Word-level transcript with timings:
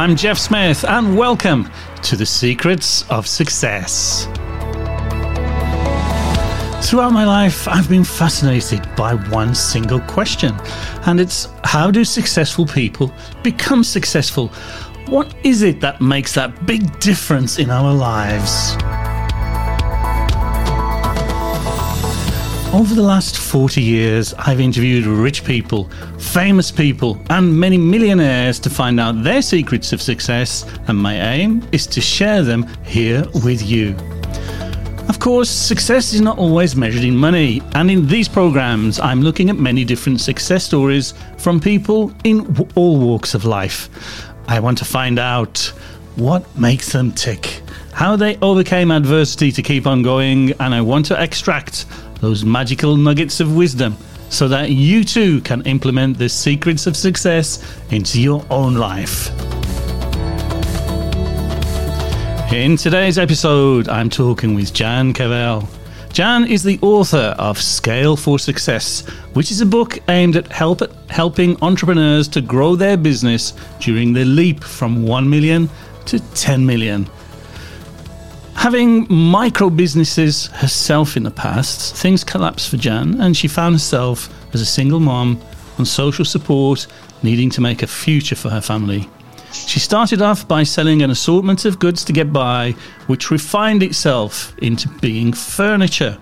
I'm 0.00 0.16
Jeff 0.16 0.38
Smith, 0.38 0.82
and 0.88 1.14
welcome 1.14 1.70
to 2.04 2.16
the 2.16 2.24
Secrets 2.24 3.04
of 3.10 3.26
Success. 3.26 4.24
Throughout 6.88 7.12
my 7.12 7.26
life, 7.26 7.68
I've 7.68 7.86
been 7.90 8.04
fascinated 8.04 8.80
by 8.96 9.12
one 9.28 9.54
single 9.54 10.00
question, 10.00 10.54
and 11.04 11.20
it's 11.20 11.48
how 11.64 11.90
do 11.90 12.02
successful 12.02 12.64
people 12.64 13.12
become 13.42 13.84
successful? 13.84 14.48
What 15.06 15.34
is 15.44 15.60
it 15.60 15.82
that 15.82 16.00
makes 16.00 16.32
that 16.32 16.64
big 16.64 16.98
difference 17.00 17.58
in 17.58 17.68
our 17.68 17.92
lives? 17.92 18.78
Over 22.72 22.94
the 22.94 23.02
last 23.02 23.36
40 23.36 23.82
years, 23.82 24.32
I've 24.34 24.60
interviewed 24.60 25.04
rich 25.04 25.44
people, 25.44 25.90
famous 26.20 26.70
people, 26.70 27.20
and 27.28 27.58
many 27.58 27.76
millionaires 27.76 28.60
to 28.60 28.70
find 28.70 29.00
out 29.00 29.24
their 29.24 29.42
secrets 29.42 29.92
of 29.92 30.00
success, 30.00 30.64
and 30.86 30.96
my 30.96 31.20
aim 31.32 31.66
is 31.72 31.84
to 31.88 32.00
share 32.00 32.44
them 32.44 32.68
here 32.84 33.24
with 33.42 33.60
you. 33.60 33.96
Of 35.08 35.18
course, 35.18 35.50
success 35.50 36.12
is 36.12 36.20
not 36.20 36.38
always 36.38 36.76
measured 36.76 37.02
in 37.02 37.16
money, 37.16 37.60
and 37.74 37.90
in 37.90 38.06
these 38.06 38.28
programs, 38.28 39.00
I'm 39.00 39.20
looking 39.20 39.50
at 39.50 39.56
many 39.56 39.84
different 39.84 40.20
success 40.20 40.64
stories 40.64 41.12
from 41.38 41.58
people 41.58 42.12
in 42.22 42.56
all 42.76 43.00
walks 43.00 43.34
of 43.34 43.44
life. 43.44 43.90
I 44.46 44.60
want 44.60 44.78
to 44.78 44.84
find 44.84 45.18
out 45.18 45.58
what 46.14 46.46
makes 46.56 46.92
them 46.92 47.10
tick, 47.10 47.62
how 47.92 48.14
they 48.14 48.36
overcame 48.36 48.92
adversity 48.92 49.50
to 49.50 49.60
keep 49.60 49.88
on 49.88 50.02
going, 50.02 50.52
and 50.60 50.72
I 50.72 50.82
want 50.82 51.06
to 51.06 51.20
extract 51.20 51.86
those 52.20 52.44
magical 52.44 52.96
nuggets 52.96 53.40
of 53.40 53.54
wisdom 53.56 53.96
so 54.28 54.46
that 54.48 54.70
you 54.70 55.04
too 55.04 55.40
can 55.40 55.62
implement 55.62 56.16
the 56.18 56.28
secrets 56.28 56.86
of 56.86 56.96
success 56.96 57.62
into 57.90 58.20
your 58.20 58.44
own 58.50 58.74
life. 58.74 59.30
In 62.52 62.76
today's 62.76 63.18
episode, 63.18 63.88
I'm 63.88 64.10
talking 64.10 64.54
with 64.54 64.72
Jan 64.72 65.12
Cavelle. 65.12 65.68
Jan 66.12 66.44
is 66.44 66.64
the 66.64 66.78
author 66.82 67.34
of 67.38 67.60
Scale 67.60 68.16
for 68.16 68.38
Success, 68.38 69.06
which 69.34 69.52
is 69.52 69.60
a 69.60 69.66
book 69.66 70.00
aimed 70.08 70.34
at 70.34 70.48
help 70.48 70.82
helping 71.08 71.56
entrepreneurs 71.62 72.26
to 72.28 72.40
grow 72.40 72.74
their 72.74 72.96
business 72.96 73.52
during 73.78 74.12
the 74.12 74.24
leap 74.24 74.64
from 74.64 75.04
1 75.06 75.30
million 75.30 75.70
to 76.06 76.18
10 76.34 76.66
million. 76.66 77.08
Having 78.60 79.06
micro 79.08 79.70
businesses 79.70 80.48
herself 80.48 81.16
in 81.16 81.22
the 81.22 81.30
past, 81.30 81.96
things 81.96 82.22
collapsed 82.22 82.68
for 82.68 82.76
Jan, 82.76 83.18
and 83.18 83.34
she 83.34 83.48
found 83.48 83.74
herself 83.74 84.28
as 84.52 84.60
a 84.60 84.66
single 84.66 85.00
mom 85.00 85.40
on 85.78 85.86
social 85.86 86.26
support, 86.26 86.86
needing 87.22 87.48
to 87.52 87.62
make 87.62 87.82
a 87.82 87.86
future 87.86 88.36
for 88.36 88.50
her 88.50 88.60
family. 88.60 89.08
She 89.50 89.80
started 89.80 90.20
off 90.20 90.46
by 90.46 90.64
selling 90.64 91.00
an 91.00 91.10
assortment 91.10 91.64
of 91.64 91.78
goods 91.78 92.04
to 92.04 92.12
get 92.12 92.34
by, 92.34 92.72
which 93.06 93.30
refined 93.30 93.82
itself 93.82 94.54
into 94.58 94.90
being 95.00 95.32
furniture. 95.32 96.18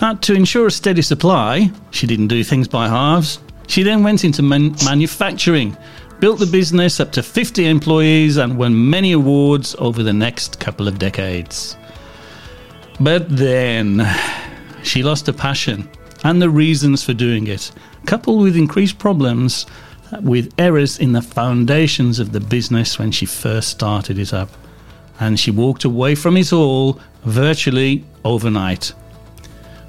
Now, 0.00 0.14
to 0.14 0.34
ensure 0.34 0.66
a 0.66 0.70
steady 0.72 1.02
supply, 1.02 1.70
she 1.92 2.08
didn't 2.08 2.26
do 2.26 2.42
things 2.42 2.66
by 2.66 2.88
halves. 2.88 3.38
She 3.68 3.84
then 3.84 4.02
went 4.02 4.24
into 4.24 4.42
man- 4.42 4.74
manufacturing, 4.84 5.76
built 6.22 6.38
the 6.38 6.46
business 6.46 7.00
up 7.00 7.10
to 7.10 7.20
50 7.20 7.66
employees, 7.66 8.36
and 8.36 8.56
won 8.56 8.88
many 8.88 9.10
awards 9.10 9.74
over 9.80 10.04
the 10.04 10.12
next 10.12 10.60
couple 10.60 10.86
of 10.86 10.96
decades. 10.96 11.76
But 13.00 13.28
then 13.28 14.08
she 14.84 15.02
lost 15.02 15.26
her 15.26 15.32
passion 15.32 15.90
and 16.22 16.40
the 16.40 16.48
reasons 16.48 17.02
for 17.02 17.12
doing 17.12 17.48
it, 17.48 17.72
coupled 18.06 18.40
with 18.40 18.56
increased 18.56 19.00
problems 19.00 19.66
with 20.20 20.54
errors 20.58 21.00
in 21.00 21.10
the 21.10 21.22
foundations 21.22 22.20
of 22.20 22.30
the 22.30 22.38
business 22.38 23.00
when 23.00 23.10
she 23.10 23.26
first 23.26 23.70
started 23.70 24.16
it 24.16 24.32
up. 24.32 24.50
And 25.18 25.40
she 25.40 25.50
walked 25.50 25.82
away 25.82 26.14
from 26.14 26.36
it 26.36 26.52
all 26.52 27.00
virtually 27.24 28.04
overnight. 28.24 28.92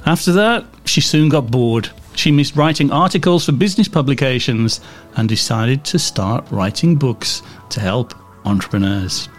After 0.07 0.31
that, 0.31 0.65
she 0.85 0.99
soon 0.99 1.29
got 1.29 1.51
bored 1.51 1.91
she 2.15 2.31
missed 2.31 2.55
writing 2.55 2.91
articles 2.91 3.45
for 3.45 3.51
business 3.51 3.87
publications 3.87 4.81
and 5.15 5.27
decided 5.27 5.83
to 5.85 5.99
start 5.99 6.45
writing 6.51 6.95
books 6.95 7.41
to 7.69 7.79
help 7.79 8.13
entrepreneurs. 8.45 9.29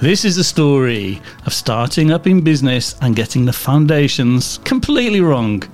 This 0.00 0.24
is 0.24 0.36
the 0.36 0.44
story 0.44 1.20
of 1.44 1.52
starting 1.52 2.12
up 2.12 2.26
in 2.26 2.40
business 2.40 2.94
and 3.02 3.16
getting 3.16 3.44
the 3.44 3.52
foundations 3.52 4.58
completely 4.64 5.20
wrong, 5.20 5.64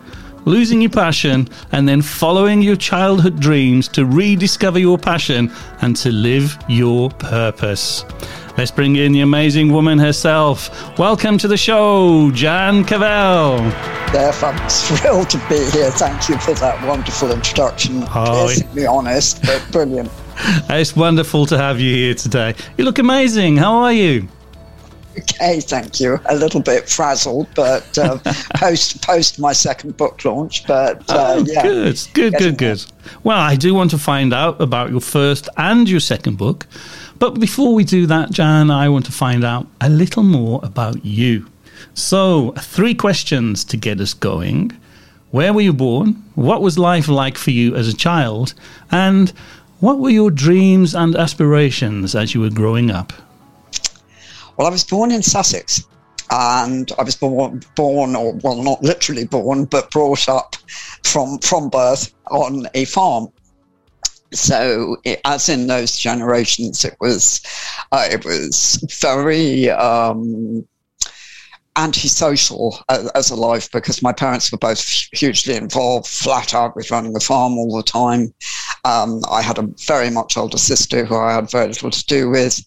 losing 0.46 0.80
your 0.80 0.90
passion, 0.90 1.48
and 1.72 1.86
then 1.86 2.00
following 2.00 2.62
your 2.62 2.76
childhood 2.76 3.38
dreams 3.38 3.86
to 3.88 4.06
rediscover 4.06 4.78
your 4.78 4.96
passion 4.96 5.52
and 5.82 5.94
to 5.96 6.10
live 6.10 6.56
your 6.68 7.10
purpose. 7.10 8.04
Let's 8.56 8.70
bring 8.70 8.94
in 8.94 9.10
the 9.10 9.22
amazing 9.22 9.72
woman 9.72 9.98
herself. 9.98 10.96
Welcome 10.96 11.38
to 11.38 11.48
the 11.48 11.56
show, 11.56 12.30
Jan 12.30 12.84
Cavelle. 12.84 13.58
Jeff, 14.12 14.44
I'm 14.44 14.68
thrilled 14.68 15.28
to 15.30 15.38
be 15.48 15.56
here. 15.72 15.90
Thank 15.90 16.28
you 16.28 16.38
for 16.38 16.54
that 16.54 16.86
wonderful 16.86 17.32
introduction. 17.32 18.04
Oh, 18.14 18.54
be 18.72 18.86
honest, 18.86 19.42
but 19.42 19.66
brilliant. 19.72 20.10
It's 20.68 20.94
wonderful 20.94 21.46
to 21.46 21.58
have 21.58 21.80
you 21.80 21.94
here 21.94 22.14
today. 22.14 22.54
You 22.76 22.84
look 22.84 22.98
amazing. 22.98 23.56
How 23.56 23.74
are 23.74 23.92
you? 23.92 24.28
Okay, 25.18 25.60
thank 25.60 26.00
you. 26.00 26.20
A 26.26 26.34
little 26.34 26.60
bit 26.60 26.88
frazzled, 26.88 27.48
but 27.54 27.96
uh, 27.98 28.18
post 28.54 29.02
post 29.02 29.38
my 29.38 29.52
second 29.52 29.96
book 29.96 30.24
launch. 30.24 30.66
But 30.66 31.08
uh, 31.10 31.36
oh, 31.36 31.44
yeah, 31.46 31.62
good, 31.62 32.08
good, 32.14 32.34
good, 32.34 32.58
good. 32.58 32.84
Well, 33.22 33.38
I 33.38 33.54
do 33.56 33.74
want 33.74 33.90
to 33.92 33.98
find 33.98 34.32
out 34.32 34.60
about 34.60 34.90
your 34.90 35.00
first 35.00 35.48
and 35.56 35.88
your 35.88 36.00
second 36.00 36.36
book. 36.36 36.66
But 37.18 37.38
before 37.38 37.74
we 37.74 37.84
do 37.84 38.06
that, 38.06 38.30
Jan, 38.30 38.70
I 38.70 38.88
want 38.88 39.06
to 39.06 39.12
find 39.12 39.44
out 39.44 39.66
a 39.80 39.88
little 39.88 40.22
more 40.22 40.60
about 40.62 41.04
you. 41.04 41.46
So, 41.94 42.52
three 42.58 42.94
questions 42.94 43.64
to 43.64 43.76
get 43.76 44.00
us 44.00 44.14
going. 44.14 44.72
Where 45.30 45.52
were 45.52 45.60
you 45.60 45.72
born? 45.72 46.24
What 46.34 46.62
was 46.62 46.78
life 46.78 47.08
like 47.08 47.36
for 47.38 47.50
you 47.50 47.74
as 47.74 47.88
a 47.88 47.96
child? 47.96 48.54
And 48.90 49.32
what 49.80 49.98
were 49.98 50.10
your 50.10 50.30
dreams 50.30 50.94
and 50.94 51.16
aspirations 51.16 52.14
as 52.14 52.34
you 52.34 52.40
were 52.40 52.50
growing 52.50 52.90
up? 52.90 53.12
Well, 54.56 54.66
I 54.66 54.70
was 54.70 54.84
born 54.84 55.10
in 55.10 55.22
Sussex 55.22 55.84
and 56.30 56.90
I 56.98 57.02
was 57.02 57.16
born, 57.16 57.62
born, 57.76 58.16
or 58.16 58.32
well, 58.42 58.62
not 58.62 58.82
literally 58.82 59.24
born, 59.24 59.64
but 59.66 59.90
brought 59.90 60.28
up 60.28 60.56
from 61.02 61.38
from 61.38 61.68
birth 61.68 62.12
on 62.30 62.66
a 62.74 62.84
farm 62.86 63.28
so 64.32 64.96
as 65.24 65.48
in 65.48 65.66
those 65.66 65.96
generations 65.96 66.84
it 66.84 66.96
was 67.00 67.40
uh, 67.92 68.06
it 68.10 68.24
was 68.24 68.84
very 69.00 69.70
um, 69.70 70.66
antisocial 71.76 72.78
as, 72.88 73.08
as 73.10 73.30
a 73.30 73.36
life 73.36 73.70
because 73.72 74.02
my 74.02 74.12
parents 74.12 74.50
were 74.50 74.58
both 74.58 74.80
hugely 75.12 75.56
involved 75.56 76.06
flat 76.06 76.54
out 76.54 76.76
with 76.76 76.90
running 76.90 77.12
the 77.12 77.20
farm 77.20 77.54
all 77.54 77.76
the 77.76 77.82
time. 77.82 78.32
Um, 78.84 79.22
i 79.30 79.40
had 79.42 79.58
a 79.58 79.68
very 79.86 80.10
much 80.10 80.36
older 80.36 80.58
sister 80.58 81.04
who 81.04 81.16
i 81.16 81.32
had 81.32 81.50
very 81.50 81.68
little 81.68 81.90
to 81.90 82.06
do 82.06 82.30
with. 82.30 82.60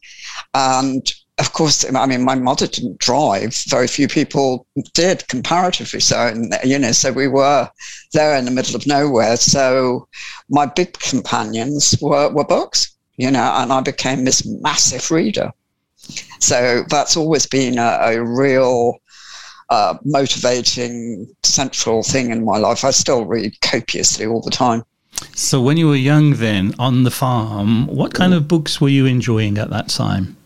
And 0.53 1.05
of 1.39 1.53
course, 1.53 1.85
I 1.93 2.05
mean, 2.07 2.23
my 2.23 2.35
mother 2.35 2.65
didn't 2.65 2.99
drive. 2.99 3.55
Very 3.67 3.87
few 3.87 4.07
people 4.07 4.65
did, 4.93 5.27
comparatively 5.27 5.99
so. 5.99 6.27
And, 6.27 6.55
you 6.63 6.79
know, 6.79 6.91
so 6.91 7.11
we 7.11 7.27
were 7.27 7.69
there 8.13 8.35
in 8.35 8.45
the 8.45 8.51
middle 8.51 8.75
of 8.75 8.87
nowhere. 8.87 9.37
So 9.37 10.07
my 10.49 10.65
big 10.65 10.93
companions 10.93 11.95
were, 12.01 12.29
were 12.29 12.43
books, 12.43 12.95
you 13.17 13.29
know, 13.29 13.51
and 13.55 13.71
I 13.71 13.81
became 13.81 14.25
this 14.25 14.45
massive 14.61 15.11
reader. 15.11 15.51
So 16.39 16.83
that's 16.89 17.15
always 17.17 17.45
been 17.45 17.77
a, 17.77 17.99
a 18.01 18.23
real 18.23 18.97
uh, 19.69 19.97
motivating 20.05 21.27
central 21.43 22.01
thing 22.01 22.31
in 22.31 22.45
my 22.45 22.57
life. 22.57 22.83
I 22.83 22.91
still 22.91 23.25
read 23.25 23.59
copiously 23.61 24.25
all 24.25 24.41
the 24.41 24.49
time. 24.51 24.83
So 25.35 25.61
when 25.61 25.77
you 25.77 25.87
were 25.87 25.95
young 25.95 26.33
then 26.33 26.73
on 26.79 27.03
the 27.03 27.11
farm, 27.11 27.87
what 27.87 28.13
kind 28.13 28.33
of 28.33 28.47
books 28.47 28.79
were 28.79 28.89
you 28.89 29.05
enjoying 29.05 29.57
at 29.57 29.69
that 29.71 29.89
time? 29.89 30.36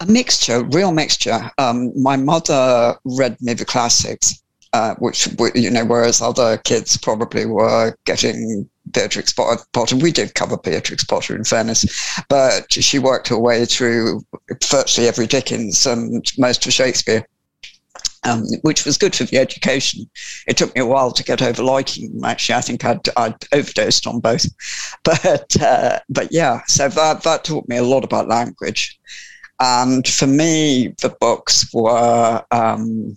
A 0.00 0.06
mixture, 0.06 0.62
real 0.64 0.92
mixture. 0.92 1.50
Um, 1.58 1.92
my 2.00 2.16
mother 2.16 2.96
read 3.04 3.40
me 3.40 3.54
the 3.54 3.64
classics, 3.64 4.42
uh, 4.72 4.94
which 4.96 5.28
you 5.54 5.70
know, 5.70 5.84
whereas 5.84 6.20
other 6.20 6.58
kids 6.58 6.96
probably 6.96 7.46
were 7.46 7.96
getting 8.04 8.68
Beatrix 8.90 9.32
Potter. 9.32 9.96
We 9.96 10.12
did 10.12 10.34
cover 10.34 10.56
Beatrix 10.56 11.04
Potter, 11.04 11.36
in 11.36 11.44
fairness, 11.44 11.84
but 12.28 12.72
she 12.72 12.98
worked 12.98 13.28
her 13.28 13.38
way 13.38 13.64
through 13.64 14.24
virtually 14.68 15.08
every 15.08 15.26
Dickens 15.26 15.86
and 15.86 16.30
most 16.38 16.66
of 16.66 16.72
Shakespeare. 16.72 17.26
Um, 18.26 18.46
which 18.62 18.86
was 18.86 18.96
good 18.96 19.14
for 19.14 19.24
the 19.24 19.36
education. 19.36 20.08
It 20.46 20.56
took 20.56 20.74
me 20.74 20.80
a 20.80 20.86
while 20.86 21.12
to 21.12 21.22
get 21.22 21.42
over 21.42 21.62
liking 21.62 22.10
them. 22.10 22.24
Actually, 22.24 22.54
I 22.54 22.60
think 22.62 22.82
I'd, 22.82 23.06
I'd 23.18 23.34
overdosed 23.52 24.06
on 24.06 24.20
both, 24.20 24.46
but 25.04 25.60
uh, 25.60 26.00
but 26.08 26.32
yeah. 26.32 26.62
So 26.66 26.88
that 26.88 27.22
that 27.22 27.44
taught 27.44 27.68
me 27.68 27.76
a 27.76 27.82
lot 27.82 28.02
about 28.02 28.28
language. 28.28 28.98
And 29.60 30.06
for 30.06 30.26
me, 30.26 30.94
the 31.00 31.14
books 31.20 31.72
were 31.72 32.44
um, 32.50 33.16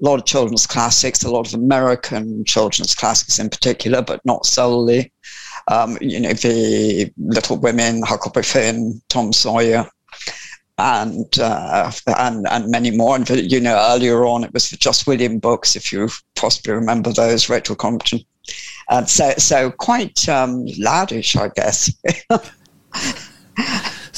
a 0.00 0.04
lot 0.04 0.20
of 0.20 0.26
children's 0.26 0.66
classics, 0.66 1.24
a 1.24 1.30
lot 1.30 1.48
of 1.48 1.54
American 1.54 2.44
children's 2.44 2.94
classics 2.94 3.38
in 3.38 3.48
particular, 3.48 4.02
but 4.02 4.24
not 4.24 4.46
solely. 4.46 5.12
Um, 5.68 5.98
you 6.00 6.20
know, 6.20 6.32
the 6.32 7.12
Little 7.18 7.58
Women, 7.58 8.02
Huckleberry 8.02 8.44
Finn, 8.44 9.02
Tom 9.08 9.32
Sawyer, 9.32 9.86
and 10.78 11.38
uh, 11.40 11.90
and 12.18 12.46
and 12.48 12.70
many 12.70 12.90
more. 12.90 13.16
And 13.16 13.28
you 13.28 13.60
know, 13.60 13.76
earlier 13.90 14.24
on, 14.24 14.44
it 14.44 14.54
was 14.54 14.68
for 14.68 14.76
Just 14.76 15.06
William 15.06 15.38
books, 15.38 15.74
if 15.74 15.92
you 15.92 16.08
possibly 16.36 16.72
remember 16.72 17.12
those, 17.12 17.46
Richmal 17.46 17.76
Crompton. 17.76 18.20
And 18.88 19.08
so, 19.08 19.34
so 19.36 19.70
quite 19.70 20.28
um, 20.28 20.64
I 21.36 21.50
guess. 21.54 21.92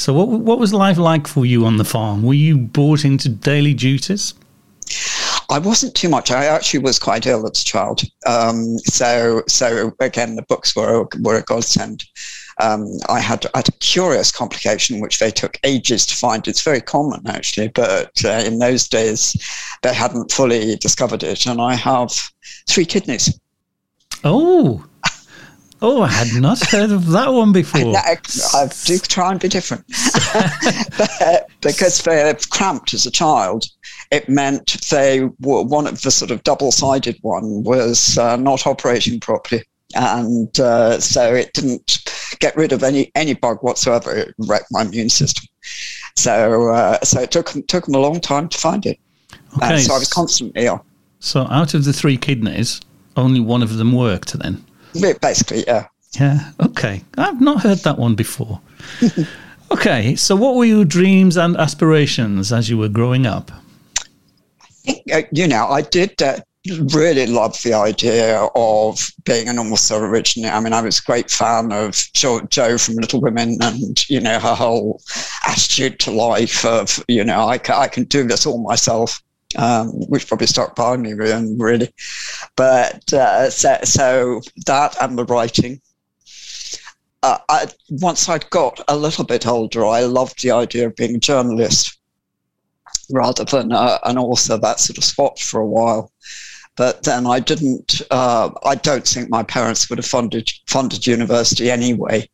so, 0.01 0.13
what 0.13 0.27
what 0.27 0.57
was 0.57 0.73
life 0.73 0.97
like 0.97 1.27
for 1.27 1.45
you 1.45 1.65
on 1.65 1.77
the 1.77 1.85
farm? 1.85 2.23
Were 2.23 2.33
you 2.33 2.57
brought 2.57 3.05
into 3.05 3.29
daily 3.29 3.75
duties? 3.75 4.33
I 5.49 5.59
wasn't 5.59 5.93
too 5.95 6.09
much. 6.09 6.31
I 6.31 6.45
actually 6.45 6.79
was 6.79 6.97
quite 6.97 7.27
ill 7.27 7.45
as 7.45 7.61
a 7.61 7.63
child. 7.63 8.01
Um, 8.25 8.79
so, 8.79 9.43
so 9.47 9.91
again, 9.99 10.35
the 10.35 10.41
books 10.43 10.75
were 10.75 11.07
were 11.19 11.37
a 11.37 11.43
godsend. 11.43 12.03
Um, 12.59 12.87
I 13.09 13.19
had, 13.19 13.45
had 13.55 13.69
a 13.69 13.73
curious 13.73 14.31
complication 14.31 14.99
which 14.99 15.19
they 15.19 15.31
took 15.31 15.59
ages 15.63 16.05
to 16.07 16.15
find. 16.15 16.47
It's 16.47 16.61
very 16.61 16.81
common 16.81 17.21
actually, 17.27 17.69
but 17.69 18.11
uh, 18.25 18.43
in 18.45 18.59
those 18.59 18.87
days 18.87 19.35
they 19.83 19.93
hadn't 19.93 20.31
fully 20.31 20.75
discovered 20.77 21.23
it. 21.23 21.45
And 21.45 21.61
I 21.61 21.75
have 21.75 22.11
three 22.67 22.85
kidneys. 22.85 23.39
Oh, 24.23 24.85
Oh, 25.83 26.03
I 26.03 26.09
had 26.09 26.39
not 26.39 26.59
heard 26.67 26.91
of 26.91 27.07
that 27.07 27.33
one 27.33 27.51
before. 27.51 27.97
I, 27.97 28.17
I 28.53 28.69
do 28.85 28.99
try 28.99 29.31
and 29.31 29.39
be 29.39 29.47
different. 29.47 29.83
because 31.61 32.03
they're 32.03 32.35
cramped 32.51 32.93
as 32.93 33.07
a 33.07 33.11
child, 33.11 33.65
it 34.11 34.29
meant 34.29 34.79
they 34.91 35.21
were 35.39 35.63
one 35.63 35.87
of 35.87 36.01
the 36.01 36.11
sort 36.11 36.29
of 36.29 36.43
double 36.43 36.71
sided 36.71 37.17
one 37.21 37.63
was 37.63 38.17
uh, 38.19 38.35
not 38.35 38.67
operating 38.67 39.19
properly. 39.19 39.63
And 39.95 40.57
uh, 40.59 40.99
so 40.99 41.33
it 41.33 41.51
didn't 41.53 42.03
get 42.39 42.55
rid 42.55 42.73
of 42.73 42.83
any, 42.83 43.11
any 43.15 43.33
bug 43.33 43.57
whatsoever. 43.61 44.15
It 44.15 44.35
wrecked 44.37 44.67
my 44.71 44.83
immune 44.83 45.09
system. 45.09 45.45
So, 46.15 46.69
uh, 46.69 46.99
so 46.99 47.21
it 47.21 47.31
took, 47.31 47.53
took 47.67 47.85
them 47.85 47.95
a 47.95 47.99
long 47.99 48.21
time 48.21 48.49
to 48.49 48.57
find 48.57 48.85
it. 48.85 48.99
Okay. 49.57 49.79
so 49.79 49.95
I 49.95 49.99
was 49.99 50.11
constantly 50.13 50.65
ill. 50.65 50.85
So 51.19 51.47
out 51.49 51.73
of 51.73 51.85
the 51.85 51.93
three 51.93 52.17
kidneys, 52.17 52.81
only 53.17 53.39
one 53.39 53.63
of 53.63 53.77
them 53.77 53.91
worked 53.91 54.33
then? 54.33 54.63
Basically, 55.21 55.63
yeah. 55.65 55.87
Yeah. 56.13 56.51
Okay. 56.59 57.03
I've 57.17 57.41
not 57.41 57.61
heard 57.61 57.79
that 57.79 57.97
one 57.97 58.15
before. 58.15 58.59
okay. 59.71 60.15
So, 60.15 60.35
what 60.35 60.55
were 60.55 60.65
your 60.65 60.85
dreams 60.85 61.37
and 61.37 61.55
aspirations 61.55 62.51
as 62.51 62.69
you 62.69 62.77
were 62.77 62.89
growing 62.89 63.25
up? 63.25 63.51
I 64.61 64.67
think, 64.83 65.13
uh, 65.13 65.21
you 65.31 65.47
know, 65.47 65.67
I 65.67 65.81
did 65.81 66.21
uh, 66.21 66.39
really 66.93 67.27
love 67.27 67.61
the 67.63 67.73
idea 67.73 68.47
of 68.55 69.09
being 69.23 69.47
an 69.47 69.57
almost 69.57 69.89
originally. 69.91 70.49
I 70.49 70.59
mean, 70.59 70.73
I 70.73 70.81
was 70.81 70.99
a 70.99 71.03
great 71.03 71.31
fan 71.31 71.71
of 71.71 71.95
jo, 72.13 72.41
Jo 72.41 72.77
from 72.77 72.95
Little 72.95 73.21
Women 73.21 73.57
and, 73.61 74.09
you 74.09 74.19
know, 74.19 74.39
her 74.39 74.53
whole 74.53 75.01
attitude 75.47 75.99
to 76.01 76.11
life 76.11 76.65
of, 76.65 77.03
you 77.07 77.23
know, 77.23 77.41
I, 77.41 77.59
I 77.69 77.87
can 77.87 78.03
do 78.03 78.27
this 78.27 78.45
all 78.45 78.61
myself 78.61 79.21
um, 79.57 79.87
which 80.09 80.27
probably 80.27 80.47
by 80.75 80.97
me 80.97 81.13
really. 81.13 81.93
But 82.55 83.11
uh, 83.13 83.49
so, 83.49 83.77
so, 83.83 84.41
that 84.65 84.95
and 85.01 85.17
the 85.17 85.25
writing. 85.25 85.81
Uh, 87.23 87.37
I, 87.49 87.67
once 87.89 88.27
I'd 88.27 88.49
got 88.49 88.81
a 88.87 88.97
little 88.97 89.23
bit 89.23 89.45
older, 89.45 89.85
I 89.85 90.01
loved 90.01 90.41
the 90.41 90.51
idea 90.51 90.87
of 90.87 90.95
being 90.95 91.15
a 91.15 91.19
journalist 91.19 91.99
rather 93.11 93.43
than 93.43 93.71
uh, 93.71 93.99
an 94.03 94.17
author. 94.17 94.57
That 94.57 94.79
sort 94.79 94.97
of 94.97 95.03
spot 95.03 95.39
for 95.39 95.59
a 95.59 95.67
while. 95.67 96.11
But 96.77 97.03
then 97.03 97.27
I 97.27 97.39
didn't. 97.39 98.01
Uh, 98.09 98.49
I 98.65 98.75
don't 98.75 99.07
think 99.07 99.29
my 99.29 99.43
parents 99.43 99.89
would 99.89 99.99
have 99.99 100.05
funded 100.05 100.49
funded 100.67 101.05
university 101.05 101.69
anyway, 101.69 102.29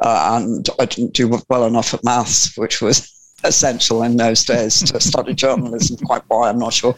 uh, 0.00 0.38
and 0.38 0.68
I 0.78 0.84
didn't 0.84 1.14
do 1.14 1.40
well 1.48 1.64
enough 1.66 1.94
at 1.94 2.04
maths, 2.04 2.56
which 2.56 2.80
was 2.80 3.17
essential 3.44 4.02
in 4.02 4.16
those 4.16 4.44
days 4.44 4.82
to 4.82 5.00
study 5.00 5.34
journalism. 5.34 5.96
Quite 6.06 6.22
why 6.28 6.48
I'm 6.48 6.58
not 6.58 6.72
sure, 6.72 6.96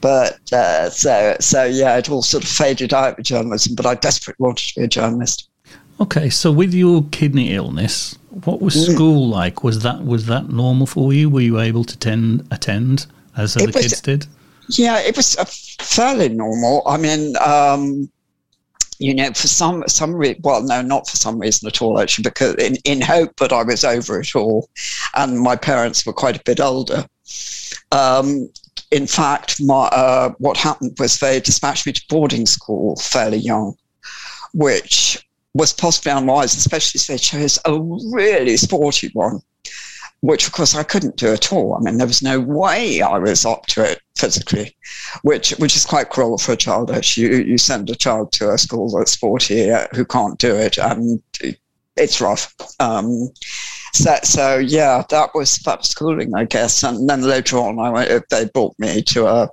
but 0.00 0.40
uh, 0.52 0.90
so 0.90 1.36
so 1.40 1.64
yeah, 1.64 1.96
it 1.96 2.10
all 2.10 2.22
sort 2.22 2.44
of 2.44 2.50
faded 2.50 2.94
out 2.94 3.16
with 3.16 3.26
journalism. 3.26 3.74
But 3.74 3.86
I 3.86 3.94
desperately 3.94 4.44
wanted 4.44 4.68
to 4.68 4.80
be 4.80 4.84
a 4.84 4.88
journalist. 4.88 5.48
Okay, 6.00 6.30
so 6.30 6.50
with 6.50 6.74
your 6.74 7.04
kidney 7.12 7.54
illness, 7.54 8.18
what 8.44 8.60
was 8.60 8.74
mm. 8.74 8.92
school 8.92 9.28
like? 9.28 9.62
Was 9.62 9.82
that 9.82 10.04
was 10.04 10.26
that 10.26 10.48
normal 10.48 10.86
for 10.86 11.12
you? 11.12 11.28
Were 11.28 11.40
you 11.40 11.60
able 11.60 11.84
to 11.84 11.96
tend, 11.98 12.46
attend 12.50 13.06
as 13.36 13.56
other 13.56 13.66
was, 13.66 13.76
kids 13.76 14.00
did? 14.00 14.26
Yeah, 14.68 14.98
it 14.98 15.16
was 15.16 15.36
uh, 15.36 15.44
fairly 15.44 16.28
normal. 16.28 16.82
I 16.86 16.96
mean, 16.96 17.36
um, 17.36 18.10
you 19.02 19.14
know, 19.14 19.32
for 19.32 19.48
some 19.48 19.82
some 19.88 20.14
re- 20.14 20.38
well, 20.42 20.62
no, 20.62 20.80
not 20.80 21.08
for 21.08 21.16
some 21.16 21.38
reason 21.38 21.66
at 21.66 21.82
all, 21.82 22.00
actually, 22.00 22.22
because 22.22 22.54
in, 22.54 22.76
in 22.84 23.00
hope 23.00 23.36
that 23.36 23.52
I 23.52 23.62
was 23.64 23.84
over 23.84 24.20
it 24.20 24.36
all, 24.36 24.68
and 25.16 25.38
my 25.40 25.56
parents 25.56 26.06
were 26.06 26.12
quite 26.12 26.36
a 26.36 26.42
bit 26.44 26.60
older. 26.60 27.04
Um, 27.90 28.48
in 28.92 29.06
fact, 29.06 29.60
my, 29.60 29.86
uh, 29.86 30.30
what 30.38 30.56
happened 30.56 30.96
was 30.98 31.18
they 31.18 31.40
dispatched 31.40 31.86
me 31.86 31.92
to 31.92 32.02
boarding 32.08 32.46
school 32.46 32.96
fairly 32.96 33.38
young, 33.38 33.74
which 34.54 35.26
was 35.54 35.72
possibly 35.72 36.12
unwise, 36.12 36.54
especially 36.54 36.98
if 36.98 37.06
they 37.06 37.18
chose 37.18 37.58
a 37.64 37.78
really 38.12 38.56
sporty 38.56 39.10
one 39.14 39.40
which 40.22 40.46
of 40.46 40.52
course 40.52 40.74
I 40.74 40.84
couldn't 40.84 41.16
do 41.16 41.32
at 41.32 41.52
all. 41.52 41.74
I 41.74 41.80
mean, 41.80 41.98
there 41.98 42.06
was 42.06 42.22
no 42.22 42.40
way 42.40 43.02
I 43.02 43.18
was 43.18 43.44
up 43.44 43.66
to 43.66 43.84
it 43.84 44.00
physically, 44.16 44.76
which 45.22 45.50
which 45.58 45.76
is 45.76 45.84
quite 45.84 46.10
cruel 46.10 46.38
for 46.38 46.52
a 46.52 46.56
child. 46.56 46.90
Actually, 46.90 47.26
you, 47.26 47.42
you 47.42 47.58
send 47.58 47.90
a 47.90 47.96
child 47.96 48.32
to 48.32 48.52
a 48.52 48.58
school 48.58 48.88
that's 48.88 49.12
sporty 49.12 49.70
uh, 49.70 49.88
who 49.92 50.04
can't 50.04 50.38
do 50.38 50.54
it, 50.54 50.78
and 50.78 51.20
it's 51.96 52.20
rough. 52.20 52.54
Um, 52.78 53.30
so, 53.92 54.16
so 54.22 54.58
yeah, 54.58 55.02
that 55.10 55.30
was 55.34 55.58
that 55.58 55.84
schooling, 55.84 56.34
I 56.34 56.44
guess. 56.44 56.82
And 56.82 57.08
then 57.08 57.22
later 57.22 57.58
on, 57.58 57.78
I 57.78 57.90
went, 57.90 58.24
they 58.30 58.46
brought 58.46 58.78
me 58.78 59.02
to 59.02 59.26
a 59.26 59.48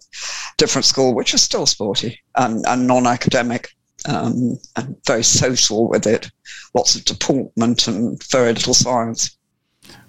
different 0.57 0.85
school, 0.85 1.13
which 1.13 1.33
was 1.33 1.41
still 1.41 1.65
sporty 1.65 2.21
and, 2.35 2.65
and 2.67 2.87
non-academic. 2.87 3.69
Um, 4.05 4.57
and 4.77 4.95
very 5.05 5.25
social 5.25 5.89
with 5.89 6.07
it, 6.07 6.31
lots 6.73 6.95
of 6.95 7.03
deportment 7.03 7.85
and 7.85 8.23
very 8.31 8.53
little 8.53 8.73
science. 8.73 9.37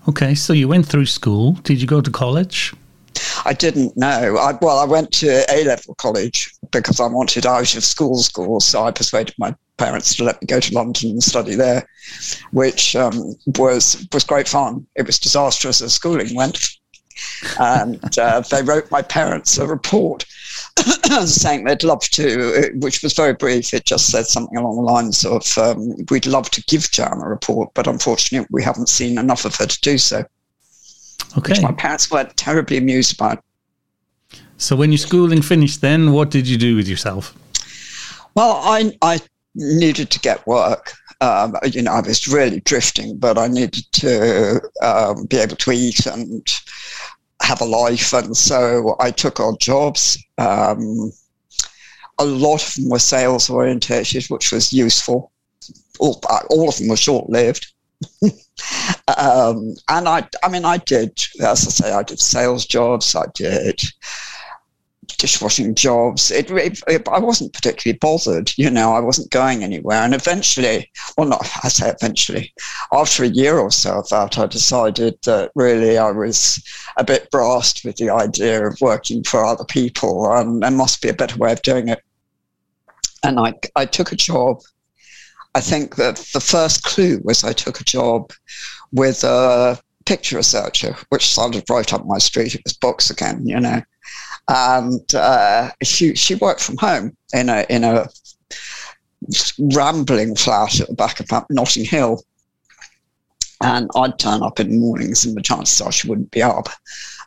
Okay, 0.08 0.34
so 0.34 0.52
you 0.52 0.68
went 0.68 0.86
through 0.86 1.06
school. 1.06 1.52
Did 1.62 1.80
you 1.80 1.86
go 1.86 2.00
to 2.00 2.10
college? 2.10 2.72
I 3.44 3.52
didn't 3.52 3.96
know. 3.96 4.36
I, 4.38 4.52
well, 4.60 4.78
I 4.78 4.84
went 4.84 5.12
to 5.12 5.44
A 5.50 5.64
level 5.64 5.94
college 5.96 6.52
because 6.70 7.00
I 7.00 7.06
wanted 7.06 7.46
out 7.46 7.74
of 7.74 7.84
school 7.84 8.18
school. 8.18 8.60
So 8.60 8.84
I 8.84 8.90
persuaded 8.90 9.34
my 9.38 9.54
parents 9.76 10.14
to 10.16 10.24
let 10.24 10.40
me 10.40 10.46
go 10.46 10.60
to 10.60 10.74
London 10.74 11.10
and 11.10 11.22
study 11.22 11.54
there, 11.54 11.86
which 12.52 12.96
um, 12.96 13.34
was 13.58 14.06
was 14.12 14.24
great 14.24 14.48
fun. 14.48 14.86
It 14.96 15.06
was 15.06 15.18
disastrous 15.18 15.80
as 15.80 15.92
schooling 15.92 16.34
went, 16.34 16.58
and 17.58 18.18
uh, 18.18 18.40
they 18.50 18.62
wrote 18.62 18.90
my 18.90 19.02
parents 19.02 19.58
a 19.58 19.66
report 19.66 20.24
saying 21.26 21.64
they'd 21.64 21.82
love 21.82 22.02
to, 22.10 22.70
which 22.76 23.02
was 23.02 23.12
very 23.12 23.34
brief. 23.34 23.74
It 23.74 23.84
just 23.84 24.10
said 24.10 24.26
something 24.26 24.56
along 24.56 24.76
the 24.76 24.82
lines 24.82 25.24
of, 25.24 25.58
um, 25.58 25.94
"We'd 26.10 26.26
love 26.26 26.50
to 26.50 26.62
give 26.64 26.90
Jan 26.90 27.20
a 27.22 27.28
report, 27.28 27.70
but 27.74 27.86
unfortunately, 27.86 28.46
we 28.50 28.62
haven't 28.62 28.88
seen 28.88 29.18
enough 29.18 29.44
of 29.44 29.54
her 29.56 29.66
to 29.66 29.80
do 29.80 29.98
so." 29.98 30.24
Okay. 31.38 31.52
Which 31.52 31.62
my 31.62 31.72
parents 31.72 32.10
weren't 32.10 32.36
terribly 32.36 32.76
amused 32.76 33.14
about. 33.14 33.42
So, 34.56 34.76
when 34.76 34.90
your 34.92 34.98
schooling 34.98 35.42
finished, 35.42 35.80
then 35.80 36.12
what 36.12 36.30
did 36.30 36.46
you 36.46 36.58
do 36.58 36.76
with 36.76 36.88
yourself? 36.88 37.34
Well, 38.34 38.60
I 38.62 38.96
I 39.02 39.20
needed 39.54 40.10
to 40.10 40.20
get 40.20 40.46
work. 40.46 40.92
Um, 41.22 41.54
you 41.64 41.82
know, 41.82 41.92
I 41.92 42.00
was 42.00 42.28
really 42.28 42.60
drifting, 42.60 43.18
but 43.18 43.36
I 43.36 43.46
needed 43.46 43.84
to 43.92 44.60
um, 44.82 45.26
be 45.26 45.36
able 45.36 45.56
to 45.56 45.70
eat 45.70 46.06
and 46.06 46.42
have 47.42 47.60
a 47.60 47.64
life. 47.64 48.12
And 48.12 48.36
so 48.36 48.96
I 49.00 49.10
took 49.10 49.40
on 49.40 49.56
jobs. 49.58 50.18
Um, 50.38 51.12
a 52.18 52.24
lot 52.24 52.66
of 52.66 52.74
them 52.74 52.90
were 52.90 52.98
sales 52.98 53.48
orientated, 53.48 54.26
which 54.26 54.52
was 54.52 54.72
useful. 54.72 55.32
All, 55.98 56.20
all 56.50 56.68
of 56.68 56.76
them 56.76 56.88
were 56.88 56.96
short 56.96 57.28
lived. 57.30 57.72
um, 58.22 59.74
and 59.88 60.08
I, 60.08 60.26
I 60.42 60.48
mean, 60.48 60.64
I 60.64 60.78
did, 60.78 61.18
as 61.40 61.66
I 61.66 61.70
say, 61.70 61.92
I 61.92 62.02
did 62.02 62.20
sales 62.20 62.66
jobs. 62.66 63.14
I 63.14 63.24
did 63.34 63.82
dishwashing 65.20 65.74
jobs. 65.74 66.30
It, 66.30 66.50
it, 66.50 66.80
it, 66.88 67.06
I 67.08 67.18
wasn't 67.18 67.52
particularly 67.52 67.98
bothered, 67.98 68.56
you 68.56 68.70
know, 68.70 68.94
I 68.94 69.00
wasn't 69.00 69.30
going 69.30 69.62
anywhere. 69.62 69.98
And 69.98 70.14
eventually, 70.14 70.90
well, 71.16 71.28
not, 71.28 71.46
I 71.62 71.68
say 71.68 71.90
eventually, 71.90 72.54
after 72.90 73.24
a 73.24 73.28
year 73.28 73.58
or 73.58 73.70
so 73.70 73.98
of 73.98 74.08
that, 74.08 74.38
I 74.38 74.46
decided 74.46 75.18
that 75.24 75.52
really 75.54 75.98
I 75.98 76.10
was 76.10 76.64
a 76.96 77.04
bit 77.04 77.30
brassed 77.30 77.84
with 77.84 77.96
the 77.96 78.08
idea 78.08 78.66
of 78.66 78.80
working 78.80 79.22
for 79.22 79.44
other 79.44 79.64
people 79.64 80.32
and 80.32 80.62
there 80.62 80.70
must 80.70 81.02
be 81.02 81.10
a 81.10 81.14
better 81.14 81.36
way 81.36 81.52
of 81.52 81.60
doing 81.62 81.88
it. 81.88 82.00
And 83.22 83.38
I, 83.38 83.52
I 83.76 83.84
took 83.84 84.12
a 84.12 84.16
job. 84.16 84.62
I 85.54 85.60
think 85.60 85.96
that 85.96 86.16
the 86.32 86.40
first 86.40 86.82
clue 86.82 87.20
was 87.24 87.44
I 87.44 87.52
took 87.52 87.80
a 87.80 87.84
job 87.84 88.32
with 88.92 89.22
a 89.22 89.78
picture 90.06 90.36
researcher, 90.36 90.96
which 91.10 91.34
sounded 91.34 91.68
right 91.68 91.92
up 91.92 92.06
my 92.06 92.18
street. 92.18 92.54
It 92.54 92.62
was 92.64 92.72
books 92.72 93.10
again, 93.10 93.46
you 93.46 93.60
know 93.60 93.82
and 94.50 95.14
uh, 95.14 95.70
she 95.82 96.14
she 96.16 96.34
worked 96.34 96.60
from 96.60 96.76
home 96.76 97.16
in 97.32 97.48
a 97.48 97.64
in 97.70 97.84
a 97.84 98.08
rambling 99.58 100.34
flat 100.34 100.80
at 100.80 100.88
the 100.88 100.94
back 100.94 101.20
of 101.20 101.28
Notting 101.50 101.84
Hill. 101.84 102.22
And 103.62 103.90
I'd 103.94 104.18
turn 104.18 104.42
up 104.42 104.58
in 104.58 104.70
the 104.70 104.78
mornings 104.78 105.24
and 105.24 105.36
the 105.36 105.42
chances 105.42 105.80
are 105.82 105.92
she 105.92 106.08
wouldn't 106.08 106.30
be 106.30 106.42
up. 106.42 106.68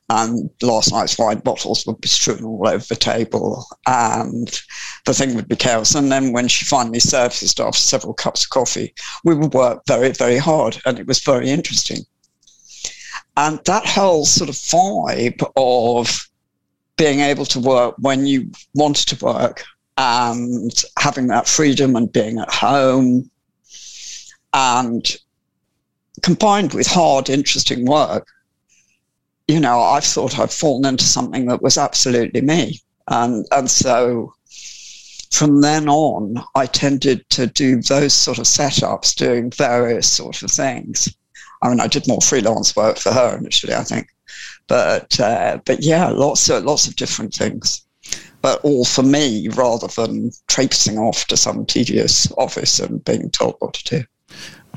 And 0.10 0.50
last 0.62 0.92
night's 0.92 1.18
wine 1.18 1.40
bottles 1.40 1.86
would 1.86 2.02
be 2.02 2.08
strewn 2.08 2.44
all 2.44 2.68
over 2.68 2.84
the 2.84 2.96
table 2.96 3.66
and 3.88 4.50
the 5.06 5.14
thing 5.14 5.36
would 5.36 5.48
be 5.48 5.56
chaos. 5.56 5.96
And 5.96 6.12
then 6.12 6.34
when 6.34 6.48
she 6.48 6.66
finally 6.66 7.00
surfaced 7.00 7.60
after 7.60 7.80
several 7.80 8.16
cups 8.16 8.44
of 8.44 8.50
coffee, 8.50 8.94
we 9.24 9.36
would 9.36 9.54
work 9.54 9.84
very, 9.88 10.12
very 10.12 10.38
hard 10.38 10.82
and 10.86 11.00
it 11.00 11.08
was 11.08 11.20
very 11.20 11.50
interesting. 11.50 12.00
And 13.38 13.64
that 13.66 13.86
whole 13.86 14.26
sort 14.26 14.50
of 14.50 14.56
vibe 14.56 15.44
of 15.56 16.28
being 17.04 17.20
able 17.20 17.44
to 17.44 17.60
work 17.60 17.96
when 18.00 18.26
you 18.26 18.50
wanted 18.76 19.10
to 19.10 19.26
work 19.26 19.66
and 19.98 20.84
having 20.98 21.28
that 21.28 21.50
freedom 21.50 21.98
and 21.98 22.14
being 22.14 22.40
at 22.40 22.50
home 22.50 23.30
and 24.54 25.18
combined 26.22 26.74
with 26.74 26.88
hard, 26.88 27.30
interesting 27.30 27.86
work, 27.86 28.26
you 29.50 29.60
know, 29.60 29.82
I 29.82 30.00
thought 30.00 30.40
I'd 30.40 30.50
fallen 30.54 30.86
into 30.86 31.04
something 31.04 31.46
that 31.48 31.62
was 31.62 31.78
absolutely 31.78 32.40
me. 32.40 32.80
And, 33.10 33.46
and 33.52 33.70
so 33.70 34.34
from 35.30 35.60
then 35.60 35.90
on, 35.90 36.42
I 36.56 36.68
tended 36.68 37.30
to 37.32 37.48
do 37.48 37.82
those 37.82 38.14
sort 38.14 38.38
of 38.38 38.46
setups, 38.46 39.14
doing 39.14 39.52
various 39.52 40.10
sort 40.10 40.42
of 40.42 40.52
things. 40.52 41.14
I 41.62 41.68
mean, 41.68 41.82
I 41.82 41.88
did 41.88 42.08
more 42.08 42.22
freelance 42.22 42.78
work 42.78 42.98
for 42.98 43.12
her 43.12 43.38
initially, 43.38 43.74
I 43.74 43.84
think, 43.84 44.08
but 44.68 45.20
uh, 45.20 45.60
but 45.66 45.84
yeah, 45.84 46.08
lots 46.10 46.50
of 46.50 46.64
lots 46.64 46.88
of 46.88 46.96
different 46.96 47.34
things, 47.34 47.86
but 48.42 48.60
all 48.64 48.86
for 48.86 49.04
me 49.04 49.48
rather 49.50 49.88
than 49.88 50.32
traipsing 50.48 50.98
off 50.98 51.26
to 51.28 51.38
some 51.38 51.66
tedious 51.66 52.32
office 52.38 52.80
and 52.80 53.04
being 53.06 53.30
told 53.32 53.56
what 53.60 53.74
to 53.74 54.00
do. 54.00 54.04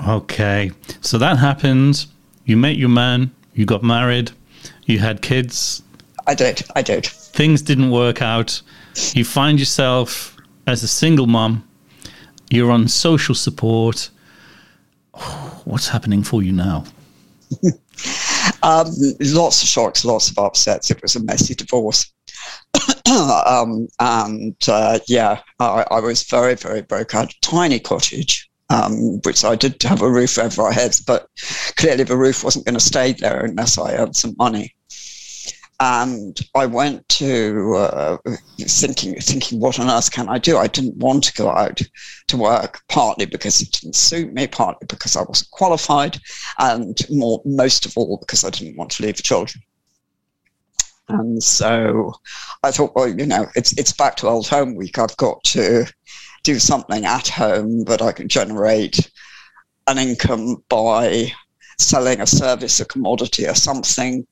Okay, 0.08 0.70
so 1.00 1.18
that 1.18 1.38
happened. 1.38 2.06
You 2.44 2.56
met 2.56 2.76
your 2.76 2.88
man. 2.88 3.32
You 3.54 3.64
got 3.64 3.82
married. 3.82 4.30
You 4.84 4.98
had 4.98 5.22
kids. 5.22 5.82
I 6.26 6.34
did. 6.34 6.62
I 6.74 6.82
did. 6.82 7.06
Things 7.06 7.62
didn't 7.62 7.90
work 7.90 8.20
out. 8.20 8.60
You 9.14 9.24
find 9.24 9.58
yourself 9.58 10.36
as 10.66 10.82
a 10.82 10.88
single 10.88 11.26
mom. 11.26 11.66
You're 12.50 12.70
on 12.70 12.88
social 12.88 13.34
support. 13.34 14.10
What's 15.64 15.88
happening 15.88 16.22
for 16.22 16.42
you 16.42 16.52
now? 16.52 16.84
um, 18.62 18.86
lots 19.20 19.62
of 19.62 19.68
shocks, 19.68 20.04
lots 20.04 20.30
of 20.30 20.38
upsets. 20.38 20.90
It 20.90 21.02
was 21.02 21.16
a 21.16 21.24
messy 21.24 21.54
divorce. 21.54 22.12
um, 23.46 23.88
and 24.00 24.56
uh, 24.68 24.98
yeah, 25.08 25.40
I, 25.60 25.84
I, 25.90 26.00
was 26.00 26.22
very, 26.24 26.54
very 26.54 26.82
broke. 26.82 27.14
I 27.14 27.20
had 27.20 27.30
a 27.30 27.40
tiny 27.40 27.78
cottage, 27.78 28.48
um, 28.70 29.20
which 29.24 29.44
I 29.44 29.56
did 29.56 29.82
have 29.82 30.02
a 30.02 30.10
roof 30.10 30.38
over 30.38 30.62
our 30.62 30.72
heads, 30.72 31.00
but 31.00 31.28
clearly 31.76 32.04
the 32.04 32.16
roof 32.16 32.44
wasn't 32.44 32.66
going 32.66 32.78
to 32.78 32.80
stay 32.80 33.12
there 33.12 33.44
unless 33.44 33.78
I 33.78 33.94
earned 33.94 34.16
some 34.16 34.34
money 34.38 34.74
and 35.78 36.38
I 36.54 36.64
went 36.64 37.06
to 37.10 37.74
uh, 37.76 38.16
thinking, 38.58 39.14
thinking, 39.16 39.60
what 39.60 39.78
on 39.78 39.90
earth 39.90 40.10
can 40.10 40.28
I 40.28 40.38
do? 40.38 40.56
I 40.56 40.68
didn't 40.68 40.96
want 40.96 41.24
to 41.24 41.34
go 41.34 41.50
out 41.50 41.82
to 42.28 42.36
work, 42.36 42.80
partly 42.88 43.26
because 43.26 43.60
it 43.60 43.72
didn't 43.72 43.94
suit 43.94 44.32
me, 44.32 44.46
partly 44.46 44.86
because 44.88 45.16
I 45.16 45.22
wasn't 45.22 45.50
qualified, 45.50 46.18
and 46.58 46.98
more, 47.10 47.42
most 47.44 47.84
of 47.84 47.92
all 47.96 48.16
because 48.18 48.42
I 48.42 48.50
didn't 48.50 48.76
want 48.76 48.90
to 48.92 49.02
leave 49.02 49.16
the 49.16 49.22
children. 49.22 49.62
And 51.08 51.42
so 51.42 52.14
I 52.62 52.70
thought, 52.70 52.94
well, 52.96 53.08
you 53.08 53.26
know, 53.26 53.46
it's 53.54 53.76
it's 53.78 53.92
back 53.92 54.16
to 54.16 54.28
old 54.28 54.48
home 54.48 54.74
week. 54.74 54.98
I've 54.98 55.16
got 55.18 55.44
to 55.44 55.84
do 56.42 56.58
something 56.58 57.04
at 57.04 57.28
home 57.28 57.84
that 57.84 58.00
I 58.00 58.12
can 58.12 58.28
generate 58.28 59.10
an 59.88 59.98
income 59.98 60.64
by 60.68 61.32
selling 61.78 62.20
a 62.20 62.26
service, 62.26 62.80
a 62.80 62.86
commodity, 62.86 63.46
or 63.46 63.54
something 63.54 64.26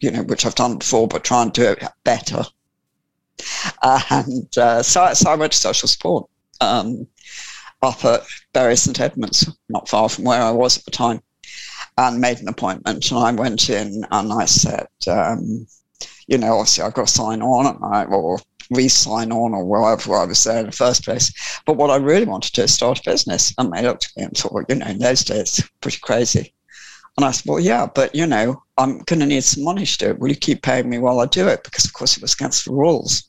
you 0.00 0.10
know, 0.10 0.22
which 0.22 0.44
I've 0.44 0.54
done 0.54 0.78
before, 0.78 1.08
but 1.08 1.24
try 1.24 1.42
and 1.42 1.52
do 1.52 1.72
it 1.72 1.82
better. 2.04 2.44
And 3.82 4.56
uh, 4.56 4.82
so, 4.82 5.12
so, 5.12 5.30
I 5.30 5.34
went 5.34 5.52
to 5.52 5.58
social 5.58 5.88
support 5.88 6.28
um, 6.60 7.06
up 7.82 8.04
at 8.04 8.22
Bury 8.52 8.76
St 8.76 8.98
Edmunds, 9.00 9.48
not 9.68 9.88
far 9.88 10.08
from 10.08 10.24
where 10.24 10.40
I 10.42 10.50
was 10.50 10.78
at 10.78 10.84
the 10.84 10.90
time, 10.90 11.22
and 11.98 12.20
made 12.20 12.38
an 12.38 12.48
appointment. 12.48 13.10
And 13.10 13.18
I 13.18 13.32
went 13.32 13.68
in 13.68 14.06
and 14.10 14.32
I 14.32 14.46
said, 14.46 14.88
um, 15.08 15.66
you 16.26 16.38
know, 16.38 16.58
obviously 16.58 16.84
I've 16.84 16.94
got 16.94 17.08
to 17.08 17.12
sign 17.12 17.42
on, 17.42 17.78
I, 17.82 18.04
or 18.04 18.38
re-sign 18.70 19.32
on 19.32 19.54
or 19.54 19.64
wherever 19.64 20.16
I 20.16 20.24
was 20.24 20.42
there 20.44 20.60
in 20.60 20.66
the 20.66 20.72
first 20.72 21.04
place. 21.04 21.32
But 21.66 21.76
what 21.76 21.90
I 21.90 21.96
really 21.96 22.26
wanted 22.26 22.54
to 22.54 22.60
do 22.60 22.64
is 22.64 22.74
start 22.74 22.98
a 22.98 23.10
business. 23.10 23.52
And 23.58 23.72
they 23.72 23.82
looked 23.82 24.06
at 24.06 24.16
me 24.16 24.24
and 24.24 24.36
thought, 24.36 24.64
you 24.68 24.74
know, 24.76 24.86
in 24.86 24.98
those 24.98 25.24
days, 25.24 25.68
pretty 25.80 25.98
crazy. 25.98 26.52
And 27.16 27.24
I 27.24 27.30
said, 27.30 27.50
well, 27.50 27.60
yeah, 27.60 27.86
but 27.86 28.14
you 28.14 28.26
know, 28.26 28.62
I'm 28.76 28.98
going 29.00 29.20
to 29.20 29.26
need 29.26 29.44
some 29.44 29.64
money 29.64 29.86
to 29.86 29.98
do 29.98 30.10
it. 30.10 30.18
Will 30.18 30.28
you 30.28 30.36
keep 30.36 30.62
paying 30.62 30.88
me 30.88 30.98
while 30.98 31.20
I 31.20 31.26
do 31.26 31.48
it? 31.48 31.64
Because 31.64 31.84
of 31.84 31.94
course 31.94 32.16
it 32.16 32.22
was 32.22 32.34
against 32.34 32.66
the 32.66 32.72
rules. 32.72 33.24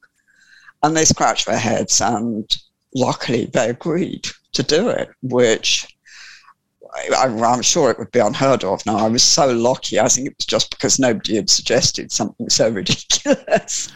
And 0.84 0.96
they 0.96 1.06
scratched 1.06 1.48
their 1.48 1.58
heads 1.58 2.01
and 2.01 2.46
luckily 2.94 3.46
they 3.46 3.70
agreed 3.70 4.27
to 4.53 4.63
do 4.63 4.89
it, 4.89 5.10
which 5.22 5.88
I, 7.15 7.25
am 7.25 7.62
sure 7.62 7.89
it 7.89 8.00
would 8.00 8.12
be 8.12 8.20
unheard 8.20 8.63
of 8.63 8.86
now. 8.86 8.98
I 8.98 9.08
was 9.08 9.24
so 9.24 9.51
lucky. 9.51 10.00
I 10.00 10.08
think 10.08 10.27
it 10.27 10.36
was 10.38 10.46
just 10.46 10.70
because 10.70 11.00
nobody 11.00 11.36
had 11.36 11.50
suggested 11.50 12.12
something 12.12 12.50
so 12.50 12.70
ridiculous. 12.72 13.91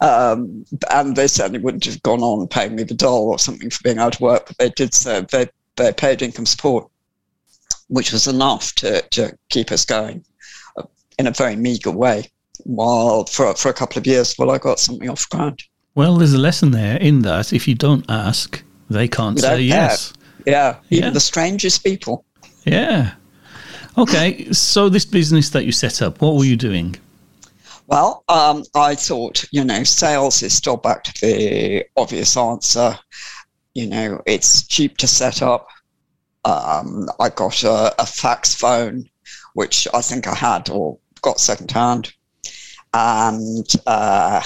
um, 0.00 0.64
and 0.90 1.16
they 1.16 1.26
certainly 1.26 1.60
wouldn't 1.60 1.84
have 1.86 2.02
gone 2.02 2.22
on 2.22 2.46
paying 2.48 2.76
me 2.76 2.84
the 2.84 2.94
doll 2.94 3.28
or 3.28 3.38
something 3.38 3.70
for 3.70 3.82
being 3.82 3.98
out 3.98 4.16
of 4.16 4.20
work, 4.20 4.46
but 4.46 4.58
they 4.58 4.70
did 4.70 4.94
so. 4.94 5.22
They, 5.22 5.48
they 5.76 5.92
paid 5.92 6.22
income 6.22 6.46
support 6.46 6.90
which 7.88 8.12
was 8.12 8.26
enough 8.26 8.74
to, 8.76 9.02
to 9.10 9.36
keep 9.48 9.70
us 9.70 9.84
going 9.84 10.24
uh, 10.76 10.82
in 11.18 11.26
a 11.26 11.30
very 11.30 11.56
meager 11.56 11.90
way. 11.90 12.30
While 12.64 13.24
for, 13.26 13.54
for 13.54 13.68
a 13.68 13.74
couple 13.74 13.98
of 13.98 14.06
years, 14.06 14.34
well, 14.38 14.50
I 14.50 14.58
got 14.58 14.80
something 14.80 15.08
off 15.08 15.28
ground. 15.28 15.62
Well, 15.94 16.16
there's 16.16 16.32
a 16.34 16.38
lesson 16.38 16.72
there 16.72 16.96
in 16.98 17.22
that 17.22 17.52
if 17.52 17.68
you 17.68 17.74
don't 17.74 18.04
ask, 18.08 18.62
they 18.90 19.08
can't 19.08 19.38
say 19.38 19.60
yes. 19.60 20.12
Yeah, 20.46 20.76
even 20.90 21.04
yeah. 21.04 21.10
the 21.10 21.20
strangest 21.20 21.82
people. 21.84 22.24
Yeah. 22.64 23.14
Okay, 23.98 24.52
so 24.52 24.88
this 24.88 25.06
business 25.06 25.50
that 25.50 25.64
you 25.64 25.72
set 25.72 26.02
up, 26.02 26.20
what 26.20 26.34
were 26.34 26.44
you 26.44 26.56
doing? 26.56 26.96
Well, 27.86 28.24
um, 28.28 28.64
I 28.74 28.94
thought, 28.94 29.44
you 29.52 29.64
know, 29.64 29.84
sales 29.84 30.42
is 30.42 30.52
still 30.52 30.76
back 30.76 31.04
to 31.04 31.20
the 31.20 31.86
obvious 31.96 32.36
answer. 32.36 32.98
You 33.74 33.86
know, 33.86 34.22
it's 34.26 34.66
cheap 34.66 34.98
to 34.98 35.06
set 35.06 35.40
up. 35.40 35.68
Um, 36.46 37.08
I 37.18 37.28
got 37.28 37.64
a, 37.64 37.92
a, 38.00 38.06
fax 38.06 38.54
phone, 38.54 39.10
which 39.54 39.88
I 39.92 40.00
think 40.00 40.28
I 40.28 40.34
had 40.34 40.70
or 40.70 40.96
got 41.20 41.40
secondhand, 41.40 42.12
and 42.94 43.66
uh, 43.84 44.40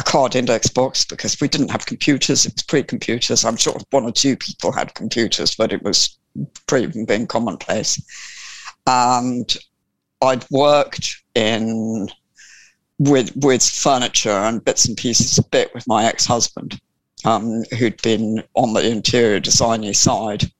a 0.00 0.02
card 0.02 0.34
index 0.34 0.66
box 0.66 1.04
because 1.04 1.40
we 1.40 1.46
didn't 1.46 1.70
have 1.70 1.86
computers. 1.86 2.46
It 2.46 2.54
was 2.54 2.64
pre-computers. 2.64 3.44
I'm 3.44 3.56
sure 3.56 3.78
one 3.90 4.04
or 4.04 4.10
two 4.10 4.36
people 4.36 4.72
had 4.72 4.94
computers, 4.94 5.54
but 5.54 5.72
it 5.72 5.84
was 5.84 6.18
pre 6.66 6.86
being 6.86 7.28
commonplace. 7.28 8.02
And 8.88 9.56
I'd 10.22 10.50
worked 10.50 11.22
in 11.36 12.10
with 12.98 13.36
with 13.36 13.62
furniture 13.62 14.30
and 14.30 14.64
bits 14.64 14.84
and 14.86 14.96
pieces 14.96 15.38
a 15.38 15.44
bit 15.44 15.72
with 15.74 15.86
my 15.86 16.06
ex-husband, 16.06 16.80
um, 17.24 17.62
who'd 17.78 18.02
been 18.02 18.42
on 18.54 18.72
the 18.72 18.84
interior 18.84 19.38
designer 19.38 19.92
side 19.92 20.50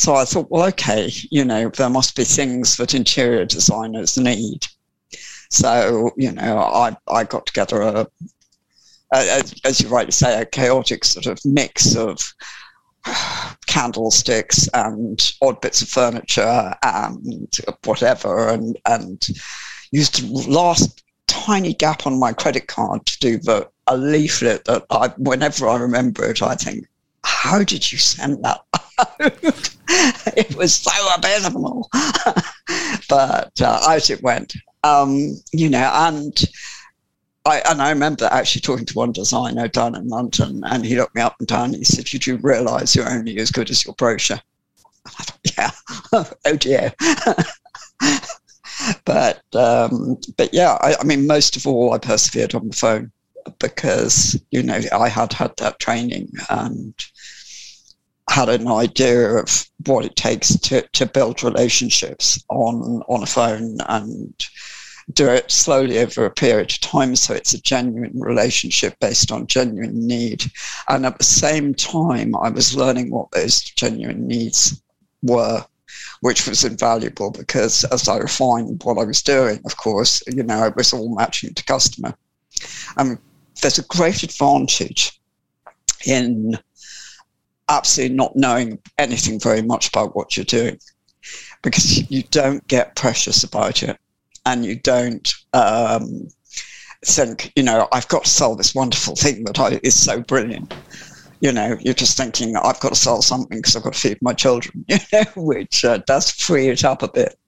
so 0.00 0.14
I 0.14 0.24
thought, 0.24 0.50
well, 0.50 0.66
okay, 0.68 1.10
you 1.30 1.44
know, 1.44 1.68
there 1.68 1.90
must 1.90 2.16
be 2.16 2.24
things 2.24 2.78
that 2.78 2.94
interior 2.94 3.44
designers 3.44 4.16
need. 4.16 4.66
So, 5.50 6.10
you 6.16 6.32
know, 6.32 6.58
I, 6.58 6.96
I 7.06 7.24
got 7.24 7.44
together 7.44 7.82
a, 7.82 8.06
a, 9.12 9.42
as 9.64 9.80
you 9.80 9.88
rightly 9.88 10.12
say, 10.12 10.40
a 10.40 10.46
chaotic 10.46 11.04
sort 11.04 11.26
of 11.26 11.38
mix 11.44 11.96
of 11.96 12.32
candlesticks 13.66 14.68
and 14.72 15.34
odd 15.42 15.60
bits 15.60 15.82
of 15.82 15.88
furniture 15.88 16.74
and 16.82 17.54
whatever, 17.84 18.48
and 18.48 18.78
and 18.86 19.28
used 19.90 20.22
the 20.22 20.50
last 20.50 21.02
tiny 21.26 21.74
gap 21.74 22.06
on 22.06 22.18
my 22.18 22.32
credit 22.32 22.68
card 22.68 23.04
to 23.04 23.18
do 23.18 23.36
the 23.36 23.68
a 23.86 23.96
leaflet 23.98 24.64
that 24.64 24.86
I, 24.88 25.08
whenever 25.18 25.68
I 25.68 25.76
remember 25.76 26.24
it, 26.24 26.42
I 26.42 26.54
think, 26.54 26.86
how 27.40 27.64
did 27.64 27.90
you 27.90 27.96
send 27.96 28.44
that 28.44 28.60
it 30.36 30.54
was 30.56 30.74
so 30.74 31.14
abysmal. 31.14 31.88
but 33.08 33.50
uh, 33.60 33.80
out 33.88 34.10
it 34.10 34.22
went. 34.22 34.54
Um, 34.84 35.34
you 35.52 35.68
know, 35.70 35.90
and 35.92 36.38
I 37.46 37.62
and 37.68 37.80
I 37.80 37.90
remember 37.90 38.28
actually 38.30 38.60
talking 38.60 38.86
to 38.86 38.94
one 38.94 39.12
designer 39.12 39.68
down 39.68 39.94
in 39.94 40.08
London, 40.08 40.62
and 40.66 40.84
he 40.84 40.96
looked 40.96 41.14
me 41.14 41.22
up 41.22 41.36
and 41.38 41.48
down. 41.48 41.66
And 41.66 41.76
he 41.76 41.84
said, 41.84 42.04
"Did 42.04 42.26
you 42.26 42.36
realise 42.36 42.94
you're 42.94 43.10
only 43.10 43.38
as 43.38 43.50
good 43.50 43.70
as 43.70 43.84
your 43.84 43.94
brochure?" 43.94 44.40
I 45.06 45.10
thought, 45.10 45.52
"Yeah, 45.56 45.70
oh 46.44 46.56
dear." 46.56 46.94
but 49.04 49.42
um, 49.54 50.18
but 50.36 50.52
yeah, 50.52 50.76
I, 50.80 50.96
I 51.00 51.04
mean, 51.04 51.26
most 51.26 51.56
of 51.56 51.66
all, 51.66 51.92
I 51.92 51.98
persevered 51.98 52.54
on 52.54 52.68
the 52.68 52.76
phone 52.76 53.12
because 53.58 54.38
you 54.50 54.62
know 54.62 54.80
I 54.92 55.08
had 55.08 55.32
had 55.32 55.56
that 55.58 55.78
training 55.78 56.30
and 56.50 56.94
had 58.30 58.48
an 58.48 58.68
idea 58.68 59.28
of 59.36 59.66
what 59.86 60.04
it 60.04 60.14
takes 60.14 60.56
to, 60.60 60.82
to 60.92 61.04
build 61.04 61.42
relationships 61.42 62.42
on 62.48 63.02
on 63.08 63.22
a 63.22 63.26
phone 63.26 63.78
and 63.88 64.46
do 65.12 65.28
it 65.28 65.50
slowly 65.50 65.98
over 65.98 66.24
a 66.24 66.30
period 66.30 66.70
of 66.70 66.80
time. 66.80 67.16
So 67.16 67.34
it's 67.34 67.54
a 67.54 67.60
genuine 67.60 68.18
relationship 68.20 68.96
based 69.00 69.32
on 69.32 69.48
genuine 69.48 70.06
need. 70.06 70.44
And 70.88 71.04
at 71.04 71.18
the 71.18 71.24
same 71.24 71.74
time 71.74 72.36
i 72.36 72.48
was 72.48 72.76
learning 72.76 73.10
what 73.10 73.30
those 73.32 73.60
genuine 73.62 74.26
needs 74.26 74.80
were 75.22 75.64
which 76.20 76.46
was 76.46 76.64
invaluable 76.64 77.30
because 77.32 77.84
as 77.84 78.08
i 78.08 78.16
refined 78.16 78.80
what 78.84 78.96
i 78.96 79.04
was 79.04 79.22
doing 79.22 79.60
of 79.64 79.76
course 79.76 80.22
you 80.28 80.42
know 80.44 80.64
it 80.66 80.76
was 80.76 80.92
all 80.92 81.14
matching 81.14 81.52
to 81.54 81.64
customer. 81.64 82.14
And 82.96 83.18
there's 83.60 83.78
a 83.78 83.84
great 83.84 84.22
advantage 84.22 85.20
in 86.06 86.58
absolutely 87.70 88.16
not 88.16 88.36
knowing 88.36 88.78
anything 88.98 89.40
very 89.40 89.62
much 89.62 89.88
about 89.88 90.14
what 90.14 90.36
you're 90.36 90.44
doing 90.44 90.78
because 91.62 92.10
you 92.10 92.22
don't 92.24 92.66
get 92.68 92.96
precious 92.96 93.44
about 93.44 93.82
it 93.82 93.98
and 94.46 94.64
you 94.64 94.76
don't 94.76 95.32
um, 95.52 96.28
think, 97.04 97.52
you 97.56 97.62
know, 97.62 97.88
I've 97.92 98.08
got 98.08 98.24
to 98.24 98.30
sell 98.30 98.56
this 98.56 98.74
wonderful 98.74 99.14
thing 99.14 99.44
that 99.44 99.58
I, 99.58 99.80
is 99.82 99.98
so 99.98 100.20
brilliant. 100.20 100.74
You 101.40 101.52
know, 101.52 101.76
you're 101.80 101.94
just 101.94 102.16
thinking, 102.16 102.56
I've 102.56 102.80
got 102.80 102.90
to 102.90 102.94
sell 102.94 103.22
something 103.22 103.58
because 103.58 103.76
I've 103.76 103.82
got 103.82 103.94
to 103.94 103.98
feed 103.98 104.18
my 104.20 104.34
children, 104.34 104.84
you 104.88 104.98
know, 105.12 105.24
which 105.36 105.84
uh, 105.84 105.98
does 106.06 106.30
free 106.30 106.68
it 106.68 106.84
up 106.84 107.02
a 107.02 107.08
bit. 107.08 107.38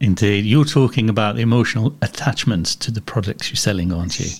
Indeed. 0.00 0.44
You're 0.44 0.64
talking 0.64 1.10
about 1.10 1.34
the 1.34 1.42
emotional 1.42 1.96
attachments 2.02 2.76
to 2.76 2.90
the 2.90 3.00
products 3.00 3.50
you're 3.50 3.56
selling, 3.56 3.92
aren't 3.92 4.20
you? 4.20 4.30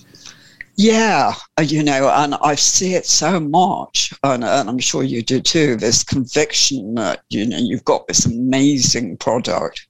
Yeah, 0.80 1.34
uh, 1.58 1.62
you 1.62 1.82
know, 1.82 2.08
and 2.08 2.36
I 2.36 2.54
see 2.54 2.94
it 2.94 3.04
so 3.04 3.40
much, 3.40 4.14
and, 4.22 4.44
and, 4.44 4.68
I'm 4.68 4.78
sure 4.78 5.02
you 5.02 5.22
do 5.22 5.40
too. 5.40 5.74
This 5.74 6.04
conviction 6.04 6.94
that 6.94 7.24
you 7.30 7.46
know 7.46 7.58
you've 7.58 7.84
got 7.84 8.06
this 8.06 8.26
amazing 8.26 9.16
product, 9.16 9.88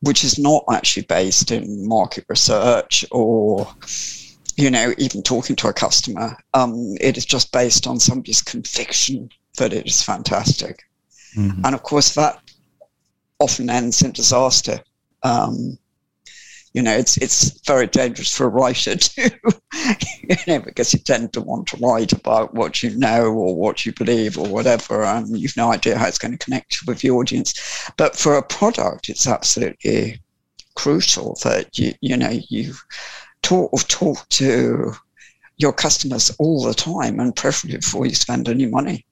which 0.00 0.24
is 0.24 0.38
not 0.38 0.64
actually 0.72 1.02
based 1.02 1.50
in 1.50 1.86
market 1.86 2.24
research 2.30 3.04
or, 3.10 3.68
you 4.56 4.70
know, 4.70 4.94
even 4.96 5.22
talking 5.22 5.54
to 5.56 5.68
a 5.68 5.72
customer. 5.74 6.34
Um, 6.54 6.94
it 6.98 7.18
is 7.18 7.26
just 7.26 7.52
based 7.52 7.86
on 7.86 8.00
somebody's 8.00 8.40
conviction 8.40 9.28
that 9.58 9.74
it 9.74 9.86
is 9.86 10.02
fantastic, 10.02 10.82
mm-hmm. 11.36 11.60
and 11.62 11.74
of 11.74 11.82
course 11.82 12.14
that 12.14 12.40
often 13.38 13.68
ends 13.68 14.00
in 14.00 14.12
disaster. 14.12 14.80
Um, 15.24 15.78
you 16.74 16.82
know, 16.82 16.92
it's 16.96 17.16
it's 17.18 17.60
very 17.66 17.86
dangerous 17.86 18.34
for 18.34 18.46
a 18.46 18.48
writer 18.48 18.96
too, 18.96 19.30
you 20.22 20.36
know, 20.46 20.60
because 20.60 20.92
you 20.92 21.00
tend 21.00 21.32
to 21.32 21.40
want 21.40 21.68
to 21.68 21.76
write 21.76 22.12
about 22.12 22.54
what 22.54 22.82
you 22.82 22.96
know 22.96 23.26
or 23.26 23.54
what 23.54 23.84
you 23.84 23.92
believe 23.92 24.38
or 24.38 24.48
whatever, 24.48 25.02
and 25.04 25.38
you've 25.38 25.56
no 25.56 25.70
idea 25.70 25.98
how 25.98 26.06
it's 26.06 26.18
going 26.18 26.32
to 26.32 26.44
connect 26.44 26.78
with 26.86 27.00
the 27.00 27.10
audience. 27.10 27.54
But 27.96 28.16
for 28.16 28.36
a 28.36 28.42
product, 28.42 29.08
it's 29.08 29.26
absolutely 29.26 30.20
crucial 30.74 31.36
that 31.42 31.78
you 31.78 31.92
you 32.00 32.16
know 32.16 32.40
you 32.48 32.74
talk 33.42 33.72
talk 33.88 34.26
to 34.30 34.92
your 35.58 35.72
customers 35.72 36.30
all 36.38 36.64
the 36.64 36.74
time, 36.74 37.20
and 37.20 37.36
preferably 37.36 37.76
before 37.78 38.06
you 38.06 38.14
spend 38.14 38.48
any 38.48 38.66
money. 38.66 39.04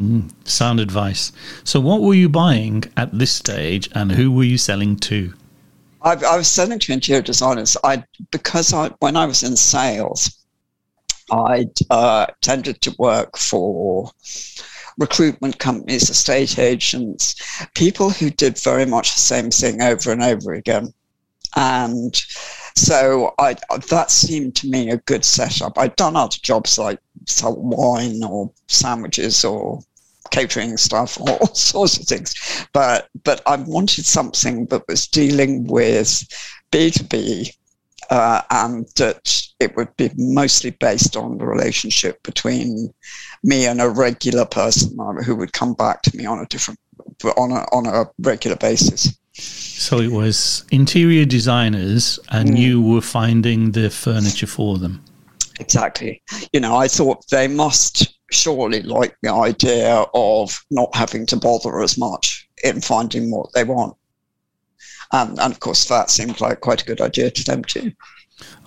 Mm, 0.00 0.30
sound 0.44 0.80
advice. 0.80 1.30
So, 1.62 1.78
what 1.78 2.00
were 2.00 2.14
you 2.14 2.30
buying 2.30 2.84
at 2.96 3.18
this 3.18 3.32
stage, 3.32 3.90
and 3.94 4.12
who 4.12 4.32
were 4.32 4.44
you 4.44 4.56
selling 4.56 4.96
to? 4.96 5.34
I, 6.02 6.12
I 6.12 6.36
was 6.36 6.54
to 6.54 6.92
interior 6.92 7.22
designers. 7.22 7.76
I 7.84 8.04
because 8.30 8.72
I 8.72 8.88
when 9.00 9.16
I 9.16 9.26
was 9.26 9.42
in 9.42 9.56
sales, 9.56 10.44
I 11.30 11.66
uh, 11.90 12.26
tended 12.40 12.80
to 12.82 12.94
work 12.98 13.36
for 13.36 14.10
recruitment 14.98 15.58
companies, 15.58 16.10
estate 16.10 16.58
agents, 16.58 17.34
people 17.74 18.10
who 18.10 18.30
did 18.30 18.58
very 18.58 18.86
much 18.86 19.14
the 19.14 19.20
same 19.20 19.50
thing 19.50 19.82
over 19.82 20.12
and 20.12 20.22
over 20.22 20.52
again. 20.54 20.92
And 21.56 22.14
so 22.76 23.34
I, 23.38 23.56
that 23.88 24.10
seemed 24.10 24.54
to 24.56 24.68
me 24.68 24.90
a 24.90 24.98
good 24.98 25.24
setup. 25.24 25.78
I'd 25.78 25.96
done 25.96 26.16
other 26.16 26.36
jobs 26.42 26.78
like 26.78 27.00
sell 27.26 27.56
wine 27.56 28.22
or 28.22 28.52
sandwiches 28.68 29.44
or 29.44 29.80
catering 30.30 30.76
stuff, 30.76 31.20
all 31.28 31.46
sorts 31.54 31.98
of 31.98 32.06
things. 32.06 32.34
But 32.72 33.08
but 33.24 33.42
I 33.46 33.56
wanted 33.56 34.04
something 34.06 34.66
that 34.66 34.86
was 34.88 35.06
dealing 35.06 35.66
with 35.66 36.26
B 36.70 36.90
two 36.90 37.04
B, 37.04 37.52
uh, 38.10 38.42
and 38.50 38.86
that 38.96 39.42
it 39.60 39.76
would 39.76 39.94
be 39.96 40.10
mostly 40.16 40.70
based 40.70 41.16
on 41.16 41.38
the 41.38 41.46
relationship 41.46 42.22
between 42.22 42.92
me 43.42 43.66
and 43.66 43.80
a 43.80 43.88
regular 43.88 44.44
person 44.44 44.96
who 45.24 45.36
would 45.36 45.52
come 45.52 45.74
back 45.74 46.02
to 46.02 46.16
me 46.16 46.26
on 46.26 46.38
a 46.38 46.46
different 46.46 46.78
on 47.36 47.52
a 47.52 47.64
on 47.72 47.86
a 47.86 48.06
regular 48.20 48.56
basis. 48.56 49.16
So 49.32 49.98
it 50.00 50.10
was 50.10 50.64
interior 50.70 51.24
designers, 51.24 52.18
and 52.30 52.50
mm. 52.50 52.58
you 52.58 52.82
were 52.82 53.00
finding 53.00 53.72
the 53.72 53.88
furniture 53.90 54.46
for 54.46 54.76
them. 54.78 55.02
Exactly. 55.58 56.22
You 56.52 56.60
know, 56.60 56.76
I 56.76 56.88
thought 56.88 57.28
they 57.30 57.48
must 57.48 58.19
surely 58.30 58.82
like 58.82 59.16
the 59.22 59.32
idea 59.32 60.04
of 60.14 60.64
not 60.70 60.94
having 60.94 61.26
to 61.26 61.36
bother 61.36 61.80
as 61.80 61.98
much 61.98 62.48
in 62.64 62.80
finding 62.80 63.30
what 63.30 63.52
they 63.52 63.64
want. 63.64 63.96
And, 65.12 65.38
and 65.40 65.52
of 65.52 65.60
course, 65.60 65.86
that 65.86 66.10
seemed 66.10 66.40
like 66.40 66.60
quite 66.60 66.82
a 66.82 66.84
good 66.84 67.00
idea 67.00 67.30
to 67.30 67.44
them 67.44 67.64
too. 67.64 67.92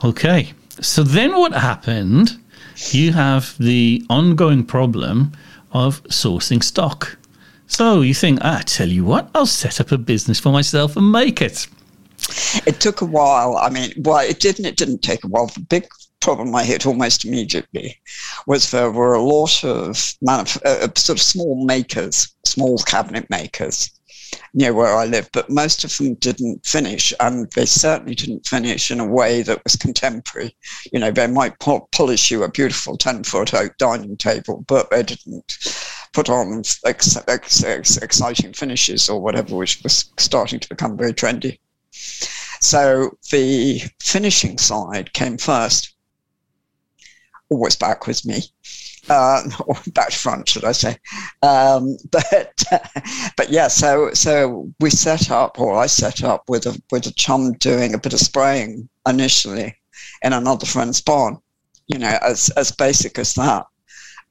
Okay. 0.04 0.54
So 0.82 1.04
then 1.04 1.32
what 1.38 1.54
happened? 1.54 2.40
You 2.92 3.14
have 3.14 3.56
the 3.58 4.06
ongoing 4.10 4.66
problem 4.66 5.32
of 5.72 6.04
sourcing 6.04 6.64
stock. 6.64 7.18
So 7.68 8.02
you 8.02 8.14
think, 8.14 8.40
ah, 8.42 8.60
I 8.60 8.62
tell 8.64 8.90
you 8.90 9.06
what, 9.06 9.30
I'll 9.34 9.46
set 9.46 9.80
up 9.80 9.92
a 9.92 9.98
business 9.98 10.40
for 10.40 10.52
myself 10.52 10.98
and 10.98 11.12
make 11.12 11.42
it. 11.42 11.68
It 12.66 12.80
took 12.80 13.02
a 13.02 13.06
while. 13.06 13.58
I 13.58 13.70
mean, 13.70 13.94
well, 13.98 14.20
it 14.20 14.40
didn't. 14.40 14.66
It 14.66 14.78
didn't 14.78 15.02
take 15.02 15.24
a 15.24 15.28
while. 15.28 15.48
The 15.48 15.60
big 15.62 15.88
problem 16.24 16.56
I 16.56 16.64
hit 16.64 16.86
almost 16.86 17.26
immediately 17.26 18.00
was 18.48 18.72
there 18.72 18.90
were 18.90 19.14
a 19.14 19.22
lot 19.22 19.64
of 19.66 19.98
manuf- 20.26 20.64
uh, 20.64 20.88
sort 20.96 21.20
of 21.20 21.22
small 21.22 21.66
makers, 21.66 22.34
small 22.46 22.78
cabinet 22.78 23.30
makers 23.30 23.92
near 24.54 24.74
where 24.74 24.96
I 24.96 25.06
live, 25.06 25.30
but 25.34 25.50
most 25.50 25.84
of 25.84 25.96
them 25.98 26.16
didn't 26.16 26.66
finish, 26.66 27.14
and 27.20 27.52
they 27.52 27.66
certainly 27.66 28.16
didn't 28.16 28.48
finish 28.48 28.90
in 28.90 29.02
a 29.02 29.06
way 29.06 29.42
that 29.42 29.64
was 29.66 29.76
contemporary. 29.76 30.56
You 30.92 31.00
know, 31.00 31.12
they 31.12 31.28
might 31.28 31.60
po- 31.60 31.90
polish 31.92 32.32
you 32.32 32.44
a 32.44 32.50
beautiful 32.50 32.98
10 32.98 33.26
foot 33.26 33.54
oak 33.54 33.78
dining 33.78 34.16
table, 34.16 34.64
but 34.68 34.90
they 34.92 35.04
didn't 35.04 35.58
put 36.14 36.30
on 36.30 36.60
ex- 36.86 37.18
ex- 37.28 37.64
ex- 37.64 37.98
exciting 37.98 38.54
finishes 38.54 39.10
or 39.10 39.20
whatever, 39.20 39.56
which 39.58 39.82
was 39.84 40.06
starting 40.18 40.60
to 40.62 40.70
become 40.70 40.98
very 40.98 41.14
trendy. 41.14 41.60
So 42.62 43.18
the 43.30 43.82
finishing 44.02 44.58
side 44.58 45.12
came 45.12 45.38
first 45.38 45.93
always 47.54 47.76
back 47.76 48.08
with 48.08 48.26
me. 48.26 48.42
Uh, 49.10 49.44
or 49.68 49.76
back 49.94 50.12
front, 50.12 50.50
should 50.50 50.66
I 50.66 50.72
say? 50.72 50.98
Um, 51.42 51.98
but 52.12 52.64
but 53.38 53.50
yeah, 53.50 53.68
so 53.68 54.14
so 54.14 54.72
we 54.80 54.90
set 54.90 55.32
up, 55.32 55.60
or 55.60 55.78
I 55.78 55.88
set 55.88 56.24
up 56.24 56.44
with 56.50 56.66
a 56.66 56.82
with 56.92 57.06
a 57.08 57.14
chum 57.14 57.54
doing 57.54 57.94
a 57.94 58.00
bit 58.00 58.14
of 58.14 58.20
spraying 58.20 58.90
initially 59.08 59.76
in 60.22 60.34
another 60.34 60.66
friend's 60.66 61.02
barn. 61.02 61.38
You 61.88 62.00
know, 62.00 62.18
as 62.22 62.50
as 62.52 62.72
basic 62.72 63.20
as 63.20 63.34
that. 63.36 63.66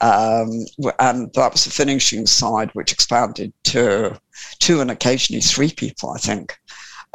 Um, 0.01 0.67
and 0.99 1.33
that 1.35 1.53
was 1.53 1.65
the 1.65 1.71
finishing 1.71 2.27
side, 2.27 2.71
which 2.73 2.93
expanded 2.93 3.53
to 3.65 4.21
two 4.59 4.81
and 4.81 4.91
occasionally 4.91 5.41
three 5.41 5.71
people, 5.71 6.11
I 6.11 6.19
think, 6.19 6.59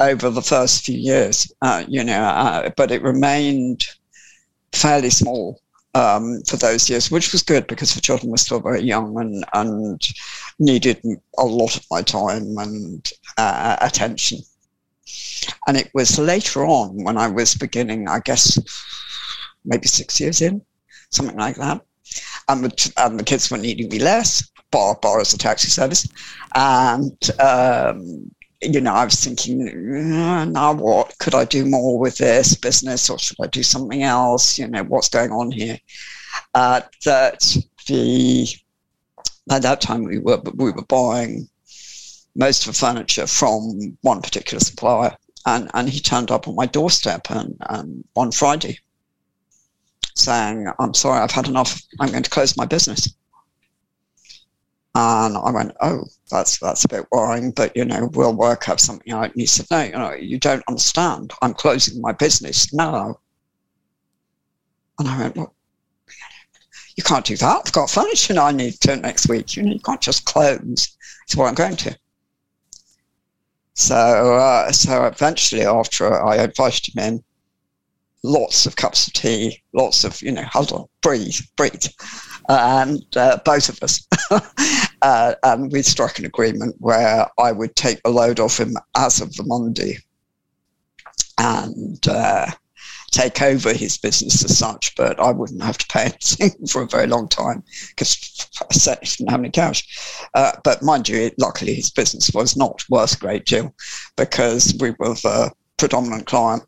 over 0.00 0.30
the 0.30 0.40
first 0.40 0.86
few 0.86 0.96
years. 0.96 1.52
Uh, 1.60 1.84
you 1.86 2.02
know, 2.02 2.22
uh, 2.22 2.70
but 2.78 2.90
it 2.90 3.02
remained 3.02 3.84
fairly 4.72 5.10
small 5.10 5.60
um, 5.98 6.42
for 6.42 6.56
those 6.56 6.88
years, 6.88 7.10
which 7.10 7.32
was 7.32 7.42
good 7.42 7.66
because 7.66 7.94
the 7.94 8.00
children 8.00 8.30
were 8.30 8.38
still 8.38 8.60
very 8.60 8.82
young 8.82 9.18
and, 9.18 9.44
and 9.52 10.00
needed 10.58 11.00
a 11.38 11.44
lot 11.44 11.76
of 11.76 11.84
my 11.90 12.02
time 12.02 12.56
and 12.58 13.10
uh, 13.36 13.76
attention. 13.80 14.38
And 15.66 15.76
it 15.76 15.90
was 15.94 16.18
later 16.18 16.64
on 16.64 17.02
when 17.02 17.16
I 17.16 17.28
was 17.28 17.54
beginning, 17.54 18.08
I 18.08 18.20
guess, 18.20 18.58
maybe 19.64 19.88
six 19.88 20.20
years 20.20 20.40
in, 20.40 20.62
something 21.10 21.36
like 21.36 21.56
that. 21.56 21.82
And 22.48 22.64
the, 22.64 22.92
and 22.96 23.18
the 23.18 23.24
kids 23.24 23.50
were 23.50 23.58
needing 23.58 23.88
me 23.88 23.98
less, 23.98 24.48
bar, 24.70 24.98
bar 25.02 25.20
as 25.20 25.34
a 25.34 25.38
taxi 25.38 25.68
service. 25.68 26.08
And 26.54 27.18
um, 27.40 28.30
you 28.60 28.80
know, 28.80 28.92
I 28.92 29.04
was 29.04 29.22
thinking, 29.22 29.68
uh, 29.68 30.44
now 30.44 30.72
what? 30.72 31.16
Could 31.18 31.34
I 31.34 31.44
do 31.44 31.64
more 31.64 31.98
with 31.98 32.18
this 32.18 32.56
business 32.56 33.08
or 33.08 33.18
should 33.18 33.36
I 33.40 33.46
do 33.46 33.62
something 33.62 34.02
else? 34.02 34.58
You 34.58 34.66
know, 34.68 34.82
what's 34.84 35.08
going 35.08 35.30
on 35.30 35.50
here? 35.50 35.78
Uh, 36.54 36.80
that 37.04 37.56
the, 37.86 38.48
at 39.50 39.62
that 39.62 39.80
time 39.80 40.04
we 40.04 40.18
were, 40.18 40.40
we 40.54 40.72
were 40.72 40.82
buying 40.82 41.48
most 42.34 42.66
of 42.66 42.72
the 42.72 42.78
furniture 42.78 43.26
from 43.26 43.96
one 44.02 44.22
particular 44.22 44.60
supplier. 44.60 45.16
And, 45.46 45.70
and 45.74 45.88
he 45.88 46.00
turned 46.00 46.30
up 46.30 46.48
on 46.48 46.56
my 46.56 46.66
doorstep 46.66 47.30
and, 47.30 47.56
and 47.68 48.04
one 48.14 48.32
Friday 48.32 48.78
saying, 50.14 50.66
I'm 50.80 50.94
sorry, 50.94 51.20
I've 51.20 51.30
had 51.30 51.48
enough. 51.48 51.80
I'm 52.00 52.10
going 52.10 52.24
to 52.24 52.30
close 52.30 52.56
my 52.56 52.66
business. 52.66 53.14
And 54.94 55.36
I 55.36 55.50
went, 55.50 55.72
oh, 55.80 56.04
that's 56.30 56.58
that's 56.58 56.84
a 56.84 56.88
bit 56.88 57.06
worrying, 57.12 57.52
but 57.52 57.76
you 57.76 57.84
know, 57.84 58.10
we'll 58.14 58.34
work 58.34 58.68
out 58.68 58.80
something 58.80 59.12
out. 59.12 59.24
And 59.24 59.34
he 59.36 59.46
said, 59.46 59.66
no, 59.70 59.82
you 59.82 59.92
know, 59.92 60.12
you 60.14 60.38
don't 60.38 60.64
understand. 60.68 61.32
I'm 61.42 61.54
closing 61.54 62.00
my 62.00 62.12
business 62.12 62.72
now. 62.72 63.20
And 64.98 65.08
I 65.08 65.18
went, 65.18 65.36
look, 65.36 65.54
you 66.96 67.04
can't 67.04 67.24
do 67.24 67.36
that. 67.36 67.62
I've 67.66 67.72
got 67.72 67.90
furniture 67.90 68.38
I 68.40 68.50
need 68.50 68.74
to 68.80 68.96
next 68.96 69.28
week. 69.28 69.56
You 69.56 69.62
know, 69.62 69.72
you 69.72 69.80
can't 69.80 70.00
just 70.00 70.24
close. 70.24 70.58
It's 70.58 71.36
what 71.36 71.46
I'm 71.46 71.54
going 71.54 71.76
to. 71.76 71.96
So, 73.74 73.94
uh, 73.94 74.72
so 74.72 75.04
eventually, 75.04 75.64
after 75.64 76.20
I 76.24 76.42
invited 76.42 76.96
him 76.96 77.04
in, 77.04 77.24
lots 78.24 78.66
of 78.66 78.74
cups 78.74 79.06
of 79.06 79.12
tea, 79.12 79.62
lots 79.72 80.02
of, 80.02 80.20
you 80.22 80.32
know, 80.32 80.42
hold 80.42 80.72
on, 80.72 80.86
breathe, 81.00 81.36
breathe. 81.56 81.86
and 82.48 83.00
uh, 83.16 83.38
both 83.44 83.68
of 83.68 83.80
us. 83.82 84.06
uh, 85.02 85.34
and 85.42 85.72
we 85.72 85.82
struck 85.82 86.18
an 86.18 86.24
agreement 86.24 86.76
where 86.78 87.26
I 87.38 87.52
would 87.52 87.76
take 87.76 88.02
the 88.02 88.10
load 88.10 88.40
off 88.40 88.58
him 88.58 88.76
as 88.96 89.20
of 89.20 89.34
the 89.34 89.44
Monday. 89.44 89.98
And 91.38 92.06
uh, 92.08 92.50
take 93.10 93.40
over 93.42 93.72
his 93.72 93.96
business 93.96 94.44
as 94.44 94.58
such, 94.58 94.94
but 94.94 95.18
I 95.18 95.30
wouldn't 95.30 95.62
have 95.62 95.78
to 95.78 95.86
pay 95.86 96.02
anything 96.02 96.66
for 96.68 96.82
a 96.82 96.88
very 96.88 97.06
long 97.06 97.28
time 97.28 97.62
because 97.88 98.46
I 98.60 98.74
certainly 98.74 99.08
didn't 99.08 99.30
have 99.30 99.40
any 99.40 99.50
cash. 99.50 100.28
Uh, 100.34 100.52
but 100.64 100.82
mind 100.82 101.08
you, 101.08 101.30
luckily 101.38 101.74
his 101.74 101.90
business 101.90 102.30
was 102.34 102.56
not 102.56 102.84
worth 102.88 103.14
a 103.14 103.18
great 103.18 103.46
deal 103.46 103.74
because 104.16 104.76
we 104.80 104.90
were 104.98 105.14
the 105.14 105.52
predominant 105.76 106.26
client 106.26 106.62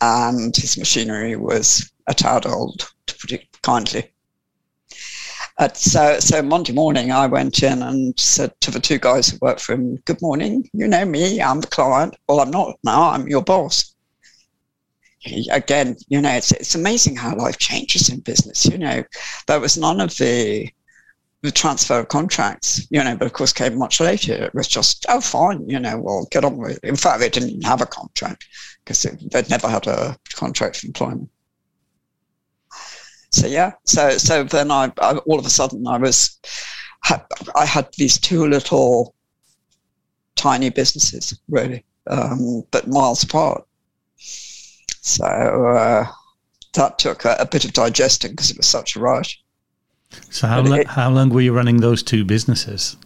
and 0.00 0.56
his 0.56 0.78
machinery 0.78 1.36
was 1.36 1.92
a 2.08 2.14
tad 2.14 2.46
old, 2.46 2.92
to 3.06 3.14
put 3.18 3.32
it 3.32 3.46
kindly. 3.62 4.11
Uh, 5.58 5.68
so, 5.74 6.18
so 6.18 6.42
Monday 6.42 6.72
morning, 6.72 7.12
I 7.12 7.26
went 7.26 7.62
in 7.62 7.82
and 7.82 8.18
said 8.18 8.52
to 8.62 8.70
the 8.70 8.80
two 8.80 8.98
guys 8.98 9.28
who 9.28 9.38
worked 9.40 9.60
for 9.60 9.74
him, 9.74 9.96
"Good 10.06 10.20
morning. 10.22 10.68
You 10.72 10.88
know 10.88 11.04
me. 11.04 11.40
I'm 11.42 11.60
the 11.60 11.66
client. 11.66 12.16
Well, 12.26 12.40
I'm 12.40 12.50
not 12.50 12.78
now. 12.84 13.10
I'm 13.10 13.28
your 13.28 13.42
boss." 13.42 13.92
again, 15.52 15.96
you 16.08 16.20
know, 16.20 16.30
it's 16.30 16.52
it's 16.52 16.74
amazing 16.74 17.16
how 17.16 17.36
life 17.36 17.58
changes 17.58 18.08
in 18.08 18.20
business. 18.20 18.64
You 18.64 18.78
know, 18.78 19.04
there 19.46 19.60
was 19.60 19.78
none 19.78 20.00
of 20.00 20.16
the 20.16 20.68
the 21.42 21.50
transfer 21.50 21.98
of 21.98 22.08
contracts, 22.08 22.86
you 22.90 23.02
know, 23.02 23.16
but 23.16 23.26
of 23.26 23.32
course 23.32 23.52
came 23.52 23.76
much 23.76 24.00
later. 24.00 24.44
It 24.44 24.54
was 24.54 24.68
just, 24.68 25.04
oh, 25.08 25.20
fine, 25.20 25.68
you 25.68 25.80
know, 25.80 25.98
well, 25.98 26.28
get 26.30 26.44
on 26.44 26.56
with 26.56 26.76
it. 26.76 26.84
In 26.84 26.94
fact, 26.94 27.18
they 27.18 27.28
didn't 27.28 27.62
have 27.64 27.80
a 27.80 27.86
contract 27.86 28.46
because 28.84 29.02
they'd 29.02 29.50
never 29.50 29.68
had 29.68 29.88
a 29.88 30.16
contract 30.34 30.78
of 30.78 30.84
employment. 30.84 31.28
So 33.32 33.46
yeah, 33.46 33.72
so 33.84 34.10
so 34.10 34.44
then 34.44 34.70
I, 34.70 34.92
I 35.00 35.16
all 35.16 35.38
of 35.38 35.46
a 35.46 35.50
sudden 35.50 35.86
I 35.86 35.98
was, 35.98 36.38
I 37.56 37.64
had 37.64 37.88
these 37.96 38.18
two 38.18 38.46
little 38.46 39.14
tiny 40.36 40.70
businesses 40.70 41.38
really, 41.48 41.84
um, 42.08 42.64
but 42.70 42.88
miles 42.88 43.22
apart, 43.22 43.64
so 44.16 45.24
uh, 45.24 46.06
that 46.74 46.98
took 46.98 47.24
a, 47.24 47.36
a, 47.40 47.46
bit 47.46 47.64
of 47.64 47.72
digesting 47.72 48.32
because 48.32 48.50
it 48.50 48.56
was 48.56 48.66
such 48.66 48.96
a 48.96 49.00
rush. 49.00 49.42
So 50.30 50.46
how, 50.46 50.64
it, 50.64 50.86
how 50.86 51.10
long 51.10 51.30
were 51.30 51.40
you 51.40 51.54
running 51.54 51.78
those 51.78 52.02
two 52.02 52.24
businesses? 52.24 52.96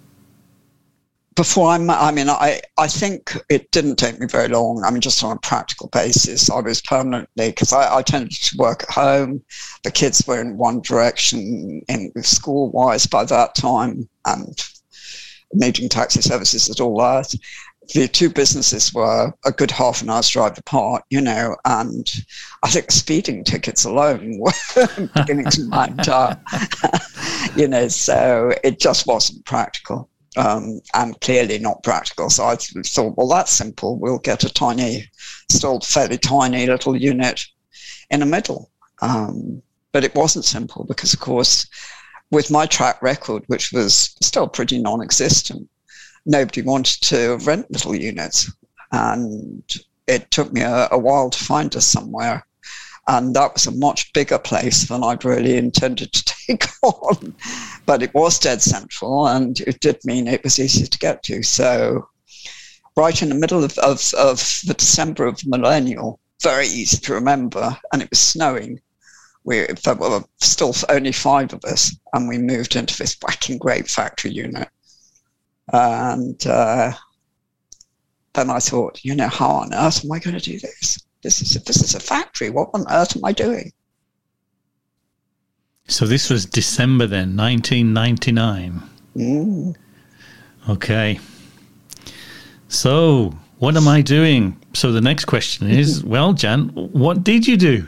Before 1.37 1.69
I'm, 1.69 1.91
I 1.91 2.11
mean, 2.11 2.29
I, 2.29 2.61
I 2.79 2.89
think 2.89 3.37
it 3.51 3.71
didn't 3.71 3.97
take 3.97 4.19
me 4.19 4.27
very 4.27 4.49
long. 4.49 4.83
I 4.85 4.91
mean, 4.91 5.03
just 5.03 5.23
on 5.23 5.37
a 5.37 5.41
practical 5.41 5.89
basis, 5.89 6.51
I 6.51 6.61
was 6.61 6.81
permanently, 6.81 7.51
because 7.51 7.73
I, 7.73 7.97
I 7.97 8.03
tended 8.03 8.33
to 8.33 8.57
work 8.57 8.85
at 8.85 8.91
home. 8.91 9.43
The 9.85 9.91
kids 9.91 10.27
were 10.27 10.41
in 10.41 10.57
one 10.57 10.81
direction 10.81 11.83
in 11.89 12.11
school 12.23 12.71
wise 12.71 13.07
by 13.07 13.25
that 13.25 13.55
time 13.55 14.09
and 14.25 14.65
needing 15.53 15.89
taxi 15.89 16.23
services 16.23 16.69
and 16.69 16.81
all 16.81 16.99
that 16.99 17.35
the 17.95 18.09
two 18.09 18.29
businesses 18.29 18.93
were 18.93 19.33
a 19.45 19.53
good 19.53 19.71
half 19.71 20.03
an 20.03 20.11
hour's 20.11 20.29
drive 20.29 20.59
apart, 20.59 21.05
you 21.11 21.21
know, 21.21 21.57
and 21.65 22.13
I 22.63 22.69
think 22.69 22.91
speeding 22.91 23.45
tickets 23.45 23.85
alone 23.85 24.39
were 24.41 25.09
beginning 25.15 25.47
to 25.47 25.65
mount 25.69 26.09
up, 26.09 26.43
you 27.57 27.69
know, 27.69 27.89
so 27.89 28.53
it 28.65 28.81
just 28.81 29.07
wasn't 29.07 29.45
practical 29.45 30.09
um, 30.37 30.81
and 30.95 31.21
clearly 31.21 31.59
not 31.59 31.83
practical. 31.83 32.31
So 32.31 32.45
I 32.45 32.57
thought, 32.57 33.17
well, 33.17 33.29
that's 33.29 33.51
simple. 33.51 33.99
We'll 33.99 34.19
get 34.19 34.45
a 34.45 34.53
tiny, 34.53 35.11
still 35.51 35.81
fairly 35.81 36.19
tiny 36.19 36.67
little 36.67 36.97
unit 36.97 37.45
in 38.11 38.21
the 38.21 38.27
middle. 38.27 38.71
Um, 39.03 39.63
but 39.93 40.05
it 40.05 40.15
wasn't 40.15 40.45
simple 40.45 40.85
because, 40.85 41.15
of 41.15 41.21
course, 41.21 41.67
with 42.31 42.51
my 42.51 42.67
track 42.67 43.01
record, 43.03 43.45
which 43.47 43.73
was 43.73 44.15
still 44.23 44.49
pretty 44.49 44.79
non 44.79 45.03
existent, 45.03 45.69
nobody 46.27 46.63
wanted 46.63 47.01
to 47.03 47.39
rent 47.45 47.71
little 47.71 47.95
units. 47.95 48.53
And 48.93 49.63
it 50.07 50.31
took 50.31 50.53
me 50.53 50.61
a, 50.61 50.89
a 50.91 50.99
while 50.99 51.31
to 51.31 51.45
find 51.45 51.75
us 51.77 51.87
somewhere. 51.87 52.46
And 53.09 53.35
that 53.37 53.53
was 53.53 53.67
a 53.67 53.73
much 53.73 54.13
bigger 54.13 54.39
place 54.39 54.89
than 54.89 55.05
I'd 55.05 55.25
really 55.25 55.57
intended 55.57 56.13
to 56.13 56.25
take 56.47 56.67
on. 56.83 57.35
But 57.87 58.03
it 58.03 58.13
was 58.15 58.39
dead 58.39 58.63
central 58.63 59.29
and 59.29 59.61
it 59.61 59.81
did 59.81 59.99
mean 60.05 60.27
it 60.27 60.43
was 60.43 60.59
easy 60.59 60.87
to 60.87 60.99
get 60.99 61.23
to. 61.25 61.43
So, 61.43 62.09
right 62.97 63.23
in 63.23 63.29
the 63.29 63.35
middle 63.35 63.63
of, 63.63 63.79
of, 63.79 64.13
of 64.15 64.61
the 64.67 64.75
December 64.77 65.27
of 65.27 65.39
the 65.39 65.51
millennial, 65.51 66.19
very 66.43 66.67
easy 66.67 66.99
to 66.99 67.15
remember, 67.15 67.77
and 67.93 68.03
it 68.03 68.11
was 68.11 68.19
snowing. 68.19 68.81
We, 69.45 69.67
there 69.85 69.95
were 69.95 70.25
still 70.39 70.75
only 70.89 71.13
five 71.13 71.53
of 71.53 71.65
us, 71.65 71.97
and 72.13 72.29
we 72.29 72.39
moved 72.39 72.77
into 72.77 72.97
this 72.97 73.17
whacking 73.23 73.59
great 73.59 73.89
factory 73.89 74.33
unit. 74.33 74.69
And 75.73 76.45
uh, 76.47 76.93
then 78.35 78.51
I 78.51 78.59
thought, 78.59 79.05
you 79.05 79.15
know, 79.15 79.29
how 79.29 79.51
on 79.51 79.75
earth 79.75 80.05
am 80.05 80.13
I 80.13 80.19
going 80.19 80.39
to 80.39 80.51
do 80.51 80.59
this? 80.59 80.99
This 81.23 81.41
is 81.41 81.57
a, 81.57 81.61
this 81.61 81.83
is 81.83 81.95
a 81.95 82.01
factory. 82.01 82.51
What 82.51 82.71
on 82.75 82.85
earth 82.91 83.17
am 83.17 83.25
I 83.25 83.33
doing? 83.33 83.73
So 85.89 86.07
this 86.07 86.31
was 86.31 86.47
December 86.47 87.07
then, 87.07 87.37
1999. 87.37 88.83
Mm. 89.17 89.77
Okay. 90.69 91.21
So 92.69 93.35
what 93.59 93.77
am 93.77 93.89
I 93.89 94.03
doing? 94.03 94.61
So 94.75 94.93
the 94.93 95.01
next 95.01 95.27
question 95.27 95.69
is, 95.69 96.05
well, 96.15 96.33
Jan, 96.33 96.69
what 96.71 97.25
did 97.25 97.47
you 97.47 97.57
do? 97.57 97.87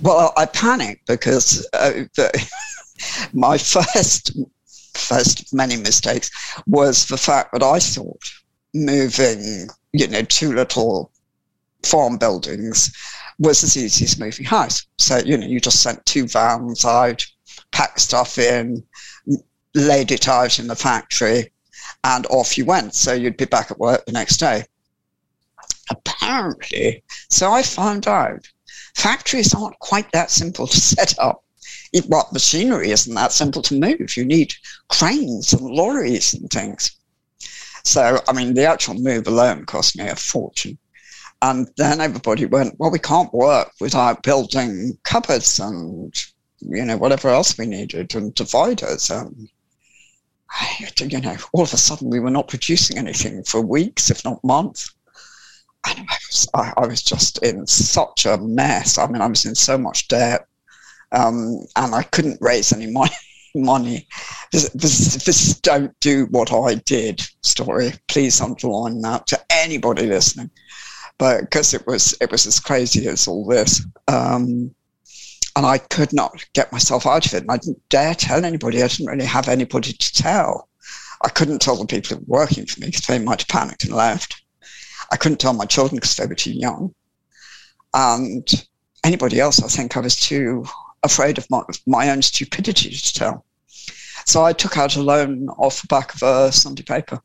Well, 0.00 0.32
I 0.36 0.46
panicked 0.46 1.06
because 1.06 1.66
uh, 1.72 1.90
the, 2.14 2.48
my 3.32 3.58
first 3.58 4.32
first 4.94 5.52
many 5.54 5.76
mistakes, 5.76 6.30
was 6.66 7.06
the 7.06 7.16
fact 7.16 7.52
that 7.52 7.62
I 7.62 7.78
thought 7.78 8.22
moving, 8.74 9.68
you 9.92 10.08
know, 10.08 10.22
two 10.22 10.54
little 10.54 11.11
farm 11.84 12.18
buildings 12.18 12.94
was 13.38 13.62
as 13.64 13.76
easy 13.76 14.04
as 14.04 14.18
moving 14.18 14.46
house. 14.46 14.86
So, 14.98 15.18
you 15.18 15.36
know, 15.36 15.46
you 15.46 15.60
just 15.60 15.82
sent 15.82 16.04
two 16.06 16.26
vans 16.26 16.84
out, 16.84 17.24
packed 17.72 18.00
stuff 18.00 18.38
in, 18.38 18.84
laid 19.74 20.12
it 20.12 20.28
out 20.28 20.58
in 20.58 20.66
the 20.66 20.76
factory, 20.76 21.52
and 22.04 22.26
off 22.26 22.56
you 22.58 22.64
went. 22.64 22.94
So 22.94 23.12
you'd 23.12 23.36
be 23.36 23.44
back 23.46 23.70
at 23.70 23.78
work 23.78 24.04
the 24.06 24.12
next 24.12 24.36
day. 24.36 24.64
Apparently, 25.90 27.02
so 27.28 27.52
I 27.52 27.62
found 27.62 28.06
out 28.06 28.48
factories 28.94 29.54
aren't 29.54 29.78
quite 29.80 30.10
that 30.12 30.30
simple 30.30 30.66
to 30.66 30.80
set 30.80 31.18
up 31.18 31.42
what 32.06 32.32
machinery 32.32 32.90
isn't 32.90 33.14
that 33.14 33.32
simple 33.32 33.62
to 33.62 33.78
move. 33.78 34.16
You 34.16 34.24
need 34.24 34.54
cranes 34.88 35.52
and 35.52 35.62
lorries 35.62 36.34
and 36.34 36.48
things. 36.50 36.96
So, 37.84 38.20
I 38.28 38.32
mean, 38.32 38.54
the 38.54 38.64
actual 38.64 38.94
move 38.94 39.26
alone 39.26 39.66
cost 39.66 39.98
me 39.98 40.08
a 40.08 40.16
fortune. 40.16 40.78
And 41.42 41.68
then 41.76 42.00
everybody 42.00 42.46
went, 42.46 42.78
well, 42.78 42.92
we 42.92 43.00
can't 43.00 43.32
work 43.34 43.72
without 43.80 44.22
building 44.22 44.96
cupboards 45.02 45.58
and, 45.58 46.14
you 46.60 46.84
know, 46.84 46.96
whatever 46.96 47.28
else 47.28 47.58
we 47.58 47.66
needed 47.66 48.14
and 48.14 48.32
dividers. 48.34 49.10
And, 49.10 49.48
you 51.00 51.20
know, 51.20 51.36
all 51.52 51.64
of 51.64 51.72
a 51.72 51.76
sudden 51.76 52.10
we 52.10 52.20
were 52.20 52.30
not 52.30 52.46
producing 52.46 52.96
anything 52.96 53.42
for 53.42 53.60
weeks, 53.60 54.08
if 54.08 54.24
not 54.24 54.42
months. 54.44 54.94
And 55.84 55.98
I 55.98 56.16
was, 56.28 56.48
I, 56.54 56.72
I 56.76 56.86
was 56.86 57.02
just 57.02 57.42
in 57.42 57.66
such 57.66 58.24
a 58.24 58.38
mess. 58.38 58.96
I 58.96 59.08
mean, 59.08 59.20
I 59.20 59.26
was 59.26 59.44
in 59.44 59.56
so 59.56 59.76
much 59.76 60.06
debt 60.06 60.46
um, 61.10 61.66
and 61.74 61.92
I 61.92 62.04
couldn't 62.04 62.38
raise 62.40 62.72
any 62.72 62.90
money. 62.90 63.10
money. 63.54 64.06
This, 64.50 64.70
this, 64.70 65.24
this, 65.24 65.60
don't 65.60 65.98
do 66.00 66.26
what 66.30 66.52
I 66.52 66.74
did 66.74 67.20
story. 67.42 67.92
Please 68.08 68.40
underline 68.40 69.00
that 69.02 69.26
to 69.28 69.40
anybody 69.50 70.06
listening, 70.06 70.50
but 71.22 71.42
because 71.42 71.72
it 71.72 71.86
was 71.86 72.16
it 72.20 72.32
was 72.32 72.46
as 72.48 72.58
crazy 72.58 73.06
as 73.06 73.28
all 73.28 73.46
this, 73.46 73.86
um, 74.08 74.74
and 75.54 75.64
I 75.64 75.78
could 75.78 76.12
not 76.12 76.44
get 76.52 76.72
myself 76.72 77.06
out 77.06 77.24
of 77.24 77.34
it. 77.34 77.42
And 77.42 77.50
I 77.52 77.58
didn't 77.58 77.88
dare 77.90 78.16
tell 78.16 78.44
anybody. 78.44 78.82
I 78.82 78.88
didn't 78.88 79.06
really 79.06 79.24
have 79.24 79.46
anybody 79.46 79.92
to 79.92 80.12
tell. 80.12 80.68
I 81.24 81.28
couldn't 81.28 81.60
tell 81.60 81.76
the 81.76 81.86
people 81.86 82.16
who 82.16 82.24
were 82.26 82.40
working 82.40 82.66
for 82.66 82.80
me 82.80 82.86
because 82.86 83.02
they 83.02 83.20
might 83.20 83.42
have 83.42 83.46
panicked 83.46 83.84
and 83.84 83.94
left. 83.94 84.42
I 85.12 85.16
couldn't 85.16 85.38
tell 85.38 85.52
my 85.52 85.64
children 85.64 85.98
because 85.98 86.16
they 86.16 86.26
were 86.26 86.34
too 86.34 86.54
young, 86.54 86.92
and 87.94 88.66
anybody 89.04 89.38
else. 89.38 89.62
I 89.62 89.68
think 89.68 89.96
I 89.96 90.00
was 90.00 90.16
too 90.16 90.64
afraid 91.04 91.38
of 91.38 91.48
my, 91.50 91.62
my 91.86 92.10
own 92.10 92.22
stupidity 92.22 92.90
to 92.90 93.12
tell. 93.12 93.44
So 94.26 94.44
I 94.44 94.52
took 94.52 94.76
out 94.76 94.96
a 94.96 95.00
loan 95.00 95.50
off 95.50 95.82
the 95.82 95.86
back 95.86 96.16
of 96.16 96.22
a 96.24 96.50
Sunday 96.50 96.82
paper 96.82 97.22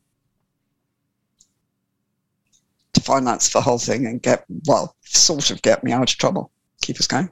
to 2.92 2.97
finance 3.08 3.48
the 3.48 3.60
whole 3.60 3.78
thing 3.78 4.06
and 4.06 4.22
get, 4.22 4.44
well, 4.66 4.94
sort 5.04 5.50
of 5.50 5.62
get 5.62 5.82
me 5.82 5.92
out 5.92 6.10
of 6.10 6.18
trouble, 6.18 6.50
keep 6.82 7.00
us 7.00 7.06
going. 7.06 7.30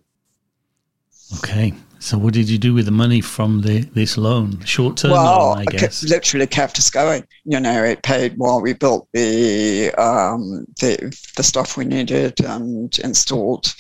Okay. 1.39 1.75
So 1.99 2.19
what 2.19 2.35
did 2.35 2.49
you 2.49 2.59
do 2.59 2.73
with 2.75 2.85
the 2.85 2.93
money 2.93 3.21
from 3.21 3.63
the 3.63 3.81
this 3.81 4.17
loan? 4.17 4.65
Short 4.65 4.97
term 4.99 5.13
well, 5.13 5.51
loan, 5.51 5.59
I 5.59 5.65
guess. 5.65 6.03
It 6.03 6.11
literally 6.11 6.47
kept 6.47 6.79
us 6.79 6.91
going. 6.91 7.25
You 7.45 7.59
know, 7.59 7.85
it 7.85 8.03
paid 8.03 8.35
while 8.37 8.61
we 8.61 8.75
built 8.75 9.09
the 9.13 9.93
um, 9.95 10.67
the 10.79 11.17
the 11.37 11.43
stuff 11.43 11.77
we 11.77 11.85
needed 11.85 12.39
and 12.41 12.97
installed 12.99 13.75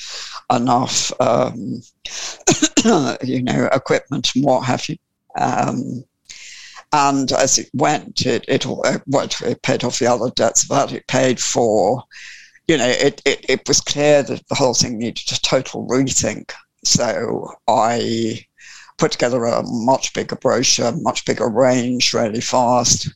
enough 0.50 1.12
um, 1.20 1.82
you 3.22 3.42
know 3.42 3.68
equipment 3.72 4.34
and 4.34 4.44
what 4.44 4.62
have 4.64 4.88
you. 4.88 4.96
Um, 5.38 6.04
and 6.92 7.32
as 7.32 7.58
it 7.58 7.68
went, 7.74 8.26
it 8.26 8.44
it, 8.48 8.64
it, 8.66 9.40
it 9.42 9.62
paid 9.62 9.84
off 9.84 9.98
the 9.98 10.06
other 10.06 10.30
debts 10.30 10.64
but 10.64 10.92
it 10.92 11.06
paid 11.06 11.40
for, 11.40 12.04
you 12.68 12.78
know, 12.78 12.88
it, 12.88 13.20
it, 13.24 13.44
it 13.48 13.68
was 13.68 13.80
clear 13.80 14.22
that 14.22 14.46
the 14.48 14.54
whole 14.54 14.74
thing 14.74 14.98
needed 14.98 15.30
a 15.32 15.40
total 15.40 15.86
rethink. 15.86 16.52
So 16.84 17.52
I 17.68 18.46
put 18.98 19.12
together 19.12 19.44
a 19.44 19.62
much 19.64 20.14
bigger 20.14 20.36
brochure, 20.36 20.92
much 20.92 21.24
bigger 21.24 21.48
range 21.48 22.14
really 22.14 22.40
fast. 22.40 23.12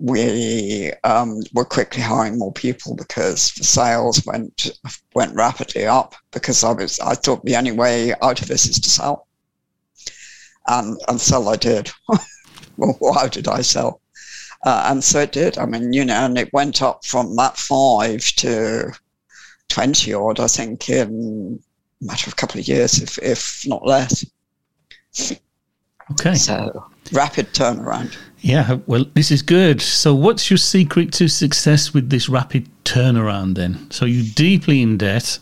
We 0.00 0.92
um, 1.04 1.40
were 1.52 1.64
quickly 1.64 2.02
hiring 2.02 2.38
more 2.38 2.52
people 2.52 2.96
because 2.96 3.52
the 3.52 3.62
sales 3.62 4.24
went 4.26 4.70
went 5.14 5.36
rapidly 5.36 5.86
up 5.86 6.16
because 6.32 6.64
I 6.64 6.72
was 6.72 6.98
I 6.98 7.14
thought 7.14 7.44
the 7.44 7.56
only 7.56 7.70
way 7.70 8.12
out 8.20 8.42
of 8.42 8.48
this 8.48 8.66
is 8.66 8.80
to 8.80 8.90
sell. 8.90 9.28
And 10.66 10.98
and 11.06 11.20
sell 11.20 11.48
I 11.48 11.56
did. 11.56 11.92
well, 12.76 13.12
how 13.14 13.28
did 13.28 13.48
I 13.48 13.62
sell? 13.62 14.00
Uh, 14.64 14.86
and 14.90 15.04
so 15.04 15.20
it 15.20 15.32
did. 15.32 15.58
I 15.58 15.66
mean, 15.66 15.92
you 15.92 16.04
know, 16.04 16.14
and 16.14 16.38
it 16.38 16.52
went 16.52 16.82
up 16.82 17.04
from 17.04 17.36
that 17.36 17.58
five 17.58 18.24
to 18.36 18.92
20 19.68 20.14
odd, 20.14 20.40
I 20.40 20.46
think, 20.46 20.88
in 20.88 21.60
a 22.00 22.04
matter 22.04 22.28
of 22.28 22.32
a 22.32 22.36
couple 22.36 22.60
of 22.60 22.66
years, 22.66 23.02
if, 23.02 23.18
if 23.18 23.66
not 23.66 23.86
less. 23.86 24.24
Okay. 26.12 26.34
So 26.34 26.86
rapid 27.12 27.52
turnaround. 27.52 28.16
Yeah, 28.40 28.78
well, 28.86 29.04
this 29.14 29.30
is 29.30 29.42
good. 29.42 29.80
So, 29.80 30.14
what's 30.14 30.50
your 30.50 30.58
secret 30.58 31.12
to 31.14 31.28
success 31.28 31.94
with 31.94 32.10
this 32.10 32.28
rapid 32.28 32.68
turnaround 32.84 33.54
then? 33.54 33.90
So, 33.90 34.04
you're 34.04 34.34
deeply 34.34 34.82
in 34.82 34.98
debt. 34.98 35.38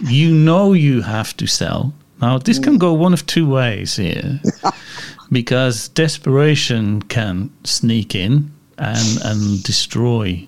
You 0.00 0.34
know 0.34 0.72
you 0.72 1.02
have 1.02 1.36
to 1.38 1.46
sell. 1.46 1.92
Now, 2.20 2.38
this 2.38 2.58
can 2.58 2.78
go 2.78 2.94
one 2.94 3.12
of 3.12 3.26
two 3.26 3.48
ways 3.48 3.96
here 3.96 4.40
because 5.30 5.88
desperation 5.88 7.02
can 7.02 7.50
sneak 7.64 8.14
in 8.14 8.50
and, 8.78 9.18
and 9.22 9.62
destroy 9.62 10.46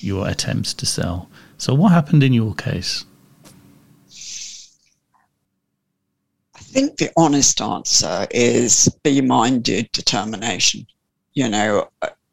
your 0.00 0.28
attempts 0.28 0.74
to 0.74 0.86
sell. 0.86 1.28
So, 1.58 1.74
what 1.74 1.92
happened 1.92 2.22
in 2.22 2.32
your 2.32 2.54
case? 2.54 3.04
I 6.54 6.58
think 6.58 6.96
the 6.96 7.10
honest 7.16 7.60
answer 7.60 8.26
is 8.30 8.88
be 9.02 9.20
minded 9.20 9.90
determination. 9.92 10.86
You 11.34 11.48
know, 11.48 11.88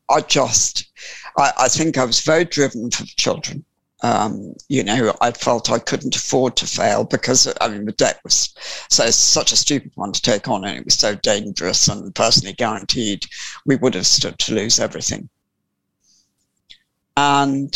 I 0.10 0.22
just, 0.22 0.90
I, 1.38 1.52
I 1.58 1.68
think 1.68 1.98
I 1.98 2.06
was 2.06 2.22
very 2.22 2.46
driven 2.46 2.90
for 2.90 3.04
the 3.04 3.12
children. 3.18 3.64
Um, 4.02 4.54
you 4.70 4.84
know, 4.84 5.14
I 5.20 5.32
felt 5.32 5.70
I 5.70 5.80
couldn't 5.80 6.16
afford 6.16 6.56
to 6.58 6.66
fail 6.66 7.04
because 7.04 7.54
I 7.60 7.68
mean 7.68 7.86
the 7.86 7.92
debt 7.92 8.22
was 8.24 8.54
so 8.90 9.10
such 9.10 9.52
a 9.52 9.58
stupid 9.58 9.92
one 9.96 10.14
to 10.14 10.22
take 10.22 10.48
on, 10.48 10.64
and 10.64 10.78
it 10.78 10.86
was 10.86 10.96
so 10.96 11.16
dangerous 11.16 11.88
and 11.88 12.16
personally 12.16 12.54
guaranteed 12.54 13.26
we 13.66 13.76
would 13.76 13.96
have 13.96 14.08
stood 14.08 14.40
to 14.40 14.56
lose 14.56 14.80
everything. 14.80 15.30
And 17.18 17.76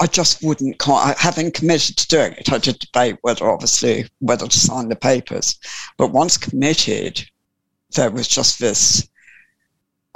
I 0.00 0.06
just 0.06 0.42
wouldn't, 0.42 0.82
having 0.82 1.52
committed 1.52 1.96
to 1.96 2.08
doing 2.08 2.32
it, 2.32 2.52
I 2.52 2.58
did 2.58 2.80
debate 2.80 3.16
whether, 3.22 3.48
obviously, 3.48 4.06
whether 4.18 4.46
to 4.48 4.58
sign 4.58 4.88
the 4.88 4.96
papers. 4.96 5.58
But 5.96 6.10
once 6.10 6.36
committed, 6.36 7.24
there 7.94 8.10
was 8.10 8.26
just 8.26 8.58
this, 8.58 9.08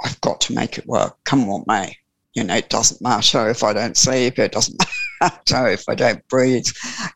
I've 0.03 0.19
got 0.21 0.41
to 0.41 0.53
make 0.53 0.77
it 0.77 0.85
work, 0.85 1.17
come 1.23 1.47
what 1.47 1.65
may. 1.65 1.97
You 2.39 2.45
know, 2.45 2.55
it 2.55 2.69
doesn't 2.69 3.01
matter 3.01 3.49
if 3.49 3.65
I 3.65 3.73
don't 3.73 3.97
sleep, 3.97 4.39
it 4.39 4.53
doesn't 4.53 4.81
matter 5.21 5.67
if 5.67 5.83
I 5.89 5.95
don't 5.95 6.25
breathe. 6.29 6.67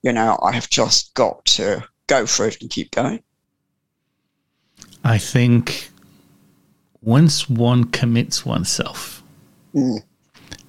You 0.04 0.12
know, 0.12 0.38
I 0.44 0.52
have 0.52 0.70
just 0.70 1.14
got 1.14 1.46
to 1.46 1.82
go 2.08 2.26
for 2.26 2.46
it 2.46 2.58
and 2.60 2.70
keep 2.70 2.92
going. 2.92 3.24
I 5.06 5.18
think 5.18 5.92
once 7.02 7.50
one 7.50 7.86
commits 7.86 8.46
oneself, 8.46 9.24
mm. 9.74 10.04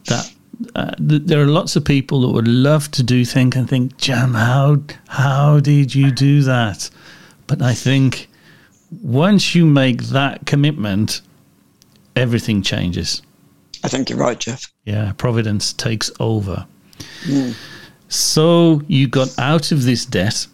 that 0.06 0.32
uh, 0.76 0.92
th- 0.92 1.22
there 1.24 1.42
are 1.42 1.46
lots 1.46 1.74
of 1.74 1.84
people 1.84 2.20
that 2.20 2.28
would 2.28 2.46
love 2.46 2.92
to 2.92 3.02
do 3.02 3.24
things 3.24 3.56
and 3.56 3.68
think, 3.68 3.96
Jan, 3.96 4.34
how 4.34 4.82
how 5.08 5.58
did 5.58 5.96
you 5.96 6.12
do 6.12 6.42
that? 6.42 6.90
But 7.48 7.60
I 7.60 7.74
think 7.74 8.28
once 9.02 9.56
you 9.56 9.66
make 9.66 10.04
that 10.04 10.46
commitment, 10.46 11.22
everything 12.14 12.62
changes. 12.62 13.20
I 13.84 13.88
think 13.88 14.10
you're 14.10 14.18
right, 14.18 14.38
Jeff. 14.38 14.72
Yeah, 14.84 15.12
providence 15.16 15.72
takes 15.72 16.10
over. 16.18 16.66
Mm. 17.24 17.54
So 18.08 18.82
you 18.88 19.06
got 19.06 19.38
out 19.38 19.70
of 19.70 19.84
this 19.84 20.04
debt. 20.04 20.46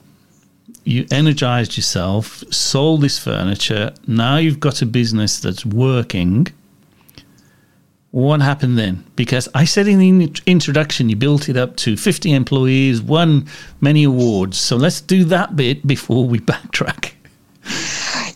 You 0.84 1.06
energized 1.10 1.76
yourself, 1.76 2.42
sold 2.52 3.02
this 3.02 3.18
furniture. 3.18 3.92
Now 4.06 4.36
you've 4.36 4.60
got 4.60 4.82
a 4.82 4.86
business 4.86 5.38
that's 5.38 5.64
working 5.64 6.48
what 8.10 8.40
happened 8.42 8.76
then? 8.76 9.04
Because 9.14 9.48
I 9.54 9.64
said 9.64 9.86
in 9.86 10.18
the 10.18 10.32
introduction, 10.46 11.08
you 11.08 11.16
built 11.16 11.48
it 11.48 11.56
up 11.56 11.76
to 11.76 11.96
50 11.96 12.32
employees, 12.32 13.00
won 13.00 13.46
many 13.80 14.04
awards. 14.04 14.58
So 14.58 14.76
let's 14.76 15.00
do 15.00 15.24
that 15.24 15.54
bit 15.54 15.86
before 15.86 16.26
we 16.26 16.38
backtrack. 16.40 17.12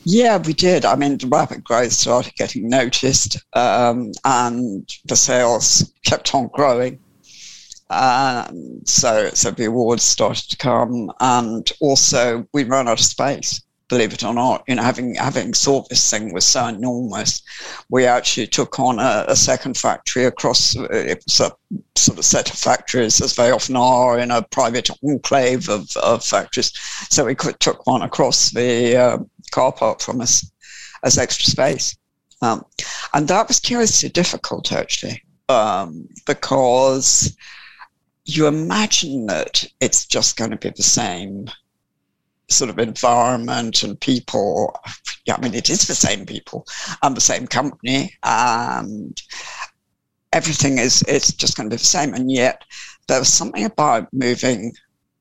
Yeah, 0.05 0.37
we 0.37 0.53
did. 0.53 0.85
I 0.85 0.97
mean, 0.97 1.17
the 1.17 1.27
rapid 1.29 1.65
growth 1.65 1.93
started 1.93 2.35
getting 2.35 2.69
noticed, 2.69 3.39
um, 3.55 4.13
and 4.25 4.89
the 5.07 5.17
sales 5.17 5.93
kept 6.05 6.35
on 6.35 6.49
growing. 6.49 7.01
And 7.91 8.87
so, 8.87 9.31
so 9.31 9.51
the 9.51 9.67
awards 9.67 10.03
started 10.03 10.51
to 10.51 10.57
come, 10.57 11.11
and 11.21 11.71
also 11.81 12.47
we 12.53 12.65
ran 12.65 12.89
out 12.89 13.01
of 13.01 13.05
space 13.05 13.63
believe 13.89 14.13
it 14.13 14.25
or 14.25 14.35
not, 14.35 14.65
you 14.67 14.75
know, 14.75 14.83
having 14.83 15.15
having 15.15 15.53
thought 15.53 15.89
this 15.89 16.11
thing 16.11 16.33
was 16.33 16.45
so 16.45 16.67
enormous, 16.67 17.43
we 17.91 18.07
actually 18.07 18.47
took 18.47 18.81
on 18.81 18.99
a, 18.99 19.25
a 19.29 19.37
second 19.37 19.77
factory 19.77 20.25
across. 20.25 20.75
It 20.77 21.23
was 21.27 21.41
a 21.41 21.53
sort 21.95 22.19
of 22.19 22.25
set 22.25 22.51
of 22.51 22.59
factories, 22.59 23.21
as 23.21 23.37
they 23.37 23.51
often 23.51 23.77
are 23.77 24.19
in 24.19 24.31
a 24.31 24.43
private 24.43 24.89
enclave 25.03 25.69
of, 25.69 25.89
of 25.97 26.25
factories. 26.25 26.73
So 27.11 27.25
we 27.25 27.35
could, 27.35 27.61
took 27.61 27.87
one 27.87 28.03
across 28.03 28.51
the 28.51 28.97
uh, 28.97 29.19
car 29.55 29.73
park 29.73 30.01
from 30.01 30.21
us 30.21 30.51
as 31.03 31.19
extra 31.19 31.47
space, 31.51 31.97
um, 32.43 32.65
and 33.13 33.29
that 33.29 33.49
was 33.49 33.61
curiously 33.61 34.09
difficult 34.09 34.73
actually 34.73 35.23
um, 35.49 36.09
because 36.27 37.37
you 38.25 38.47
imagine 38.47 39.27
that 39.27 39.65
it's 39.81 40.07
just 40.07 40.37
going 40.37 40.51
to 40.51 40.57
be 40.57 40.71
the 40.71 40.83
same 40.83 41.49
sort 42.49 42.71
of 42.71 42.79
environment 42.79 43.83
and 43.83 44.01
people. 44.01 44.75
Yeah, 45.27 45.37
I 45.37 45.41
mean, 45.41 45.55
it 45.55 45.71
is 45.71 45.87
the 45.87 45.95
same 45.95 46.27
people 46.27 46.67
and 47.03 47.17
the 47.17 47.21
same 47.21 47.47
company, 47.47 48.15
and 48.23 49.21
everything 50.33 50.79
is 50.79 51.03
it's 51.09 51.33
just 51.33 51.57
going 51.57 51.69
to 51.69 51.77
be 51.77 51.79
the 51.79 51.85
same. 51.85 52.15
And 52.15 52.31
yet, 52.31 52.63
there 53.09 53.19
was 53.19 53.33
something 53.33 53.65
about 53.65 54.13
moving 54.13 54.73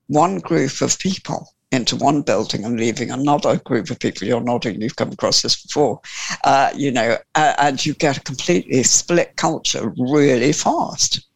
one 0.08 0.38
group 0.38 0.80
of 0.80 0.98
people 0.98 1.48
into 1.74 1.96
one 1.96 2.22
building 2.22 2.64
and 2.64 2.78
leaving 2.78 3.10
another 3.10 3.58
group 3.58 3.90
of 3.90 3.98
people. 3.98 4.26
You're 4.26 4.40
nodding, 4.40 4.80
you've 4.80 4.96
come 4.96 5.12
across 5.12 5.42
this 5.42 5.62
before, 5.62 6.00
uh, 6.44 6.70
you 6.74 6.90
know, 6.90 7.18
uh, 7.34 7.54
and 7.58 7.84
you 7.84 7.94
get 7.94 8.16
a 8.16 8.20
completely 8.22 8.82
split 8.82 9.36
culture 9.36 9.92
really 9.98 10.52
fast. 10.52 11.26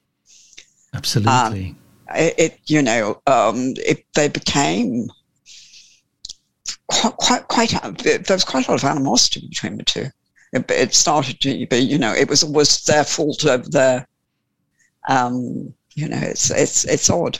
Absolutely. 0.94 1.76
it, 2.14 2.34
it, 2.38 2.60
you 2.66 2.82
know, 2.82 3.20
um, 3.26 3.74
it, 3.76 4.04
they 4.14 4.28
became 4.28 5.08
quite, 6.86 7.16
quite, 7.18 7.48
quite, 7.48 7.98
there 7.98 8.22
was 8.28 8.44
quite 8.44 8.66
a 8.68 8.70
lot 8.70 8.82
of 8.82 8.88
animosity 8.88 9.46
between 9.46 9.76
the 9.76 9.84
two. 9.84 10.06
It, 10.52 10.70
it 10.70 10.94
started 10.94 11.40
to 11.40 11.66
be, 11.66 11.78
you 11.78 11.98
know, 11.98 12.14
it 12.14 12.28
was 12.28 12.42
was 12.42 12.82
their 12.84 13.04
fault 13.04 13.44
over 13.44 13.68
there. 13.68 14.08
Um, 15.08 15.74
you 15.94 16.08
know, 16.08 16.18
it's 16.18 16.50
it's 16.50 16.84
it's 16.84 17.10
odd. 17.10 17.38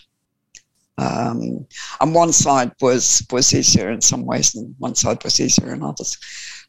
Um, 0.99 1.65
and 2.01 2.15
one 2.15 2.33
side 2.33 2.73
was 2.81 3.25
was 3.31 3.55
easier 3.55 3.91
in 3.91 4.01
some 4.01 4.27
ways, 4.27 4.55
and 4.55 4.75
one 4.79 4.97
side 4.97 5.23
was 5.25 5.41
easier 5.41 5.73
in 5.73 5.83
others. 5.83 6.19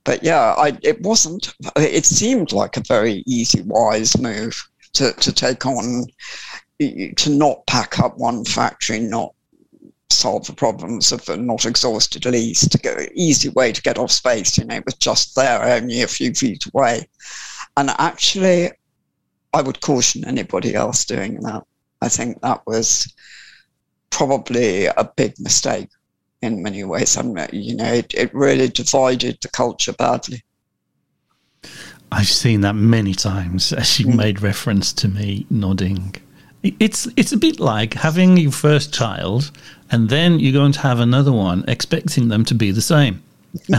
But 0.04 0.24
yeah, 0.24 0.54
I, 0.58 0.78
it 0.84 1.02
wasn't. 1.02 1.54
It 1.76 2.06
seemed 2.06 2.52
like 2.52 2.78
a 2.78 2.84
very 2.88 3.24
easy, 3.26 3.64
wise 3.64 4.18
move 4.18 4.56
to 4.94 5.14
to 5.14 5.34
take 5.34 5.66
on, 5.66 6.06
to 6.80 7.30
not 7.30 7.66
pack 7.66 8.00
up 8.00 8.18
one 8.18 8.46
factory, 8.46 9.00
not 9.00 9.34
solve 10.12 10.46
the 10.46 10.54
problems 10.54 11.12
of 11.12 11.24
the 11.26 11.38
not 11.38 11.66
exhausted 11.66 12.26
least, 12.26 12.72
to 12.72 12.78
go 12.78 12.96
easy 13.16 13.50
way 13.50 13.72
to 13.72 13.82
get 13.82 13.98
off 13.98 14.12
space. 14.12 14.58
You 14.58 14.66
know, 14.66 14.76
it 14.76 14.86
was 14.86 14.96
just 14.96 15.36
there, 15.36 15.64
only 15.64 16.02
a 16.02 16.08
few 16.08 16.34
feet 16.34 16.66
away. 16.74 17.08
And 17.78 17.90
actually, 17.98 18.72
I 19.54 19.62
would 19.62 19.82
caution 19.82 20.26
anybody 20.26 20.76
else 20.76 21.06
doing 21.06 21.40
that. 21.42 21.64
I 22.02 22.10
think 22.10 22.42
that 22.42 22.62
was 22.66 23.14
probably 24.10 24.86
a 24.86 25.10
big 25.16 25.34
mistake 25.40 25.90
in 26.42 26.64
many 26.64 26.84
ways. 26.84 27.16
And, 27.18 27.38
you 27.52 27.76
know, 27.76 27.92
it, 27.92 28.14
it 28.14 28.34
really 28.34 28.68
divided 28.68 29.38
the 29.42 29.50
culture 29.50 29.94
badly. 29.94 30.44
I've 32.12 32.28
seen 32.28 32.62
that 32.62 32.74
many 32.74 33.14
times 33.14 33.72
as 33.74 34.00
you 34.00 34.08
mm. 34.08 34.16
made 34.16 34.42
reference 34.42 34.94
to 34.94 35.08
me 35.08 35.46
nodding. 35.50 36.16
It's 36.64 37.08
it's 37.16 37.32
a 37.32 37.38
bit 37.38 37.60
like 37.60 37.94
having 37.94 38.36
your 38.36 38.52
first 38.52 38.94
child 38.94 39.52
and 39.92 40.10
then 40.10 40.40
you're 40.40 40.54
going 40.54 40.74
to 40.74 40.80
have 40.82 41.00
another 41.00 41.32
one 41.32 41.64
expecting 41.68 42.28
them 42.28 42.44
to 42.46 42.54
be 42.54 42.72
the 42.72 42.82
same. 42.82 43.24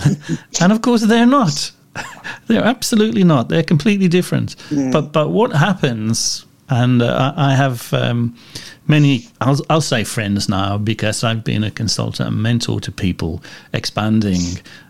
and 0.61 0.73
of 0.73 0.81
course 0.81 1.03
they're 1.03 1.27
not. 1.27 1.73
they're 2.47 2.65
absolutely 2.65 3.25
not. 3.25 3.49
They're 3.49 3.63
completely 3.63 4.09
different. 4.09 4.57
Mm. 4.71 4.93
But 4.93 5.13
but 5.13 5.31
what 5.31 5.53
happens 5.53 6.47
and 6.71 7.03
uh, 7.03 7.35
I 7.37 7.55
have 7.55 7.93
um, 7.93 8.37
many, 8.87 9.27
I'll, 9.41 9.59
I'll 9.69 9.81
say 9.81 10.05
friends 10.05 10.49
now 10.49 10.79
because 10.79 11.25
I've 11.25 11.43
been 11.43 11.65
a 11.65 11.71
consultant 11.71 12.29
and 12.29 12.43
mentor 12.43 12.81
to 12.81 12.93
people 12.93 13.43
expanding. 13.73 14.41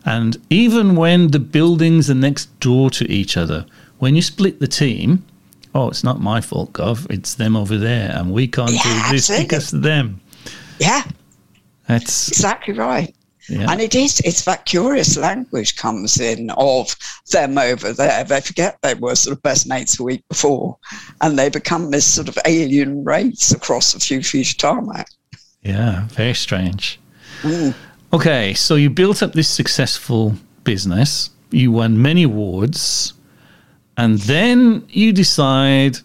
And 0.05 0.37
even 0.51 0.95
when 0.95 1.29
the 1.29 1.39
buildings 1.39 2.11
are 2.11 2.15
next 2.15 2.47
door 2.61 2.91
to 2.91 3.11
each 3.11 3.37
other, 3.37 3.65
when 3.99 4.15
you 4.15 4.23
split 4.23 4.61
the 4.61 4.69
team, 4.69 5.25
oh, 5.75 5.89
it's 5.89 6.05
not 6.05 6.21
my 6.21 6.43
fault, 6.43 6.75
Gov, 6.75 7.11
it's 7.11 7.35
them 7.35 7.57
over 7.57 7.79
there. 7.79 8.11
And 8.15 8.33
we 8.33 8.47
can't 8.47 8.73
yeah, 8.73 8.83
do 8.83 9.13
this 9.13 9.31
absolutely. 9.31 9.45
because 9.47 9.73
of 9.73 9.83
them. 9.83 10.21
Yeah. 10.79 11.03
That's 11.89 12.29
exactly 12.29 12.75
right. 12.75 13.15
Yeah. 13.51 13.67
And 13.69 13.81
it 13.81 13.97
is, 13.97 14.21
it's 14.21 14.45
that 14.45 14.65
curious 14.65 15.17
language 15.17 15.77
comes 15.77 16.21
in 16.21 16.51
of 16.51 16.95
them 17.33 17.59
over 17.59 17.93
there. 17.93 18.23
They 18.23 18.41
forget 18.41 18.79
they 18.83 18.95
were 18.95 19.17
sort 19.17 19.37
of 19.37 19.43
best 19.43 19.67
mates 19.67 19.99
a 19.99 20.05
week 20.05 20.23
before 20.29 20.79
and 21.21 21.37
they 21.37 21.51
become 21.51 21.91
this 21.91 22.07
sort 22.07 22.29
of 22.29 22.39
alien 22.47 23.05
race 23.05 23.51
across 23.51 23.95
a 23.95 23.99
few 23.99 24.23
feet 24.23 24.51
of 24.51 24.57
tarmac. 24.57 25.09
Yeah, 25.63 26.07
very 26.09 26.35
strange. 26.35 27.01
Mm. 27.43 27.75
Okay, 28.13 28.55
so 28.55 28.77
you 28.77 28.89
built 28.89 29.21
up 29.21 29.33
this 29.33 29.49
successful 29.49 30.37
business, 30.63 31.31
you 31.51 31.73
won 31.73 32.01
many 32.01 32.23
awards, 32.23 33.15
and 33.97 34.19
then 34.21 34.87
you 34.89 35.13
decide, 35.13 35.99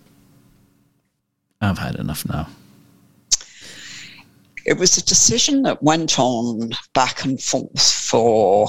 I've 1.62 1.78
had 1.78 1.96
enough 1.96 2.28
now 2.28 2.48
it 4.66 4.78
was 4.78 4.98
a 4.98 5.06
decision 5.06 5.62
that 5.64 5.84
went 5.84 6.20
on 6.20 6.72
back 6.94 7.24
and 7.24 7.42
forth 7.42 7.92
for 7.94 8.68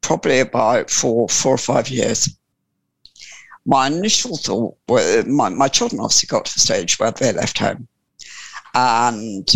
probably 0.00 0.40
about 0.40 0.90
four, 0.90 1.28
four 1.28 1.54
or 1.54 1.58
five 1.58 1.88
years. 1.88 2.36
My 3.64 3.86
initial 3.86 4.36
thought 4.36 4.76
was 4.88 5.26
my, 5.26 5.48
my 5.48 5.68
children 5.68 6.00
obviously 6.00 6.26
got 6.26 6.46
to 6.46 6.54
the 6.54 6.60
stage 6.60 6.98
where 6.98 7.12
they 7.12 7.32
left 7.32 7.58
home. 7.58 7.86
And 8.74 9.48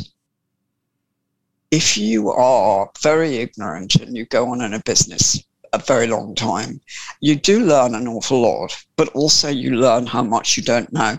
if 1.71 1.97
you 1.97 2.31
are 2.31 2.91
very 3.03 3.39
ignorant 3.39 3.97
and 3.97 4.17
you 4.17 4.27
go 4.27 4.51
on 4.51 4.61
in 4.61 4.75
a 4.75 4.83
business 4.85 5.43
a 5.73 5.79
very 5.79 6.07
long 6.07 6.37
time, 6.37 6.81
you 7.21 7.35
do 7.35 7.65
learn 7.65 7.97
an 7.97 8.07
awful 8.07 8.43
lot, 8.43 8.77
but 8.95 9.09
also 9.09 9.49
you 9.49 9.71
learn 9.71 10.07
how 10.07 10.23
much 10.23 10.57
you 10.57 10.63
don't 10.63 10.93
know. 10.93 11.19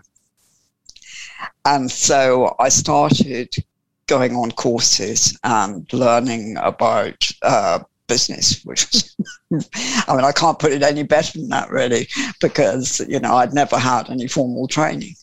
And 1.65 1.89
so 1.89 2.55
I 2.59 2.69
started 2.69 3.53
going 4.07 4.35
on 4.35 4.51
courses 4.51 5.37
and 5.43 5.91
learning 5.91 6.57
about 6.57 7.29
uh, 7.41 7.79
business, 8.07 8.63
which 8.63 8.85
was, 8.91 9.15
I 10.07 10.15
mean, 10.15 10.25
I 10.25 10.31
can't 10.31 10.59
put 10.59 10.71
it 10.71 10.83
any 10.83 11.03
better 11.03 11.39
than 11.39 11.49
that, 11.49 11.69
really, 11.69 12.07
because, 12.39 12.99
you 13.07 13.19
know, 13.19 13.35
I'd 13.35 13.53
never 13.53 13.77
had 13.77 14.09
any 14.09 14.27
formal 14.27 14.67
training. 14.67 15.15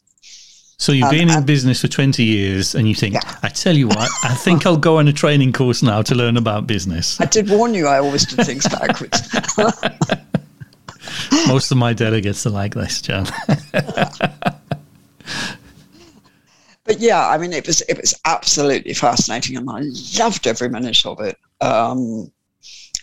So 0.78 0.90
you've 0.90 1.10
been 1.10 1.30
in 1.30 1.44
business 1.44 1.80
for 1.80 1.86
20 1.86 2.24
years 2.24 2.74
and 2.74 2.88
you 2.88 2.94
think, 2.96 3.14
yeah. 3.14 3.38
I 3.44 3.50
tell 3.50 3.76
you 3.76 3.86
what, 3.86 4.10
I 4.24 4.34
think 4.34 4.66
I'll 4.66 4.76
go 4.76 4.98
on 4.98 5.06
a 5.06 5.12
training 5.12 5.52
course 5.52 5.80
now 5.80 6.02
to 6.02 6.16
learn 6.16 6.36
about 6.36 6.66
business. 6.66 7.20
I 7.20 7.26
did 7.26 7.48
warn 7.48 7.72
you, 7.72 7.86
I 7.86 8.00
always 8.00 8.26
do 8.26 8.42
things 8.42 8.66
backwards. 8.68 9.22
Most 11.46 11.70
of 11.70 11.78
my 11.78 11.92
delegates 11.92 12.44
are 12.46 12.50
like 12.50 12.74
this, 12.74 13.00
Jan 13.00 13.26
but 16.92 17.00
yeah, 17.00 17.26
I 17.26 17.38
mean, 17.38 17.54
it 17.54 17.66
was 17.66 17.80
it 17.82 17.96
was 17.96 18.14
absolutely 18.26 18.92
fascinating, 18.92 19.56
and 19.56 19.68
I 19.70 19.80
loved 20.18 20.46
every 20.46 20.68
minute 20.68 21.06
of 21.06 21.20
it. 21.20 21.38
Um, 21.62 22.30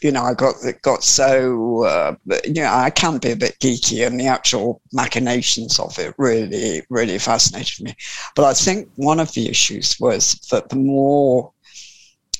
you 0.04 0.12
know, 0.12 0.22
I 0.22 0.36
got 0.36 0.56
got 0.84 1.04
so 1.04 1.86
uh, 1.86 2.16
you 2.46 2.62
know 2.62 2.72
I 2.72 2.92
can 2.92 3.18
be 3.18 3.32
a 3.32 3.36
bit 3.36 3.58
geeky, 3.60 4.06
and 4.06 4.20
the 4.20 4.28
actual 4.28 4.80
machinations 4.94 5.80
of 5.80 5.98
it 5.98 6.14
really 6.20 6.84
really 6.92 7.18
fascinated 7.18 7.84
me. 7.84 7.96
But 8.36 8.46
I 8.46 8.54
think 8.54 8.90
one 8.96 9.20
of 9.20 9.34
the 9.34 9.50
issues 9.50 10.00
was 10.00 10.36
that 10.52 10.70
the 10.70 10.76
more 10.76 11.52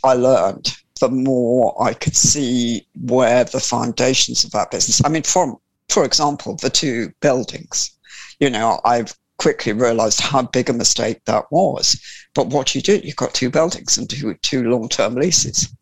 I 0.04 0.14
learned, 0.14 0.72
the 1.00 1.10
more 1.10 1.76
I 1.82 1.96
could 1.96 2.16
see 2.16 2.86
where 3.02 3.44
the 3.44 3.60
foundations 3.60 4.44
of 4.44 4.52
that 4.52 4.70
business. 4.70 5.04
I 5.04 5.10
mean, 5.10 5.24
from 5.24 5.58
for 5.90 6.06
example, 6.06 6.58
the 6.58 6.70
two 6.70 7.12
buildings. 7.22 7.98
You 8.40 8.52
know, 8.52 8.80
I've 8.86 9.16
quickly 9.40 9.74
realized 9.74 10.20
how 10.20 10.44
big 10.44 10.70
a 10.70 10.74
mistake 10.74 11.22
that 11.26 11.46
was. 11.52 12.00
But 12.36 12.48
what 12.48 12.76
you 12.76 12.82
do, 12.82 13.02
you've 13.04 13.16
got 13.16 13.34
two 13.34 13.50
buildings 13.50 13.98
and 13.98 14.10
two, 14.10 14.36
two 14.36 14.70
long 14.70 14.88
term 14.90 15.16
leases. 15.16 15.76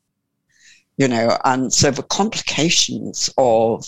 You 0.98 1.08
know, 1.08 1.38
and 1.46 1.72
so 1.72 1.91
the 1.91 2.04
complications 2.04 3.30
of 3.38 3.86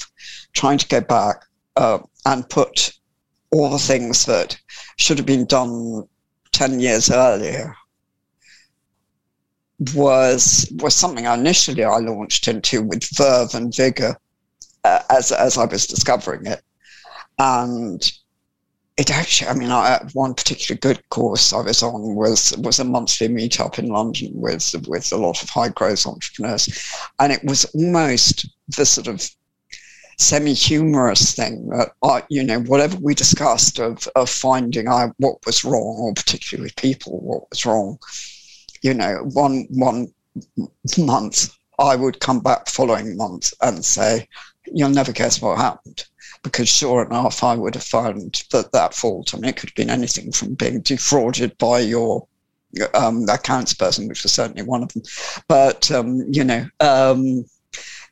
trying 0.53 0.77
to 0.77 0.87
go 0.87 1.01
back 1.01 1.43
uh, 1.75 1.99
and 2.25 2.47
put 2.49 2.91
all 3.51 3.69
the 3.69 3.79
things 3.79 4.25
that 4.25 4.59
should 4.97 5.17
have 5.17 5.25
been 5.25 5.45
done 5.45 6.07
10 6.51 6.79
years 6.79 7.09
earlier 7.09 7.75
was 9.95 10.69
was 10.75 10.93
something 10.93 11.25
initially 11.25 11.83
I 11.83 11.97
launched 11.97 12.47
into 12.47 12.83
with 12.83 13.03
verve 13.15 13.55
and 13.55 13.73
vigor 13.73 14.17
uh, 14.83 15.01
as 15.09 15.31
as 15.31 15.57
I 15.57 15.65
was 15.65 15.87
discovering 15.87 16.45
it, 16.45 16.61
and 17.37 18.11
it 18.99 19.09
actually, 19.09 19.47
I 19.47 19.53
mean, 19.53 19.71
I, 19.71 19.93
uh, 19.93 20.09
one 20.11 20.33
particular 20.33 20.77
good 20.77 21.01
course 21.09 21.53
I 21.53 21.61
was 21.61 21.81
on 21.81 22.15
was 22.15 22.53
was 22.57 22.79
a 22.79 22.83
monthly 22.83 23.29
meetup 23.29 23.79
in 23.79 23.87
London 23.87 24.31
with 24.33 24.75
with 24.89 25.13
a 25.13 25.15
lot 25.17 25.41
of 25.41 25.49
high 25.49 25.69
growth 25.69 26.05
entrepreneurs, 26.05 26.67
and 27.17 27.31
it 27.31 27.41
was 27.45 27.63
almost 27.73 28.49
the 28.67 28.85
sort 28.85 29.07
of 29.07 29.27
semi 30.17 30.53
humorous 30.53 31.33
thing 31.33 31.69
that 31.69 31.93
I, 32.03 32.23
you 32.29 32.43
know, 32.43 32.59
whatever 32.59 32.97
we 32.97 33.15
discussed 33.15 33.79
of 33.79 34.05
of 34.17 34.29
finding 34.29 34.89
out 34.89 35.15
what 35.17 35.45
was 35.45 35.63
wrong, 35.63 35.95
or 35.99 36.13
particularly 36.13 36.65
with 36.65 36.75
people, 36.75 37.19
what 37.21 37.49
was 37.49 37.65
wrong, 37.65 37.97
you 38.81 38.93
know, 38.93 39.29
one 39.31 39.65
one 39.69 40.13
month 40.97 41.55
I 41.79 41.95
would 41.95 42.19
come 42.19 42.41
back 42.41 42.67
following 42.67 43.15
month 43.15 43.53
and 43.61 43.85
say, 43.85 44.27
"You'll 44.65 44.89
never 44.89 45.13
guess 45.13 45.41
what 45.41 45.57
happened." 45.57 46.03
Because 46.43 46.69
sure 46.69 47.05
enough, 47.05 47.43
I 47.43 47.55
would 47.55 47.75
have 47.75 47.83
found 47.83 48.43
that 48.51 48.71
that 48.71 48.93
fault, 48.93 49.33
I 49.33 49.37
mean, 49.37 49.49
it 49.49 49.57
could 49.57 49.69
have 49.69 49.75
been 49.75 49.89
anything 49.89 50.31
from 50.31 50.53
being 50.53 50.81
defrauded 50.81 51.57
by 51.57 51.79
your 51.79 52.27
um, 52.93 53.27
accounts 53.27 53.73
person, 53.73 54.07
which 54.07 54.23
was 54.23 54.31
certainly 54.31 54.63
one 54.63 54.83
of 54.83 54.93
them. 54.93 55.03
But, 55.47 55.91
um, 55.91 56.23
you 56.29 56.43
know, 56.43 56.65
um, 56.79 57.45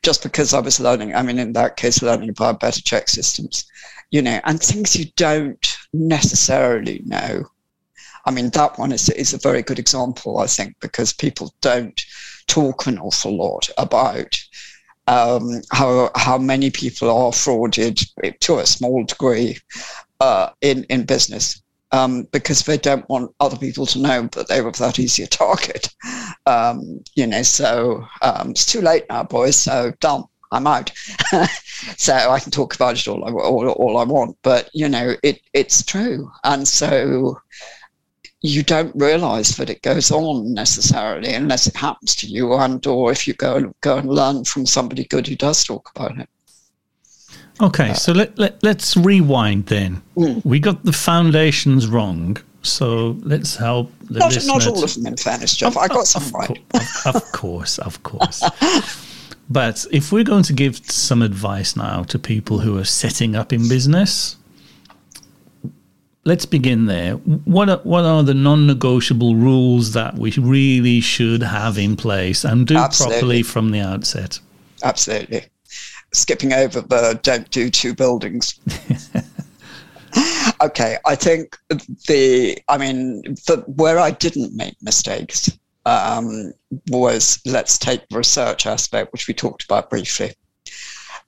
just 0.04 0.24
because 0.24 0.54
I 0.54 0.60
was 0.60 0.80
learning, 0.80 1.16
I 1.16 1.22
mean, 1.22 1.40
in 1.40 1.54
that 1.54 1.78
case, 1.78 2.02
learning 2.02 2.30
about 2.30 2.60
better 2.60 2.82
check 2.82 3.08
systems, 3.08 3.66
you 4.12 4.22
know, 4.22 4.40
and 4.46 4.62
things 4.62 4.96
you 4.96 5.06
don't 5.16 5.78
necessarily 5.94 7.02
know. 7.06 7.46
I 8.26 8.32
mean, 8.32 8.50
that 8.50 8.78
one 8.78 8.92
is, 8.92 9.10
is 9.10 9.34
a 9.34 9.38
very 9.38 9.62
good 9.62 9.80
example, 9.80 10.40
I 10.40 10.48
think, 10.48 10.76
because 10.82 11.14
people 11.14 11.54
don't 11.62 12.00
talk 12.48 12.88
an 12.88 13.00
awful 13.00 13.38
lot 13.38 13.70
about 13.78 14.38
um, 15.08 15.62
how 15.72 16.12
how 16.16 16.38
many 16.38 16.70
people 16.70 17.10
are 17.10 17.32
frauded 17.32 18.06
to 18.40 18.60
a 18.60 18.66
small 18.66 19.04
degree 19.06 19.58
uh, 20.20 20.50
in 20.62 20.84
in 20.86 21.06
business 21.06 21.62
um, 21.92 22.24
because 22.32 22.62
they 22.62 22.78
don't 22.78 23.08
want 23.10 23.34
other 23.40 23.58
people 23.58 23.86
to 23.88 24.00
know 24.00 24.24
that 24.34 24.48
they 24.48 24.62
were 24.62 24.72
that 24.72 25.00
easy 25.00 25.24
a 25.24 25.28
target. 25.28 25.90
Um, 26.46 27.04
you 27.16 27.28
know, 27.28 27.44
so 27.44 28.06
um, 28.22 28.52
it's 28.52 28.66
too 28.66 28.82
late 28.82 29.06
now, 29.10 29.24
boys. 29.24 29.56
So 29.56 29.94
done. 30.00 30.24
I'm 30.52 30.66
out. 30.66 30.92
so 31.98 32.14
I 32.14 32.40
can 32.40 32.52
talk 32.52 32.74
about 32.74 32.98
it 32.98 33.08
all 33.10 33.26
I, 33.26 33.32
all, 33.32 33.68
all 33.68 33.98
I 33.98 34.06
want, 34.06 34.38
but 34.44 34.70
you 34.74 34.88
know, 34.88 35.16
it 35.22 35.42
it's 35.54 35.84
true, 35.84 36.32
and 36.46 36.66
so 36.66 37.38
you 38.42 38.64
don't 38.64 38.96
realize 38.96 39.58
that 39.58 39.70
it 39.70 39.82
goes 39.82 40.12
on 40.12 40.54
necessarily 40.54 41.34
unless 41.34 41.68
it 41.68 41.76
happens 41.76 42.16
to 42.16 42.28
you 42.28 42.54
and 42.54 42.86
or 42.86 43.12
if 43.12 43.28
you 43.28 43.34
go 43.34 43.56
and 43.56 43.74
go 43.82 43.98
and 43.98 44.10
learn 44.10 44.44
from 44.44 44.66
somebody 44.66 45.06
good 45.06 45.28
who 45.28 45.36
does 45.36 45.64
talk 45.64 45.92
about 45.96 46.18
it 46.20 46.30
okay 47.62 47.90
uh, 47.90 47.94
so 47.94 48.12
let, 48.12 48.38
let, 48.38 48.62
let's 48.64 48.96
rewind 48.96 49.66
then 49.66 50.02
mm. 50.16 50.44
we 50.46 50.60
got 50.60 50.84
the 50.86 50.94
foundations 50.94 51.88
wrong 51.88 52.38
So 52.68 53.18
let's 53.22 53.56
help 53.56 53.92
the 54.10 54.20
Not, 54.20 54.34
listener. 54.34 54.54
not 54.54 54.68
all 54.68 54.84
of 54.84 54.94
them, 54.94 55.08
in 55.08 55.18
fairness, 55.18 55.56
Jeff. 55.56 55.78
I 55.78 55.88
got 55.88 56.06
some 56.06 56.24
of, 56.24 56.34
right. 56.34 56.48
cour- 56.48 56.82
of, 57.06 57.16
of 57.16 57.32
course, 57.32 57.80
of 57.80 58.04
course. 58.04 58.44
But 59.50 59.86
if 59.92 60.12
we're 60.12 60.26
going 60.26 60.44
to 60.44 60.54
give 60.54 60.78
some 60.92 61.22
advice 61.22 61.76
now 61.76 62.04
to 62.04 62.20
people 62.20 62.60
who 62.60 62.78
are 62.78 62.84
setting 62.84 63.36
up 63.36 63.54
in 63.54 63.70
business, 63.70 64.36
let's 66.28 66.46
begin 66.46 66.88
there. 66.88 67.14
What 67.14 67.70
are, 67.70 67.78
what 67.78 68.04
are 68.04 68.22
the 68.22 68.34
non-negotiable 68.34 69.38
rules 69.38 69.94
that 69.94 70.16
we 70.16 70.32
really 70.32 71.00
should 71.00 71.42
have 71.42 71.78
in 71.78 71.96
place 71.96 72.44
and 72.44 72.68
do 72.68 72.76
Absolutely. 72.76 73.16
properly 73.16 73.44
from 73.44 73.72
the 73.72 73.80
outset? 73.80 74.40
Absolutely. 74.84 75.46
Skipping 76.14 76.52
over 76.52 76.82
the 76.82 77.18
don't 77.24 77.50
do 77.50 77.70
two 77.70 77.96
buildings. 77.96 78.60
okay, 80.62 80.98
I 81.06 81.16
think 81.16 81.58
the, 82.08 82.62
I 82.68 82.78
mean, 82.78 83.22
the, 83.48 83.64
where 83.78 83.98
I 83.98 84.12
didn't 84.12 84.54
make 84.54 84.76
mistakes 84.82 85.58
um, 85.86 86.52
was 86.90 87.40
let's 87.46 87.78
take 87.78 88.08
the 88.10 88.18
research 88.18 88.66
aspect, 88.68 89.14
which 89.14 89.30
we 89.30 89.34
talked 89.34 89.64
about 89.64 89.90
briefly. 89.90 90.34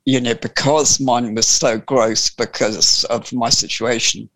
You 0.05 0.19
know, 0.19 0.35
because 0.35 0.99
mine 0.99 1.35
was 1.35 1.47
so 1.47 1.77
gross 1.77 2.29
because 2.29 3.05
of 3.05 3.31
my 3.31 3.49
situation, 3.49 4.29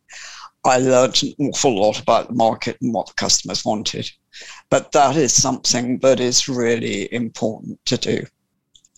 I 0.66 0.78
learned 0.78 1.22
an 1.24 1.34
awful 1.48 1.80
lot 1.82 2.00
about 2.02 2.28
the 2.30 2.34
market 2.36 2.78
and 2.82 2.94
what 2.94 3.08
the 3.08 3.14
customers 3.14 3.66
wanted. 3.66 4.10
But 4.70 4.92
that 4.94 5.16
is 5.18 5.34
something 5.34 6.00
that 6.00 6.20
is 6.20 6.48
really 6.48 7.14
important 7.14 7.84
to 7.86 7.98
do 7.98 8.26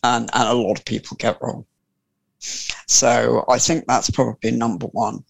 and, 0.03 0.29
and 0.33 0.47
a 0.49 0.53
lot 0.53 0.77
of 0.77 0.85
people 0.85 1.17
get 1.17 1.41
wrong. 1.41 1.65
So 2.87 3.43
I 3.49 3.57
think 3.57 3.85
that's 3.87 4.09
probably 4.11 4.51
number 4.51 4.85
one. 4.87 5.23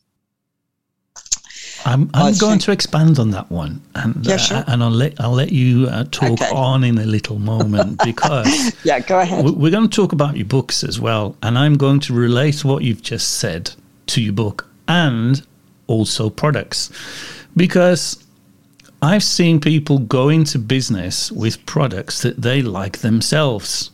I'm, 1.85 2.09
I 2.13 2.27
I'm 2.29 2.33
going 2.37 2.53
think- 2.53 2.63
to 2.63 2.71
expand 2.71 3.19
on 3.19 3.31
that 3.31 3.49
one, 3.51 3.81
and 3.93 4.25
Yeah, 4.25 4.37
sure. 4.37 4.57
uh, 4.57 4.63
and 4.67 4.83
I'll 4.83 4.89
let 4.89 5.19
I'll 5.21 5.31
let 5.33 5.51
you 5.51 5.87
uh, 5.87 6.05
talk 6.05 6.31
Okay. 6.41 6.49
on 6.49 6.83
in 6.83 6.97
a 6.97 7.05
little 7.05 7.37
moment 7.37 7.99
because 8.03 8.73
Yeah, 8.83 8.99
go 8.99 9.19
ahead. 9.19 9.45
We- 9.45 9.51
We're 9.51 9.71
going 9.71 9.87
to 9.89 9.95
talk 9.95 10.11
about 10.11 10.35
your 10.35 10.45
books 10.47 10.83
as 10.83 10.99
well, 10.99 11.35
and 11.43 11.57
I'm 11.57 11.75
going 11.77 11.99
to 12.01 12.13
relate 12.13 12.65
what 12.65 12.83
you've 12.83 13.03
just 13.03 13.35
said 13.39 13.71
to 14.07 14.21
your 14.21 14.33
book 14.33 14.67
and 14.87 15.45
also 15.87 16.29
products 16.29 16.91
because 17.55 18.23
I've 19.01 19.23
seen 19.23 19.59
people 19.59 19.99
go 19.99 20.29
into 20.29 20.57
business 20.59 21.31
with 21.31 21.63
products 21.65 22.21
that 22.21 22.41
they 22.41 22.61
like 22.61 22.99
themselves. 22.99 23.91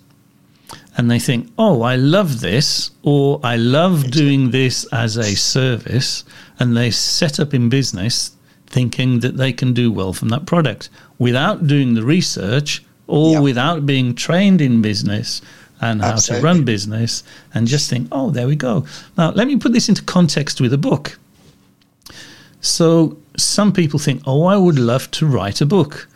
And 0.97 1.09
they 1.09 1.19
think, 1.19 1.49
oh, 1.57 1.81
I 1.83 1.95
love 1.95 2.41
this, 2.41 2.91
or 3.01 3.39
I 3.43 3.55
love 3.55 4.11
doing 4.11 4.51
this 4.51 4.85
as 4.91 5.15
a 5.17 5.35
service. 5.35 6.25
And 6.59 6.75
they 6.75 6.91
set 6.91 7.39
up 7.39 7.53
in 7.53 7.69
business 7.69 8.31
thinking 8.67 9.19
that 9.21 9.37
they 9.37 9.53
can 9.53 9.73
do 9.73 9.91
well 9.91 10.11
from 10.13 10.29
that 10.29 10.45
product 10.45 10.89
without 11.17 11.65
doing 11.67 11.93
the 11.93 12.03
research 12.03 12.83
or 13.07 13.33
Yeah. 13.33 13.39
without 13.39 13.85
being 13.85 14.13
trained 14.15 14.61
in 14.61 14.81
business 14.81 15.41
and 15.81 16.01
how 16.01 16.15
to 16.15 16.39
run 16.41 16.63
business 16.63 17.23
and 17.53 17.67
just 17.67 17.89
think, 17.89 18.07
oh, 18.11 18.29
there 18.29 18.47
we 18.47 18.55
go. 18.55 18.85
Now, 19.17 19.31
let 19.31 19.47
me 19.47 19.55
put 19.57 19.73
this 19.73 19.89
into 19.89 20.03
context 20.03 20.61
with 20.61 20.73
a 20.73 20.77
book. 20.77 21.17
So, 22.61 23.17
some 23.37 23.73
people 23.73 23.99
think, 23.99 24.21
oh, 24.25 24.45
I 24.45 24.57
would 24.57 24.77
love 24.79 25.09
to 25.11 25.25
write 25.25 25.61
a 25.61 25.65
book. 25.65 26.07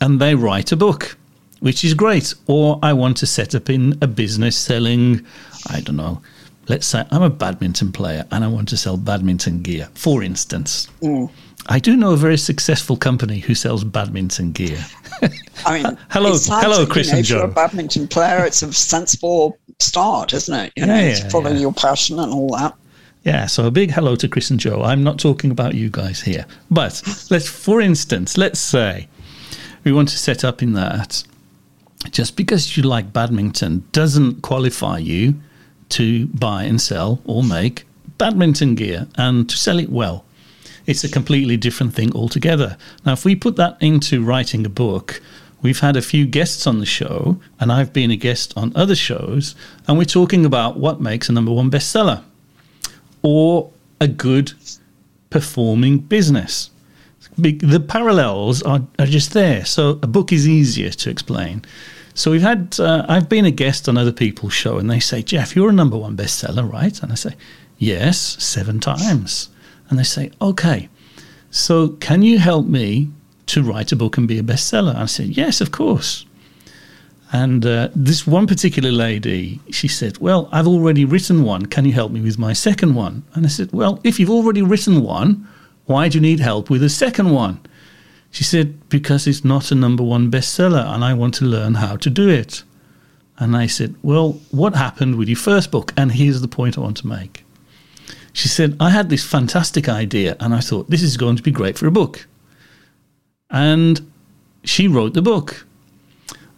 And 0.00 0.20
they 0.20 0.34
write 0.34 0.72
a 0.72 0.76
book, 0.76 1.16
which 1.60 1.84
is 1.84 1.94
great. 1.94 2.34
Or 2.48 2.78
I 2.82 2.92
want 2.92 3.16
to 3.18 3.26
set 3.26 3.54
up 3.54 3.70
in 3.70 3.96
a 4.02 4.06
business 4.08 4.56
selling, 4.56 5.24
I 5.70 5.80
don't 5.80 5.96
know, 5.96 6.20
let's 6.68 6.86
say 6.86 7.04
I'm 7.10 7.22
a 7.22 7.30
badminton 7.30 7.92
player 7.92 8.24
and 8.32 8.42
I 8.44 8.48
want 8.48 8.68
to 8.70 8.76
sell 8.76 8.96
badminton 8.96 9.62
gear, 9.62 9.88
for 9.94 10.22
instance. 10.22 10.88
Mm. 11.02 11.30
I 11.68 11.78
do 11.78 11.96
know 11.96 12.12
a 12.12 12.16
very 12.16 12.36
successful 12.38 12.96
company 12.96 13.38
who 13.38 13.54
sells 13.54 13.84
badminton 13.84 14.50
gear. 14.50 14.84
I 15.64 15.82
mean, 15.82 15.98
hello- 16.10 16.34
sounds 16.36 16.64
hello, 16.64 16.84
Chris 16.84 17.06
you 17.06 17.12
know, 17.12 17.16
and 17.18 17.24
if 17.24 17.30
you're 17.30 17.44
a 17.44 17.48
badminton 17.48 18.08
player, 18.08 18.44
it's 18.44 18.62
a 18.62 18.72
sensible 18.72 19.56
start, 19.78 20.32
isn't 20.32 20.54
it? 20.54 20.72
You 20.76 20.86
know, 20.86 20.94
Yeah, 20.96 21.14
to 21.14 21.22
yeah, 21.22 21.28
follow 21.28 21.50
yeah. 21.52 21.58
your 21.58 21.72
passion 21.72 22.18
and 22.18 22.32
all 22.32 22.48
that. 22.56 22.74
Yeah, 23.24 23.46
so 23.46 23.66
a 23.66 23.70
big 23.70 23.92
hello 23.92 24.16
to 24.16 24.26
Chris 24.26 24.50
and 24.50 24.58
Joe. 24.58 24.82
I'm 24.82 25.04
not 25.04 25.20
talking 25.20 25.52
about 25.52 25.74
you 25.74 25.90
guys 25.90 26.22
here. 26.22 26.44
But 26.72 27.00
let's, 27.30 27.48
for 27.48 27.80
instance, 27.80 28.36
let's 28.36 28.58
say 28.58 29.06
we 29.84 29.92
want 29.92 30.08
to 30.08 30.18
set 30.18 30.42
up 30.44 30.60
in 30.60 30.72
that. 30.72 31.22
Just 32.10 32.36
because 32.36 32.76
you 32.76 32.82
like 32.82 33.12
badminton 33.12 33.84
doesn't 33.92 34.42
qualify 34.42 34.98
you 34.98 35.36
to 35.90 36.26
buy 36.28 36.64
and 36.64 36.80
sell 36.80 37.20
or 37.24 37.44
make 37.44 37.84
badminton 38.18 38.74
gear 38.74 39.06
and 39.14 39.48
to 39.48 39.56
sell 39.56 39.78
it 39.78 39.90
well. 39.90 40.24
It's 40.86 41.04
a 41.04 41.08
completely 41.08 41.56
different 41.56 41.94
thing 41.94 42.12
altogether. 42.16 42.76
Now, 43.06 43.12
if 43.12 43.24
we 43.24 43.36
put 43.36 43.54
that 43.54 43.76
into 43.80 44.24
writing 44.24 44.66
a 44.66 44.68
book, 44.68 45.22
we've 45.60 45.78
had 45.78 45.96
a 45.96 46.02
few 46.02 46.26
guests 46.26 46.66
on 46.66 46.80
the 46.80 46.86
show, 46.86 47.40
and 47.60 47.70
I've 47.70 47.92
been 47.92 48.10
a 48.10 48.16
guest 48.16 48.52
on 48.56 48.72
other 48.74 48.96
shows, 48.96 49.54
and 49.86 49.96
we're 49.96 50.04
talking 50.06 50.44
about 50.44 50.76
what 50.76 51.00
makes 51.00 51.28
a 51.28 51.32
number 51.32 51.52
one 51.52 51.70
bestseller 51.70 52.24
or 53.22 53.70
a 54.00 54.08
good 54.08 54.52
performing 55.30 55.98
business. 55.98 56.70
The 57.38 57.80
parallels 57.80 58.62
are, 58.62 58.82
are 58.98 59.06
just 59.06 59.32
there. 59.32 59.64
So 59.64 59.98
a 60.02 60.06
book 60.06 60.32
is 60.32 60.46
easier 60.46 60.90
to 60.90 61.10
explain. 61.10 61.64
So 62.14 62.30
we've 62.30 62.42
had, 62.42 62.76
uh, 62.78 63.06
I've 63.08 63.28
been 63.28 63.46
a 63.46 63.50
guest 63.50 63.88
on 63.88 63.96
other 63.96 64.12
people's 64.12 64.52
show 64.52 64.76
and 64.76 64.90
they 64.90 65.00
say, 65.00 65.22
Jeff, 65.22 65.56
you're 65.56 65.70
a 65.70 65.72
number 65.72 65.96
one 65.96 66.14
bestseller, 66.16 66.70
right? 66.70 67.02
And 67.02 67.10
I 67.10 67.14
say, 67.14 67.34
yes, 67.78 68.18
seven 68.18 68.80
times. 68.80 69.48
And 69.88 69.98
they 69.98 70.02
say, 70.04 70.30
okay, 70.40 70.88
so 71.50 71.88
can 71.88 72.22
you 72.22 72.38
help 72.38 72.66
me 72.66 73.08
to 73.46 73.62
write 73.62 73.92
a 73.92 73.96
book 73.96 74.18
and 74.18 74.28
be 74.28 74.38
a 74.38 74.42
bestseller? 74.42 74.90
And 74.90 74.98
I 74.98 75.06
said, 75.06 75.28
yes, 75.28 75.60
of 75.62 75.70
course. 75.70 76.26
And 77.32 77.64
uh, 77.64 77.88
this 77.96 78.26
one 78.26 78.46
particular 78.46 78.92
lady, 78.92 79.58
she 79.70 79.88
said, 79.88 80.18
Well, 80.18 80.50
I've 80.52 80.66
already 80.66 81.06
written 81.06 81.44
one. 81.44 81.64
Can 81.64 81.86
you 81.86 81.92
help 81.92 82.12
me 82.12 82.20
with 82.20 82.38
my 82.38 82.52
second 82.52 82.94
one? 82.94 83.24
And 83.32 83.46
I 83.46 83.48
said, 83.48 83.72
Well, 83.72 84.00
if 84.04 84.20
you've 84.20 84.30
already 84.30 84.60
written 84.60 85.02
one, 85.02 85.48
why 85.86 86.08
do 86.08 86.18
you 86.18 86.22
need 86.22 86.40
help 86.40 86.68
with 86.68 86.82
a 86.82 86.90
second 86.90 87.30
one? 87.30 87.58
She 88.30 88.44
said, 88.44 88.88
Because 88.90 89.26
it's 89.26 89.46
not 89.46 89.70
a 89.70 89.74
number 89.74 90.02
one 90.02 90.30
bestseller 90.30 90.84
and 90.86 91.02
I 91.02 91.14
want 91.14 91.32
to 91.36 91.46
learn 91.46 91.74
how 91.74 91.96
to 91.96 92.10
do 92.10 92.28
it. 92.28 92.64
And 93.38 93.56
I 93.56 93.66
said, 93.66 93.94
Well, 94.02 94.38
what 94.50 94.74
happened 94.74 95.16
with 95.16 95.28
your 95.28 95.38
first 95.38 95.70
book? 95.70 95.94
And 95.96 96.12
here's 96.12 96.42
the 96.42 96.48
point 96.48 96.76
I 96.76 96.82
want 96.82 96.98
to 96.98 97.06
make. 97.06 97.46
She 98.34 98.48
said, 98.48 98.76
I 98.78 98.90
had 98.90 99.08
this 99.08 99.24
fantastic 99.24 99.88
idea 99.88 100.36
and 100.38 100.54
I 100.54 100.60
thought, 100.60 100.90
This 100.90 101.02
is 101.02 101.16
going 101.16 101.36
to 101.36 101.42
be 101.42 101.50
great 101.50 101.78
for 101.78 101.86
a 101.86 101.90
book. 101.90 102.26
And 103.48 104.12
she 104.64 104.86
wrote 104.86 105.14
the 105.14 105.22
book. 105.22 105.66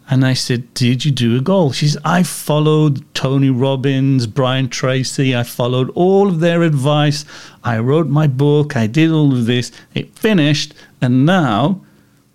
And 0.09 0.25
I 0.25 0.33
said, 0.33 0.73
Did 0.73 1.03
you 1.03 1.11
do 1.11 1.37
a 1.37 1.41
goal? 1.41 1.71
She 1.71 1.87
said, 1.87 2.01
I 2.05 2.23
followed 2.23 3.03
Tony 3.15 3.49
Robbins, 3.49 4.27
Brian 4.27 4.69
Tracy. 4.69 5.35
I 5.35 5.43
followed 5.43 5.89
all 5.95 6.27
of 6.27 6.39
their 6.39 6.61
advice. 6.61 7.25
I 7.63 7.79
wrote 7.79 8.07
my 8.07 8.27
book. 8.27 8.75
I 8.75 8.87
did 8.87 9.11
all 9.11 9.33
of 9.33 9.45
this. 9.45 9.71
It 9.95 10.17
finished. 10.17 10.73
And 11.01 11.25
now 11.25 11.83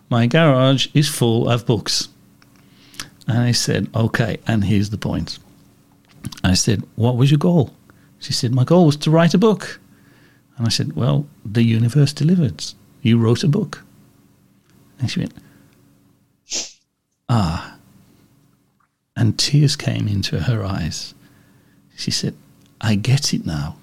my 0.08 0.26
garage 0.26 0.88
is 0.94 1.08
full 1.08 1.48
of 1.48 1.64
books. 1.66 2.08
And 3.28 3.38
I 3.38 3.52
said, 3.52 3.88
Okay. 3.94 4.38
And 4.46 4.64
here's 4.64 4.90
the 4.90 4.98
point. 4.98 5.38
I 6.42 6.54
said, 6.54 6.82
What 6.96 7.16
was 7.16 7.30
your 7.30 7.38
goal? 7.38 7.72
She 8.18 8.32
said, 8.32 8.52
My 8.52 8.64
goal 8.64 8.86
was 8.86 8.96
to 8.96 9.10
write 9.10 9.34
a 9.34 9.38
book. 9.38 9.80
And 10.56 10.66
I 10.66 10.70
said, 10.70 10.94
Well, 10.94 11.26
the 11.44 11.62
universe 11.62 12.12
delivered. 12.12 12.64
You 13.00 13.18
wrote 13.18 13.44
a 13.44 13.48
book. 13.48 13.84
And 14.98 15.08
she 15.08 15.20
went, 15.20 15.34
Ah. 17.32 17.76
And 19.14 19.38
tears 19.38 19.76
came 19.76 20.08
into 20.08 20.40
her 20.40 20.64
eyes. 20.64 21.14
She 21.96 22.10
said, 22.10 22.34
I 22.80 22.96
get 22.96 23.32
it 23.32 23.46
now. 23.46 23.76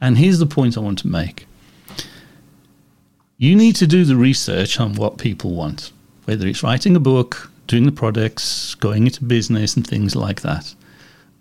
And 0.00 0.18
here's 0.18 0.38
the 0.38 0.46
point 0.46 0.76
I 0.76 0.80
want 0.80 1.00
to 1.00 1.08
make 1.08 1.46
you 3.36 3.56
need 3.56 3.74
to 3.76 3.86
do 3.86 4.04
the 4.04 4.16
research 4.16 4.78
on 4.78 4.94
what 4.94 5.18
people 5.18 5.54
want, 5.54 5.90
whether 6.24 6.46
it's 6.46 6.62
writing 6.62 6.94
a 6.94 7.00
book, 7.00 7.50
doing 7.66 7.84
the 7.84 7.92
products, 7.92 8.76
going 8.76 9.06
into 9.06 9.24
business, 9.24 9.74
and 9.74 9.84
things 9.84 10.14
like 10.14 10.42
that. 10.42 10.74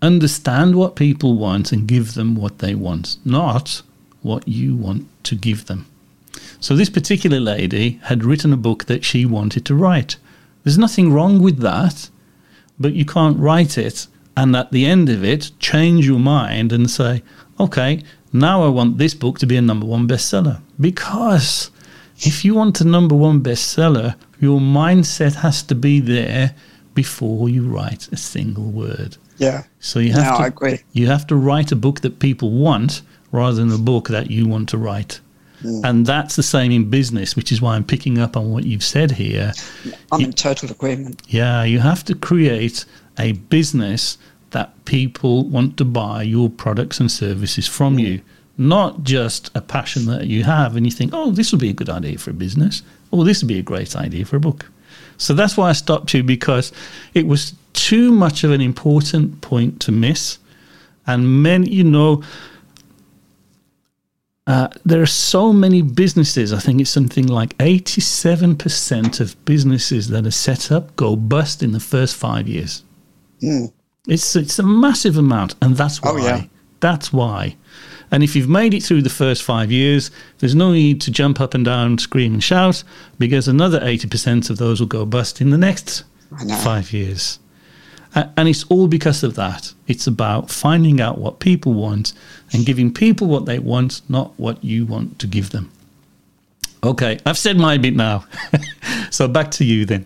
Understand 0.02 0.76
what 0.76 0.96
people 0.96 1.38
want 1.38 1.72
and 1.72 1.88
give 1.88 2.16
them 2.16 2.36
what 2.36 2.60
they 2.60 2.74
want, 2.74 3.18
not 3.24 3.84
what 4.24 4.48
you 4.48 4.76
want 4.76 5.08
to 5.26 5.36
give 5.36 5.68
them. 5.68 5.86
So, 6.60 6.76
this 6.76 6.90
particular 6.90 7.40
lady 7.40 8.00
had 8.04 8.24
written 8.24 8.52
a 8.52 8.58
book 8.58 8.86
that 8.86 9.06
she 9.06 9.26
wanted 9.26 9.64
to 9.66 9.76
write. 9.76 10.16
There's 10.64 10.78
nothing 10.78 11.12
wrong 11.14 11.42
with 11.42 11.60
that, 11.60 12.10
but 12.80 12.94
you 12.94 13.06
can't 13.06 13.38
write 13.40 13.78
it 13.78 14.08
and 14.36 14.56
at 14.56 14.72
the 14.72 14.86
end 14.86 15.10
of 15.10 15.24
it 15.24 15.52
change 15.60 16.06
your 16.08 16.20
mind 16.20 16.72
and 16.74 16.90
say, 16.90 17.22
okay, 17.60 18.02
now 18.32 18.64
I 18.64 18.70
want 18.70 18.98
this 18.98 19.14
book 19.14 19.38
to 19.40 19.46
be 19.46 19.58
a 19.58 19.62
number 19.62 19.86
one 19.86 20.08
bestseller. 20.08 20.60
Because 20.80 21.70
if 22.18 22.44
you 22.44 22.56
want 22.56 22.82
a 22.82 22.86
number 22.88 23.16
one 23.16 23.42
bestseller, 23.44 24.16
your 24.40 24.60
mindset 24.60 25.36
has 25.36 25.62
to 25.64 25.76
be 25.76 26.00
there 26.00 26.56
before 26.96 27.50
you 27.50 27.68
write 27.68 28.08
a 28.12 28.18
single 28.18 28.72
word. 28.72 29.18
Yeah. 29.38 29.64
So 29.80 30.00
you 30.00 30.14
have 30.14 30.32
No, 30.32 30.38
to 30.38 30.44
I 30.44 30.48
agree. 30.48 30.80
you 30.94 31.08
have 31.08 31.28
to 31.28 31.36
write 31.36 31.72
a 31.72 31.76
book 31.76 32.02
that 32.02 32.20
people 32.20 32.52
want 32.52 33.02
rather 33.32 33.58
than 33.58 33.72
a 33.72 33.78
book 33.78 34.08
that 34.10 34.30
you 34.32 34.48
want 34.48 34.70
to 34.70 34.78
write. 34.78 35.20
Mm. 35.64 35.84
And 35.84 36.06
that's 36.06 36.36
the 36.36 36.44
same 36.44 36.72
in 36.72 36.90
business, 36.90 37.36
which 37.36 37.52
is 37.52 37.62
why 37.62 37.76
I'm 37.76 37.84
picking 37.84 38.20
up 38.20 38.38
on 38.38 38.52
what 38.52 38.66
you've 38.66 38.84
said 38.84 39.12
here. 39.12 39.54
I'm 40.12 40.22
in 40.22 40.34
total 40.34 40.72
agreement. 40.72 41.22
Yeah, 41.28 41.64
you 41.64 41.80
have 41.80 42.04
to 42.06 42.16
create 42.16 42.86
a 43.18 43.34
business 43.34 44.18
that 44.52 44.86
people 44.86 45.46
want 45.46 45.78
to 45.78 45.86
buy 45.86 46.24
your 46.24 46.50
products 46.50 47.00
and 47.00 47.12
services 47.12 47.68
from 47.68 47.98
mm. 47.98 48.02
you, 48.02 48.22
not 48.58 49.04
just 49.04 49.50
a 49.56 49.62
passion 49.62 50.06
that 50.06 50.28
you 50.28 50.44
have 50.44 50.76
and 50.76 50.86
you 50.86 50.92
think, 50.92 51.12
oh, 51.14 51.32
this 51.32 51.52
would 51.52 51.62
be 51.62 51.70
a 51.70 51.74
good 51.74 51.90
idea 51.90 52.18
for 52.18 52.30
a 52.30 52.34
business, 52.34 52.84
or 53.12 53.26
this 53.26 53.42
would 53.42 53.48
be 53.48 53.60
a 53.60 53.64
great 53.64 53.96
idea 53.96 54.26
for 54.26 54.36
a 54.36 54.40
book. 54.40 54.70
So 55.18 55.34
that's 55.34 55.58
why 55.58 55.70
I 55.70 55.74
stopped 55.74 56.14
you 56.14 56.24
because 56.24 56.72
it 57.14 57.28
was 57.28 57.54
too 57.74 58.12
much 58.12 58.44
of 58.44 58.52
an 58.52 58.62
important 58.62 59.42
point 59.42 59.80
to 59.82 59.92
miss. 59.92 60.38
And 61.06 61.44
many, 61.44 61.70
you 61.70 61.84
know, 61.84 62.24
uh, 64.46 64.68
there 64.84 65.02
are 65.02 65.06
so 65.06 65.54
many 65.54 65.82
businesses. 65.82 66.52
I 66.52 66.60
think 66.60 66.82
it's 66.82 66.90
something 66.90 67.28
like 67.28 67.58
87% 67.60 69.20
of 69.20 69.46
businesses 69.46 70.10
that 70.10 70.26
are 70.26 70.32
set 70.32 70.72
up 70.72 70.96
go 70.96 71.16
bust 71.16 71.64
in 71.64 71.72
the 71.72 71.80
first 71.80 72.16
five 72.16 72.48
years. 72.48 72.84
Mm. 73.42 73.72
It's 74.08 74.36
it's 74.36 74.60
a 74.60 74.64
massive 74.64 75.18
amount, 75.18 75.56
and 75.62 75.78
that's 75.78 76.02
why. 76.02 76.12
Oh, 76.12 76.18
yeah. 76.18 76.44
That's 76.82 77.14
why. 77.14 77.56
And 78.12 78.22
if 78.22 78.36
you've 78.36 78.50
made 78.50 78.74
it 78.74 78.84
through 78.84 79.02
the 79.02 79.10
first 79.10 79.42
five 79.42 79.72
years, 79.72 80.12
there's 80.40 80.54
no 80.54 80.74
need 80.74 81.00
to 81.02 81.12
jump 81.12 81.40
up 81.40 81.54
and 81.54 81.64
down, 81.64 81.98
scream 81.98 82.34
and 82.34 82.44
shout, 82.44 82.84
because 83.18 83.48
another 83.48 83.80
80% 83.80 84.50
of 84.50 84.58
those 84.58 84.80
will 84.80 84.88
go 84.88 85.06
bust 85.06 85.40
in 85.42 85.50
the 85.50 85.58
next 85.58 86.04
five 86.62 86.92
years. 86.92 87.40
And 88.16 88.48
it's 88.48 88.64
all 88.66 88.88
because 88.88 89.24
of 89.24 89.36
that. 89.36 89.74
It's 89.88 90.06
about 90.06 90.52
finding 90.52 91.02
out 91.02 91.18
what 91.18 91.40
people 91.40 91.74
want 91.74 92.14
and 92.52 92.66
giving 92.66 92.94
people 92.94 93.28
what 93.28 93.46
they 93.46 93.58
want, 93.58 94.02
not 94.08 94.38
what 94.38 94.64
you 94.64 94.86
want 94.86 95.18
to 95.20 95.28
give 95.28 95.50
them. 95.50 95.72
Okay, 96.84 97.18
I've 97.26 97.38
said 97.38 97.58
my 97.58 97.78
bit 97.78 97.96
now. 97.96 98.26
so 99.10 99.28
back 99.28 99.50
to 99.52 99.66
you 99.66 99.86
then. 99.86 100.06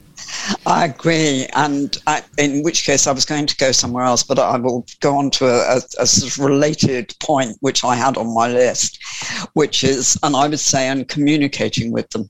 I 0.65 0.85
agree, 0.85 1.47
and 1.55 1.97
I, 2.05 2.23
in 2.37 2.61
which 2.63 2.83
case 2.83 3.07
I 3.07 3.11
was 3.11 3.25
going 3.25 3.47
to 3.47 3.55
go 3.57 3.71
somewhere 3.71 4.03
else, 4.03 4.23
but 4.23 4.37
I 4.37 4.57
will 4.57 4.85
go 4.99 5.17
on 5.17 5.31
to 5.31 5.45
a, 5.45 5.77
a, 5.77 5.81
a 5.99 6.05
sort 6.05 6.31
of 6.31 6.39
related 6.39 7.15
point 7.19 7.57
which 7.61 7.83
I 7.83 7.95
had 7.95 8.17
on 8.17 8.33
my 8.33 8.47
list, 8.47 8.99
which 9.53 9.83
is, 9.83 10.19
and 10.23 10.35
I 10.35 10.47
would 10.47 10.59
say, 10.59 10.89
on 10.89 11.05
communicating 11.05 11.91
with 11.91 12.09
them, 12.09 12.29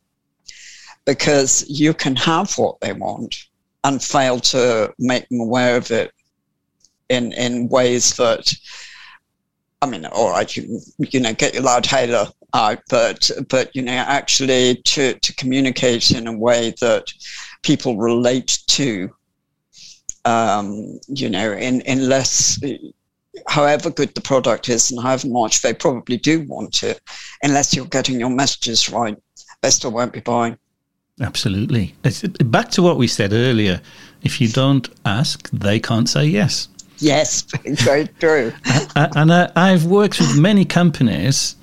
because 1.06 1.66
you 1.68 1.94
can 1.94 2.16
have 2.16 2.58
what 2.58 2.80
they 2.80 2.94
want 2.94 3.47
and 3.88 4.04
fail 4.04 4.40
to 4.40 4.94
make 5.00 5.28
them 5.30 5.40
aware 5.40 5.78
of 5.78 5.92
it 5.92 6.12
in 7.10 7.32
in 7.34 7.70
ways 7.70 8.16
that, 8.18 8.54
I 9.82 9.86
mean, 9.86 10.06
all 10.06 10.32
right, 10.32 10.56
you 10.56 10.80
you 11.00 11.20
know, 11.20 11.34
get 11.34 11.54
your 11.54 11.64
loud 11.64 11.86
hailer 11.86 12.28
out, 12.54 12.80
but 12.90 13.32
but 13.50 13.74
you 13.76 13.82
know, 13.82 13.94
actually 13.94 14.76
to 14.76 15.14
to 15.14 15.36
communicate 15.36 16.12
in 16.12 16.28
a 16.28 16.38
way 16.38 16.74
that 16.82 17.06
people 17.64 17.98
relate 17.98 18.60
to 18.68 19.10
um, 20.26 21.00
you 21.08 21.30
know 21.30 21.54
in 21.54 21.82
in 21.82 22.10
less 22.10 22.60
however 23.48 23.90
good 23.90 24.14
the 24.16 24.22
product 24.22 24.68
is 24.68 24.92
and 24.92 25.02
however 25.02 25.28
much 25.28 25.62
they 25.62 25.74
probably 25.74 26.18
do 26.18 26.42
want 26.48 26.84
it 26.84 27.00
unless 27.44 27.74
you're 27.74 27.86
getting 27.86 28.20
your 28.20 28.32
messages 28.32 28.90
right 28.90 29.16
they 29.62 29.70
still 29.70 29.92
won't 29.92 30.12
be 30.12 30.20
buying 30.20 30.58
Absolutely. 31.20 31.96
It's, 32.04 32.22
back 32.22 32.70
to 32.72 32.82
what 32.82 32.98
we 32.98 33.08
said 33.08 33.34
earlier. 33.34 33.82
If 34.24 34.40
you 34.40 34.48
don't 34.48 34.88
ask, 35.06 35.50
they 35.52 35.80
can't 35.80 36.08
say 36.08 36.26
yes. 36.26 36.68
yes 37.00 37.44
very 37.64 38.08
true 38.20 38.52
and 38.96 39.32
uh, 39.32 39.52
I've 39.56 39.86
worked 39.86 40.20
with 40.20 40.38
many 40.38 40.66
companies 40.66 41.56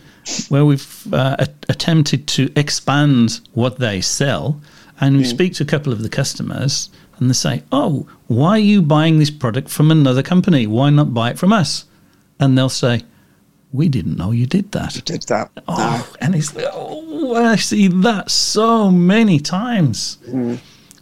where 0.48 0.64
we've 0.64 1.12
uh, 1.12 1.36
a- 1.38 1.48
attempted 1.68 2.26
to 2.28 2.50
expand 2.56 3.40
what 3.52 3.78
they 3.78 4.00
sell, 4.00 4.60
and 5.00 5.16
we 5.16 5.24
speak 5.24 5.54
to 5.54 5.64
a 5.64 5.66
couple 5.66 5.92
of 5.92 6.02
the 6.02 6.08
customers, 6.08 6.88
and 7.18 7.28
they 7.28 7.34
say, 7.34 7.62
"Oh, 7.72 8.06
why 8.26 8.50
are 8.50 8.58
you 8.58 8.80
buying 8.80 9.18
this 9.18 9.30
product 9.30 9.68
from 9.68 9.90
another 9.90 10.22
company? 10.22 10.66
Why 10.66 10.90
not 10.90 11.12
buy 11.12 11.30
it 11.30 11.38
from 11.38 11.52
us?" 11.52 11.84
And 12.40 12.56
they'll 12.56 12.68
say, 12.68 13.02
"We 13.74 13.88
didn't 13.88 14.16
know 14.16 14.30
you 14.30 14.46
did 14.46 14.66
that." 14.72 14.90
did 15.04 15.22
that 15.24 15.50
no. 15.56 15.62
Oh, 15.68 16.12
and 16.20 16.34
it's 16.34 16.50
oh, 16.56 17.34
I 17.34 17.56
see 17.56 17.88
that 17.88 18.30
so 18.30 18.90
many 18.90 19.38
times. 19.40 20.18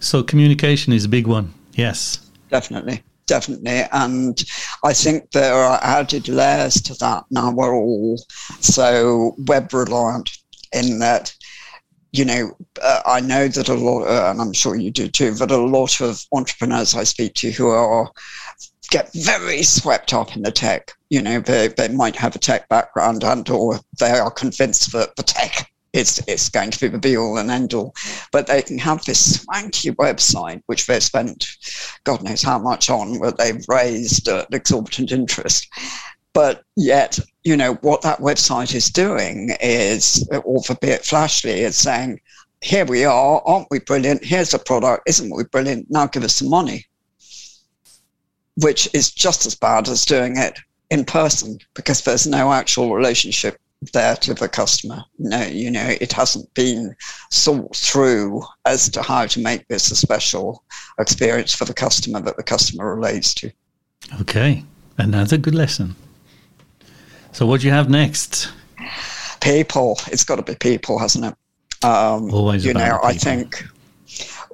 So 0.01 0.23
communication 0.23 0.93
is 0.93 1.05
a 1.05 1.09
big 1.09 1.27
one. 1.27 1.53
Yes. 1.75 2.19
definitely 2.51 3.03
definitely 3.27 3.81
and 3.93 4.45
i 4.85 4.93
think 4.93 5.31
there 5.31 5.55
are 5.55 5.79
added 5.83 6.29
layers 6.29 6.77
to 6.83 6.93
that 6.95 7.23
now 7.31 7.51
we're 7.53 7.75
all 7.75 8.19
so 8.61 9.35
web 9.47 9.73
reliant 9.73 10.29
in 10.75 10.99
that 10.99 11.33
you 12.13 12.25
know 12.25 12.51
uh, 12.83 13.01
i 13.07 13.21
know 13.21 13.49
that 13.49 13.69
a 13.69 13.75
lot 13.75 14.03
uh, 14.07 14.31
and 14.31 14.41
i'm 14.41 14.53
sure 14.53 14.75
you 14.77 14.91
do 14.91 15.09
too 15.09 15.35
but 15.39 15.51
a 15.51 15.57
lot 15.57 16.01
of 16.01 16.23
entrepreneurs 16.33 16.95
i 16.95 17.05
speak 17.05 17.33
to 17.35 17.51
who 17.53 17.69
are 17.69 18.11
get 18.93 19.13
very 19.15 19.63
swept 19.63 20.13
up 20.13 20.37
in 20.37 20.43
the 20.43 20.53
tech 20.53 20.93
you 21.11 21.21
know 21.21 21.41
they, 21.41 21.69
they 21.69 21.89
might 21.89 22.17
have 22.17 22.37
a 22.37 22.39
tech 22.39 22.69
background 22.69 23.25
and 23.25 23.49
or 23.51 23.81
they 23.99 24.11
are 24.11 24.31
convinced 24.31 24.93
that 24.93 25.17
the 25.17 25.23
tech 25.23 25.69
is, 25.93 26.23
is 26.27 26.49
going 26.49 26.71
to 26.71 26.81
be 26.81 26.89
the 26.89 26.99
be 26.99 27.17
all 27.17 27.37
and 27.37 27.51
end 27.51 27.75
all 27.75 27.95
but 28.33 28.47
they 28.47 28.63
can 28.63 28.79
have 28.79 29.05
this 29.05 29.43
swanky 29.43 29.91
website 29.93 30.63
which 30.67 30.87
they've 30.87 31.03
spent 31.03 31.57
God 32.05 32.23
knows 32.23 32.43
how 32.43 32.59
much 32.59 32.91
on, 32.91 33.21
but 33.21 33.39
they've 33.39 33.65
raised 33.69 34.29
uh, 34.29 34.45
exorbitant 34.53 35.13
interest. 35.13 35.69
But 36.33 36.65
yet, 36.77 37.19
you 37.45 37.57
know, 37.57 37.75
what 37.75 38.03
that 38.03 38.19
website 38.19 38.75
is 38.75 38.89
doing 38.89 39.55
is, 39.61 40.27
or 40.45 40.63
for 40.63 40.77
It 40.83 41.05
Flashly, 41.05 41.61
is 41.61 41.77
saying, 41.77 42.21
here 42.63 42.87
we 42.87 43.05
are, 43.05 43.43
aren't 43.45 43.69
we 43.71 43.81
brilliant? 43.81 44.25
Here's 44.25 44.55
a 44.55 44.59
product, 44.59 45.09
isn't 45.09 45.35
we 45.35 45.45
brilliant? 45.45 45.91
Now 45.91 46.07
give 46.07 46.25
us 46.25 46.37
some 46.37 46.49
money. 46.49 46.87
Which 48.57 48.89
is 48.93 49.11
just 49.11 49.47
as 49.47 49.55
bad 49.55 49.89
as 49.89 50.05
doing 50.05 50.37
it 50.37 50.59
in 50.91 51.05
person 51.05 51.59
because 51.75 52.03
there's 52.03 52.27
no 52.27 52.53
actual 52.53 52.95
relationship 52.95 53.59
there 53.93 54.15
to 54.17 54.35
the 54.35 54.49
customer. 54.49 55.03
No, 55.19 55.43
you 55.43 55.71
know, 55.71 55.97
it 56.01 56.13
hasn't 56.13 56.53
been 56.55 56.95
thought 57.33 57.75
through 57.75 58.43
as 58.65 58.89
to 58.91 59.03
how 59.03 59.27
to 59.27 59.41
make 59.41 59.67
this 59.69 59.91
a 59.91 59.97
special 59.97 60.63
experience 60.99 61.55
for 61.55 61.65
the 61.65 61.75
customer 61.75 62.21
that 62.21 62.37
the 62.37 62.43
customer 62.43 62.95
relates 62.95 63.35
to. 63.35 63.51
Okay. 64.21 64.65
Another 64.99 65.39
good 65.39 65.55
lesson. 65.55 65.97
So 67.33 67.47
what 67.47 67.63
do 67.63 67.67
you 67.67 67.73
have 67.73 67.89
next? 67.89 68.53
People, 69.41 69.99
it's 70.09 70.25
got 70.25 70.37
to 70.37 70.43
be 70.43 70.55
people, 70.55 70.99
hasn't 70.99 71.25
it? 71.25 71.35
Um, 71.85 72.33
Always 72.33 72.65
you 72.65 72.75
know, 72.75 73.01
I 73.03 73.15
think 73.15 73.65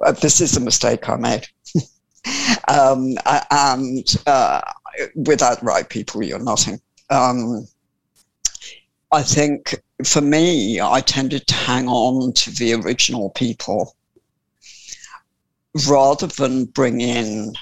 uh, 0.03 0.13
this 0.13 0.41
is 0.41 0.57
a 0.57 0.59
mistake 0.59 1.07
I 1.07 1.17
made. 1.17 1.47
Um, 2.69 3.15
and 3.51 4.15
uh, 4.27 4.61
without 5.15 5.61
right 5.63 5.89
people, 5.89 6.23
you're 6.23 6.39
nothing. 6.39 6.79
Um, 7.09 7.67
I 9.11 9.23
think 9.23 9.81
for 10.05 10.21
me, 10.21 10.79
I 10.79 11.01
tended 11.01 11.47
to 11.47 11.55
hang 11.55 11.87
on 11.87 12.31
to 12.33 12.51
the 12.51 12.73
original 12.73 13.31
people 13.31 13.95
rather 15.87 16.27
than 16.27 16.65
bring 16.65 17.01
in 17.01 17.53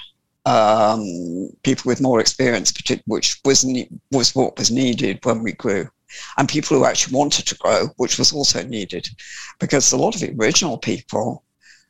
um, 0.44 1.50
people 1.62 1.88
with 1.88 2.00
more 2.00 2.20
experience, 2.20 2.72
which 3.06 3.40
was 3.44 3.64
ne- 3.64 3.88
was 4.12 4.34
what 4.34 4.58
was 4.58 4.70
needed 4.70 5.24
when 5.24 5.42
we 5.42 5.52
grew, 5.52 5.88
and 6.36 6.48
people 6.48 6.76
who 6.76 6.84
actually 6.84 7.16
wanted 7.16 7.46
to 7.46 7.54
grow, 7.56 7.86
which 7.96 8.18
was 8.18 8.32
also 8.32 8.62
needed, 8.62 9.08
because 9.58 9.92
a 9.92 9.96
lot 9.96 10.14
of 10.14 10.20
the 10.20 10.34
original 10.38 10.76
people 10.78 11.42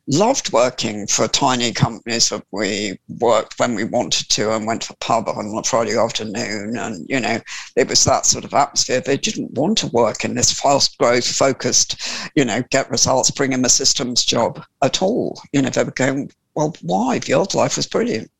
loved 0.09 0.51
working 0.51 1.05
for 1.05 1.27
tiny 1.27 1.71
companies 1.71 2.29
that 2.29 2.43
we 2.51 2.97
worked 3.19 3.59
when 3.59 3.75
we 3.75 3.83
wanted 3.83 4.27
to 4.27 4.51
and 4.51 4.65
went 4.65 4.81
to 4.81 4.93
a 4.93 4.97
pub 4.97 5.29
on 5.29 5.55
a 5.55 5.63
Friday 5.63 5.95
afternoon. 5.95 6.77
And, 6.77 7.05
you 7.07 7.19
know, 7.19 7.39
it 7.75 7.87
was 7.87 8.03
that 8.05 8.25
sort 8.25 8.43
of 8.43 8.53
atmosphere. 8.53 9.01
They 9.01 9.17
didn't 9.17 9.53
want 9.53 9.77
to 9.79 9.87
work 9.87 10.25
in 10.25 10.33
this 10.33 10.51
fast 10.51 10.97
growth 10.97 11.27
focused, 11.27 12.01
you 12.35 12.43
know, 12.43 12.63
get 12.71 12.89
results, 12.89 13.29
bring 13.29 13.53
in 13.53 13.61
the 13.61 13.69
systems 13.69 14.25
job 14.25 14.63
at 14.81 15.03
all. 15.03 15.39
You 15.53 15.61
know, 15.61 15.69
they 15.69 15.83
were 15.83 15.91
going, 15.91 16.31
well, 16.55 16.75
why? 16.81 17.19
The 17.19 17.35
old 17.35 17.53
life 17.53 17.77
was 17.77 17.85
brilliant. 17.85 18.31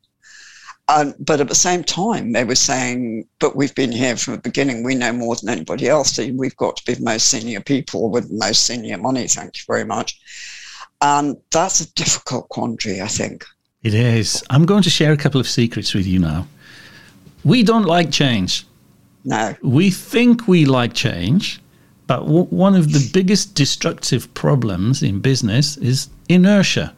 And, 0.88 1.13
but 1.20 1.39
at 1.39 1.49
the 1.49 1.55
same 1.55 1.84
time, 1.84 2.32
they 2.32 2.45
were 2.45 2.55
saying, 2.55 3.28
but 3.39 3.55
we've 3.55 3.76
been 3.76 3.91
here 3.91 4.17
from 4.17 4.34
the 4.34 4.41
beginning. 4.41 4.84
We 4.84 4.95
know 4.95 5.13
more 5.13 5.36
than 5.36 5.49
anybody 5.49 5.88
else. 5.88 6.15
So 6.15 6.28
we've 6.34 6.57
got 6.57 6.78
to 6.78 6.86
be 6.86 6.95
the 6.95 7.03
most 7.03 7.28
senior 7.28 7.61
people 7.61 8.09
with 8.09 8.28
the 8.28 8.43
most 8.43 8.65
senior 8.65 8.97
money. 8.97 9.28
Thank 9.28 9.57
you 9.57 9.63
very 9.67 9.86
much. 9.86 10.20
And 11.02 11.38
that's 11.52 11.82
a 11.82 11.93
difficult 11.93 12.50
quandary, 12.50 13.02
I 13.02 13.08
think. 13.08 13.45
It 13.84 13.93
is. 13.93 14.43
I'm 14.50 14.66
going 14.66 14.84
to 14.84 14.89
share 14.89 15.14
a 15.14 15.18
couple 15.18 15.39
of 15.39 15.47
secrets 15.47 15.93
with 15.93 16.06
you 16.06 16.20
now. 16.20 16.47
We 17.45 17.64
don't 17.64 17.86
like 17.86 18.12
change. 18.12 18.66
No, 19.24 19.56
We 19.62 19.91
think 19.91 20.47
we 20.47 20.66
like 20.66 20.93
change, 20.93 21.62
but 22.08 22.20
w- 22.22 22.45
one 22.45 22.76
of 22.76 22.91
the 22.93 23.10
biggest 23.14 23.54
destructive 23.54 24.34
problems 24.34 25.04
in 25.04 25.20
business 25.20 25.78
is 25.78 26.10
inertia. 26.30 26.93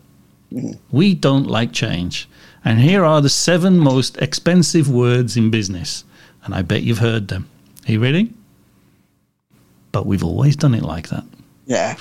Mm. 0.52 0.78
We 0.91 1.14
don't 1.16 1.47
like 1.47 1.72
change. 1.74 2.28
And 2.64 2.80
here 2.80 3.04
are 3.04 3.22
the 3.22 3.30
seven 3.30 3.78
most 3.80 4.18
expensive 4.18 4.88
words 4.89 5.36
in 5.36 5.49
business. 5.49 6.04
And 6.43 6.54
I 6.54 6.62
bet 6.62 6.84
you've 6.84 6.99
heard 6.99 7.28
them. 7.28 7.49
Are 7.88 7.91
you 7.91 7.99
ready? 8.02 8.34
but 9.91 10.06
we've 10.06 10.24
always 10.24 10.56
done 10.56 10.74
it 10.74 10.84
like 10.84 11.10
that. 11.10 11.26
Yeah. 11.66 11.97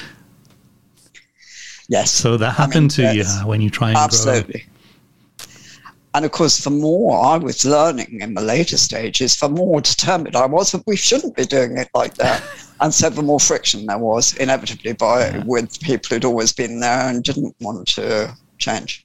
Yes. 1.91 2.13
So 2.13 2.37
that 2.37 2.53
happened 2.53 2.95
I 2.97 3.03
mean, 3.03 3.13
to 3.13 3.17
yes. 3.17 3.41
you 3.41 3.49
when 3.49 3.61
you 3.61 3.69
try 3.69 3.89
and 3.89 3.99
absolutely. 3.99 4.61
Grow. 4.61 5.47
And 6.15 6.25
of 6.25 6.31
course, 6.31 6.63
the 6.63 6.71
more 6.71 7.21
I 7.21 7.37
was 7.37 7.65
learning 7.65 8.21
in 8.21 8.35
the 8.35 8.41
later 8.41 8.77
stages, 8.77 9.37
the 9.37 9.49
more 9.49 9.81
determined 9.81 10.37
I 10.37 10.47
was 10.47 10.71
that 10.71 10.85
we 10.87 10.97
shouldn't 10.97 11.37
be 11.37 11.45
doing 11.45 11.77
it 11.77 11.89
like 11.93 12.15
that. 12.15 12.43
and 12.81 12.95
so 12.95 13.11
the 13.11 13.23
more 13.23 13.41
friction 13.41 13.87
there 13.87 13.99
was, 13.99 14.37
inevitably, 14.37 14.93
by 14.93 15.31
yeah. 15.31 15.43
with 15.45 15.81
people 15.81 16.15
who'd 16.15 16.25
always 16.25 16.53
been 16.53 16.79
there 16.79 17.09
and 17.09 17.25
didn't 17.25 17.57
want 17.61 17.89
to 17.89 18.37
change. 18.59 19.05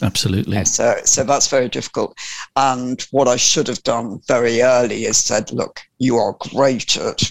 Absolutely. 0.00 0.56
And 0.56 0.68
so, 0.68 0.96
so 1.04 1.24
that's 1.24 1.48
very 1.48 1.68
difficult. 1.68 2.16
And 2.54 3.00
what 3.10 3.26
I 3.26 3.36
should 3.36 3.66
have 3.66 3.82
done 3.82 4.20
very 4.28 4.62
early 4.62 5.04
is 5.04 5.16
said, 5.16 5.50
look, 5.52 5.80
you 5.98 6.16
are 6.16 6.36
great 6.38 6.96
at 6.96 7.22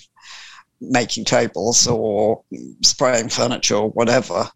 making 0.81 1.23
tables 1.23 1.88
or 1.88 2.43
spraying 2.84 3.29
furniture 3.29 3.75
or 3.75 3.89
whatever, 3.91 4.49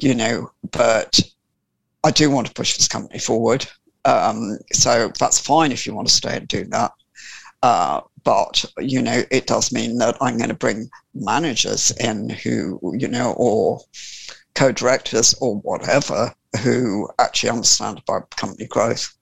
you 0.00 0.14
know, 0.14 0.50
but 0.70 1.20
I 2.04 2.10
do 2.10 2.30
want 2.30 2.46
to 2.46 2.54
push 2.54 2.76
this 2.76 2.88
company 2.88 3.18
forward. 3.18 3.66
Um, 4.04 4.58
so 4.72 5.12
that's 5.18 5.38
fine 5.38 5.72
if 5.72 5.86
you 5.86 5.94
want 5.94 6.08
to 6.08 6.14
stay 6.14 6.36
and 6.36 6.48
do 6.48 6.64
that. 6.66 6.92
Uh, 7.62 8.00
but 8.24 8.64
you 8.78 9.00
know, 9.00 9.22
it 9.30 9.46
does 9.46 9.72
mean 9.72 9.98
that 9.98 10.16
I'm 10.20 10.36
going 10.36 10.48
to 10.48 10.54
bring 10.54 10.90
managers 11.14 11.92
in 12.00 12.28
who, 12.28 12.80
you 12.96 13.08
know, 13.08 13.34
or 13.36 13.80
co-directors 14.54 15.34
or 15.34 15.56
whatever 15.60 16.34
who 16.62 17.08
actually 17.18 17.50
understand 17.50 17.98
about 17.98 18.30
company 18.36 18.66
growth 18.66 19.16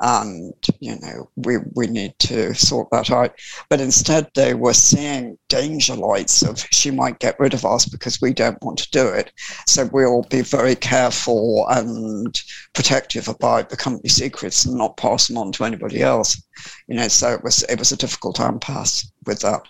and 0.00 0.54
you 0.80 0.98
know 1.00 1.28
we 1.36 1.56
we 1.74 1.86
need 1.86 2.18
to 2.18 2.54
sort 2.54 2.88
that 2.90 3.10
out. 3.10 3.34
But 3.68 3.80
instead 3.80 4.30
they 4.34 4.54
were 4.54 4.74
seeing 4.74 5.38
danger 5.48 5.94
lights 5.94 6.42
of 6.42 6.66
she 6.70 6.90
might 6.90 7.18
get 7.18 7.38
rid 7.40 7.54
of 7.54 7.64
us 7.64 7.86
because 7.86 8.20
we 8.20 8.32
don't 8.32 8.62
want 8.62 8.78
to 8.78 8.90
do 8.90 9.06
it. 9.06 9.32
So 9.66 9.88
we'll 9.92 10.22
be 10.30 10.42
very 10.42 10.74
careful 10.74 11.66
and 11.68 12.40
protective 12.74 13.28
about 13.28 13.70
the 13.70 13.76
company 13.76 14.08
secrets 14.08 14.64
and 14.64 14.76
not 14.76 14.96
pass 14.96 15.28
them 15.28 15.38
on 15.38 15.52
to 15.52 15.64
anybody 15.64 16.02
else. 16.02 16.40
You 16.86 16.96
know 16.96 17.08
so 17.08 17.32
it 17.32 17.42
was 17.42 17.62
it 17.64 17.78
was 17.78 17.92
a 17.92 17.96
difficult 17.96 18.40
impasse 18.40 19.10
with 19.26 19.40
that. 19.40 19.62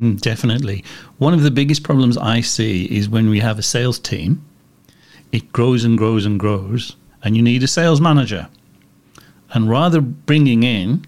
Mm, 0.00 0.20
definitely. 0.20 0.84
One 1.18 1.34
of 1.34 1.42
the 1.42 1.50
biggest 1.50 1.84
problems 1.84 2.16
i 2.16 2.40
see 2.40 2.84
is 2.86 3.08
when 3.08 3.28
we 3.28 3.40
have 3.40 3.58
a 3.58 3.62
sales 3.62 3.98
team 3.98 4.44
it 5.34 5.52
grows 5.52 5.84
and 5.84 5.98
grows 5.98 6.24
and 6.26 6.38
grows 6.38 6.96
and 7.24 7.36
you 7.36 7.42
need 7.42 7.62
a 7.62 7.66
sales 7.66 8.00
manager 8.00 8.48
and 9.54 9.70
rather 9.70 10.00
bringing 10.00 10.62
in 10.62 11.06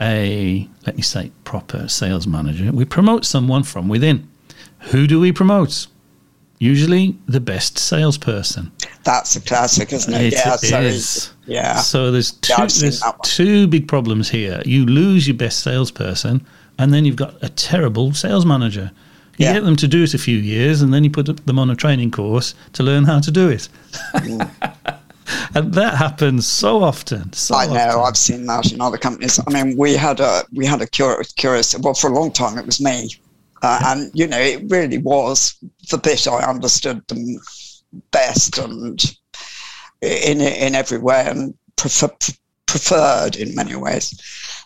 a, 0.00 0.68
let 0.86 0.96
me 0.96 1.02
say, 1.02 1.30
proper 1.44 1.86
sales 1.88 2.26
manager, 2.26 2.72
we 2.72 2.84
promote 2.84 3.24
someone 3.24 3.62
from 3.62 3.88
within. 3.88 4.28
Who 4.90 5.06
do 5.06 5.20
we 5.20 5.30
promote? 5.30 5.86
Usually 6.58 7.16
the 7.26 7.40
best 7.40 7.78
salesperson. 7.78 8.72
That's 9.02 9.36
a 9.36 9.40
classic, 9.40 9.92
isn't 9.92 10.12
it? 10.12 10.20
it 10.22 10.32
yeah, 10.32 10.56
so 10.56 10.80
is. 10.80 11.32
yeah. 11.46 11.76
So 11.76 12.10
there's 12.10 12.32
two 12.32 12.54
yeah, 12.56 12.66
there's 12.66 13.02
two 13.22 13.66
big 13.66 13.86
problems 13.86 14.30
here. 14.30 14.62
You 14.64 14.86
lose 14.86 15.28
your 15.28 15.36
best 15.36 15.60
salesperson, 15.60 16.46
and 16.78 16.92
then 16.92 17.04
you've 17.04 17.16
got 17.16 17.42
a 17.42 17.48
terrible 17.50 18.14
sales 18.14 18.46
manager. 18.46 18.90
You 19.36 19.46
yeah. 19.46 19.54
get 19.54 19.64
them 19.64 19.76
to 19.76 19.88
do 19.88 20.04
it 20.04 20.14
a 20.14 20.18
few 20.18 20.38
years, 20.38 20.80
and 20.80 20.94
then 20.94 21.04
you 21.04 21.10
put 21.10 21.44
them 21.44 21.58
on 21.58 21.68
a 21.70 21.76
training 21.76 22.12
course 22.12 22.54
to 22.74 22.82
learn 22.82 23.04
how 23.04 23.20
to 23.20 23.30
do 23.30 23.50
it. 23.50 23.68
Mm. 24.14 24.98
and 25.54 25.72
that 25.74 25.94
happens 25.94 26.46
so 26.46 26.82
often. 26.82 27.32
So 27.32 27.54
I 27.54 27.66
know. 27.66 28.00
Often. 28.00 28.04
I've 28.04 28.16
seen 28.16 28.46
that 28.46 28.72
in 28.72 28.80
other 28.80 28.98
companies. 28.98 29.40
I 29.46 29.50
mean, 29.50 29.76
we 29.76 29.94
had 29.94 30.20
a 30.20 30.44
we 30.52 30.66
had 30.66 30.82
a 30.82 30.86
curious, 30.86 31.32
curious. 31.32 31.76
Well, 31.78 31.94
for 31.94 32.10
a 32.10 32.14
long 32.14 32.32
time, 32.32 32.58
it 32.58 32.66
was 32.66 32.80
me, 32.80 33.10
uh, 33.62 33.80
and 33.86 34.10
you 34.14 34.26
know, 34.26 34.38
it 34.38 34.70
really 34.70 34.98
was 34.98 35.56
the 35.90 35.98
bit 35.98 36.26
I 36.28 36.44
understood 36.44 37.06
them 37.08 37.36
best 38.10 38.58
and 38.58 39.02
in 40.02 40.40
in 40.40 40.74
every 40.74 40.98
way 40.98 41.24
and 41.26 41.54
prefer, 41.76 42.10
preferred 42.66 43.36
in 43.36 43.54
many 43.54 43.76
ways. 43.76 44.12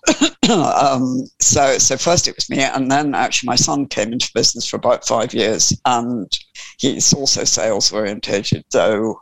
um, 0.51 1.25
so 1.41 1.79
so 1.79 1.97
first 1.97 2.27
it 2.27 2.35
was 2.37 2.51
me, 2.51 2.61
and 2.61 2.91
then 2.91 3.15
actually 3.15 3.49
my 3.49 3.57
son 3.57 3.87
came 3.87 4.13
into 4.13 4.31
business 4.35 4.67
for 4.67 4.77
about 4.77 5.07
five 5.07 5.33
years, 5.35 5.79
and 5.85 6.31
he's 6.79 7.13
also 7.13 7.45
sales 7.45 7.93
orientated, 7.93 8.65
though 8.71 9.21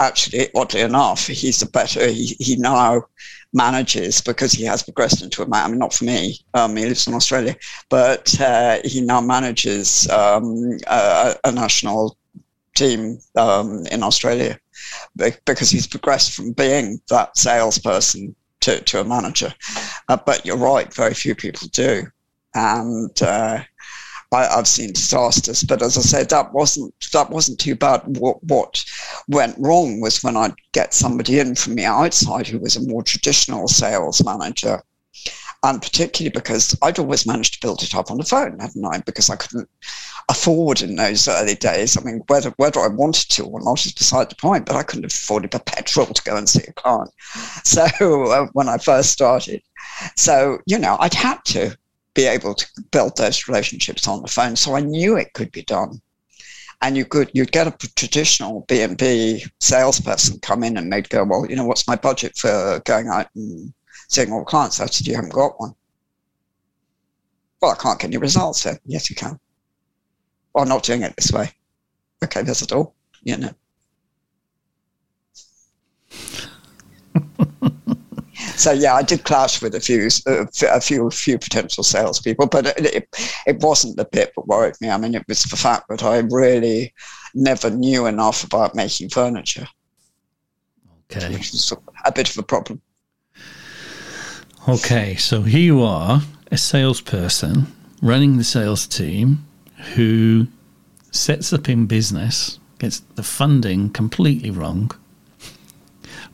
actually, 0.00 0.48
oddly 0.54 0.80
enough, 0.80 1.26
he's 1.26 1.62
a 1.62 1.70
better, 1.70 2.06
he, 2.08 2.36
he 2.38 2.56
now 2.56 3.02
manages 3.52 4.20
because 4.20 4.52
he 4.52 4.64
has 4.64 4.82
progressed 4.82 5.22
into 5.22 5.42
a 5.42 5.48
man. 5.48 5.64
I 5.64 5.68
mean, 5.68 5.78
not 5.78 5.94
for 5.94 6.04
me, 6.04 6.38
um, 6.54 6.76
he 6.76 6.84
lives 6.84 7.06
in 7.06 7.14
Australia, 7.14 7.56
but 7.88 8.38
uh, 8.40 8.78
he 8.84 9.00
now 9.00 9.20
manages 9.20 10.08
um, 10.10 10.78
a, 10.86 11.34
a, 11.44 11.52
national 11.52 12.16
team 12.74 13.18
um, 13.36 13.86
in 13.86 14.02
Australia 14.02 14.58
because 15.16 15.70
he's 15.70 15.86
progressed 15.86 16.34
from 16.34 16.52
being 16.52 17.00
that 17.08 17.36
salesperson 17.38 18.36
to, 18.60 18.80
to 18.82 19.00
a 19.00 19.04
manager. 19.04 19.52
Uh, 20.08 20.18
but 20.26 20.44
you're 20.44 20.56
right, 20.56 20.92
very 20.92 21.14
few 21.14 21.34
people 21.34 21.68
do. 21.68 22.02
And 22.54 23.22
uh, 23.22 23.60
I, 24.36 24.56
have 24.56 24.68
seen 24.68 24.92
disasters, 24.92 25.62
but 25.62 25.82
as 25.82 25.96
I 25.96 26.02
said, 26.02 26.28
that 26.30 26.52
wasn't 26.52 26.94
that 27.12 27.30
wasn't 27.30 27.58
too 27.58 27.74
bad. 27.74 28.02
What, 28.18 28.42
what 28.44 28.84
went 29.28 29.56
wrong 29.58 30.00
was 30.00 30.22
when 30.22 30.36
I'd 30.36 30.54
get 30.72 30.92
somebody 30.92 31.38
in 31.38 31.54
from 31.54 31.74
the 31.74 31.84
outside 31.86 32.46
who 32.46 32.58
was 32.58 32.76
a 32.76 32.86
more 32.86 33.02
traditional 33.02 33.68
sales 33.68 34.22
manager, 34.24 34.82
and 35.62 35.80
particularly 35.80 36.30
because 36.30 36.76
I'd 36.82 36.98
always 36.98 37.26
managed 37.26 37.54
to 37.54 37.60
build 37.60 37.82
it 37.82 37.94
up 37.94 38.10
on 38.10 38.18
the 38.18 38.24
phone, 38.24 38.58
hadn't 38.58 38.84
I? 38.84 38.98
Because 39.00 39.30
I 39.30 39.36
couldn't 39.36 39.68
afford 40.28 40.82
in 40.82 40.96
those 40.96 41.28
early 41.28 41.54
days. 41.54 41.96
I 41.96 42.02
mean, 42.02 42.22
whether 42.26 42.50
whether 42.56 42.80
I 42.80 42.88
wanted 42.88 43.30
to 43.30 43.44
or 43.44 43.60
not 43.62 43.86
is 43.86 43.92
beside 43.92 44.30
the 44.30 44.36
point, 44.36 44.66
but 44.66 44.76
I 44.76 44.82
couldn't 44.82 45.10
afford 45.10 45.50
the 45.50 45.58
petrol 45.60 46.06
to 46.06 46.22
go 46.22 46.36
and 46.36 46.48
see 46.48 46.64
a 46.66 46.72
client. 46.72 47.10
So 47.64 47.84
uh, 48.30 48.46
when 48.52 48.68
I 48.68 48.78
first 48.78 49.10
started, 49.10 49.62
so 50.16 50.58
you 50.66 50.78
know, 50.78 50.96
I'd 51.00 51.14
had 51.14 51.44
to 51.46 51.76
be 52.16 52.26
able 52.26 52.54
to 52.54 52.66
build 52.90 53.16
those 53.16 53.46
relationships 53.46 54.08
on 54.08 54.22
the 54.22 54.28
phone. 54.28 54.56
So 54.56 54.74
I 54.74 54.80
knew 54.80 55.16
it 55.16 55.34
could 55.34 55.52
be 55.52 55.62
done. 55.62 56.00
And 56.82 56.96
you 56.96 57.04
could 57.04 57.30
you'd 57.32 57.52
get 57.52 57.66
a 57.66 57.88
traditional 57.94 58.64
B 58.68 58.82
and 58.82 58.98
B 58.98 59.44
salesperson 59.60 60.40
come 60.40 60.64
in 60.64 60.76
and 60.76 60.92
they'd 60.92 61.08
go, 61.08 61.24
well, 61.24 61.46
you 61.48 61.56
know, 61.56 61.64
what's 61.64 61.86
my 61.86 61.96
budget 61.96 62.36
for 62.36 62.82
going 62.84 63.08
out 63.08 63.28
and 63.34 63.72
seeing 64.08 64.32
all 64.32 64.40
the 64.40 64.44
clients? 64.46 64.80
I 64.80 64.86
said, 64.86 65.06
you 65.06 65.14
haven't 65.14 65.32
got 65.32 65.60
one. 65.60 65.74
Well, 67.60 67.70
I 67.70 67.76
can't 67.76 67.98
get 67.98 68.08
any 68.08 68.18
results. 68.18 68.64
Then 68.64 68.78
yes, 68.84 69.08
you 69.08 69.16
can. 69.16 69.38
Well, 70.52 70.62
I'm 70.62 70.68
not 70.68 70.82
doing 70.82 71.02
it 71.02 71.14
this 71.16 71.32
way. 71.32 71.50
Okay, 72.24 72.42
there's 72.42 72.62
a 72.62 72.66
door. 72.66 72.92
You 73.22 73.36
know. 73.38 73.54
So 78.56 78.72
yeah, 78.72 78.94
I 78.94 79.02
did 79.02 79.24
clash 79.24 79.60
with 79.62 79.74
a 79.74 79.80
few, 79.80 80.08
uh, 80.26 80.46
a 80.70 80.80
few, 80.80 81.10
few 81.10 81.38
potential 81.38 81.84
salespeople, 81.84 82.46
but 82.46 82.66
it, 82.66 82.94
it, 82.94 83.08
it, 83.46 83.60
wasn't 83.60 83.96
the 83.96 84.06
bit 84.06 84.32
that 84.34 84.46
worried 84.46 84.74
me. 84.80 84.90
I 84.90 84.96
mean, 84.96 85.14
it 85.14 85.24
was 85.28 85.42
the 85.44 85.56
fact 85.56 85.88
that 85.88 86.02
I 86.02 86.18
really 86.30 86.92
never 87.34 87.70
knew 87.70 88.06
enough 88.06 88.44
about 88.44 88.74
making 88.74 89.10
furniture. 89.10 89.68
Okay, 91.10 91.32
which 91.34 91.54
is 91.54 91.72
a 92.04 92.12
bit 92.12 92.30
of 92.30 92.38
a 92.38 92.42
problem. 92.42 92.80
Okay, 94.68 95.14
so 95.14 95.42
here 95.42 95.60
you 95.60 95.82
are, 95.82 96.22
a 96.50 96.56
salesperson 96.56 97.66
running 98.02 98.36
the 98.36 98.44
sales 98.44 98.86
team 98.86 99.46
who 99.94 100.48
sets 101.12 101.52
up 101.52 101.68
in 101.68 101.86
business, 101.86 102.58
gets 102.78 103.00
the 103.14 103.22
funding 103.22 103.90
completely 103.90 104.50
wrong 104.50 104.90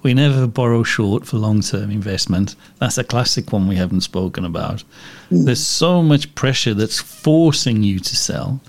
we 0.03 0.15
never 0.15 0.47
borrow 0.47 0.83
short 0.83 1.27
for 1.27 1.37
long 1.39 1.61
term 1.61 1.91
investment. 1.91 2.57
That's 2.79 2.99
a 2.99 3.05
classic 3.05 3.53
one 3.53 3.69
we 3.69 3.77
haven't 3.77 4.01
spoken 4.03 4.45
about. 4.45 4.83
Mm. 5.31 5.45
There's 5.45 5.65
so 5.65 6.03
much 6.03 6.35
pressure 6.35 6.75
that's 6.75 7.01
forcing 7.01 7.83
you 7.83 7.99
to 8.01 8.17
sell. 8.17 8.61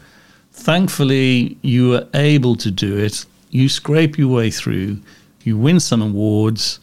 Thankfully, 0.52 1.58
you 1.62 1.96
are 1.96 2.08
able 2.14 2.56
to 2.58 2.70
do 2.70 2.98
it. 2.98 3.26
You 3.50 3.70
scrape 3.70 4.18
your 4.18 4.30
way 4.30 4.52
through, 4.52 5.00
you 5.44 5.58
win 5.58 5.80
some 5.80 6.02
awards. 6.02 6.80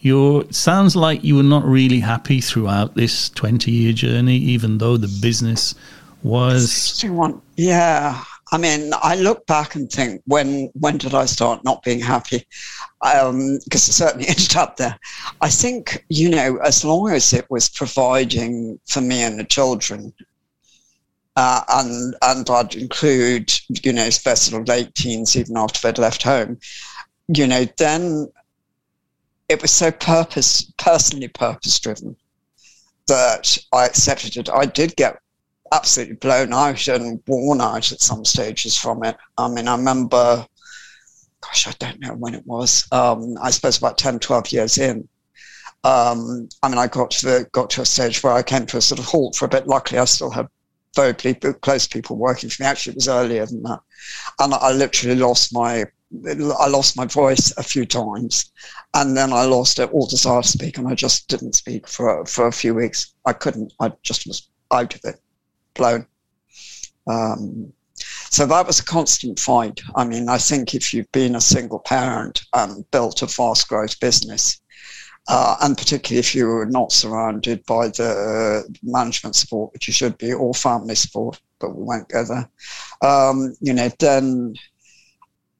You're, 0.00 0.42
it 0.42 0.54
sounds 0.54 0.94
like 0.94 1.24
you 1.24 1.36
were 1.36 1.42
not 1.42 1.64
really 1.64 2.00
happy 2.00 2.42
throughout 2.42 2.94
this 2.94 3.30
20 3.30 3.70
year 3.70 3.92
journey, 3.92 4.36
even 4.36 4.76
though 4.78 4.98
the 4.98 5.08
business 5.22 5.74
was. 6.22 6.70
Yeah. 7.56 8.22
I 8.52 8.58
mean, 8.58 8.92
I 9.02 9.16
look 9.16 9.46
back 9.46 9.74
and 9.74 9.90
think, 9.90 10.22
when 10.26 10.70
when 10.74 10.98
did 10.98 11.14
I 11.14 11.24
start 11.24 11.64
not 11.64 11.82
being 11.82 12.00
happy? 12.00 12.46
Because 13.00 13.28
um, 13.30 13.58
I 13.72 13.76
certainly 13.76 14.28
ended 14.28 14.56
up 14.56 14.76
there. 14.76 14.98
I 15.40 15.48
think, 15.48 16.04
you 16.08 16.30
know, 16.30 16.58
as 16.58 16.84
long 16.84 17.10
as 17.10 17.32
it 17.32 17.50
was 17.50 17.68
providing 17.68 18.78
for 18.86 19.00
me 19.00 19.22
and 19.22 19.38
the 19.38 19.44
children, 19.44 20.12
uh, 21.36 21.62
and 21.68 22.14
and 22.22 22.50
I'd 22.50 22.74
include, 22.74 23.52
you 23.82 23.92
know, 23.92 24.06
especially 24.06 24.62
late 24.64 24.94
teens, 24.94 25.36
even 25.36 25.56
after 25.56 25.80
they'd 25.80 25.98
left 25.98 26.22
home, 26.22 26.58
you 27.28 27.46
know, 27.46 27.66
then 27.78 28.28
it 29.48 29.60
was 29.62 29.70
so 29.70 29.90
purpose, 29.90 30.72
personally 30.78 31.28
purpose 31.28 31.78
driven 31.78 32.16
that 33.06 33.58
I 33.72 33.84
accepted 33.86 34.36
it. 34.36 34.48
I 34.48 34.64
did 34.64 34.96
get 34.96 35.18
absolutely 35.72 36.16
blown 36.16 36.52
out 36.52 36.86
and 36.88 37.22
worn 37.26 37.60
out 37.60 37.90
at 37.92 38.00
some 38.00 38.24
stages 38.24 38.76
from 38.76 39.04
it. 39.04 39.16
I 39.38 39.48
mean, 39.48 39.68
I 39.68 39.76
remember, 39.76 40.46
gosh, 41.40 41.66
I 41.66 41.72
don't 41.78 42.00
know 42.00 42.14
when 42.14 42.34
it 42.34 42.46
was. 42.46 42.86
Um, 42.92 43.36
I 43.42 43.50
suppose 43.50 43.78
about 43.78 43.98
10, 43.98 44.18
12 44.18 44.52
years 44.52 44.78
in. 44.78 45.08
Um, 45.84 46.48
I 46.62 46.68
mean, 46.68 46.78
I 46.78 46.86
got 46.86 47.10
to 47.12 47.26
the, 47.26 47.48
got 47.52 47.70
to 47.70 47.82
a 47.82 47.86
stage 47.86 48.22
where 48.22 48.32
I 48.32 48.42
came 48.42 48.66
to 48.66 48.78
a 48.78 48.80
sort 48.80 49.00
of 49.00 49.06
halt 49.06 49.36
for 49.36 49.44
a 49.44 49.48
bit. 49.48 49.66
Luckily, 49.66 49.98
I 49.98 50.06
still 50.06 50.30
had 50.30 50.48
very 50.96 51.12
close 51.12 51.86
people 51.86 52.16
working 52.16 52.48
for 52.48 52.62
me. 52.62 52.68
Actually, 52.68 52.92
it 52.92 52.96
was 52.96 53.08
earlier 53.08 53.44
than 53.44 53.62
that, 53.64 53.80
and 54.38 54.54
I 54.54 54.72
literally 54.72 55.16
lost 55.16 55.52
my 55.52 55.84
I 56.26 56.68
lost 56.68 56.96
my 56.96 57.06
voice 57.06 57.52
a 57.56 57.62
few 57.62 57.84
times, 57.84 58.52
and 58.94 59.16
then 59.16 59.32
I 59.32 59.44
lost 59.44 59.78
it 59.78 59.90
all 59.90 60.06
desire 60.06 60.42
to 60.42 60.48
speak, 60.48 60.78
and 60.78 60.86
I 60.86 60.94
just 60.94 61.28
didn't 61.28 61.54
speak 61.54 61.88
for 61.88 62.24
for 62.26 62.46
a 62.46 62.52
few 62.52 62.74
weeks. 62.74 63.14
I 63.26 63.32
couldn't. 63.32 63.72
I 63.80 63.92
just 64.02 64.26
was 64.26 64.48
out 64.72 64.94
of 64.94 65.00
it, 65.04 65.20
blown. 65.74 66.06
Um, 67.06 67.72
so 68.30 68.46
that 68.46 68.66
was 68.66 68.80
a 68.80 68.84
constant 68.84 69.38
fight. 69.38 69.80
I 69.94 70.04
mean, 70.04 70.28
I 70.28 70.38
think 70.38 70.74
if 70.74 70.92
you've 70.92 71.10
been 71.12 71.36
a 71.36 71.40
single 71.40 71.78
parent 71.78 72.44
and 72.52 72.88
built 72.90 73.22
a 73.22 73.28
fast 73.28 73.68
growth 73.68 73.98
business, 74.00 74.60
uh, 75.28 75.56
and 75.62 75.78
particularly 75.78 76.18
if 76.18 76.34
you're 76.34 76.66
not 76.66 76.92
surrounded 76.92 77.64
by 77.66 77.88
the 77.88 78.64
management 78.82 79.36
support, 79.36 79.72
which 79.72 79.86
you 79.86 79.94
should 79.94 80.18
be, 80.18 80.32
or 80.32 80.52
family 80.52 80.94
support, 80.94 81.40
but 81.60 81.74
we 81.76 81.82
won't 81.82 82.08
go 82.08 82.24
there, 82.24 82.48
um, 83.08 83.54
you 83.60 83.72
know, 83.72 83.88
then 84.00 84.54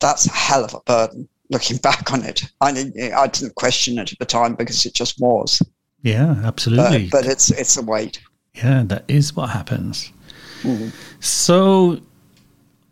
that's 0.00 0.26
a 0.26 0.32
hell 0.32 0.64
of 0.64 0.74
a 0.74 0.80
burden 0.80 1.28
looking 1.50 1.76
back 1.88 2.12
on 2.12 2.24
it. 2.24 2.42
I, 2.60 2.70
I 3.16 3.26
didn't 3.28 3.54
question 3.54 3.98
it 3.98 4.12
at 4.12 4.18
the 4.18 4.26
time 4.26 4.54
because 4.54 4.84
it 4.84 4.94
just 4.94 5.20
was. 5.20 5.62
Yeah, 6.02 6.34
absolutely. 6.44 7.08
But, 7.08 7.22
but 7.22 7.30
it's 7.30 7.50
it's 7.50 7.78
a 7.78 7.82
weight. 7.82 8.20
Yeah, 8.54 8.84
that 8.86 9.04
is 9.08 9.34
what 9.34 9.50
happens. 9.50 10.12
Mm-hmm. 10.62 10.88
So 11.20 12.00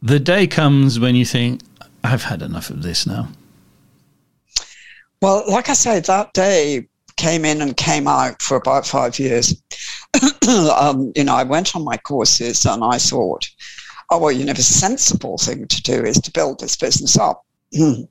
the 0.02 0.18
day 0.18 0.46
comes 0.46 0.98
when 0.98 1.14
you 1.14 1.24
think, 1.24 1.60
I've 2.04 2.24
had 2.24 2.42
enough 2.42 2.70
of 2.70 2.82
this 2.82 3.06
now. 3.06 3.28
Well, 5.20 5.44
like 5.48 5.68
I 5.68 5.74
say, 5.74 6.00
that 6.00 6.32
day 6.32 6.88
came 7.16 7.44
in 7.44 7.62
and 7.62 7.76
came 7.76 8.08
out 8.08 8.42
for 8.42 8.56
about 8.56 8.86
five 8.86 9.18
years. 9.18 9.62
um, 10.76 11.12
you 11.14 11.22
know, 11.24 11.34
I 11.34 11.44
went 11.44 11.76
on 11.76 11.84
my 11.84 11.96
courses 11.96 12.66
and 12.66 12.82
I 12.82 12.98
thought, 12.98 13.48
oh, 14.10 14.18
well, 14.18 14.32
you 14.32 14.44
know, 14.44 14.52
the 14.52 14.62
sensible 14.62 15.38
thing 15.38 15.68
to 15.68 15.82
do 15.82 16.04
is 16.04 16.20
to 16.20 16.32
build 16.32 16.60
this 16.60 16.76
business 16.76 17.16
up 17.16 17.46
and 17.72 18.08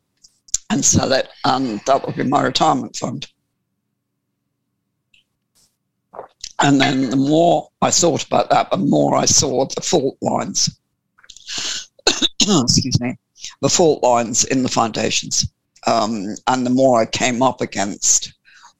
sell 0.79 1.11
it, 1.11 1.27
and 1.43 1.81
that 1.85 2.05
would 2.05 2.15
be 2.15 2.23
my 2.23 2.41
retirement 2.41 2.95
fund. 2.95 3.27
And 6.63 6.79
then 6.79 7.09
the 7.09 7.15
more 7.15 7.69
I 7.81 7.89
thought 7.91 8.25
about 8.25 8.49
that, 8.51 8.69
the 8.69 8.77
more 8.77 9.15
I 9.15 9.25
saw 9.25 9.65
the 9.65 9.81
fault 9.81 10.17
lines. 10.21 10.79
Excuse 12.41 12.99
me, 12.99 13.17
the 13.61 13.69
fault 13.69 14.03
lines 14.03 14.43
in 14.43 14.63
the 14.63 14.69
foundations. 14.69 15.51
Um, 15.87 16.35
and 16.47 16.65
the 16.65 16.69
more 16.71 17.01
I 17.01 17.05
came 17.05 17.41
up 17.41 17.61
against 17.61 18.33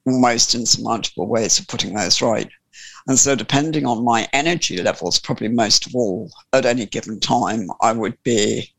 almost 0.06 0.54
insurmountable 0.54 1.26
ways 1.26 1.58
of 1.58 1.66
putting 1.66 1.94
those 1.94 2.22
right. 2.22 2.48
And 3.08 3.18
so, 3.18 3.34
depending 3.34 3.84
on 3.84 4.04
my 4.04 4.28
energy 4.32 4.80
levels, 4.80 5.18
probably 5.18 5.48
most 5.48 5.86
of 5.86 5.94
all, 5.94 6.30
at 6.52 6.66
any 6.66 6.86
given 6.86 7.18
time, 7.18 7.68
I 7.80 7.92
would 7.92 8.16
be 8.22 8.72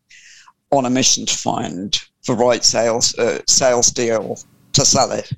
on 0.71 0.85
a 0.85 0.89
mission 0.89 1.25
to 1.25 1.37
find 1.37 2.01
the 2.25 2.33
right 2.33 2.63
sales 2.63 3.13
uh, 3.19 3.41
sales 3.47 3.91
deal 3.91 4.39
to 4.73 4.85
sell 4.85 5.11
it, 5.11 5.29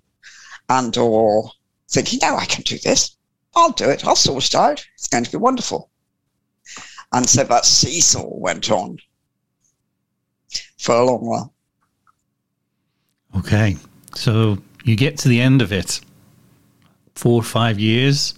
and 0.70 0.95
or 0.97 1.51
thinking, 1.89 2.20
"No, 2.22 2.36
I 2.38 2.45
can 2.45 2.61
do 2.61 2.78
this. 2.78 3.14
I'll 3.56 3.72
do 3.72 3.89
it. 3.89 4.06
I'll 4.06 4.16
sort 4.16 4.45
it 4.45 4.56
out. 4.56 4.86
It's 4.95 5.08
going 5.08 5.24
to 5.24 5.32
be 5.32 5.38
wonderful." 5.38 5.89
And 7.14 7.28
so 7.30 7.43
that 7.43 7.66
seesaw 7.66 8.28
went 8.28 8.72
on 8.72 8.97
for 10.78 10.95
a 10.95 11.06
long 11.06 11.26
while. 11.26 11.53
Okay. 13.38 13.78
So 14.16 14.58
you 14.84 14.95
get 14.95 15.18
to 15.20 15.28
the 15.28 15.41
end 15.41 15.62
of 15.62 15.72
it. 15.72 16.01
Four 17.16 17.39
or 17.39 17.43
five 17.43 17.80
years. 17.80 18.34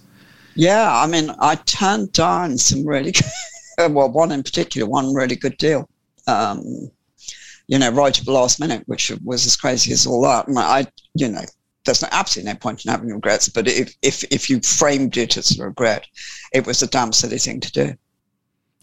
Yeah, 0.54 0.90
I 0.92 1.06
mean, 1.06 1.30
I 1.40 1.56
turned 1.56 2.12
down 2.12 2.58
some 2.58 2.86
really, 2.86 3.12
well, 3.78 4.10
one 4.10 4.32
in 4.32 4.42
particular, 4.42 4.88
one 4.88 5.14
really 5.14 5.36
good 5.36 5.56
deal. 5.58 5.88
Um, 6.26 6.90
you 7.68 7.78
know, 7.78 7.90
right 7.90 8.18
at 8.18 8.24
the 8.24 8.32
last 8.32 8.58
minute, 8.58 8.82
which 8.86 9.12
was 9.24 9.46
as 9.46 9.56
crazy 9.56 9.92
as 9.92 10.06
all 10.06 10.22
that. 10.22 10.48
And 10.48 10.58
I, 10.58 10.86
you 11.14 11.28
know, 11.28 11.44
there's 11.88 12.04
absolutely 12.12 12.52
no 12.52 12.58
point 12.58 12.84
in 12.84 12.90
having 12.90 13.08
regrets. 13.08 13.48
But 13.48 13.66
if 13.66 13.96
if 14.02 14.22
if 14.30 14.50
you 14.50 14.60
framed 14.60 15.16
it 15.16 15.36
as 15.36 15.58
a 15.58 15.64
regret, 15.64 16.06
it 16.52 16.66
was 16.66 16.82
a 16.82 16.86
damn 16.86 17.12
silly 17.12 17.38
thing 17.38 17.60
to 17.60 17.72
do. 17.72 17.94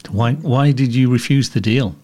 Why 0.09 0.33
why 0.33 0.71
did 0.71 0.93
you 0.93 1.11
refuse 1.11 1.49
the 1.49 1.61
deal? 1.61 1.95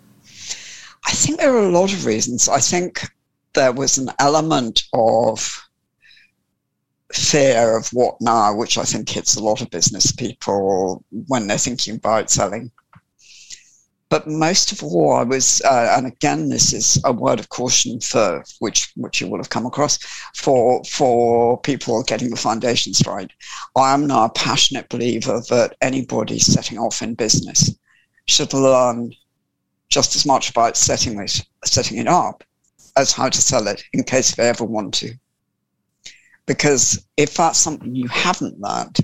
I 1.06 1.12
think 1.14 1.40
there 1.40 1.54
are 1.56 1.68
a 1.68 1.80
lot 1.80 1.92
of 1.92 2.06
reasons. 2.06 2.48
I 2.48 2.60
think 2.60 3.10
there 3.54 3.74
was 3.74 3.98
an 3.98 4.12
element 4.20 4.84
of 4.94 5.68
fear 7.12 7.76
of 7.76 7.90
what 7.90 8.22
now, 8.22 8.56
which 8.56 8.78
I 8.78 8.84
think 8.84 9.10
hits 9.10 9.36
a 9.36 9.44
lot 9.44 9.62
of 9.62 9.72
business 9.72 10.12
people 10.12 11.04
when 11.28 11.48
they're 11.48 11.58
thinking 11.58 11.96
about 11.96 12.30
selling. 12.30 12.72
But 14.12 14.28
most 14.28 14.74
of 14.74 14.84
all, 14.84 15.14
I 15.14 15.24
was, 15.24 15.62
uh, 15.62 15.96
and 15.98 16.06
again, 16.06 16.50
this 16.50 16.74
is 16.74 17.02
a 17.06 17.14
word 17.14 17.40
of 17.40 17.48
caution 17.48 18.02
for 18.02 18.44
which 18.60 18.92
which 18.98 19.22
you 19.22 19.28
will 19.30 19.38
have 19.38 19.50
come 19.50 19.66
across 19.66 20.00
for 20.36 20.84
for 20.84 21.58
people 21.62 22.04
getting 22.04 22.30
the 22.30 22.36
foundations 22.36 23.02
right. 23.08 23.32
I 23.78 23.94
am 23.94 24.08
now 24.08 24.26
a 24.26 24.30
passionate 24.30 24.90
believer 24.90 25.42
that 25.50 25.78
anybody 25.82 26.40
setting 26.40 26.78
off 26.78 27.02
in 27.02 27.16
business 27.16 27.74
should 28.28 28.54
learn 28.54 29.14
just 29.88 30.14
as 30.18 30.26
much 30.26 30.50
about 30.50 30.76
setting 30.76 31.18
it 31.18 31.42
setting 31.64 31.98
it 31.98 32.08
up 32.08 32.44
as 32.98 33.14
how 33.14 33.30
to 33.30 33.42
sell 33.42 33.66
it 33.70 33.82
in 33.94 34.04
case 34.04 34.36
they 34.36 34.50
ever 34.50 34.66
want 34.66 34.94
to. 34.96 35.14
Because 36.48 37.08
if 37.16 37.36
that's 37.36 37.60
something 37.60 37.96
you 37.96 38.10
haven't 38.10 38.60
learned, 38.60 38.98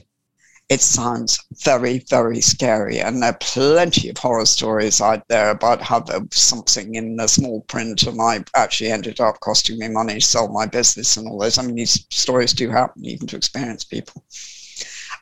it 0.70 0.82
sounds 0.82 1.40
very, 1.64 2.00
very 2.10 2.42
scary. 2.42 3.00
And 3.00 3.22
there 3.22 3.30
are 3.30 3.38
plenty 3.40 4.10
of 4.10 4.18
horror 4.18 4.46
stories 4.46 5.00
out 5.00 5.28
there 5.30 5.50
about 5.50 5.82
how 5.82 6.02
there 6.02 6.20
was 6.20 6.30
something 6.34 6.96
in 6.96 7.16
the 7.16 7.28
small 7.28 7.62
print 7.62 8.04
and 8.04 8.22
I 8.22 8.44
actually 8.54 8.92
ended 8.92 9.22
up 9.22 9.40
costing 9.40 9.80
me 9.80 9.88
money 9.88 10.16
to 10.16 10.22
sell 10.22 10.50
my 10.50 10.66
business 10.66 11.16
and 11.16 11.28
all 11.28 11.40
those. 11.40 11.58
I 11.58 11.64
mean, 11.64 11.76
these 11.76 12.06
stories 12.10 12.52
do 12.52 12.70
happen 12.70 13.06
even 13.06 13.28
to 13.28 13.38
experienced 13.38 13.90
people. 13.90 14.24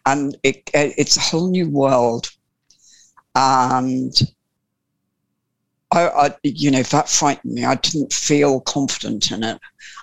And 0.07 0.35
it, 0.43 0.69
it's 0.73 1.17
a 1.17 1.21
whole 1.21 1.49
new 1.49 1.69
world. 1.69 2.29
And 3.35 4.13
I, 5.91 6.07
I, 6.07 6.35
you 6.43 6.71
know, 6.71 6.83
that 6.83 7.09
frightened 7.09 7.53
me. 7.53 7.65
I 7.65 7.75
didn't 7.75 8.11
feel 8.11 8.61
confident 8.61 9.31
in 9.31 9.43
it, 9.43 9.59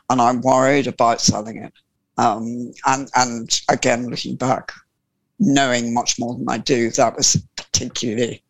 and 0.08 0.20
I'm 0.20 0.40
worried 0.40 0.86
about 0.86 1.20
selling 1.20 1.58
it. 1.58 1.72
Um, 2.18 2.72
and 2.86 3.10
and 3.16 3.60
again, 3.68 4.08
looking 4.08 4.36
back, 4.36 4.72
knowing 5.42 5.92
much 5.92 6.18
more 6.18 6.34
than 6.36 6.48
I 6.48 6.58
do, 6.58 6.90
that 6.90 7.16
was 7.16 7.42
particularly 7.56 8.42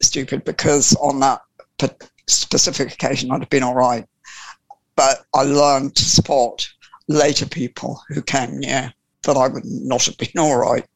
stupid 0.00 0.44
because 0.44 0.94
on 0.96 1.20
that 1.20 1.42
specific 2.26 2.92
occasion, 2.92 3.30
I'd 3.30 3.40
have 3.40 3.50
been 3.50 3.62
all 3.62 3.74
right. 3.74 4.06
But 4.96 5.24
I 5.34 5.42
learned 5.42 5.96
to 5.96 6.04
spot 6.04 6.66
later 7.08 7.46
people 7.46 8.00
who 8.08 8.22
came 8.22 8.58
near 8.58 8.92
that 9.24 9.36
I 9.36 9.48
would 9.48 9.64
not 9.64 10.04
have 10.06 10.16
been 10.16 10.38
all 10.38 10.56
right. 10.56 10.86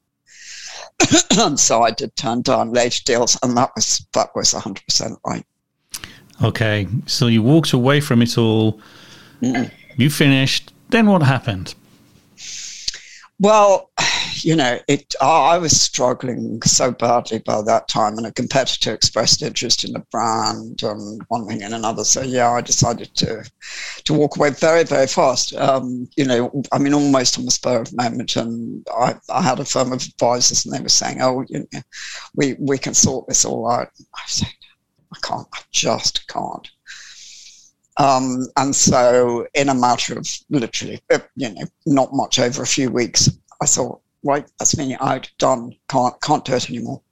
and 1.39 1.59
so 1.69 1.83
I 1.83 1.91
did 1.91 2.15
turn 2.17 2.43
down 2.43 2.73
later 2.73 3.03
deals, 3.05 3.39
and 3.43 3.57
that 3.57 3.71
was 3.75 4.07
that 4.13 4.35
was 4.35 4.53
100% 4.53 5.17
right. 5.27 5.45
Okay, 6.43 6.89
so 7.07 7.27
you 7.27 7.43
walked 7.43 7.73
away 7.73 8.01
from 8.01 8.23
it 8.23 8.39
all. 8.39 8.81
Mm. 9.43 9.71
You 9.97 10.11
finished. 10.11 10.73
Then 10.91 11.07
what 11.07 11.23
happened? 11.23 11.75
Well, 13.41 13.91
you 14.45 14.55
know, 14.55 14.79
it. 14.89 15.15
I 15.21 15.59
was 15.59 15.81
struggling 15.81 16.61
so 16.63 16.91
badly 16.93 17.39
by 17.39 17.63
that 17.63 17.89
time, 17.89 18.19
and 18.19 18.27
a 18.27 18.33
competitor 18.33 18.93
expressed 18.93 19.43
interest 19.43 19.85
in 19.85 19.93
the 19.93 20.05
brand 20.11 20.83
and 20.83 21.23
one 21.29 21.47
thing 21.47 21.63
and 21.63 21.75
another. 21.75 22.05
So 22.05 22.23
yeah, 22.23 22.51
I 22.51 22.61
decided 22.61 23.15
to 23.17 23.51
to 24.05 24.13
walk 24.13 24.37
away 24.37 24.51
very, 24.51 24.85
very 24.85 25.07
fast. 25.07 25.55
Um, 25.55 26.09
you 26.17 26.25
know, 26.25 26.63
I 26.73 26.79
mean, 26.79 26.95
almost 26.95 27.39
on 27.39 27.47
the 27.47 27.51
spur 27.51 27.81
of 27.81 27.91
the 27.91 27.97
moment. 27.97 28.37
And 28.37 28.87
I, 28.95 29.15
I 29.31 29.43
had 29.43 29.61
a 29.61 29.65
firm 29.65 29.93
of 29.93 30.03
advisors, 30.05 30.65
and 30.65 30.75
they 30.75 30.81
were 30.81 30.89
saying, 30.89 31.23
"Oh, 31.23 31.45
you 31.49 31.67
know, 31.73 31.81
we 32.35 32.55
we 32.59 32.79
can 32.79 32.95
sort 32.95 33.27
this 33.27 33.45
all 33.45 33.71
out." 33.71 33.89
I 34.15 34.21
was 34.27 34.33
saying, 34.33 34.53
I 35.13 35.19
can't, 35.27 35.49
I 35.55 35.61
just 35.71 36.27
can't. 36.29 36.69
Um, 37.97 38.49
and 38.57 38.75
so, 38.75 39.47
in 39.55 39.69
a 39.69 39.75
matter 39.75 40.19
of 40.19 40.29
literally, 40.51 41.01
uh, 41.11 41.21
you 41.37 41.55
know, 41.55 41.65
not 41.87 42.13
much 42.13 42.39
over 42.39 42.63
a 42.63 42.67
few 42.67 42.91
weeks, 42.91 43.31
I 43.63 43.67
thought, 43.67 44.01
right, 44.25 44.51
that's 44.59 44.77
me 44.77 44.97
out, 45.01 45.31
done, 45.39 45.75
can't, 45.89 46.21
can't 46.23 46.45
do 46.45 46.55
it 46.55 46.71
anymore. 46.71 47.03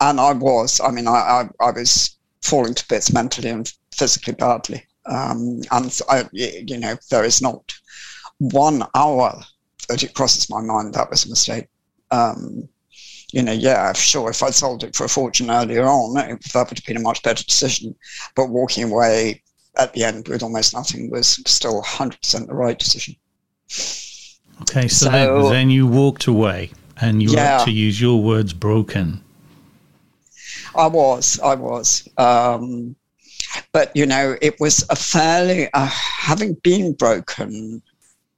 And 0.00 0.20
I 0.20 0.32
was, 0.32 0.80
I 0.80 0.90
mean, 0.90 1.06
I, 1.06 1.12
I, 1.12 1.48
I 1.60 1.70
was 1.70 2.18
falling 2.42 2.74
to 2.74 2.88
bits 2.88 3.12
mentally 3.12 3.48
and 3.48 3.72
physically 3.94 4.34
badly. 4.34 4.84
Um, 5.06 5.60
and 5.70 6.00
I, 6.08 6.24
you 6.32 6.78
know, 6.78 6.96
there 7.10 7.24
is 7.24 7.40
not 7.40 7.72
one 8.38 8.84
hour 8.94 9.42
that 9.88 10.02
it 10.02 10.14
crosses 10.14 10.50
my 10.50 10.60
mind 10.60 10.94
that 10.94 11.10
was 11.10 11.24
a 11.24 11.30
mistake. 11.30 11.68
Um, 12.10 12.68
you 13.32 13.42
know, 13.42 13.52
yeah, 13.52 13.92
sure, 13.94 14.30
if 14.30 14.42
I'd 14.42 14.54
sold 14.54 14.84
it 14.84 14.94
for 14.94 15.04
a 15.04 15.08
fortune 15.08 15.50
earlier 15.50 15.86
on, 15.86 16.14
that 16.14 16.28
would 16.28 16.78
have 16.78 16.84
been 16.86 16.98
a 16.98 17.00
much 17.00 17.22
better 17.22 17.42
decision. 17.44 17.94
But 18.34 18.50
walking 18.50 18.84
away 18.84 19.42
at 19.76 19.92
the 19.94 20.04
end 20.04 20.28
with 20.28 20.42
almost 20.42 20.74
nothing 20.74 21.10
was 21.10 21.40
still 21.46 21.82
100% 21.82 22.46
the 22.46 22.54
right 22.54 22.78
decision. 22.78 23.16
Okay, 24.62 24.88
so, 24.88 25.06
so 25.06 25.10
then, 25.10 25.42
then, 25.50 25.70
you 25.70 25.86
walked 25.86 26.26
away 26.26 26.70
and 27.00 27.22
you 27.22 27.30
yeah, 27.30 27.58
were, 27.58 27.64
to 27.64 27.70
use 27.70 28.00
your 28.00 28.22
words, 28.22 28.52
broken. 28.52 29.22
I 30.74 30.86
was, 30.86 31.38
I 31.40 31.54
was. 31.54 32.08
Um, 32.16 32.96
but, 33.72 33.94
you 33.94 34.06
know, 34.06 34.36
it 34.40 34.58
was 34.60 34.84
a 34.88 34.96
fairly, 34.96 35.68
uh, 35.72 35.86
having 35.86 36.54
been 36.62 36.92
broken 36.92 37.82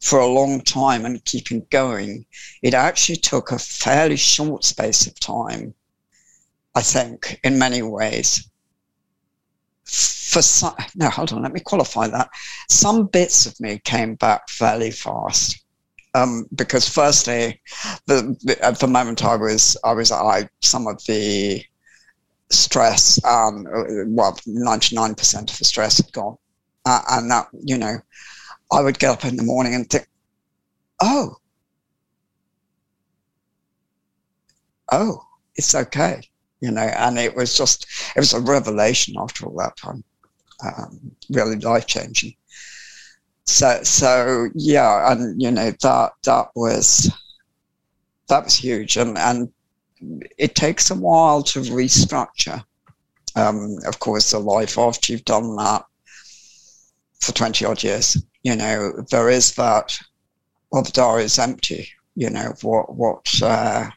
for 0.00 0.18
a 0.18 0.26
long 0.26 0.60
time 0.60 1.04
and 1.04 1.24
keeping 1.24 1.66
going, 1.70 2.26
it 2.62 2.74
actually 2.74 3.16
took 3.16 3.52
a 3.52 3.58
fairly 3.58 4.16
short 4.16 4.64
space 4.64 5.06
of 5.06 5.18
time, 5.20 5.74
I 6.74 6.82
think, 6.82 7.40
in 7.44 7.58
many 7.58 7.82
ways. 7.82 8.48
For 9.84 10.42
some, 10.42 10.74
no, 10.94 11.10
hold 11.10 11.32
on, 11.32 11.42
let 11.42 11.52
me 11.52 11.60
qualify 11.60 12.08
that. 12.08 12.28
Some 12.68 13.06
bits 13.06 13.46
of 13.46 13.58
me 13.60 13.78
came 13.84 14.14
back 14.16 14.48
fairly 14.48 14.90
fast. 14.90 15.63
Um, 16.14 16.46
because 16.54 16.88
firstly, 16.88 17.60
the, 18.06 18.56
at 18.62 18.78
the 18.78 18.86
moment 18.86 19.24
I 19.24 19.34
was, 19.36 19.76
I 19.84 19.92
was, 19.92 20.12
I, 20.12 20.48
some 20.60 20.86
of 20.86 21.04
the 21.06 21.64
stress, 22.50 23.22
um, 23.24 23.64
well, 24.14 24.38
99% 24.46 25.50
of 25.50 25.58
the 25.58 25.64
stress 25.64 25.98
had 25.98 26.12
gone. 26.12 26.36
Uh, 26.86 27.00
and 27.12 27.30
that, 27.30 27.48
you 27.64 27.78
know, 27.78 27.96
I 28.72 28.82
would 28.82 28.98
get 28.98 29.10
up 29.10 29.24
in 29.24 29.36
the 29.36 29.42
morning 29.42 29.74
and 29.74 29.88
think, 29.88 30.08
oh, 31.00 31.36
oh, 34.92 35.18
it's 35.56 35.74
okay, 35.74 36.28
you 36.60 36.70
know, 36.70 36.82
and 36.82 37.18
it 37.18 37.34
was 37.34 37.56
just, 37.56 37.86
it 38.16 38.20
was 38.20 38.32
a 38.32 38.40
revelation 38.40 39.14
after 39.18 39.46
all 39.46 39.56
that 39.56 39.76
time, 39.76 40.04
um, 40.64 41.10
really 41.30 41.56
life 41.56 41.86
changing. 41.86 42.34
So, 43.46 43.82
so 43.82 44.48
yeah, 44.54 45.12
and 45.12 45.40
you 45.40 45.50
know 45.50 45.70
that 45.82 46.12
that 46.24 46.48
was 46.54 47.12
that 48.28 48.44
was 48.44 48.54
huge, 48.54 48.96
and 48.96 49.18
and 49.18 49.52
it 50.38 50.54
takes 50.54 50.90
a 50.90 50.94
while 50.94 51.42
to 51.42 51.60
restructure. 51.60 52.64
Um, 53.36 53.76
of 53.86 53.98
course, 53.98 54.30
the 54.30 54.38
life 54.38 54.78
after 54.78 55.12
you've 55.12 55.24
done 55.24 55.56
that 55.56 55.84
for 57.20 57.32
20 57.32 57.64
odd 57.64 57.82
years, 57.82 58.16
you 58.42 58.54
know, 58.54 58.92
there 59.10 59.28
is 59.28 59.54
that, 59.54 59.98
well, 60.70 60.82
the 60.82 60.92
diary 60.92 61.24
is 61.24 61.38
empty. 61.38 61.88
You 62.14 62.30
know, 62.30 62.54
what, 62.62 62.94
what, 62.94 63.42
uh, 63.42 63.90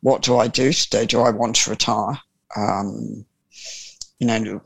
what 0.00 0.22
do 0.22 0.36
I 0.36 0.48
do 0.48 0.72
today? 0.72 1.06
Do 1.06 1.20
I 1.20 1.30
want 1.30 1.56
to 1.56 1.70
retire? 1.70 2.18
Um, 2.56 3.24
you 4.18 4.26
know, 4.26 4.62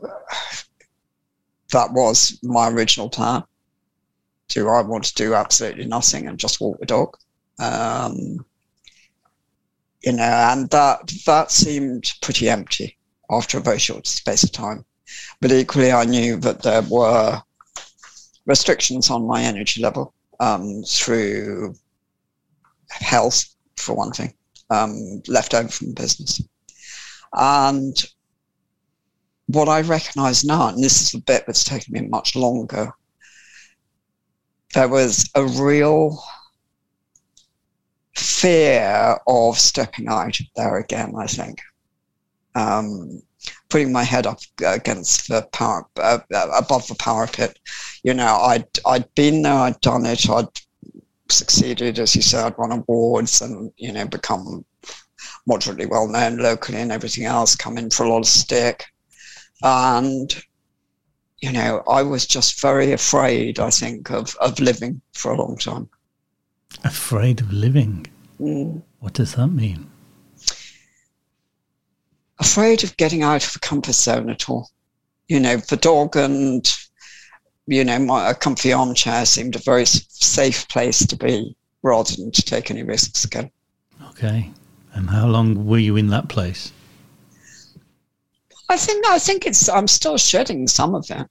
that 1.71 1.91
was 1.91 2.39
my 2.41 2.69
original 2.69 3.09
plan. 3.09 3.43
Do 4.49 4.69
I 4.69 4.81
want 4.81 5.03
to 5.05 5.15
do 5.15 5.33
absolutely 5.33 5.85
nothing 5.85 6.27
and 6.27 6.39
just 6.39 6.61
walk 6.61 6.79
the 6.79 6.85
dog? 6.85 7.17
Um, 7.59 8.45
you 10.03 10.13
know, 10.13 10.23
and 10.23 10.69
that 10.69 11.11
that 11.25 11.51
seemed 11.51 12.11
pretty 12.21 12.49
empty 12.49 12.97
after 13.29 13.57
a 13.57 13.61
very 13.61 13.79
short 13.79 14.07
space 14.07 14.43
of 14.43 14.51
time. 14.51 14.85
But 15.41 15.51
equally, 15.51 15.91
I 15.91 16.05
knew 16.05 16.37
that 16.37 16.61
there 16.61 16.81
were 16.83 17.41
restrictions 18.45 19.09
on 19.09 19.27
my 19.27 19.43
energy 19.43 19.81
level 19.81 20.13
um, 20.39 20.83
through 20.83 21.75
health, 22.89 23.43
for 23.75 23.95
one 23.95 24.11
thing, 24.11 24.33
um, 24.69 25.21
left 25.27 25.53
over 25.53 25.69
from 25.69 25.93
business. 25.93 26.41
And 27.33 27.95
what 29.47 29.69
I 29.69 29.81
recognize 29.81 30.43
now, 30.43 30.69
and 30.69 30.83
this 30.83 31.01
is 31.01 31.11
the 31.11 31.19
bit 31.19 31.45
that's 31.45 31.63
taken 31.63 31.93
me 31.93 32.01
much 32.01 32.35
longer, 32.35 32.91
there 34.73 34.87
was 34.87 35.29
a 35.35 35.45
real 35.45 36.21
fear 38.15 39.17
of 39.27 39.57
stepping 39.57 40.07
out 40.07 40.37
there 40.55 40.77
again, 40.77 41.13
I 41.17 41.27
think. 41.27 41.59
Um, 42.55 43.21
putting 43.69 43.91
my 43.91 44.03
head 44.03 44.25
up 44.25 44.39
against 44.65 45.27
the 45.27 45.47
power, 45.51 45.85
uh, 45.97 46.19
above 46.57 46.87
the 46.87 46.95
parapet. 46.95 47.57
You 48.03 48.13
know, 48.13 48.37
I'd, 48.37 48.67
I'd 48.85 49.13
been 49.15 49.41
there, 49.41 49.53
I'd 49.53 49.79
done 49.81 50.05
it, 50.05 50.29
I'd 50.29 50.47
succeeded, 51.29 51.99
as 51.99 52.15
you 52.15 52.21
said, 52.21 52.45
I'd 52.45 52.57
won 52.57 52.71
awards 52.71 53.41
and, 53.41 53.71
you 53.77 53.91
know, 53.91 54.07
become 54.07 54.65
moderately 55.45 55.85
well 55.85 56.07
known 56.07 56.37
locally 56.37 56.79
and 56.79 56.91
everything 56.91 57.25
else, 57.25 57.55
come 57.55 57.77
in 57.77 57.89
for 57.89 58.05
a 58.05 58.09
lot 58.09 58.19
of 58.19 58.27
stick. 58.27 58.85
And, 59.63 60.33
you 61.39 61.51
know, 61.51 61.83
I 61.87 62.03
was 62.03 62.25
just 62.25 62.61
very 62.61 62.91
afraid, 62.91 63.59
I 63.59 63.69
think, 63.69 64.09
of, 64.11 64.35
of 64.37 64.59
living 64.59 65.01
for 65.13 65.31
a 65.31 65.37
long 65.37 65.57
time. 65.57 65.87
Afraid 66.83 67.41
of 67.41 67.51
living? 67.53 68.07
Mm. 68.39 68.81
What 68.99 69.13
does 69.13 69.35
that 69.35 69.47
mean? 69.47 69.89
Afraid 72.39 72.83
of 72.83 72.97
getting 72.97 73.23
out 73.23 73.45
of 73.45 73.53
the 73.53 73.59
comfort 73.59 73.93
zone 73.93 74.29
at 74.29 74.49
all. 74.49 74.69
You 75.27 75.39
know, 75.39 75.57
the 75.57 75.77
dog 75.77 76.15
and, 76.15 76.71
you 77.67 77.83
know, 77.83 77.99
my, 77.99 78.29
a 78.29 78.35
comfy 78.35 78.73
armchair 78.73 79.25
seemed 79.25 79.55
a 79.55 79.59
very 79.59 79.85
safe 79.85 80.67
place 80.69 81.05
to 81.05 81.15
be 81.15 81.55
rather 81.83 82.15
than 82.15 82.31
to 82.31 82.41
take 82.41 82.71
any 82.71 82.83
risks 82.83 83.25
again. 83.25 83.51
Okay. 84.09 84.51
And 84.93 85.09
how 85.09 85.27
long 85.27 85.65
were 85.65 85.77
you 85.77 85.95
in 85.97 86.07
that 86.07 86.29
place? 86.29 86.71
I 88.69 88.77
think 88.77 89.05
I 89.07 89.19
think 89.19 89.45
it's 89.45 89.69
I'm 89.69 89.87
still 89.87 90.17
shedding 90.17 90.67
some 90.67 90.95
of 90.95 91.09
it. 91.09 91.27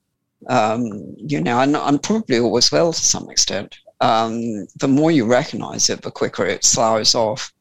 Um, 0.49 1.15
you 1.17 1.41
know, 1.41 1.61
and 1.61 1.77
I'm 1.77 1.99
probably 1.99 2.39
always 2.39 2.71
will 2.71 2.93
to 2.93 3.01
some 3.01 3.31
extent 3.31 3.79
um, 4.01 4.67
the 4.77 4.89
more 4.89 5.11
you 5.11 5.25
recognize 5.25 5.89
it, 5.91 6.03
the 6.03 6.11
quicker 6.11 6.45
it 6.45 6.65
flowers 6.65 7.15
off. 7.15 7.53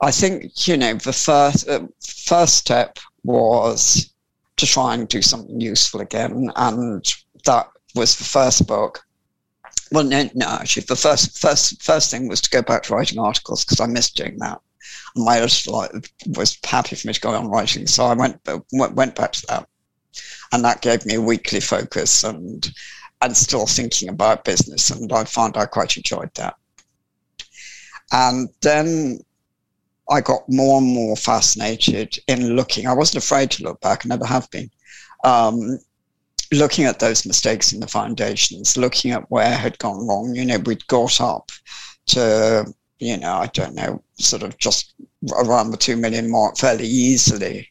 I 0.00 0.10
think, 0.10 0.66
you 0.68 0.76
know, 0.76 0.94
the 0.94 1.12
first, 1.12 1.68
uh, 1.68 1.86
first 2.00 2.56
step 2.56 2.98
was 3.24 4.12
to 4.56 4.66
try 4.66 4.94
and 4.94 5.08
do 5.08 5.22
something 5.22 5.60
useful 5.60 6.00
again. 6.00 6.50
And 6.56 7.04
that 7.46 7.68
was 7.94 8.16
the 8.16 8.24
first 8.24 8.66
book. 8.66 9.00
Well, 9.92 10.04
no, 10.04 10.28
no, 10.34 10.46
actually, 10.48 10.84
the 10.86 10.96
first, 10.96 11.38
first, 11.38 11.82
first 11.82 12.10
thing 12.10 12.28
was 12.28 12.40
to 12.42 12.50
go 12.50 12.60
back 12.60 12.82
to 12.84 12.94
writing 12.94 13.18
articles 13.18 13.64
because 13.64 13.80
I 13.80 13.86
missed 13.86 14.16
doing 14.16 14.36
that. 14.38 14.60
My 15.16 15.38
editor 15.38 16.00
was 16.36 16.58
happy 16.64 16.94
for 16.96 17.08
me 17.08 17.14
to 17.14 17.20
go 17.20 17.30
on 17.30 17.48
writing. 17.48 17.86
So 17.86 18.04
I 18.04 18.14
went, 18.14 18.40
went 18.72 19.14
back 19.16 19.32
to 19.32 19.46
that. 19.48 19.68
And 20.52 20.64
that 20.64 20.82
gave 20.82 21.04
me 21.04 21.14
a 21.14 21.20
weekly 21.20 21.60
focus 21.60 22.24
and 22.24 22.70
and 23.22 23.36
still 23.36 23.66
thinking 23.66 24.08
about 24.08 24.44
business. 24.44 24.90
And 24.90 25.12
I 25.12 25.24
found 25.24 25.56
I 25.56 25.66
quite 25.66 25.96
enjoyed 25.96 26.30
that. 26.34 26.56
And 28.12 28.48
then 28.60 29.20
I 30.10 30.20
got 30.20 30.42
more 30.48 30.78
and 30.78 30.86
more 30.86 31.16
fascinated 31.16 32.18
in 32.28 32.54
looking. 32.54 32.86
I 32.86 32.92
wasn't 32.92 33.24
afraid 33.24 33.50
to 33.52 33.64
look 33.64 33.80
back, 33.80 34.04
I 34.04 34.08
never 34.08 34.26
have 34.26 34.48
been. 34.50 34.70
Um, 35.24 35.78
looking 36.52 36.84
at 36.84 37.00
those 37.00 37.26
mistakes 37.26 37.72
in 37.72 37.80
the 37.80 37.88
foundations, 37.88 38.76
looking 38.76 39.10
at 39.10 39.28
where 39.30 39.56
had 39.56 39.78
gone 39.78 40.06
wrong. 40.06 40.34
You 40.34 40.44
know, 40.44 40.58
we'd 40.58 40.86
got 40.86 41.20
up 41.20 41.50
to, 42.08 42.72
you 42.98 43.16
know, 43.16 43.34
I 43.34 43.46
don't 43.48 43.74
know, 43.74 44.02
sort 44.18 44.42
of 44.42 44.58
just 44.58 44.94
around 45.32 45.70
the 45.70 45.76
two 45.76 45.96
million 45.96 46.30
mark 46.30 46.56
fairly 46.56 46.86
easily 46.86 47.70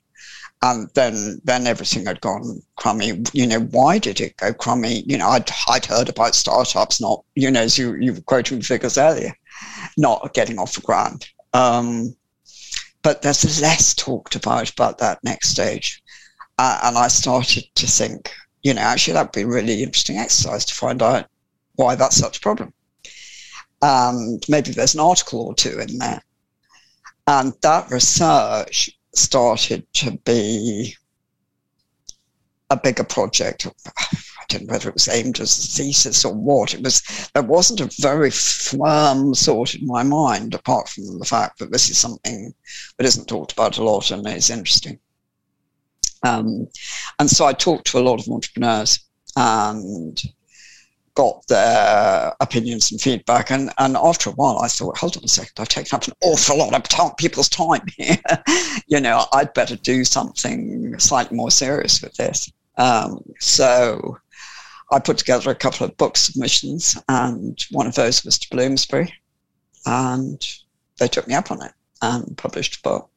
and 0.61 0.89
then 0.93 1.39
then 1.43 1.67
everything 1.67 2.05
had 2.05 2.21
gone 2.21 2.61
crummy. 2.75 3.21
You 3.33 3.47
know, 3.47 3.59
why 3.59 3.99
did 3.99 4.19
it 4.19 4.37
go 4.37 4.53
crummy? 4.53 5.03
You 5.05 5.17
know, 5.17 5.27
I'd 5.27 5.49
I'd 5.67 5.85
heard 5.85 6.09
about 6.09 6.35
startups 6.35 6.99
not, 6.99 7.23
you 7.35 7.51
know, 7.51 7.61
as 7.61 7.77
you 7.77 7.95
you 7.95 8.13
were 8.13 8.21
quoting 8.21 8.61
figures 8.61 8.97
earlier, 8.97 9.33
not 9.97 10.33
getting 10.33 10.57
off 10.57 10.75
the 10.75 10.81
ground. 10.81 11.27
Um, 11.53 12.15
but 13.03 13.21
there's 13.21 13.61
less 13.61 13.93
talked 13.93 14.35
about 14.35 14.71
about 14.71 14.97
that 14.99 15.23
next 15.23 15.49
stage, 15.49 16.01
uh, 16.57 16.79
and 16.83 16.97
I 16.97 17.09
started 17.09 17.65
to 17.75 17.87
think, 17.87 18.31
you 18.63 18.73
know, 18.73 18.81
actually 18.81 19.13
that'd 19.13 19.31
be 19.33 19.41
a 19.41 19.47
really 19.47 19.83
interesting 19.83 20.17
exercise 20.17 20.65
to 20.65 20.73
find 20.73 21.03
out 21.03 21.27
why 21.75 21.95
that's 21.95 22.17
such 22.17 22.37
a 22.37 22.41
problem. 22.41 22.73
And 23.87 24.43
maybe 24.49 24.71
there's 24.71 24.95
an 24.95 24.99
article 24.99 25.41
or 25.41 25.53
two 25.53 25.77
in 25.79 25.99
there. 25.99 26.19
And 27.27 27.53
that 27.61 27.91
research 27.91 28.89
started 29.13 29.85
to 29.93 30.17
be 30.25 30.95
a 32.71 32.77
bigger 32.77 33.03
project. 33.03 33.67
I 33.95 34.17
don't 34.49 34.65
know 34.65 34.73
whether 34.73 34.89
it 34.89 34.95
was 34.95 35.07
aimed 35.07 35.39
as 35.39 35.55
a 35.59 35.77
thesis 35.77 36.25
or 36.25 36.33
what. 36.33 36.73
It 36.73 36.81
was 36.81 37.29
there 37.35 37.43
wasn't 37.43 37.81
a 37.81 37.91
very 38.01 38.31
firm 38.31 39.35
thought 39.35 39.75
in 39.75 39.85
my 39.85 40.01
mind, 40.01 40.55
apart 40.55 40.89
from 40.89 41.19
the 41.19 41.25
fact 41.25 41.59
that 41.59 41.71
this 41.71 41.91
is 41.91 41.99
something 41.99 42.55
that 42.97 43.05
isn't 43.05 43.27
talked 43.27 43.51
about 43.51 43.77
a 43.77 43.83
lot 43.83 44.09
and 44.09 44.27
is 44.27 44.49
interesting. 44.49 44.97
Um, 46.23 46.67
and 47.19 47.29
so 47.29 47.45
I 47.45 47.53
talked 47.53 47.85
to 47.91 47.99
a 47.99 48.07
lot 48.07 48.19
of 48.19 48.33
entrepreneurs, 48.33 48.99
and 49.35 50.19
got 51.15 51.47
their 51.47 52.33
opinions 52.41 52.91
and 52.91 53.01
feedback. 53.01 53.49
And, 53.49 53.71
and 53.77 53.97
after 53.97 54.29
a 54.29 54.33
while, 54.33 54.59
I 54.59 54.67
thought, 54.67 54.97
hold 54.97 55.17
on 55.17 55.23
a 55.23 55.27
second, 55.27 55.53
I've 55.57 55.69
taken 55.69 55.95
up 55.95 56.07
an 56.07 56.13
awful 56.21 56.57
lot 56.57 56.73
of 56.73 57.17
people's 57.17 57.49
time 57.49 57.85
here. 57.97 58.17
you 58.87 58.99
know, 58.99 59.25
I'd 59.33 59.53
better 59.53 59.75
do 59.77 60.03
something 60.03 60.97
slightly 60.99 61.35
more 61.35 61.51
serious 61.51 62.01
with 62.01 62.13
this. 62.15 62.51
Um, 62.77 63.23
so 63.39 64.17
I 64.91 64.99
put 64.99 65.17
together 65.17 65.49
a 65.49 65.55
couple 65.55 65.85
of 65.85 65.97
book 65.97 66.17
submissions, 66.17 66.97
and 67.09 67.57
one 67.71 67.87
of 67.87 67.95
those 67.95 68.23
was 68.23 68.37
to 68.39 68.49
Bloomsbury. 68.49 69.13
And 69.85 70.45
they 70.99 71.07
took 71.07 71.27
me 71.27 71.33
up 71.33 71.51
on 71.51 71.63
it 71.63 71.71
and 72.01 72.37
published 72.37 72.79
a 72.79 72.81
book. 72.81 73.09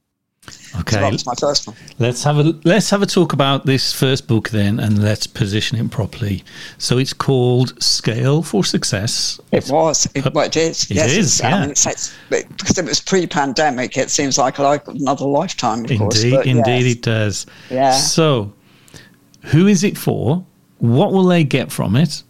Okay, 0.80 1.16
so 1.16 1.30
my 1.30 1.34
first 1.34 1.66
one. 1.66 1.76
Let's 1.99 2.22
have 2.24 2.38
a 2.38 2.55
let's 2.64 2.90
have 2.90 3.03
a 3.03 3.07
talk 3.07 3.32
about 3.32 3.66
this 3.66 3.92
first 3.92 4.28
book 4.28 4.51
then, 4.51 4.78
and 4.78 5.03
let's 5.03 5.26
position 5.26 5.78
it 5.78 5.90
properly. 5.90 6.44
So 6.78 6.99
it's 6.99 7.12
called 7.12 7.82
Scale 7.82 8.42
for 8.42 8.64
Success. 8.64 9.40
It 9.51 9.68
was. 9.70 10.09
It, 10.14 10.32
well, 10.32 10.44
it 10.44 10.57
is. 10.57 10.90
It 10.90 10.96
yes, 10.96 11.12
is. 11.12 11.40
Yeah. 11.40 11.57
I 11.57 11.61
mean, 11.61 11.70
it's, 11.70 11.86
it's, 11.86 12.14
because 12.28 12.78
it 12.78 12.84
was 12.84 13.01
pre-pandemic. 13.01 13.96
It 13.96 14.11
seems 14.11 14.38
like 14.38 14.59
like 14.59 14.86
another 14.88 15.26
lifetime. 15.26 15.84
Of 15.84 15.90
indeed, 15.90 15.99
course, 15.99 16.22
indeed, 16.24 16.84
yes. 16.84 16.92
it 16.92 17.03
does. 17.03 17.46
Yeah. 17.70 17.92
So, 17.92 18.53
who 19.44 19.66
is 19.66 19.84
it 19.84 19.96
for? 19.96 20.44
What 20.78 21.12
will 21.12 21.24
they 21.24 21.44
get 21.44 21.72
from 21.72 21.96
it? 21.96 22.22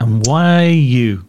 And 0.00 0.26
why 0.26 0.66
you? 0.66 1.24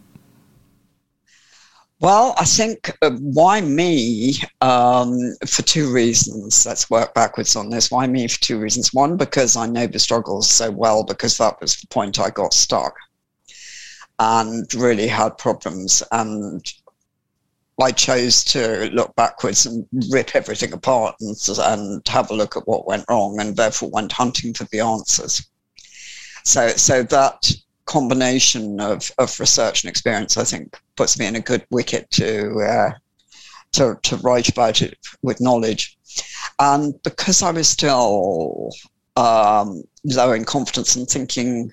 Well, 1.98 2.34
I 2.36 2.44
think 2.44 2.94
uh, 3.00 3.12
why 3.12 3.62
me 3.62 4.34
um, 4.60 5.18
for 5.46 5.62
two 5.62 5.90
reasons. 5.90 6.66
Let's 6.66 6.90
work 6.90 7.14
backwards 7.14 7.56
on 7.56 7.70
this. 7.70 7.90
Why 7.90 8.06
me 8.06 8.28
for 8.28 8.38
two 8.40 8.58
reasons. 8.58 8.92
One, 8.92 9.16
because 9.16 9.56
I 9.56 9.66
know 9.66 9.86
the 9.86 9.98
struggles 9.98 10.50
so 10.50 10.70
well, 10.70 11.04
because 11.04 11.38
that 11.38 11.58
was 11.60 11.76
the 11.76 11.86
point 11.86 12.20
I 12.20 12.28
got 12.28 12.52
stuck 12.52 12.94
and 14.18 14.72
really 14.74 15.08
had 15.08 15.38
problems. 15.38 16.02
And 16.12 16.70
I 17.80 17.92
chose 17.92 18.44
to 18.44 18.90
look 18.92 19.16
backwards 19.16 19.64
and 19.64 19.86
rip 20.10 20.36
everything 20.36 20.74
apart 20.74 21.16
and, 21.20 21.34
and 21.58 22.06
have 22.08 22.30
a 22.30 22.34
look 22.34 22.58
at 22.58 22.68
what 22.68 22.86
went 22.86 23.06
wrong, 23.08 23.40
and 23.40 23.56
therefore 23.56 23.88
went 23.90 24.12
hunting 24.12 24.52
for 24.52 24.64
the 24.64 24.80
answers. 24.80 25.46
So, 26.44 26.68
so 26.68 27.02
that 27.04 27.50
combination 27.86 28.80
of, 28.80 29.10
of 29.18 29.38
research 29.40 29.82
and 29.82 29.88
experience, 29.88 30.36
I 30.36 30.44
think, 30.44 30.78
puts 30.96 31.18
me 31.18 31.26
in 31.26 31.36
a 31.36 31.40
good 31.40 31.64
wicket 31.70 32.10
to 32.12 32.60
uh, 32.60 32.90
to 33.72 33.98
to 34.02 34.16
write 34.16 34.48
about 34.48 34.82
it 34.82 34.98
with 35.22 35.40
knowledge. 35.40 35.96
And 36.58 36.94
because 37.02 37.42
I 37.42 37.50
was 37.50 37.68
still 37.68 38.70
um, 39.16 39.82
low 40.04 40.32
in 40.32 40.44
confidence 40.44 40.96
and 40.96 41.08
thinking, 41.08 41.72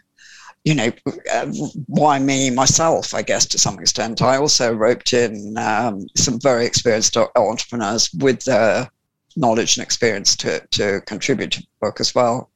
you 0.63 0.75
know, 0.75 0.91
uh, 1.33 1.47
why 1.87 2.19
me 2.19 2.49
myself? 2.49 3.13
I 3.13 3.21
guess 3.21 3.45
to 3.47 3.57
some 3.57 3.79
extent, 3.79 4.21
I 4.21 4.37
also 4.37 4.73
roped 4.73 5.13
in 5.13 5.57
um, 5.57 6.07
some 6.15 6.39
very 6.39 6.65
experienced 6.65 7.17
entrepreneurs 7.17 8.09
with 8.13 8.43
their 8.43 8.89
knowledge 9.35 9.77
and 9.77 9.83
experience 9.83 10.35
to 10.37 10.61
to 10.71 11.01
contribute 11.07 11.51
to 11.53 11.61
the 11.61 11.67
book 11.81 11.99
as 11.99 12.13
well 12.13 12.51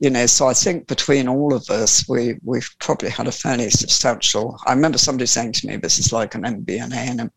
you 0.00 0.08
know, 0.08 0.24
so 0.24 0.48
I 0.48 0.54
think 0.54 0.86
between 0.86 1.28
all 1.28 1.52
of 1.52 1.68
us, 1.68 2.08
we 2.08 2.38
we've 2.42 2.70
probably 2.78 3.10
had 3.10 3.28
a 3.28 3.32
fairly 3.32 3.68
substantial. 3.68 4.58
I 4.66 4.72
remember 4.72 4.96
somebody 4.96 5.26
saying 5.26 5.52
to 5.52 5.66
me, 5.66 5.76
"This 5.76 5.98
is 5.98 6.10
like 6.10 6.34
an 6.34 6.44
MBA 6.44 6.80
and 6.80 7.20
a 7.20 7.30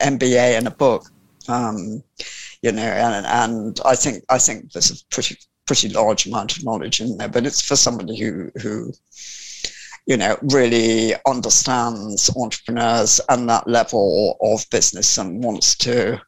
MBA 0.00 0.58
and 0.58 0.66
a 0.66 0.72
book," 0.72 1.04
um, 1.48 2.02
you 2.62 2.72
know, 2.72 2.82
and 2.82 3.24
and 3.24 3.80
I 3.84 3.94
think 3.94 4.24
I 4.28 4.38
think 4.38 4.72
there's 4.72 4.90
a 4.90 5.04
pretty 5.10 5.36
pretty 5.64 5.90
large 5.90 6.26
amount 6.26 6.56
of 6.56 6.64
knowledge 6.64 7.00
in 7.00 7.16
there, 7.16 7.28
but 7.28 7.46
it's 7.46 7.62
for 7.62 7.76
somebody 7.76 8.18
who 8.18 8.50
who 8.60 8.92
you 10.06 10.16
know 10.16 10.36
really 10.42 11.14
understands 11.24 12.34
entrepreneurs 12.36 13.20
and 13.28 13.48
that 13.48 13.68
level 13.68 14.36
of 14.42 14.68
business 14.70 15.18
and 15.18 15.44
wants 15.44 15.76
to 15.76 16.20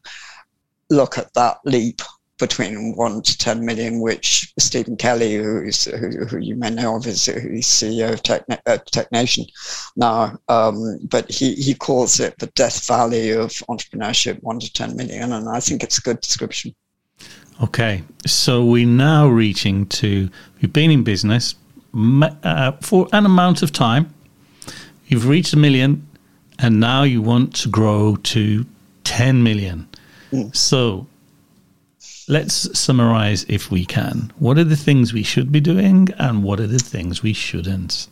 look 0.88 1.18
at 1.18 1.34
that 1.34 1.58
leap 1.64 2.00
between 2.42 2.96
one 2.96 3.22
to 3.22 3.38
10 3.38 3.64
million, 3.64 4.00
which 4.00 4.52
Stephen 4.58 4.96
Kelly, 4.96 5.36
who's, 5.36 5.84
who, 5.84 6.26
who 6.26 6.38
you 6.38 6.56
may 6.56 6.70
know 6.70 6.96
of, 6.96 7.06
is 7.06 7.26
he's 7.26 7.68
CEO 7.68 8.14
of 8.14 8.22
Tech, 8.24 8.42
uh, 8.50 8.78
TechNation 8.92 9.46
now, 9.94 10.36
um, 10.48 10.98
but 11.04 11.30
he, 11.30 11.54
he 11.54 11.72
calls 11.72 12.18
it 12.18 12.36
the 12.40 12.48
death 12.48 12.84
valley 12.88 13.30
of 13.30 13.50
entrepreneurship, 13.70 14.42
one 14.42 14.58
to 14.58 14.72
10 14.72 14.96
million. 14.96 15.32
And 15.32 15.48
I 15.48 15.60
think 15.60 15.84
it's 15.84 15.98
a 15.98 16.02
good 16.02 16.20
description. 16.20 16.74
Okay. 17.62 18.02
So 18.26 18.64
we're 18.64 18.88
now 18.88 19.28
reaching 19.28 19.86
to, 20.00 20.28
you've 20.58 20.72
been 20.72 20.90
in 20.90 21.04
business 21.04 21.54
uh, 21.94 22.72
for 22.80 23.06
an 23.12 23.24
amount 23.24 23.62
of 23.62 23.70
time, 23.70 24.12
you've 25.06 25.28
reached 25.28 25.52
a 25.52 25.56
million, 25.56 26.04
and 26.58 26.80
now 26.80 27.04
you 27.04 27.22
want 27.22 27.54
to 27.62 27.68
grow 27.68 28.16
to 28.16 28.66
10 29.04 29.44
million. 29.44 29.86
Mm. 30.32 30.56
So 30.56 31.06
let's 32.32 32.78
summarize 32.78 33.44
if 33.44 33.70
we 33.70 33.84
can. 33.84 34.32
What 34.38 34.56
are 34.56 34.64
the 34.64 34.76
things 34.76 35.12
we 35.12 35.22
should 35.22 35.52
be 35.52 35.60
doing 35.60 36.08
and 36.18 36.42
what 36.42 36.60
are 36.60 36.66
the 36.66 36.78
things 36.78 37.22
we 37.22 37.34
shouldn't? 37.34 38.08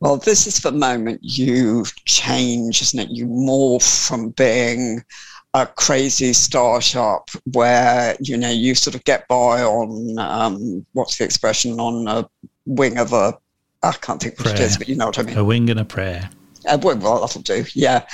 Well, 0.00 0.16
this 0.16 0.46
is 0.46 0.60
the 0.60 0.72
moment 0.72 1.20
you 1.22 1.84
change, 2.06 2.80
isn't 2.80 2.98
it? 2.98 3.10
You 3.10 3.26
morph 3.26 4.08
from 4.08 4.30
being 4.30 5.04
a 5.52 5.66
crazy 5.66 6.32
startup 6.32 7.28
where, 7.52 8.16
you 8.20 8.38
know, 8.38 8.50
you 8.50 8.74
sort 8.74 8.94
of 8.94 9.04
get 9.04 9.28
by 9.28 9.60
on, 9.60 10.18
um, 10.18 10.86
what's 10.94 11.18
the 11.18 11.24
expression, 11.24 11.78
on 11.78 12.08
a 12.08 12.26
wing 12.64 12.96
of 12.96 13.12
a, 13.12 13.36
I 13.82 13.92
can't 13.92 14.22
think 14.22 14.38
what 14.38 14.46
prayer. 14.46 14.56
it 14.56 14.60
is, 14.60 14.78
but 14.78 14.88
you 14.88 14.96
know 14.96 15.06
what 15.06 15.18
I 15.18 15.22
mean. 15.24 15.36
A 15.36 15.44
wing 15.44 15.68
and 15.68 15.80
a 15.80 15.84
prayer. 15.84 16.30
Uh, 16.66 16.78
well, 16.82 17.20
that'll 17.20 17.42
do. 17.42 17.64
Yeah, 17.74 18.06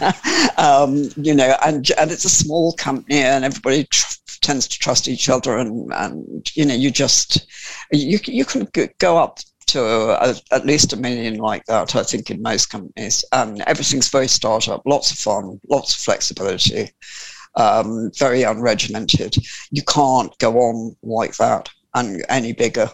um, 0.56 1.10
you 1.16 1.34
know, 1.34 1.54
and 1.64 1.90
and 1.98 2.10
it's 2.10 2.24
a 2.24 2.30
small 2.30 2.72
company, 2.72 3.18
and 3.18 3.44
everybody 3.44 3.84
tr- 3.84 4.16
tends 4.42 4.68
to 4.68 4.78
trust 4.78 5.08
each 5.08 5.28
other, 5.28 5.56
and 5.56 5.92
and 5.94 6.50
you 6.54 6.64
know, 6.64 6.74
you 6.74 6.90
just 6.90 7.46
you 7.92 8.18
you 8.24 8.44
can 8.44 8.68
go 8.98 9.16
up 9.16 9.38
to 9.66 9.80
a, 9.82 10.34
at 10.50 10.66
least 10.66 10.92
a 10.92 10.96
million 10.96 11.36
like 11.36 11.64
that. 11.66 11.96
I 11.96 12.02
think 12.02 12.30
in 12.30 12.42
most 12.42 12.66
companies, 12.66 13.24
and 13.32 13.62
everything's 13.62 14.08
very 14.08 14.28
startup, 14.28 14.82
lots 14.84 15.10
of 15.10 15.18
fun, 15.18 15.60
lots 15.68 15.94
of 15.94 16.00
flexibility, 16.00 16.90
um, 17.56 18.10
very 18.18 18.42
unregimented. 18.42 19.38
You 19.70 19.82
can't 19.84 20.36
go 20.38 20.58
on 20.58 20.96
like 21.02 21.36
that 21.36 21.68
and 21.94 22.24
any 22.28 22.52
bigger. 22.52 22.90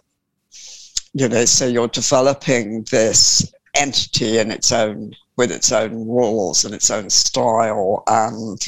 You 1.14 1.28
know, 1.28 1.44
so 1.46 1.66
you're 1.66 1.88
developing 1.88 2.86
this 2.90 3.53
entity 3.74 4.38
in 4.38 4.51
its 4.51 4.72
own 4.72 5.14
with 5.36 5.53
its 5.53 5.72
own 5.72 6.07
rules 6.09 6.64
and 6.64 6.74
its 6.74 6.90
own 6.90 7.09
style 7.09 8.03
and 8.09 8.66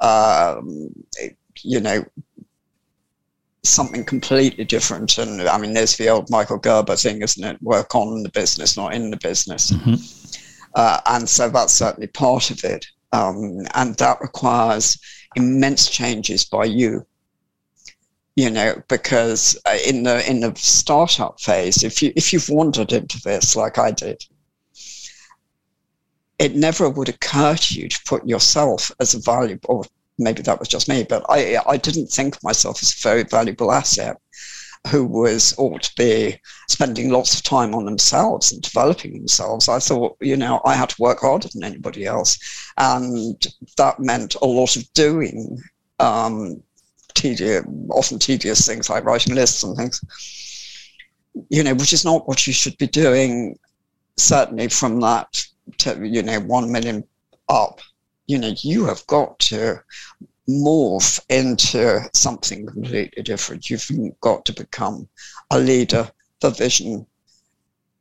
um, 0.00 0.90
it, 1.16 1.36
you 1.64 1.80
know 1.80 2.04
something 3.62 4.04
completely 4.04 4.64
different. 4.64 5.18
And 5.18 5.42
i 5.42 5.58
mean 5.58 5.74
there's 5.74 5.96
the 5.96 6.08
old 6.08 6.30
michael 6.30 6.58
gerber 6.58 6.96
thing 6.96 7.22
isn't 7.22 7.44
it? 7.44 7.62
Work 7.62 7.94
on 7.94 8.22
the 8.22 8.30
business 8.30 8.76
not 8.76 8.94
in 8.94 9.10
the 9.10 9.16
business. 9.18 9.70
Mm-hmm. 9.70 9.94
uh, 10.74 11.00
and 11.06 11.28
so 11.28 11.48
that's 11.48 11.72
certainly 11.72 12.08
part 12.08 12.50
of 12.50 12.64
it. 12.64 12.86
Um, 13.12 13.66
and 13.74 13.96
that 13.96 14.20
requires 14.20 14.98
immense 15.34 15.90
changes 15.90 16.44
by 16.44 16.64
you 16.64 17.04
you 18.36 18.50
know 18.50 18.80
because 18.88 19.60
uh, 19.66 19.76
in 19.86 20.04
the 20.04 20.28
in 20.30 20.40
the 20.40 20.52
startup 20.56 21.40
phase 21.40 21.82
if 21.82 22.00
you 22.02 22.12
if 22.16 22.32
you've 22.32 22.48
wandered 22.48 22.92
into 22.92 23.20
this 23.22 23.56
like 23.56 23.78
i 23.78 23.90
did 23.90 24.24
it 26.40 26.56
never 26.56 26.88
would 26.88 27.10
occur 27.10 27.54
to 27.54 27.80
you 27.80 27.88
to 27.88 28.00
put 28.06 28.26
yourself 28.26 28.90
as 28.98 29.12
a 29.12 29.20
valuable, 29.20 29.86
maybe 30.20 30.42
that 30.42 30.58
was 30.58 30.68
just 30.68 30.88
me, 30.88 31.04
but 31.08 31.24
I, 31.28 31.58
I 31.66 31.76
didn't 31.76 32.08
think 32.08 32.36
of 32.36 32.44
myself 32.44 32.82
as 32.82 32.94
a 32.94 33.02
very 33.02 33.22
valuable 33.24 33.72
asset 33.72 34.16
who 34.88 35.04
was 35.04 35.54
ought 35.58 35.82
to 35.82 35.94
be 35.96 36.40
spending 36.68 37.10
lots 37.10 37.34
of 37.34 37.42
time 37.42 37.74
on 37.74 37.84
themselves 37.84 38.52
and 38.52 38.62
developing 38.62 39.12
themselves. 39.12 39.68
I 39.68 39.78
thought, 39.78 40.16
you 40.20 40.36
know, 40.36 40.60
I 40.64 40.74
had 40.74 40.88
to 40.90 41.02
work 41.02 41.20
harder 41.20 41.48
than 41.52 41.64
anybody 41.64 42.06
else. 42.06 42.38
And 42.78 43.36
that 43.76 44.00
meant 44.00 44.36
a 44.36 44.46
lot 44.46 44.76
of 44.76 44.90
doing 44.94 45.58
um, 45.98 46.62
tedious, 47.14 47.64
often 47.90 48.18
tedious 48.18 48.66
things 48.66 48.88
like 48.88 49.04
writing 49.04 49.34
lists 49.34 49.62
and 49.62 49.76
things, 49.76 50.00
you 51.50 51.62
know, 51.62 51.74
which 51.74 51.92
is 51.92 52.04
not 52.04 52.26
what 52.26 52.46
you 52.46 52.52
should 52.52 52.78
be 52.78 52.86
doing, 52.86 53.58
certainly 54.16 54.68
from 54.68 54.98
that 55.00 55.44
to, 55.78 56.06
you 56.06 56.22
know, 56.22 56.40
1 56.40 56.72
million 56.72 57.04
up, 57.50 57.80
you 58.30 58.38
know, 58.38 58.54
you 58.58 58.84
have 58.84 59.04
got 59.08 59.36
to 59.40 59.82
morph 60.48 61.20
into 61.28 62.00
something 62.14 62.64
completely 62.64 63.22
different. 63.24 63.68
You've 63.68 63.90
got 64.20 64.44
to 64.44 64.52
become 64.52 65.08
a 65.50 65.58
leader, 65.58 66.08
the 66.40 66.50
vision, 66.50 67.06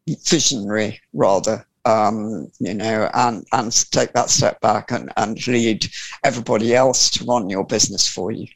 visionary 0.08 1.02
rather, 1.14 1.66
um, 1.86 2.52
you 2.60 2.76
know, 2.76 3.10
and, 3.16 3.44
and 3.54 3.72
take 3.92 4.14
that 4.14 4.30
step 4.30 4.62
back 4.62 4.92
and, 4.92 5.12
and 5.18 5.48
lead 5.48 5.88
everybody 6.24 6.76
else 6.76 7.10
to 7.12 7.26
run 7.26 7.50
your 7.50 7.66
business 7.66 8.08
for 8.08 8.32
you. 8.32 8.48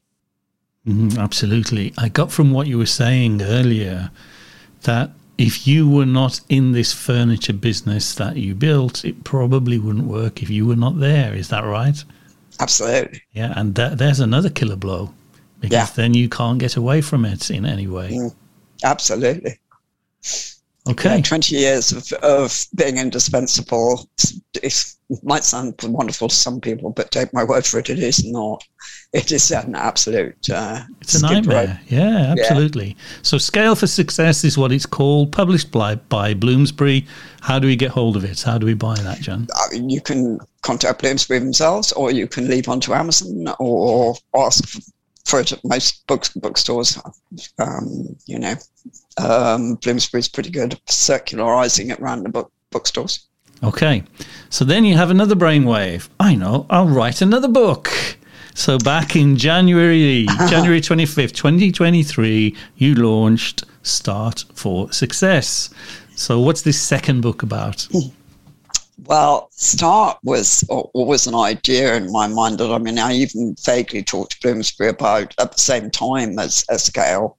Mm, 0.88 1.18
absolutely. 1.18 1.92
I 1.98 2.10
got 2.10 2.32
from 2.32 2.52
what 2.52 2.68
you 2.68 2.78
were 2.78 2.86
saying 2.86 3.42
earlier 3.42 4.12
that 4.84 5.10
if 5.38 5.68
you 5.68 5.90
were 5.90 6.06
not 6.06 6.40
in 6.50 6.72
this 6.74 6.94
furniture 6.94 7.54
business 7.54 8.16
that 8.16 8.38
you 8.38 8.54
built, 8.56 9.04
it 9.04 9.24
probably 9.24 9.80
wouldn't 9.80 10.06
work 10.06 10.44
if 10.44 10.50
you 10.50 10.66
were 10.66 10.76
not 10.76 11.00
there. 11.00 11.34
Is 11.34 11.50
that 11.50 11.64
right? 11.64 12.02
Absolutely. 12.60 13.22
Yeah, 13.34 13.54
and 13.56 13.74
that, 13.76 13.98
there's 13.98 14.20
another 14.20 14.50
killer 14.50 14.76
blow 14.76 15.14
because 15.60 15.72
Yeah. 15.90 15.96
then 15.96 16.14
you 16.14 16.30
can't 16.30 16.60
get 16.60 16.76
away 16.76 17.02
from 17.02 17.26
it 17.26 17.50
in 17.50 17.66
any 17.66 17.88
way. 17.88 18.12
Mm. 18.12 18.36
Absolutely. 18.84 19.58
Okay. 20.90 21.16
Yeah, 21.16 21.22
20 21.22 21.56
years 21.56 21.92
of, 21.94 22.12
of 22.24 22.66
being 22.76 22.98
indispensable. 22.98 24.10
It 24.62 24.96
might 25.24 25.44
sound 25.46 25.76
wonderful 25.82 26.28
to 26.28 26.36
some 26.36 26.60
people, 26.60 26.90
but 26.90 27.10
take 27.10 27.34
my 27.34 27.44
word 27.44 27.66
for 27.66 27.80
it, 27.80 27.90
it 27.90 28.00
is 28.00 28.26
not. 28.26 28.64
It 29.14 29.32
is 29.32 29.50
an 29.52 29.76
absolute. 29.76 30.50
Uh, 30.50 30.84
It's 31.02 31.16
a 31.16 31.22
nightmare. 31.22 31.68
row. 31.68 31.74
Yeah, 31.88 32.36
absolutely. 32.38 32.98
So, 33.22 33.38
Scale 33.38 33.76
for 33.76 33.88
Success 33.88 34.44
is 34.44 34.58
what 34.58 34.72
it's 34.74 34.86
called, 34.86 35.32
published 35.32 35.72
by, 35.72 35.96
by 35.96 36.34
Bloomsbury. 36.34 37.06
How 37.42 37.60
do 37.60 37.68
we 37.68 37.76
get 37.78 37.92
hold 37.92 38.18
of 38.18 38.26
it? 38.26 38.42
How 38.42 38.58
do 38.58 38.66
we 38.66 38.74
buy 38.74 38.96
that, 38.96 39.22
Jan? 39.22 39.48
I 39.56 39.74
mean, 39.74 39.90
you 39.90 40.02
can 40.02 40.40
contact 40.64 41.02
Bloomsbury 41.02 41.40
themselves, 41.40 41.94
or 41.94 42.12
you 42.12 42.28
can 42.28 42.50
leave 42.50 42.68
onto 42.68 42.94
Amazon, 42.94 43.48
or 43.60 44.16
ask 44.36 44.82
for 45.26 45.40
it 45.40 45.52
at 45.54 45.64
most 45.64 46.06
book, 46.08 46.26
bookstores. 46.36 47.00
Um, 47.60 48.18
you 48.26 48.40
know, 48.40 48.56
um, 49.18 49.76
Bloomsbury's 49.76 50.28
pretty 50.28 50.50
good 50.50 50.80
circularizing 50.88 51.92
it 51.92 52.00
around 52.00 52.24
the 52.24 52.30
book, 52.30 52.52
bookstores. 52.72 53.28
Okay. 53.64 54.04
So 54.50 54.66
then 54.66 54.84
you 54.84 54.98
have 54.98 55.10
another 55.10 55.36
brainwave. 55.36 56.10
I 56.20 56.36
know, 56.36 56.66
I'll 56.70 56.88
write 56.88 57.22
another 57.22 57.48
book. 57.48 57.90
So 58.56 58.78
back 58.78 59.16
in 59.16 59.38
January, 59.38 60.26
January 60.50 60.82
25th, 60.82 61.34
2023, 61.34 62.56
you 62.76 62.96
launched 62.96 63.64
Start 63.84 64.46
for 64.54 64.92
Success. 64.92 65.70
So 66.16 66.40
what's 66.40 66.62
this 66.62 66.80
second 66.80 67.22
book 67.22 67.42
about? 67.42 67.88
Well, 69.06 69.50
Start 69.52 70.20
was 70.24 70.64
al- 70.70 70.92
always 70.94 71.26
an 71.26 71.36
idea 71.36 71.96
in 71.96 72.12
my 72.12 72.28
mind 72.28 72.60
that 72.60 72.72
I 72.72 72.78
mean, 72.78 73.00
I 73.00 73.14
even 73.14 73.56
vaguely 73.64 74.04
talked 74.04 74.34
to 74.34 74.42
Bloomsbury 74.42 74.90
about 74.90 75.34
at 75.40 75.54
the 75.54 75.60
same 75.60 75.90
time 75.90 76.38
as, 76.38 76.64
as 76.70 76.84
Scale, 76.84 77.38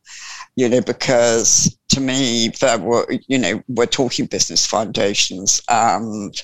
you 0.57 0.69
know, 0.69 0.81
because 0.81 1.77
to 1.89 2.01
me, 2.01 2.49
there 2.61 2.79
were, 2.79 3.07
you 3.27 3.39
know, 3.39 3.63
we're 3.69 3.87
talking 3.87 4.27
business 4.27 4.67
foundations 4.67 5.61
and 5.69 6.43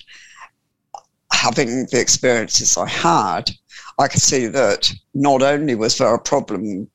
having 1.32 1.86
the 1.86 2.00
experiences 2.00 2.76
I 2.76 2.88
had, 2.88 3.50
I 3.98 4.08
could 4.08 4.22
see 4.22 4.46
that 4.46 4.92
not 5.14 5.42
only 5.42 5.74
was 5.74 5.98
there 5.98 6.14
a 6.14 6.18
problem 6.18 6.88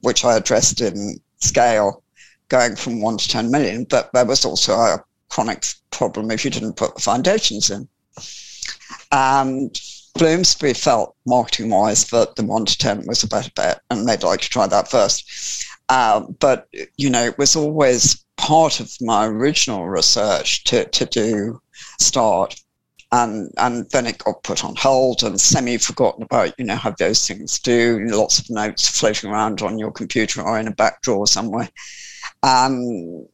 which 0.00 0.24
I 0.24 0.36
addressed 0.36 0.80
in 0.80 1.20
Scale 1.38 2.02
going 2.48 2.76
from 2.76 3.00
one 3.00 3.16
to 3.16 3.28
10 3.28 3.50
million, 3.50 3.84
but 3.84 4.10
there 4.12 4.24
was 4.24 4.44
also 4.44 4.74
a 4.74 5.04
chronic 5.28 5.64
problem 5.90 6.30
if 6.30 6.44
you 6.44 6.50
didn't 6.50 6.76
put 6.76 6.94
the 6.94 7.00
foundations 7.00 7.70
in. 7.70 7.88
And 9.10 9.80
Bloomsbury 10.14 10.74
felt 10.74 11.16
marketing 11.26 11.70
wise 11.70 12.04
that 12.10 12.36
the 12.36 12.44
one 12.44 12.64
to 12.64 12.78
10 12.78 13.06
was 13.06 13.22
a 13.22 13.28
better 13.28 13.50
bet 13.54 13.80
and 13.90 14.08
they'd 14.08 14.22
like 14.22 14.40
to 14.42 14.48
try 14.48 14.66
that 14.66 14.90
first. 14.90 15.66
Um, 15.88 16.36
but, 16.40 16.68
you 16.96 17.10
know, 17.10 17.24
it 17.24 17.38
was 17.38 17.56
always 17.56 18.24
part 18.36 18.80
of 18.80 18.92
my 19.00 19.26
original 19.26 19.88
research 19.88 20.64
to, 20.64 20.84
to 20.86 21.06
do 21.06 21.60
start. 22.00 22.60
And, 23.12 23.52
and 23.56 23.88
then 23.90 24.06
it 24.06 24.18
got 24.18 24.42
put 24.42 24.64
on 24.64 24.74
hold 24.74 25.22
and 25.22 25.40
semi 25.40 25.78
forgotten 25.78 26.24
about, 26.24 26.58
you 26.58 26.64
know, 26.64 26.74
how 26.74 26.90
those 26.90 27.26
things 27.26 27.58
do. 27.60 28.00
Lots 28.06 28.40
of 28.40 28.50
notes 28.50 28.98
floating 28.98 29.30
around 29.30 29.62
on 29.62 29.78
your 29.78 29.92
computer 29.92 30.42
or 30.42 30.58
in 30.58 30.66
a 30.66 30.72
back 30.72 31.02
drawer 31.02 31.26
somewhere. 31.26 31.68
And 32.42 33.26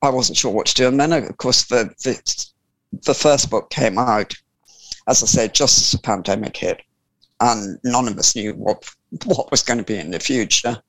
I 0.00 0.08
wasn't 0.08 0.38
sure 0.38 0.50
what 0.50 0.66
to 0.66 0.74
do. 0.74 0.88
And 0.88 0.98
then, 0.98 1.12
of 1.12 1.36
course, 1.36 1.64
the, 1.64 1.94
the, 2.02 2.46
the 3.04 3.14
first 3.14 3.50
book 3.50 3.70
came 3.70 3.98
out, 3.98 4.34
as 5.06 5.22
I 5.22 5.26
said, 5.26 5.54
just 5.54 5.78
as 5.78 5.92
the 5.92 5.98
pandemic 5.98 6.56
hit. 6.56 6.82
And 7.40 7.78
none 7.84 8.08
of 8.08 8.18
us 8.18 8.34
knew 8.34 8.54
what, 8.54 8.88
what 9.24 9.50
was 9.50 9.62
going 9.62 9.78
to 9.78 9.84
be 9.84 9.98
in 9.98 10.10
the 10.10 10.20
future, 10.20 10.82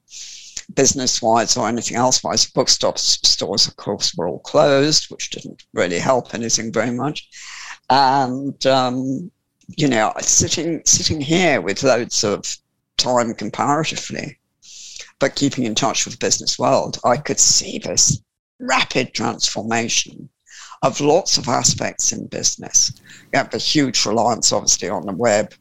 business 0.75 1.21
wise 1.21 1.57
or 1.57 1.67
anything 1.67 1.97
else 1.97 2.23
wise. 2.23 2.45
Bookstores, 2.45 3.19
stores, 3.23 3.67
of 3.67 3.75
course, 3.75 4.13
were 4.15 4.27
all 4.27 4.39
closed, 4.39 5.09
which 5.09 5.29
didn't 5.29 5.63
really 5.73 5.99
help 5.99 6.33
anything 6.33 6.71
very 6.71 6.91
much. 6.91 7.29
And, 7.89 8.65
um, 8.65 9.31
you 9.77 9.87
know, 9.87 10.13
sitting, 10.19 10.81
sitting 10.85 11.21
here 11.21 11.61
with 11.61 11.83
loads 11.83 12.23
of 12.23 12.57
time 12.97 13.33
comparatively, 13.33 14.37
but 15.19 15.35
keeping 15.35 15.63
in 15.63 15.75
touch 15.75 16.05
with 16.05 16.15
the 16.15 16.25
business 16.25 16.59
world, 16.59 16.99
I 17.05 17.17
could 17.17 17.39
see 17.39 17.79
this 17.79 18.21
rapid 18.59 19.13
transformation 19.13 20.29
of 20.81 20.99
lots 20.99 21.37
of 21.37 21.47
aspects 21.47 22.11
in 22.11 22.27
business. 22.27 22.91
You 23.31 23.37
have 23.37 23.51
the 23.51 23.57
huge 23.57 24.05
reliance, 24.05 24.51
obviously, 24.51 24.89
on 24.89 25.05
the 25.05 25.13
web, 25.13 25.53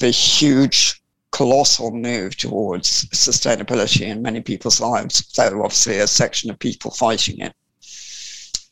the 0.00 0.10
huge, 0.10 1.01
colossal 1.32 1.90
move 1.90 2.36
towards 2.36 3.06
sustainability 3.06 4.02
in 4.02 4.22
many 4.22 4.40
people's 4.40 4.80
lives, 4.80 5.26
though 5.36 5.62
obviously 5.64 5.98
a 5.98 6.06
section 6.06 6.50
of 6.50 6.58
people 6.58 6.90
fighting 6.90 7.38
it. 7.40 7.54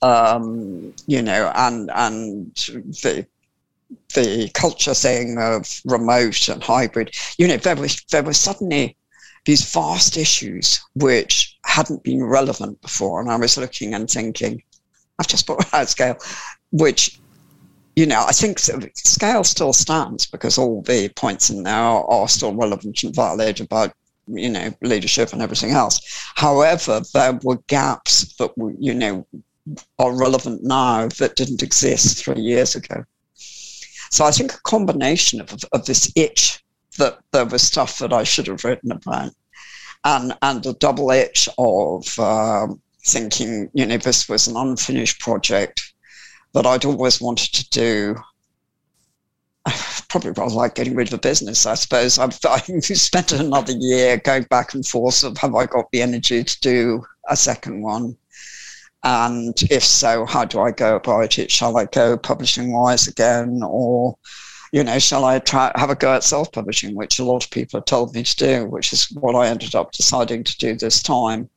Um, 0.03 0.95
you 1.07 1.23
know, 1.23 1.53
and 1.55 1.91
and 1.95 2.55
the 2.55 3.27
the 4.15 4.51
culture 4.55 4.95
thing 4.95 5.37
of 5.39 5.81
remote 5.85 6.49
and 6.49 6.63
hybrid. 6.63 7.15
You 7.39 7.49
know, 7.49 7.57
there 7.57 7.77
was 7.77 8.03
there 8.11 8.23
was 8.23 8.39
suddenly 8.39 8.97
these 9.45 9.73
vast 9.73 10.17
issues 10.17 10.81
which 10.95 11.59
hadn't 11.65 12.03
been 12.03 12.23
relevant 12.23 12.81
before. 12.83 13.21
And 13.21 13.31
I 13.31 13.37
was 13.37 13.57
looking 13.57 13.95
and 13.95 14.09
thinking, 14.09 14.63
I've 15.19 15.27
just 15.27 15.47
brought 15.47 15.73
out 15.75 15.89
scale, 15.89 16.17
which, 16.73 17.20
you 17.97 18.07
know, 18.07 18.25
I 18.27 18.33
think 18.33 18.59
scale 18.59 19.45
still 19.45 19.73
stands 19.73 20.27
because 20.27 20.59
all 20.59 20.83
the 20.83 21.09
points 21.11 21.51
in 21.51 21.65
there 21.65 21.75
are, 21.75 22.29
still 22.29 22.55
relevant 22.55 23.03
and 23.03 23.15
valid 23.15 23.61
about, 23.61 23.93
you 24.29 24.49
know, 24.49 24.73
leadership 24.83 25.33
and 25.33 25.43
everything 25.43 25.71
else. 25.71 26.01
However, 26.37 27.03
there 27.13 27.39
were 27.43 27.59
gaps 27.67 28.35
that, 28.37 28.57
were, 28.57 28.73
you 28.79 28.95
know, 28.95 29.27
are 29.99 30.17
relevant 30.17 30.63
now 30.63 31.09
that 31.19 31.37
didn't 31.37 31.63
exist 31.63 32.25
three 32.25 32.41
years 32.41 32.75
ago. 32.75 33.05
So 34.11 34.25
I 34.25 34.31
think 34.31 34.53
a 34.53 34.61
combination 34.63 35.41
of, 35.41 35.65
of 35.73 35.85
this 35.85 36.13
itch 36.17 36.63
that 36.99 37.19
there 37.33 37.47
was 37.47 37.63
stuff 37.63 37.99
that 37.99 38.13
I 38.13 38.25
should 38.25 38.47
have 38.49 38.65
written 38.65 38.93
about, 38.93 39.33
and 40.05 40.37
and 40.43 40.63
the 40.63 40.75
double 40.75 41.11
itch 41.11 41.49
of 41.59 42.19
um, 42.19 42.81
thinking, 43.07 43.71
you 43.73 43.87
know, 43.87 43.97
this 43.97 44.29
was 44.29 44.49
an 44.49 44.57
unfinished 44.57 45.21
project 45.21 45.90
that 46.53 46.67
I'd 46.67 46.85
always 46.85 47.21
wanted 47.21 47.53
to 47.53 47.71
do. 47.71 48.17
Probably 50.09 50.31
rather 50.31 50.55
like 50.55 50.75
getting 50.75 50.95
rid 50.95 51.09
of 51.09 51.15
a 51.15 51.19
business, 51.19 51.67
I 51.67 51.75
suppose. 51.75 52.19
I've, 52.19 52.39
I've 52.49 52.85
spent 52.85 53.33
another 53.33 53.73
year 53.73 54.17
going 54.19 54.45
back 54.45 54.75
and 54.75 54.87
forth 54.87 55.23
of 55.25 55.39
have 55.39 55.55
I 55.55 55.67
got 55.67 55.91
the 55.93 56.03
energy 56.03 56.43
to 56.45 56.61
do 56.61 57.05
a 57.29 57.37
second 57.37 57.83
one? 57.83 58.17
And 59.03 59.57
if 59.71 59.85
so, 59.85 60.27
how 60.27 60.45
do 60.45 60.61
I 60.61 60.73
go 60.73 60.97
about 60.97 61.39
it? 61.39 61.51
Shall 61.51 61.77
I 61.79 61.87
go 61.87 62.19
publishing 62.19 62.73
wise 62.73 63.09
again, 63.09 63.61
or 63.65 64.19
you 64.73 64.85
know, 64.85 64.99
shall 64.99 65.25
I 65.25 65.39
try 65.39 65.73
have 65.77 65.91
a 65.91 65.95
go 65.95 66.15
at 66.15 66.23
self-publishing, 66.23 66.95
which 66.95 67.19
a 67.19 67.25
lot 67.25 67.45
of 67.45 67.51
people 67.51 67.79
have 67.79 67.87
told 67.87 68.15
me 68.15 68.23
to 68.23 68.37
do, 68.37 68.67
which 68.67 68.93
is 68.93 69.11
what 69.13 69.35
I 69.35 69.49
ended 69.49 69.75
up 69.75 69.93
deciding 69.93 70.45
to 70.45 70.59
do 70.59 70.77
this 70.77 71.03
time. 71.03 71.49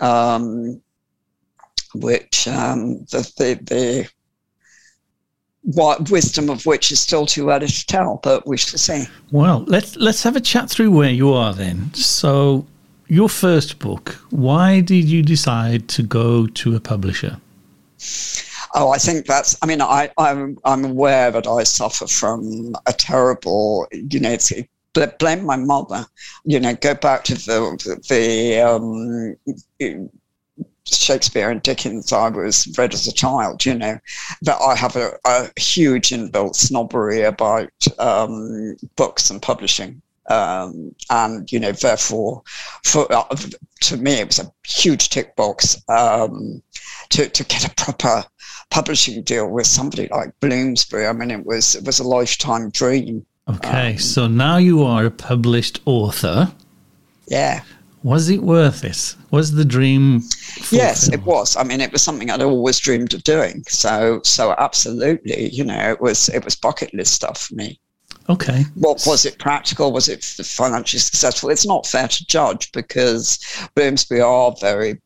Um, 0.00 0.82
which 1.94 2.48
um, 2.48 3.04
the 3.10 3.30
the, 3.36 3.54
the 3.64 4.08
what 5.64 6.10
wisdom 6.10 6.50
of 6.50 6.66
which 6.66 6.92
is 6.92 7.00
still 7.00 7.24
too 7.24 7.48
early 7.50 7.66
to 7.66 7.86
tell, 7.86 8.20
but 8.22 8.46
we 8.46 8.56
shall 8.56 8.78
see. 8.78 9.04
Well, 9.30 9.64
let's 9.66 9.96
let's 9.96 10.22
have 10.22 10.36
a 10.36 10.40
chat 10.40 10.68
through 10.68 10.90
where 10.90 11.10
you 11.10 11.32
are 11.32 11.54
then. 11.54 11.92
So, 11.94 12.66
your 13.08 13.28
first 13.28 13.78
book. 13.78 14.10
Why 14.30 14.80
did 14.80 15.04
you 15.04 15.22
decide 15.22 15.88
to 15.88 16.02
go 16.02 16.46
to 16.46 16.76
a 16.76 16.80
publisher? 16.80 17.38
Oh, 18.74 18.90
I 18.90 18.98
think 18.98 19.26
that's. 19.26 19.56
I 19.62 19.66
mean, 19.66 19.80
I, 19.80 20.10
I'm 20.18 20.58
I'm 20.64 20.84
aware 20.84 21.30
that 21.30 21.46
I 21.46 21.62
suffer 21.62 22.06
from 22.06 22.74
a 22.86 22.92
terrible. 22.92 23.86
You 23.92 24.20
know, 24.20 24.32
it's, 24.32 24.52
blame 25.18 25.44
my 25.44 25.56
mother. 25.56 26.04
You 26.44 26.60
know, 26.60 26.74
go 26.74 26.94
back 26.94 27.24
to 27.24 27.34
the 27.34 28.02
the 28.08 28.60
um, 28.60 29.36
Shakespeare 30.86 31.50
and 31.50 31.62
Dickens. 31.62 32.12
I 32.12 32.28
was 32.28 32.72
read 32.78 32.94
as 32.94 33.06
a 33.06 33.12
child. 33.12 33.64
You 33.64 33.74
know, 33.74 33.98
that 34.42 34.58
I 34.60 34.74
have 34.74 34.96
a, 34.96 35.18
a 35.24 35.48
huge 35.58 36.10
inbuilt 36.10 36.56
snobbery 36.56 37.22
about 37.22 37.70
um, 37.98 38.76
books 38.96 39.30
and 39.30 39.40
publishing. 39.40 40.00
Um, 40.30 40.94
and 41.10 41.50
you 41.52 41.60
know, 41.60 41.72
therefore, 41.72 42.42
for 42.84 43.10
uh, 43.12 43.36
to 43.82 43.96
me, 43.96 44.12
it 44.12 44.26
was 44.26 44.38
a 44.38 44.50
huge 44.66 45.10
tick 45.10 45.36
box 45.36 45.76
um, 45.88 46.62
to 47.10 47.28
to 47.28 47.44
get 47.44 47.66
a 47.66 47.74
proper 47.74 48.24
publishing 48.70 49.22
deal 49.22 49.48
with 49.50 49.66
somebody 49.66 50.08
like 50.10 50.38
Bloomsbury. 50.40 51.06
I 51.06 51.12
mean, 51.12 51.30
it 51.30 51.44
was 51.44 51.74
it 51.74 51.84
was 51.84 51.98
a 51.98 52.04
lifetime 52.04 52.70
dream. 52.70 53.24
Okay, 53.48 53.92
um, 53.92 53.98
so 53.98 54.26
now 54.26 54.56
you 54.56 54.82
are 54.82 55.04
a 55.04 55.10
published 55.10 55.80
author. 55.84 56.52
Yeah. 57.26 57.62
Was 58.04 58.28
it 58.28 58.42
worth 58.42 58.84
it? 58.84 59.16
Was 59.30 59.52
the 59.52 59.64
dream? 59.64 60.20
Yes, 60.70 61.10
it 61.10 61.22
was. 61.22 61.56
I 61.56 61.64
mean, 61.64 61.80
it 61.80 61.90
was 61.90 62.02
something 62.02 62.30
I'd 62.30 62.42
always 62.42 62.78
dreamed 62.78 63.14
of 63.14 63.24
doing. 63.24 63.64
So, 63.66 64.20
so 64.24 64.54
absolutely, 64.58 65.48
you 65.48 65.64
know, 65.64 65.90
it 65.90 66.02
was 66.02 66.28
it 66.28 66.44
was 66.44 66.54
bucket 66.54 66.92
list 66.92 67.14
stuff 67.14 67.40
for 67.40 67.54
me. 67.54 67.80
Okay. 68.28 68.64
What 68.74 69.02
was 69.06 69.24
it 69.24 69.38
practical? 69.38 69.90
Was 69.90 70.10
it 70.10 70.22
financially 70.22 71.00
successful? 71.00 71.48
It's 71.48 71.66
not 71.66 71.86
fair 71.86 72.08
to 72.08 72.26
judge 72.26 72.72
because 72.72 73.38
Bloomsbury 73.74 74.20
are 74.20 74.54
very 74.60 75.00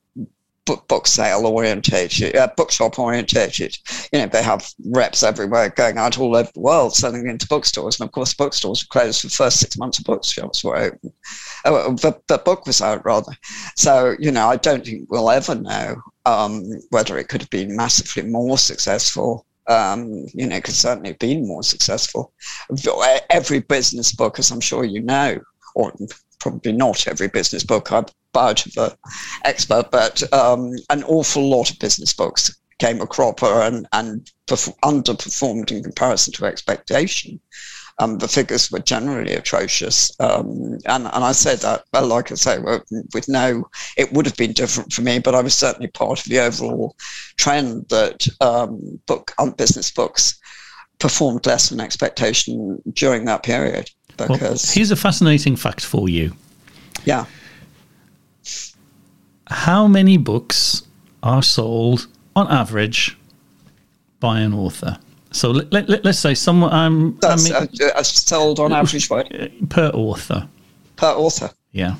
book, 0.69 0.87
book 0.87 1.07
sale 1.07 1.47
orientated, 1.47 2.37
uh, 2.37 2.49
bookshop 2.57 2.99
orientated. 2.99 3.77
You 4.13 4.21
know, 4.21 4.27
they 4.27 4.43
have 4.43 4.71
reps 4.87 5.23
everywhere 5.23 5.71
going 5.71 5.99
out 5.99 6.19
all 6.19 6.37
over 6.37 6.51
the 6.53 6.61
world 6.61 6.95
selling 6.95 7.27
into 7.27 7.49
bookstores. 7.49 7.99
And 7.99 8.07
of 8.07 8.13
course, 8.13 8.35
bookstores 8.35 8.85
were 8.85 9.01
closed 9.01 9.23
for 9.23 9.29
the 9.29 9.35
first 9.35 9.61
six 9.61 9.79
months 9.79 9.99
of 9.99 10.05
bookshops 10.05 10.63
were 10.63 10.77
open. 10.77 11.13
Oh, 11.65 11.93
the, 11.95 12.21
the 12.29 12.39
book 12.39 12.67
was 12.67 12.81
out 12.81 13.05
rather. 13.05 13.33
So, 13.77 14.17
you 14.19 14.31
know, 14.31 14.49
I 14.49 14.57
don't 14.57 14.85
think 14.85 15.11
we'll 15.11 15.31
ever 15.31 15.55
know 15.55 15.97
um, 16.27 16.65
whether 16.91 17.19
it 17.19 17.29
could 17.29 17.43
have 17.43 17.51
been 17.51 17.77
massively 17.77 18.31
more 18.31 18.59
successful. 18.59 19.47
Um, 19.69 20.27
you 20.33 20.47
know, 20.47 20.57
it 20.57 20.65
could 20.65 20.75
certainly 20.75 21.11
have 21.11 21.19
been 21.19 21.47
more 21.47 21.63
successful. 21.63 22.33
Every 23.31 23.61
business 23.61 24.13
book, 24.13 24.39
as 24.39 24.51
I'm 24.51 24.61
sure 24.61 24.85
you 24.85 25.03
know, 25.03 25.39
or 25.75 25.93
probably 26.39 26.73
not 26.73 27.07
every 27.07 27.29
business 27.29 27.65
book. 27.65 27.93
I'm 27.93 28.07
about 28.33 28.65
the 28.75 28.97
expert, 29.45 29.91
but 29.91 30.33
um, 30.33 30.73
an 30.91 31.03
awful 31.05 31.49
lot 31.49 31.71
of 31.71 31.79
business 31.79 32.13
books 32.13 32.57
came 32.79 33.01
a 33.01 33.07
cropper 33.07 33.63
and, 33.63 33.87
and 33.93 34.31
perf- 34.47 34.77
underperformed 34.85 35.71
in 35.73 35.83
comparison 35.83 36.33
to 36.35 36.45
expectation. 36.45 37.41
Um, 38.01 38.19
the 38.19 38.29
figures 38.29 38.71
were 38.71 38.79
generally 38.79 39.33
atrocious. 39.35 40.13
Um, 40.21 40.79
and, 40.87 41.07
and 41.07 41.25
I 41.25 41.33
say 41.33 41.57
that, 41.57 41.85
well, 41.93 42.07
like 42.07 42.31
I 42.31 42.37
say, 42.37 42.59
with 42.61 43.29
no, 43.29 43.69
it 43.97 44.13
would 44.13 44.25
have 44.27 44.37
been 44.37 44.53
different 44.53 44.93
for 44.93 45.03
me, 45.03 45.19
but 45.19 45.35
I 45.35 45.43
was 45.43 45.55
certainly 45.55 45.89
part 45.89 46.21
of 46.21 46.27
the 46.27 46.39
overall 46.39 46.95
trend 47.37 47.89
that 47.89 48.29
um, 48.41 49.01
book 49.07 49.33
um, 49.39 49.51
business 49.51 49.91
books 49.91 50.39
performed 51.01 51.45
less 51.47 51.71
than 51.71 51.81
expectation 51.81 52.81
during 52.93 53.25
that 53.25 53.43
period. 53.43 53.91
Well, 54.19 54.29
Because, 54.29 54.71
here's 54.73 54.91
a 54.93 54.97
fascinating 54.97 55.57
fact 55.57 55.85
for 55.85 56.09
you. 56.09 56.35
yeah, 57.05 57.25
How 59.49 59.87
many 59.89 60.17
books 60.19 60.83
are 61.23 61.43
sold 61.43 62.07
on 62.37 62.47
average 62.51 63.17
by 64.21 64.41
an 64.41 64.53
author? 64.53 64.99
So 65.31 65.51
let, 65.51 65.73
let, 65.73 65.89
let, 65.89 66.07
us 66.07 66.19
say 66.19 66.35
someone 66.35 66.73
I'm 66.73 67.15
I 67.23 67.37
that's 67.37 67.51
uh, 67.51 67.67
uh, 67.95 68.03
sold 68.03 68.61
on 68.61 68.73
average 68.81 69.11
uh, 69.11 69.25
per 69.69 69.89
author. 69.89 70.49
per 70.97 71.09
author. 71.09 71.51
Yeah. 71.73 71.97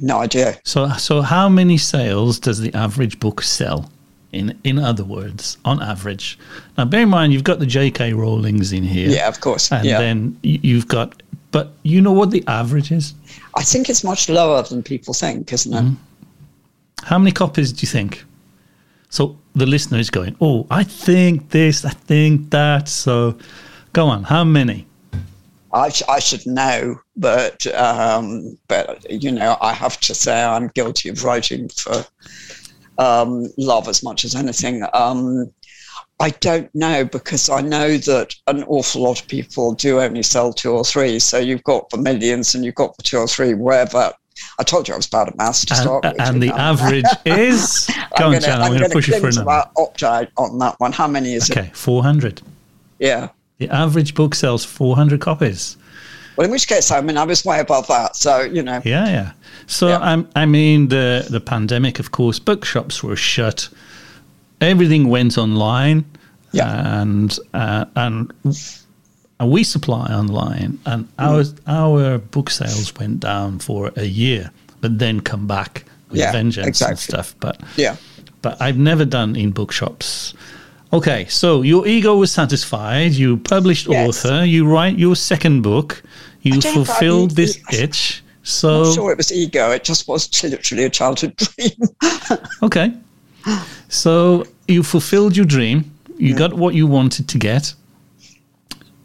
No 0.00 0.18
idea. 0.20 0.58
So 0.64 0.88
so 0.92 1.20
how 1.20 1.48
many 1.48 1.76
sales 1.76 2.38
does 2.38 2.58
the 2.58 2.72
average 2.74 3.20
book 3.20 3.42
sell? 3.42 3.90
In 4.32 4.58
in 4.64 4.78
other 4.78 5.04
words, 5.04 5.58
on 5.64 5.82
average. 5.82 6.38
Now 6.78 6.86
bear 6.86 7.02
in 7.02 7.10
mind 7.10 7.32
you've 7.32 7.44
got 7.44 7.58
the 7.58 7.66
J.K. 7.66 8.14
Rowlings 8.14 8.72
in 8.72 8.82
here. 8.82 9.10
Yeah, 9.10 9.28
of 9.28 9.40
course. 9.40 9.70
And 9.70 9.84
yeah. 9.84 9.98
then 9.98 10.38
you've 10.42 10.88
got 10.88 11.22
but 11.50 11.72
you 11.82 12.00
know 12.00 12.12
what 12.12 12.30
the 12.30 12.44
average 12.46 12.92
is? 12.92 13.14
I 13.56 13.62
think 13.62 13.90
it's 13.90 14.04
much 14.04 14.28
lower 14.28 14.62
than 14.62 14.82
people 14.82 15.14
think, 15.14 15.52
isn't 15.52 15.74
it? 15.74 15.96
How 17.02 17.18
many 17.18 17.32
copies 17.32 17.72
do 17.72 17.82
you 17.82 17.88
think? 17.88 18.24
So 19.08 19.36
the 19.54 19.66
listener 19.66 19.98
is 19.98 20.10
going, 20.10 20.36
Oh, 20.40 20.66
I 20.70 20.84
think 20.84 21.50
this, 21.50 21.84
I 21.84 21.90
think 21.90 22.50
that. 22.50 22.88
So 22.88 23.36
go 23.92 24.06
on, 24.06 24.24
how 24.24 24.44
many? 24.44 24.86
I, 25.72 25.92
I 26.08 26.18
should 26.18 26.46
know, 26.46 27.00
but 27.16 27.66
um, 27.74 28.58
but 28.66 29.06
you 29.08 29.30
know, 29.30 29.56
I 29.60 29.72
have 29.72 30.00
to 30.00 30.14
say 30.14 30.42
I'm 30.42 30.68
guilty 30.68 31.10
of 31.10 31.22
writing 31.22 31.68
for 31.68 32.04
um, 32.98 33.46
love 33.56 33.88
as 33.88 34.02
much 34.02 34.24
as 34.24 34.34
anything. 34.34 34.82
Um, 34.94 35.52
I 36.18 36.30
don't 36.30 36.72
know 36.74 37.04
because 37.04 37.48
I 37.48 37.62
know 37.62 37.96
that 37.96 38.34
an 38.46 38.64
awful 38.64 39.02
lot 39.02 39.22
of 39.22 39.28
people 39.28 39.72
do 39.72 40.00
only 40.00 40.22
sell 40.22 40.52
two 40.52 40.72
or 40.72 40.84
three. 40.84 41.18
So 41.18 41.38
you've 41.38 41.64
got 41.64 41.88
the 41.88 41.96
millions 41.96 42.54
and 42.54 42.64
you've 42.64 42.74
got 42.74 42.94
the 42.96 43.02
two 43.02 43.18
or 43.18 43.26
three. 43.26 43.54
Wherever 43.54 44.12
I 44.58 44.62
told 44.62 44.88
you 44.88 44.94
I 44.94 44.96
was 44.96 45.06
bad 45.06 45.28
at 45.28 45.36
maths 45.36 45.64
to 45.66 45.74
start 45.74 46.04
And, 46.04 46.12
with. 46.18 46.28
and 46.28 46.42
the 46.42 46.46
know. 46.48 46.54
average 46.56 47.04
is 47.24 47.86
go 48.18 48.26
I'm 48.26 48.34
on, 48.34 48.40
gonna, 48.40 48.52
I'm, 48.64 48.70
going 48.76 48.82
to 48.82 48.88
push 48.90 49.08
you 49.08 49.20
for 49.20 49.28
another. 49.28 49.44
that 49.44 49.70
opt 49.76 50.02
out 50.02 50.28
on 50.36 50.58
that 50.58 50.78
one. 50.80 50.92
How 50.92 51.06
many 51.08 51.34
is 51.34 51.48
it? 51.50 51.56
Okay, 51.56 51.70
400. 51.74 52.42
Yeah. 52.98 53.28
The 53.58 53.68
average 53.70 54.14
book 54.14 54.34
sells 54.34 54.64
400 54.64 55.20
copies. 55.20 55.76
Well, 56.36 56.44
in 56.46 56.50
which 56.50 56.66
case, 56.68 56.90
I 56.90 57.00
mean, 57.00 57.16
I 57.18 57.24
was 57.24 57.44
way 57.44 57.60
above 57.60 57.86
that. 57.88 58.16
So 58.16 58.40
you 58.42 58.62
know, 58.62 58.80
Yeah, 58.84 59.06
yeah. 59.06 59.32
So 59.66 59.88
Yeah. 59.88 59.98
I'm, 59.98 60.28
I 60.34 60.46
mean, 60.46 60.88
the 60.88 61.26
the 61.28 61.40
pandemic, 61.40 61.98
of 61.98 62.10
course, 62.12 62.38
bookshops 62.38 63.02
were 63.02 63.16
shut. 63.16 63.68
Everything 64.60 65.08
went 65.08 65.36
online, 65.38 66.04
Yeah. 66.52 67.00
and 67.02 67.38
uh, 67.54 67.84
and 67.96 68.32
and 69.40 69.50
we 69.50 69.64
supply 69.64 70.06
online, 70.12 70.78
and 70.86 71.08
our 71.18 71.42
our 71.66 72.18
book 72.18 72.50
sales 72.50 72.92
went 73.00 73.18
down 73.20 73.58
for 73.58 73.90
a 73.96 74.04
year, 74.04 74.50
but 74.80 74.98
then 74.98 75.20
come 75.20 75.46
back 75.46 75.84
with 76.10 76.18
Yeah, 76.20 76.32
vengeance 76.32 76.80
and 76.82 76.98
stuff. 76.98 77.34
But 77.40 77.56
yeah. 77.76 77.96
but 78.42 78.60
I've 78.60 78.78
never 78.78 79.04
done 79.04 79.34
in 79.36 79.50
bookshops. 79.52 80.34
Okay, 80.92 81.26
so 81.28 81.62
your 81.62 81.86
ego 81.86 82.16
was 82.16 82.30
satisfied. 82.32 83.12
You 83.12 83.36
published 83.38 83.86
Yes. 83.88 84.08
author. 84.08 84.44
You 84.44 84.66
write 84.66 84.98
your 84.98 85.16
second 85.16 85.62
book. 85.62 86.02
You 86.42 86.52
don't 86.52 86.64
know 86.64 86.82
if 86.82 86.90
I 86.90 86.92
fulfilled 86.92 87.30
this 87.36 87.58
itch. 87.72 88.22
So 88.42 88.84
I'm 88.84 88.94
sure 88.94 89.12
it 89.12 89.16
was 89.18 89.30
ego. 89.32 89.70
It 89.70 89.84
just 89.84 90.08
was 90.08 90.28
literally 90.42 90.84
a 90.84 90.90
childhood 90.90 91.34
dream. 91.36 91.80
Okay. 92.62 92.92
So 93.88 94.44
you 94.68 94.82
fulfilled 94.82 95.36
your 95.36 95.46
dream. 95.46 95.84
You 96.18 96.34
got 96.34 96.52
what 96.52 96.74
you 96.74 96.86
wanted 96.86 97.26
to 97.28 97.38
get. 97.38 97.74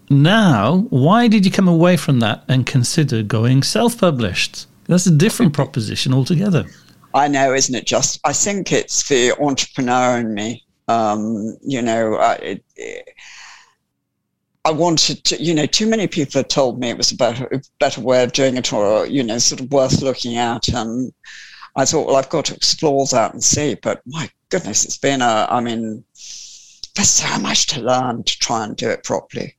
Now, 0.10 0.86
why 0.90 1.28
did 1.28 1.46
you 1.46 1.52
come 1.52 1.68
away 1.68 1.98
from 1.98 2.20
that 2.20 2.44
and 2.48 2.66
consider 2.66 3.24
going 3.24 3.64
self 3.64 3.98
published? 3.98 4.68
That's 4.88 5.06
a 5.06 5.12
different 5.12 5.54
proposition 5.62 6.14
altogether. 6.14 6.66
I 7.14 7.28
know, 7.28 7.54
isn't 7.54 7.74
it? 7.74 7.86
Just 7.86 8.20
I 8.24 8.34
think 8.34 8.72
it's 8.72 9.08
the 9.08 9.34
entrepreneur 9.40 10.20
in 10.20 10.34
me. 10.34 10.64
Um, 10.88 11.58
you 11.62 11.82
know, 11.82 12.18
I, 12.18 12.60
I 14.66 14.72
wanted 14.72 15.24
to. 15.26 15.42
You 15.42 15.54
know, 15.54 15.66
too 15.66 15.88
many 15.88 16.08
people 16.08 16.40
had 16.40 16.50
told 16.50 16.80
me 16.80 16.90
it 16.90 16.98
was 16.98 17.12
a 17.12 17.16
better, 17.16 17.46
a 17.52 17.62
better 17.80 18.02
way 18.02 18.24
of 18.24 18.34
doing 18.34 18.58
it, 18.58 18.74
or 18.74 19.08
you 19.08 19.24
know, 19.24 19.38
sort 19.40 19.62
of 19.62 19.72
worth 19.72 20.02
looking 20.02 20.38
at, 20.38 20.68
and 20.68 21.12
I 21.76 21.86
thought, 21.86 22.08
well, 22.08 22.18
I've 22.18 22.30
got 22.30 22.46
to 22.46 22.56
explore 22.56 23.06
that 23.08 23.34
and 23.34 23.44
see. 23.44 23.76
But 23.76 24.02
my 24.06 24.30
goodness, 24.50 24.86
it's 24.86 24.98
been 24.98 25.22
a. 25.22 25.48
I 25.50 25.62
mean, 25.62 26.04
there's 26.96 27.10
so 27.10 27.40
much 27.40 27.68
to 27.68 27.82
learn 27.82 28.24
to 28.24 28.40
try 28.40 28.66
and 28.66 28.76
do 28.76 28.90
it 28.90 29.04
properly. 29.04 29.56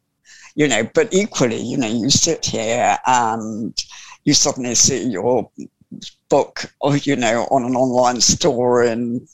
You 0.57 0.67
know, 0.69 0.89
but 0.95 1.13
equally, 1.13 1.61
you 1.61 1.77
know, 1.77 1.87
you 1.87 2.11
sit 2.11 2.45
here 2.47 2.99
and 3.07 3.77
you 4.25 4.35
suddenly 4.35 4.75
see 4.75 5.09
your 5.09 5.49
book 6.29 6.73
or 6.81 6.97
you 6.97 7.17
know 7.17 7.47
on 7.51 7.65
an 7.65 7.77
online 7.77 8.21
store 8.21 8.83
in 8.85 9.27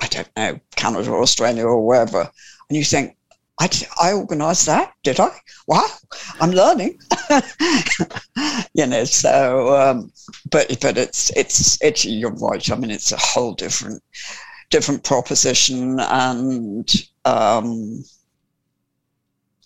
i 0.00 0.06
don't 0.08 0.28
know 0.36 0.60
canada 0.76 1.10
or 1.10 1.22
australia 1.22 1.64
or 1.64 1.84
wherever 1.84 2.30
and 2.68 2.76
you 2.76 2.84
think 2.84 3.16
i, 3.58 3.68
I 4.00 4.12
organized 4.12 4.66
that 4.66 4.92
did 5.02 5.18
i? 5.18 5.30
Wow 5.66 5.86
i'm 6.40 6.50
learning. 6.50 6.98
You 8.74 8.86
know 8.86 9.04
so 9.04 9.74
um, 9.74 10.12
but 10.50 10.68
but 10.82 10.98
it's 10.98 11.34
it's 11.34 11.80
it's 11.82 12.04
you're 12.04 12.34
right 12.34 12.70
i 12.70 12.76
mean 12.76 12.90
it's 12.90 13.10
a 13.12 13.16
whole 13.16 13.54
different 13.54 14.02
different 14.70 15.02
proposition 15.02 15.98
and 15.98 16.92
um, 17.24 18.04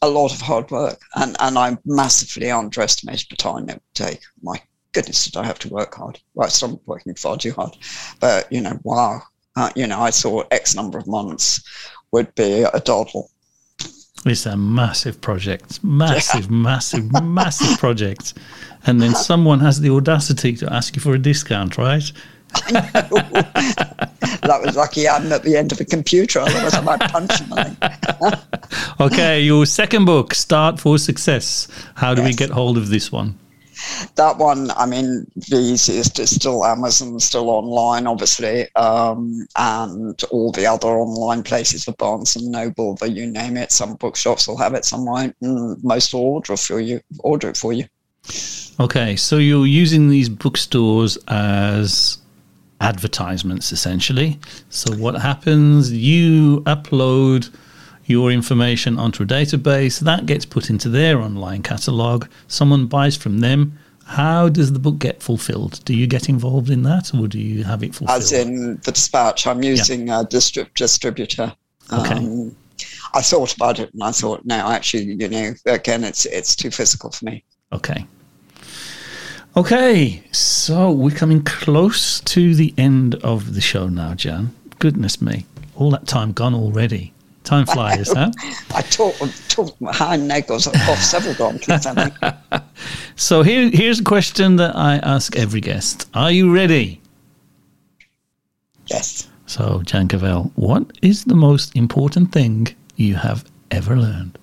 a 0.02 0.09
lot 0.09 0.32
of 0.32 0.40
hard 0.40 0.70
work 0.70 1.01
and 1.16 1.36
and 1.40 1.59
i 1.59 1.77
massively 1.85 2.51
underestimated 2.51 3.27
the 3.31 3.36
time 3.36 3.68
it 3.68 3.74
would 3.74 3.94
take 3.94 4.20
my 4.43 4.60
goodness, 4.93 5.24
did 5.24 5.36
I 5.36 5.44
have 5.44 5.59
to 5.60 5.68
work 5.68 5.94
hard? 5.94 6.20
Well, 6.35 6.47
I 6.47 6.51
started 6.51 6.81
working 6.86 7.14
far 7.14 7.36
too 7.36 7.52
hard. 7.52 7.77
But, 8.20 8.51
you 8.52 8.60
know, 8.60 8.78
wow. 8.82 9.22
Uh, 9.56 9.70
you 9.74 9.86
know, 9.86 10.01
I 10.01 10.10
thought 10.10 10.47
X 10.51 10.74
number 10.74 10.98
of 10.98 11.06
months 11.06 11.62
would 12.12 12.35
be 12.35 12.62
a 12.62 12.81
doddle. 12.81 13.31
It's 14.27 14.47
a 14.47 14.56
massive 14.56 15.20
project, 15.20 15.82
massive, 15.85 16.51
massive, 16.51 17.10
massive 17.22 17.78
project. 17.78 18.35
And 18.86 19.01
then 19.01 19.14
someone 19.14 19.60
has 19.60 19.81
the 19.81 19.90
audacity 19.90 20.55
to 20.56 20.72
ask 20.72 20.94
you 20.94 21.02
for 21.02 21.14
a 21.14 21.18
discount, 21.18 21.78
right? 21.78 22.10
that 24.43 24.60
was 24.64 24.77
lucky 24.77 25.09
I'm 25.09 25.32
at 25.32 25.43
the 25.43 25.56
end 25.56 25.72
of 25.72 25.81
a 25.81 25.85
computer, 25.85 26.40
otherwise 26.40 26.74
I 26.74 26.81
might 26.81 27.01
punch 27.01 27.39
him. 27.40 27.52
Okay, 29.01 29.40
your 29.40 29.66
second 29.66 30.05
book, 30.05 30.35
Start 30.35 30.78
for 30.78 30.98
Success. 30.98 31.68
How 31.94 32.14
do 32.14 32.22
we 32.22 32.32
get 32.32 32.51
hold 32.51 32.77
of 32.77 32.89
this 32.89 33.10
one? 33.10 33.39
That 34.16 34.36
one, 34.36 34.70
I 34.72 34.86
mean, 34.86 35.27
the 35.36 35.56
easiest 35.56 36.18
is 36.18 36.35
still 36.35 36.64
Amazon, 36.64 37.18
still 37.20 37.48
online, 37.48 38.06
obviously, 38.06 38.66
um, 38.74 39.47
and 39.56 40.22
all 40.31 40.52
the 40.52 40.66
other 40.66 40.89
online 40.89 41.43
places, 41.43 41.86
the 41.86 41.93
Barnes 41.93 42.36
and 42.36 42.51
Noble, 42.51 42.94
the 42.97 43.10
you 43.10 43.27
name 43.27 43.56
it. 43.56 43.72
Some 43.72 43.94
bookshops 43.94 44.47
will 44.47 44.59
have 44.59 44.74
it, 44.74 44.85
some 44.85 45.06
won't, 45.06 45.35
and 45.40 45.82
most 45.82 46.12
will 46.12 46.20
order 46.20 46.56
for 46.56 46.81
you. 46.81 47.01
Order 47.20 47.48
it 47.48 47.56
for 47.56 47.72
you. 47.72 47.85
Okay, 48.78 49.16
so 49.16 49.39
you're 49.39 49.66
using 49.66 50.09
these 50.09 50.28
bookstores 50.28 51.16
as 51.28 52.18
advertisements 52.81 53.73
essentially. 53.73 54.39
So 54.70 54.94
what 54.97 55.15
happens? 55.20 55.93
You 55.93 56.61
upload 56.62 57.55
your 58.07 58.32
information 58.32 58.98
onto 58.98 59.23
a 59.23 59.27
database 59.27 60.01
that 60.01 60.27
gets 60.27 60.44
put 60.44 60.70
into 60.70 60.89
their 60.89 61.20
online 61.20 61.62
catalog. 61.62 62.27
Someone 62.48 62.86
buys 62.86 63.16
from 63.16 63.39
them. 63.40 63.78
How 64.05 64.48
does 64.48 64.73
the 64.73 64.81
book 64.81 64.98
get 64.98 65.23
fulfilled? 65.23 65.81
Do 65.85 65.94
you 65.94 66.09
get 66.09 66.28
involved 66.28 66.69
in 66.69 66.82
that, 66.82 67.15
or 67.15 67.28
do 67.28 67.39
you 67.39 67.62
have 67.62 67.85
it 67.85 67.94
fulfilled? 67.94 68.19
As 68.19 68.32
in 68.32 68.81
the 68.82 68.90
dispatch, 68.90 69.47
I'm 69.47 69.62
using 69.62 70.09
yeah. 70.09 70.23
a 70.23 70.24
distrib- 70.24 70.74
distributor. 70.74 71.55
Okay. 71.93 72.16
Um, 72.16 72.57
I 73.15 73.23
thought 73.23 73.55
about 73.55 73.78
it, 73.78 73.93
and 73.93 74.02
I 74.02 74.11
thought, 74.11 74.44
no, 74.44 74.57
actually, 74.57 75.05
you 75.05 75.28
know, 75.28 75.55
again, 75.66 76.02
it's 76.02 76.27
it's 76.27 76.57
too 76.57 76.73
physical 76.73 77.12
for 77.12 77.24
me. 77.24 77.44
Okay. 77.73 78.05
Okay, 79.56 80.22
so 80.31 80.93
we're 80.93 81.10
coming 81.10 81.43
close 81.43 82.20
to 82.20 82.55
the 82.55 82.72
end 82.78 83.16
of 83.16 83.55
the 83.55 83.60
show 83.60 83.89
now, 83.89 84.14
Jan. 84.14 84.55
Goodness 84.78 85.20
me, 85.20 85.44
all 85.74 85.90
that 85.90 86.06
time 86.06 86.31
gone 86.31 86.55
already. 86.55 87.12
Time 87.43 87.66
flies, 87.66 88.12
huh? 88.12 88.31
I 88.74 88.82
talked 88.82 89.51
talk 89.51 89.81
my 89.81 89.93
hind 89.93 90.28
nails 90.28 90.68
off 90.68 91.02
several 91.02 91.35
donkeys, 91.35 91.85
so 93.16 93.43
here, 93.43 93.70
here's 93.70 93.98
a 93.98 94.05
question 94.05 94.55
that 94.56 94.77
I 94.77 94.98
ask 94.98 95.35
every 95.36 95.60
guest. 95.60 96.09
Are 96.14 96.31
you 96.31 96.55
ready? 96.55 97.01
Yes. 98.86 99.28
So, 99.47 99.82
Jan 99.85 100.06
Cavelle, 100.06 100.52
what 100.55 100.97
is 101.02 101.24
the 101.24 101.35
most 101.35 101.74
important 101.74 102.31
thing 102.31 102.68
you 102.94 103.16
have 103.16 103.44
ever 103.72 103.97
learned? 103.97 104.39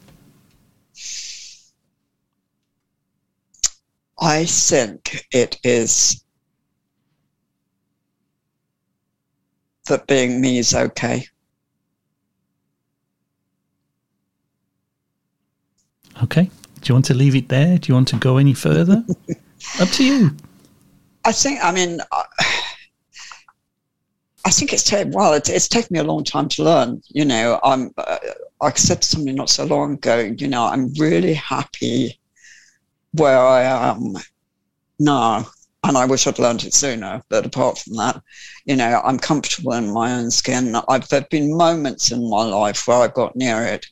I 4.20 4.46
think 4.46 5.26
it 5.32 5.60
is 5.64 6.24
that 9.88 10.08
being 10.08 10.42
me 10.42 10.58
is 10.58 10.74
okay. 10.74 11.26
Okay. 16.24 16.44
Do 16.44 16.82
you 16.86 16.96
want 16.96 17.06
to 17.06 17.14
leave 17.14 17.36
it 17.36 17.50
there? 17.50 17.78
Do 17.78 17.90
you 17.90 17.94
want 17.94 18.08
to 18.10 18.18
go 18.18 18.38
any 18.38 18.54
further? 18.54 19.04
Up 19.80 19.90
to 19.90 20.04
you. 20.04 20.32
I 21.26 21.32
think, 21.32 21.60
I 21.64 21.72
mean, 21.72 22.00
I 24.46 24.50
think 24.50 24.74
it's 24.74 24.84
taken, 24.84 25.12
well, 25.12 25.34
it, 25.34 25.50
it's 25.50 25.68
taken 25.68 25.90
me 25.94 26.00
a 26.00 26.04
long 26.04 26.24
time 26.24 26.48
to 26.50 26.64
learn. 26.64 27.02
You 27.10 27.26
know, 27.26 27.60
I'm, 27.64 27.92
uh, 27.98 28.18
I 28.62 28.72
said 28.72 29.02
to 29.02 29.08
somebody 29.08 29.36
not 29.36 29.50
so 29.50 29.66
long 29.66 29.94
ago, 29.94 30.34
you 30.38 30.48
know, 30.48 30.66
I'm 30.66 30.94
really 30.94 31.34
happy 31.34 32.20
where 33.18 33.40
I 33.40 33.64
am 33.64 34.16
now. 35.00 35.48
And 35.84 35.98
I 35.98 36.06
wish 36.06 36.28
I'd 36.28 36.40
learned 36.40 36.64
it 36.64 36.74
sooner. 36.74 37.24
But 37.30 37.46
apart 37.46 37.78
from 37.78 37.94
that, 37.98 38.22
you 38.66 38.76
know, 38.76 39.02
I'm 39.06 39.20
comfortable 39.20 39.74
in 39.74 39.94
my 39.94 40.14
own 40.14 40.32
skin. 40.32 40.76
I've, 40.90 41.08
there 41.08 41.22
have 41.22 41.30
been 41.30 41.56
moments 41.56 42.12
in 42.12 42.30
my 42.30 42.44
life 42.44 42.88
where 42.88 42.98
I 42.98 43.08
got 43.08 43.36
near 43.36 43.64
it, 43.64 43.86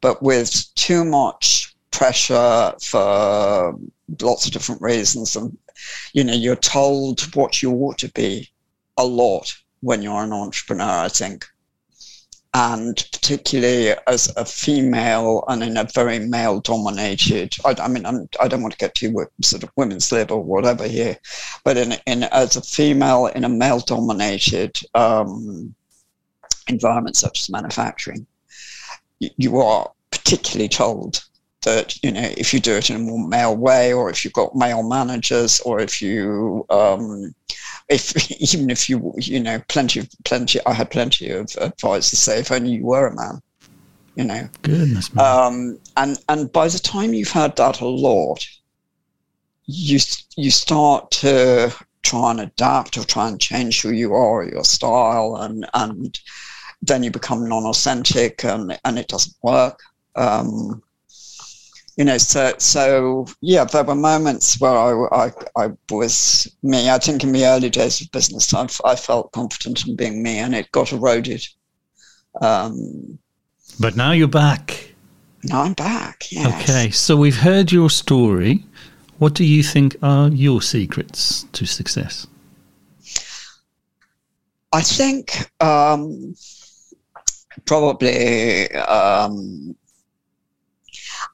but 0.00 0.22
with 0.22 0.72
too 0.74 1.04
much 1.04 1.74
pressure 1.90 2.72
for 2.80 3.78
lots 4.22 4.46
of 4.46 4.52
different 4.52 4.80
reasons. 4.80 5.36
And, 5.36 5.56
you 6.12 6.24
know, 6.24 6.34
you're 6.34 6.56
told 6.56 7.20
what 7.34 7.62
you 7.62 7.72
ought 7.72 7.98
to 7.98 8.12
be 8.12 8.48
a 8.96 9.04
lot 9.04 9.54
when 9.80 10.00
you're 10.00 10.22
an 10.22 10.32
entrepreneur, 10.32 11.04
I 11.04 11.08
think 11.08 11.46
and 12.54 13.04
particularly 13.10 13.94
as 14.06 14.32
a 14.36 14.44
female 14.44 15.44
and 15.48 15.62
in 15.62 15.76
a 15.76 15.84
very 15.92 16.20
male 16.20 16.60
dominated 16.60 17.54
I, 17.64 17.74
I 17.78 17.88
mean 17.88 18.06
I'm, 18.06 18.28
I 18.40 18.46
do 18.46 18.56
not 18.56 18.62
want 18.62 18.72
to 18.72 18.78
get 18.78 18.94
too 18.94 19.26
sort 19.42 19.64
of 19.64 19.70
women's 19.76 20.10
lib 20.12 20.30
or 20.30 20.42
whatever 20.42 20.86
here 20.86 21.18
but 21.64 21.76
in, 21.76 21.94
in 22.06 22.22
as 22.24 22.56
a 22.56 22.62
female 22.62 23.26
in 23.26 23.44
a 23.44 23.48
male 23.48 23.80
dominated 23.80 24.78
um, 24.94 25.74
environment 26.68 27.16
such 27.16 27.42
as 27.42 27.50
manufacturing 27.50 28.24
you, 29.18 29.58
are 29.58 29.90
particularly 30.10 30.68
told 30.68 31.24
that 31.62 32.02
you 32.04 32.12
know 32.12 32.30
if 32.36 32.54
you 32.54 32.60
do 32.60 32.74
it 32.76 32.88
in 32.88 32.96
a 32.96 32.98
more 33.00 33.26
male 33.26 33.56
way 33.56 33.92
or 33.92 34.10
if 34.10 34.24
you've 34.24 34.34
got 34.34 34.54
male 34.54 34.82
managers 34.82 35.60
or 35.60 35.80
if 35.80 36.00
you 36.00 36.64
um, 36.70 37.34
if 37.88 38.30
even 38.54 38.70
if 38.70 38.88
you 38.88 39.12
you 39.18 39.40
know 39.40 39.60
plenty 39.68 40.00
of 40.00 40.08
plenty 40.24 40.58
i 40.66 40.72
had 40.72 40.90
plenty 40.90 41.30
of 41.30 41.50
advice 41.60 42.10
to 42.10 42.16
say 42.16 42.40
if 42.40 42.50
only 42.52 42.70
you 42.70 42.84
were 42.84 43.08
a 43.08 43.16
man 43.16 43.40
you 44.16 44.24
know. 44.24 44.48
Goodness 44.62 45.16
um, 45.16 45.78
and 45.96 46.18
and 46.28 46.52
by 46.52 46.68
the 46.68 46.78
time 46.78 47.14
you've 47.14 47.30
had 47.30 47.56
that 47.56 47.80
a 47.80 47.86
lot 47.86 48.46
you 49.66 49.98
you 50.36 50.50
start 50.50 51.10
to 51.10 51.74
try 52.02 52.30
and 52.30 52.40
adapt 52.40 52.96
or 52.96 53.04
try 53.04 53.28
and 53.28 53.40
change 53.40 53.82
who 53.82 53.90
you 53.90 54.14
are 54.14 54.44
your 54.44 54.64
style 54.64 55.36
and 55.40 55.66
and 55.74 56.20
then 56.82 57.02
you 57.02 57.10
become 57.10 57.48
non-authentic 57.48 58.44
and 58.44 58.78
and 58.84 58.98
it 58.98 59.08
doesn't 59.08 59.34
work. 59.42 59.80
Um, 60.16 60.82
you 61.96 62.04
know, 62.04 62.18
so 62.18 62.54
so 62.58 63.26
yeah, 63.40 63.64
there 63.64 63.84
were 63.84 63.94
moments 63.94 64.60
where 64.60 64.72
I, 64.76 65.26
I, 65.26 65.32
I 65.56 65.68
was 65.90 66.48
me. 66.62 66.90
I 66.90 66.98
think 66.98 67.22
in 67.22 67.32
the 67.32 67.46
early 67.46 67.70
days 67.70 68.00
of 68.00 68.10
business, 68.10 68.52
I, 68.52 68.66
I 68.84 68.96
felt 68.96 69.32
confident 69.32 69.86
in 69.86 69.94
being 69.94 70.22
me, 70.22 70.38
and 70.38 70.54
it 70.54 70.72
got 70.72 70.92
eroded. 70.92 71.46
Um, 72.40 73.18
but 73.78 73.96
now 73.96 74.12
you're 74.12 74.28
back. 74.28 74.92
Now 75.44 75.62
I'm 75.62 75.74
back. 75.74 76.24
Yes. 76.30 76.62
Okay, 76.62 76.90
so 76.90 77.16
we've 77.16 77.38
heard 77.38 77.70
your 77.70 77.90
story. 77.90 78.64
What 79.18 79.34
do 79.34 79.44
you 79.44 79.62
think 79.62 79.96
are 80.02 80.28
your 80.28 80.62
secrets 80.62 81.44
to 81.52 81.66
success? 81.66 82.26
I 84.72 84.82
think 84.82 85.48
um, 85.62 86.34
probably 87.64 88.72
um, 88.72 89.76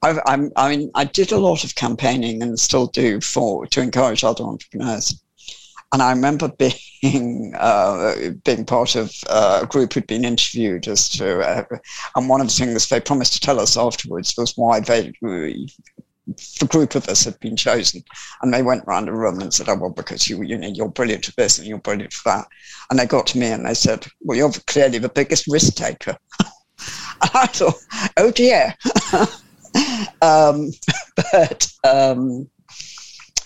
I, 0.03 0.19
I'm, 0.27 0.51
I 0.57 0.77
mean, 0.77 0.91
I 0.95 1.05
did 1.05 1.33
a 1.33 1.39
lot 1.39 1.65
of 1.65 1.75
campaigning 1.75 2.43
and 2.43 2.59
still 2.59 2.87
do 2.87 3.21
for 3.21 3.67
to 3.67 3.81
encourage 3.81 4.25
other 4.25 4.45
entrepreneurs. 4.45 5.23
And 5.93 6.03
I 6.03 6.11
remember 6.11 6.49
being 7.03 7.55
uh, 7.57 8.15
being 8.45 8.65
part 8.65 8.95
of 8.95 9.13
a 9.29 9.67
group 9.67 9.93
who'd 9.93 10.07
been 10.07 10.25
interviewed 10.25 10.87
as 10.89 11.09
to, 11.11 11.41
uh, 11.41 11.65
and 12.17 12.29
one 12.29 12.41
of 12.41 12.47
the 12.47 12.53
things 12.53 12.89
they 12.89 13.01
promised 13.01 13.35
to 13.35 13.41
tell 13.41 13.61
us 13.61 13.77
afterwards 13.77 14.35
was 14.37 14.57
why 14.57 14.81
they 14.81 15.13
the 16.61 16.67
group 16.67 16.95
of 16.95 17.09
us 17.09 17.25
had 17.25 17.39
been 17.41 17.57
chosen. 17.57 18.05
And 18.43 18.53
they 18.53 18.63
went 18.63 18.85
around 18.85 19.07
the 19.07 19.13
room 19.13 19.41
and 19.41 19.53
said, 19.53 19.69
Oh, 19.69 19.75
well, 19.75 19.91
because 19.91 20.29
you, 20.29 20.43
you 20.43 20.57
know, 20.59 20.69
you're 20.69 20.89
brilliant 20.89 21.29
at 21.29 21.37
this 21.37 21.59
and 21.59 21.67
you're 21.67 21.79
brilliant 21.79 22.13
for 22.13 22.31
that. 22.31 22.47
And 22.91 22.99
they 22.99 23.07
got 23.07 23.27
to 23.29 23.39
me 23.39 23.47
and 23.47 23.67
they 23.67 23.75
said, 23.75 24.07
Well, 24.21 24.37
you're 24.37 24.53
clearly 24.67 24.99
the 24.99 25.09
biggest 25.09 25.47
risk 25.49 25.75
taker. 25.75 26.17
I 27.23 27.47
thought, 27.47 27.75
Oh 28.17 28.31
dear. 28.31 28.75
um, 30.23 30.71
but 31.33 31.73
um, 31.85 32.49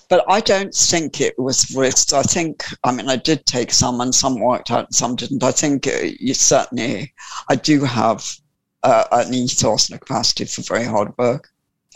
but 0.08 0.24
I 0.28 0.40
don't 0.40 0.74
think 0.74 1.20
it 1.20 1.38
was 1.38 1.74
risks. 1.74 2.12
I 2.12 2.22
think, 2.22 2.64
I 2.84 2.92
mean, 2.92 3.08
I 3.08 3.16
did 3.16 3.46
take 3.46 3.72
some, 3.72 4.00
and 4.00 4.14
some 4.14 4.38
worked 4.38 4.70
out, 4.70 4.86
and 4.86 4.94
some 4.94 5.16
didn't. 5.16 5.42
I 5.42 5.50
think 5.50 5.86
uh, 5.86 6.08
you 6.20 6.34
certainly, 6.34 7.12
I 7.48 7.56
do 7.56 7.84
have 7.84 8.36
uh, 8.82 9.04
an 9.12 9.32
ethos 9.32 9.88
and 9.88 9.96
a 9.96 9.98
capacity 9.98 10.44
for 10.44 10.62
very 10.62 10.84
hard 10.84 11.16
work, 11.18 11.50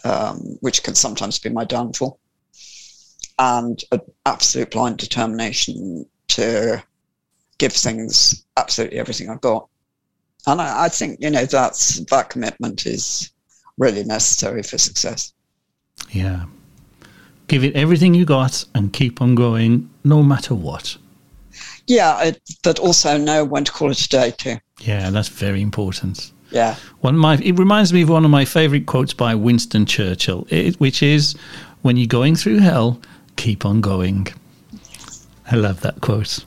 um, 0.04 0.58
which 0.60 0.82
can 0.82 0.94
sometimes 0.94 1.38
be 1.38 1.50
my 1.50 1.64
downfall, 1.64 2.18
and 3.38 3.84
an 3.92 4.00
absolute 4.24 4.70
blind 4.70 4.98
determination 4.98 6.06
to 6.28 6.82
give 7.58 7.72
things 7.72 8.44
absolutely 8.56 8.98
everything 8.98 9.28
I've 9.28 9.40
got. 9.40 9.68
And 10.46 10.60
I, 10.60 10.84
I 10.84 10.88
think 10.88 11.18
you 11.20 11.30
know 11.30 11.44
that's 11.44 12.00
that 12.06 12.30
commitment 12.30 12.86
is 12.86 13.30
really 13.78 14.04
necessary 14.04 14.62
for 14.62 14.76
success. 14.78 15.32
Yeah. 16.10 16.44
Give 17.46 17.64
it 17.64 17.74
everything 17.74 18.14
you 18.14 18.24
got 18.24 18.64
and 18.74 18.92
keep 18.92 19.22
on 19.22 19.34
going 19.34 19.88
no 20.04 20.22
matter 20.22 20.54
what. 20.54 20.96
Yeah, 21.86 22.22
it, 22.22 22.42
but 22.62 22.78
also 22.78 23.16
know 23.16 23.44
when 23.44 23.64
to 23.64 23.72
call 23.72 23.90
it 23.90 24.00
a 24.04 24.08
day 24.08 24.30
too. 24.32 24.58
Yeah, 24.80 25.10
that's 25.10 25.28
very 25.28 25.62
important. 25.62 26.32
Yeah. 26.50 26.76
One 27.00 27.16
my 27.16 27.36
it 27.42 27.58
reminds 27.58 27.92
me 27.92 28.02
of 28.02 28.10
one 28.10 28.24
of 28.24 28.30
my 28.30 28.44
favorite 28.44 28.86
quotes 28.86 29.14
by 29.14 29.34
Winston 29.34 29.86
Churchill, 29.86 30.46
it, 30.50 30.78
which 30.78 31.02
is 31.02 31.34
when 31.82 31.96
you're 31.96 32.06
going 32.06 32.36
through 32.36 32.58
hell, 32.58 33.00
keep 33.36 33.64
on 33.64 33.80
going. 33.80 34.28
I 35.50 35.56
love 35.56 35.80
that 35.80 36.00
quote. 36.02 36.44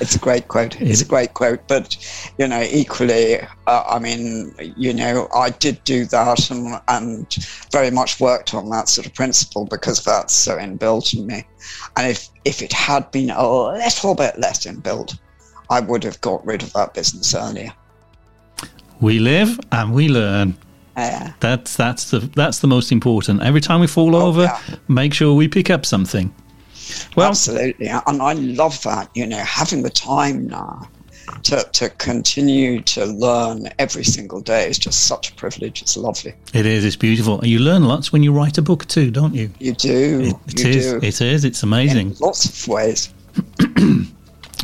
It's 0.00 0.14
a 0.14 0.18
great 0.18 0.48
quote. 0.48 0.80
It's 0.80 1.02
a 1.02 1.04
great 1.04 1.34
quote. 1.34 1.60
But, 1.68 1.96
you 2.38 2.48
know, 2.48 2.62
equally, 2.62 3.38
uh, 3.66 3.84
I 3.88 3.98
mean, 3.98 4.54
you 4.76 4.94
know, 4.94 5.28
I 5.34 5.50
did 5.50 5.82
do 5.84 6.06
that 6.06 6.50
and, 6.50 6.80
and 6.88 7.26
very 7.70 7.90
much 7.90 8.18
worked 8.20 8.54
on 8.54 8.70
that 8.70 8.88
sort 8.88 9.06
of 9.06 9.14
principle 9.14 9.66
because 9.66 10.02
that's 10.02 10.32
so 10.32 10.56
inbuilt 10.56 11.12
in 11.14 11.26
me. 11.26 11.44
And 11.96 12.10
if, 12.10 12.28
if 12.44 12.62
it 12.62 12.72
had 12.72 13.10
been 13.10 13.30
a 13.30 13.46
little 13.46 14.14
bit 14.14 14.38
less 14.38 14.64
inbuilt, 14.66 15.18
I 15.68 15.80
would 15.80 16.02
have 16.04 16.20
got 16.20 16.44
rid 16.46 16.62
of 16.62 16.72
that 16.72 16.94
business 16.94 17.34
earlier. 17.34 17.72
We 19.00 19.18
live 19.18 19.60
and 19.72 19.92
we 19.92 20.08
learn. 20.08 20.56
Yeah. 20.96 21.32
That's 21.40 21.76
that's 21.76 22.10
the 22.10 22.18
that's 22.34 22.58
the 22.58 22.66
most 22.66 22.92
important. 22.92 23.40
Every 23.42 23.60
time 23.62 23.80
we 23.80 23.86
fall 23.86 24.14
Oh, 24.14 24.26
over, 24.26 24.42
yeah. 24.42 24.60
make 24.88 25.14
sure 25.14 25.32
we 25.34 25.48
pick 25.48 25.70
up 25.70 25.86
something. 25.86 26.34
Well, 27.16 27.28
Absolutely. 27.28 27.88
And 27.88 28.22
I 28.22 28.32
love 28.34 28.82
that, 28.82 29.10
you 29.14 29.26
know, 29.26 29.38
having 29.38 29.82
the 29.82 29.90
time 29.90 30.46
now 30.46 30.88
to, 31.44 31.62
to 31.72 31.90
continue 31.90 32.80
to 32.82 33.06
learn 33.06 33.68
every 33.78 34.04
single 34.04 34.40
day 34.40 34.68
is 34.68 34.78
just 34.78 35.06
such 35.06 35.30
a 35.30 35.34
privilege. 35.34 35.82
It's 35.82 35.96
lovely. 35.96 36.34
it 36.54 36.66
is. 36.66 36.84
It's 36.84 36.96
beautiful. 36.96 37.40
And 37.40 37.48
you 37.48 37.58
learn 37.58 37.84
lots 37.84 38.12
when 38.12 38.22
you 38.22 38.32
write 38.32 38.58
a 38.58 38.62
book 38.62 38.86
too, 38.86 39.10
don't 39.10 39.34
you? 39.34 39.50
You 39.58 39.72
do. 39.74 40.20
It 40.46 40.64
you 40.64 40.70
is. 40.70 40.92
do. 40.92 40.96
It 41.02 41.20
is. 41.20 41.44
It's 41.44 41.62
amazing. 41.62 42.10
In 42.10 42.16
lots 42.20 42.46
of 42.46 42.68
ways. 42.68 43.12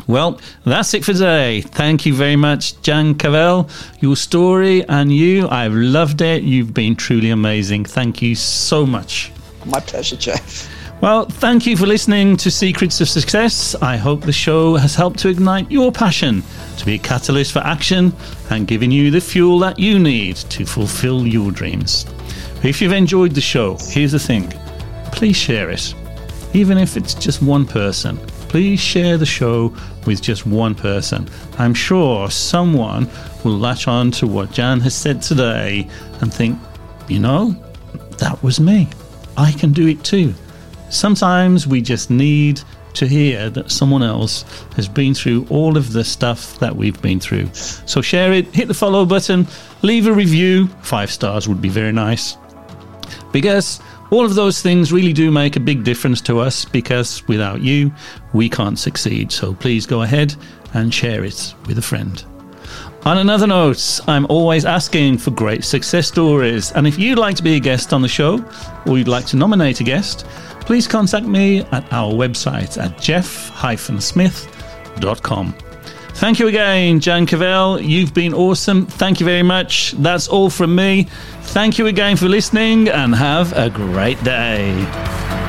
Well, 0.05 0.39
that's 0.63 0.93
it 0.93 1.03
for 1.03 1.11
today. 1.11 1.59
Thank 1.59 2.05
you 2.05 2.13
very 2.13 2.37
much, 2.37 2.81
Jan 2.81 3.15
Cavelle. 3.15 3.69
Your 3.99 4.15
story 4.15 4.87
and 4.87 5.11
you, 5.11 5.49
I've 5.49 5.73
loved 5.73 6.21
it. 6.21 6.43
You've 6.43 6.73
been 6.73 6.95
truly 6.95 7.29
amazing. 7.29 7.83
Thank 7.83 8.21
you 8.21 8.33
so 8.35 8.85
much. 8.85 9.33
My 9.65 9.81
pleasure, 9.81 10.15
Jeff. 10.15 10.69
Well, 10.99 11.25
thank 11.25 11.67
you 11.67 11.77
for 11.77 11.85
listening 11.85 12.37
to 12.37 12.49
Secrets 12.49 12.99
of 13.01 13.07
Success. 13.07 13.75
I 13.75 13.97
hope 13.97 14.21
the 14.21 14.31
show 14.31 14.75
has 14.77 14.95
helped 14.95 15.19
to 15.19 15.29
ignite 15.29 15.69
your 15.69 15.91
passion, 15.91 16.41
to 16.77 16.85
be 16.87 16.95
a 16.95 16.97
catalyst 16.97 17.51
for 17.51 17.59
action, 17.59 18.11
and 18.49 18.67
giving 18.67 18.89
you 18.89 19.11
the 19.11 19.21
fuel 19.21 19.59
that 19.59 19.77
you 19.77 19.99
need 19.99 20.37
to 20.37 20.65
fulfill 20.65 21.27
your 21.27 21.51
dreams. 21.51 22.07
If 22.63 22.81
you've 22.81 22.93
enjoyed 22.93 23.33
the 23.33 23.41
show, 23.41 23.77
here's 23.89 24.13
the 24.13 24.19
thing 24.19 24.51
please 25.11 25.37
share 25.37 25.69
it. 25.69 25.93
Even 26.53 26.79
if 26.79 26.97
it's 26.97 27.13
just 27.13 27.43
one 27.43 27.67
person, 27.67 28.17
please 28.49 28.79
share 28.79 29.19
the 29.19 29.25
show 29.25 29.75
with 30.07 30.19
just 30.19 30.47
one 30.47 30.73
person. 30.73 31.29
I'm 31.59 31.75
sure 31.75 32.31
someone 32.31 33.07
will 33.43 33.59
latch 33.59 33.87
on 33.87 34.09
to 34.11 34.25
what 34.25 34.51
Jan 34.51 34.79
has 34.79 34.95
said 34.95 35.21
today 35.21 35.87
and 36.21 36.33
think, 36.33 36.57
you 37.07 37.19
know, 37.19 37.51
that 38.17 38.41
was 38.41 38.59
me. 38.59 38.89
I 39.37 39.51
can 39.51 39.73
do 39.73 39.85
it 39.85 40.03
too. 40.03 40.33
Sometimes 40.89 41.67
we 41.67 41.81
just 41.81 42.09
need 42.09 42.61
to 42.93 43.07
hear 43.07 43.49
that 43.51 43.69
someone 43.69 44.01
else 44.01 44.43
has 44.75 44.87
been 44.87 45.13
through 45.13 45.45
all 45.49 45.77
of 45.77 45.93
the 45.93 46.03
stuff 46.03 46.57
that 46.59 46.75
we've 46.75 46.99
been 47.01 47.19
through. 47.19 47.47
So 47.53 48.01
share 48.01 48.33
it, 48.33 48.47
hit 48.55 48.67
the 48.67 48.73
follow 48.73 49.05
button, 49.05 49.47
leave 49.83 50.07
a 50.07 50.13
review. 50.13 50.67
Five 50.81 51.11
stars 51.11 51.47
would 51.47 51.61
be 51.61 51.69
very 51.69 51.91
nice. 51.91 52.37
Because 53.31 53.79
all 54.09 54.25
of 54.25 54.35
those 54.35 54.61
things 54.61 54.91
really 54.91 55.13
do 55.13 55.29
make 55.29 55.55
a 55.57 55.59
big 55.59 55.83
difference 55.83 56.21
to 56.21 56.39
us 56.39 56.65
because 56.65 57.27
without 57.27 57.61
you, 57.61 57.91
we 58.33 58.49
can't 58.49 58.79
succeed. 58.79 59.31
So 59.31 59.53
please 59.53 59.85
go 59.85 60.01
ahead 60.01 60.35
and 60.73 60.93
share 60.93 61.23
it 61.23 61.53
with 61.67 61.77
a 61.77 61.81
friend. 61.81 62.23
On 63.05 63.19
another 63.19 63.47
note, 63.47 63.99
I'm 64.07 64.25
always 64.27 64.65
asking 64.65 65.19
for 65.19 65.31
great 65.31 65.63
success 65.63 66.07
stories. 66.07 66.71
And 66.71 66.87
if 66.87 66.97
you'd 66.97 67.19
like 67.19 67.35
to 67.37 67.43
be 67.43 67.55
a 67.55 67.59
guest 67.59 67.93
on 67.93 68.01
the 68.01 68.07
show 68.07 68.43
or 68.85 68.97
you'd 68.97 69.07
like 69.07 69.25
to 69.27 69.37
nominate 69.37 69.81
a 69.81 69.83
guest, 69.83 70.25
please 70.67 70.85
contact 70.85 71.25
me 71.25 71.61
at 71.71 71.91
our 71.93 72.11
website 72.11 72.77
at 72.77 72.99
jeff-smith.com. 72.99 74.35
Thank 76.15 76.39
you 76.39 76.47
again, 76.47 76.99
Jan 76.99 77.25
Cavelle. 77.25 77.81
You've 77.81 78.13
been 78.13 78.33
awesome. 78.33 78.85
Thank 78.85 79.21
you 79.21 79.25
very 79.25 79.43
much. 79.43 79.93
That's 79.93 80.27
all 80.27 80.49
from 80.49 80.75
me. 80.75 81.07
Thank 81.53 81.77
you 81.77 81.87
again 81.87 82.17
for 82.17 82.27
listening 82.27 82.89
and 82.89 83.15
have 83.15 83.53
a 83.53 83.69
great 83.69 84.21
day. 84.25 85.46